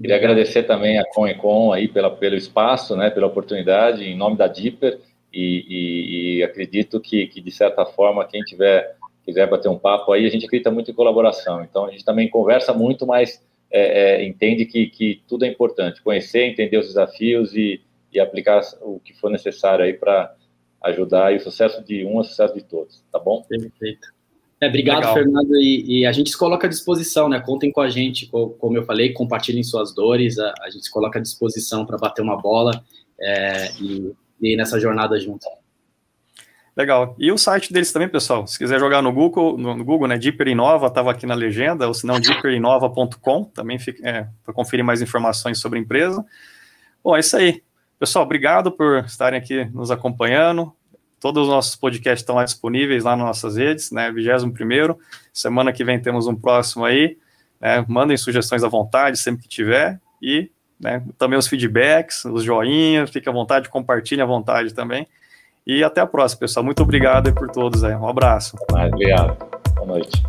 Queria 0.00 0.16
agradecer 0.16 0.62
também 0.62 0.98
a 0.98 1.04
Com 1.04 1.72
aí 1.72 1.88
pela, 1.88 2.10
pelo 2.10 2.36
espaço, 2.36 2.96
né, 2.96 3.10
pela 3.10 3.26
oportunidade, 3.26 4.04
em 4.04 4.16
nome 4.16 4.36
da 4.36 4.46
Dipper, 4.46 5.00
e, 5.32 5.64
e, 5.68 6.38
e 6.38 6.42
acredito 6.44 7.00
que, 7.00 7.26
que, 7.26 7.40
de 7.40 7.50
certa 7.50 7.84
forma, 7.84 8.24
quem 8.24 8.40
tiver 8.42 8.96
quiser 9.24 9.48
bater 9.48 9.68
um 9.68 9.78
papo 9.78 10.12
aí, 10.12 10.26
a 10.26 10.30
gente 10.30 10.44
acredita 10.44 10.70
muito 10.70 10.90
em 10.90 10.94
colaboração. 10.94 11.62
Então, 11.62 11.86
a 11.86 11.90
gente 11.90 12.04
também 12.04 12.28
conversa 12.28 12.72
muito, 12.72 13.06
mas 13.06 13.42
é, 13.70 14.20
é, 14.20 14.24
entende 14.24 14.66
que, 14.66 14.86
que, 14.86 15.22
tudo 15.26 15.44
é 15.44 15.48
importante. 15.48 16.02
Conhecer, 16.02 16.44
entender 16.44 16.76
os 16.76 16.86
desafios 16.86 17.54
e, 17.54 17.80
e 18.12 18.20
aplicar 18.20 18.60
o 18.82 19.00
que 19.00 19.14
for 19.14 19.30
necessário 19.30 19.84
aí 19.84 19.94
para 19.94 20.34
ajudar 20.82 21.26
aí 21.26 21.36
o 21.36 21.40
sucesso 21.40 21.82
de 21.82 22.04
um, 22.04 22.18
o 22.18 22.24
sucesso 22.24 22.54
de 22.54 22.62
todos, 22.62 23.02
tá 23.10 23.18
bom? 23.18 23.42
Perfeito. 23.48 24.12
É, 24.60 24.68
obrigado, 24.68 24.98
Legal. 24.98 25.14
Fernando. 25.14 25.56
E, 25.56 26.00
e, 26.00 26.06
a 26.06 26.12
gente 26.12 26.30
se 26.30 26.38
coloca 26.38 26.66
à 26.66 26.70
disposição, 26.70 27.28
né? 27.28 27.40
Contem 27.40 27.72
com 27.72 27.80
a 27.80 27.88
gente, 27.88 28.26
como 28.26 28.76
eu 28.76 28.84
falei, 28.84 29.12
compartilhem 29.12 29.62
suas 29.62 29.94
dores. 29.94 30.38
A, 30.38 30.54
a 30.60 30.70
gente 30.70 30.84
se 30.84 30.92
coloca 30.92 31.18
à 31.18 31.22
disposição 31.22 31.84
para 31.84 31.98
bater 31.98 32.22
uma 32.22 32.40
bola 32.40 32.84
é, 33.18 33.72
e, 33.80 34.12
e 34.40 34.56
nessa 34.56 34.78
jornada 34.78 35.18
junto. 35.18 35.46
Legal. 36.76 37.14
E 37.18 37.30
o 37.30 37.38
site 37.38 37.72
deles 37.72 37.92
também, 37.92 38.08
pessoal, 38.08 38.46
se 38.48 38.58
quiser 38.58 38.80
jogar 38.80 39.00
no 39.00 39.12
Google, 39.12 39.56
no, 39.56 39.84
Google, 39.84 40.08
né, 40.08 40.18
Deeper 40.18 40.48
Inova, 40.48 40.88
estava 40.88 41.12
aqui 41.12 41.24
na 41.24 41.34
legenda, 41.34 41.86
ou 41.86 41.94
se 41.94 42.04
não, 42.04 42.18
deeperinova.com, 42.18 43.44
também 43.44 43.78
é, 44.02 44.26
para 44.44 44.52
conferir 44.52 44.84
mais 44.84 45.00
informações 45.00 45.58
sobre 45.58 45.78
a 45.78 45.82
empresa. 45.82 46.24
Bom, 47.02 47.16
é 47.16 47.20
isso 47.20 47.36
aí. 47.36 47.62
Pessoal, 47.96 48.24
obrigado 48.24 48.72
por 48.72 49.04
estarem 49.04 49.38
aqui 49.38 49.64
nos 49.66 49.92
acompanhando. 49.92 50.72
Todos 51.20 51.44
os 51.44 51.48
nossos 51.48 51.76
podcasts 51.76 52.22
estão 52.22 52.34
lá 52.34 52.44
disponíveis 52.44 53.04
lá 53.04 53.16
nas 53.16 53.26
nossas 53.26 53.56
redes, 53.56 53.92
né, 53.92 54.10
21 54.10 54.98
Semana 55.32 55.72
que 55.72 55.84
vem 55.84 56.00
temos 56.00 56.26
um 56.26 56.34
próximo 56.34 56.84
aí. 56.84 57.16
Né, 57.60 57.84
mandem 57.88 58.16
sugestões 58.16 58.64
à 58.64 58.68
vontade, 58.68 59.16
sempre 59.16 59.42
que 59.42 59.48
tiver. 59.48 60.00
E 60.20 60.50
né, 60.80 61.04
também 61.16 61.38
os 61.38 61.46
feedbacks, 61.46 62.24
os 62.24 62.42
joinhas, 62.42 63.10
fique 63.10 63.28
à 63.28 63.32
vontade, 63.32 63.68
compartilhe 63.68 64.20
à 64.20 64.26
vontade 64.26 64.74
também. 64.74 65.06
E 65.66 65.82
até 65.82 66.00
a 66.00 66.06
próxima, 66.06 66.40
pessoal. 66.40 66.64
Muito 66.64 66.82
obrigado 66.82 67.32
por 67.32 67.50
todos 67.50 67.82
aí. 67.84 67.94
Um 67.94 68.08
abraço. 68.08 68.56
Obrigado. 68.70 69.36
Boa 69.76 69.86
noite. 69.86 70.22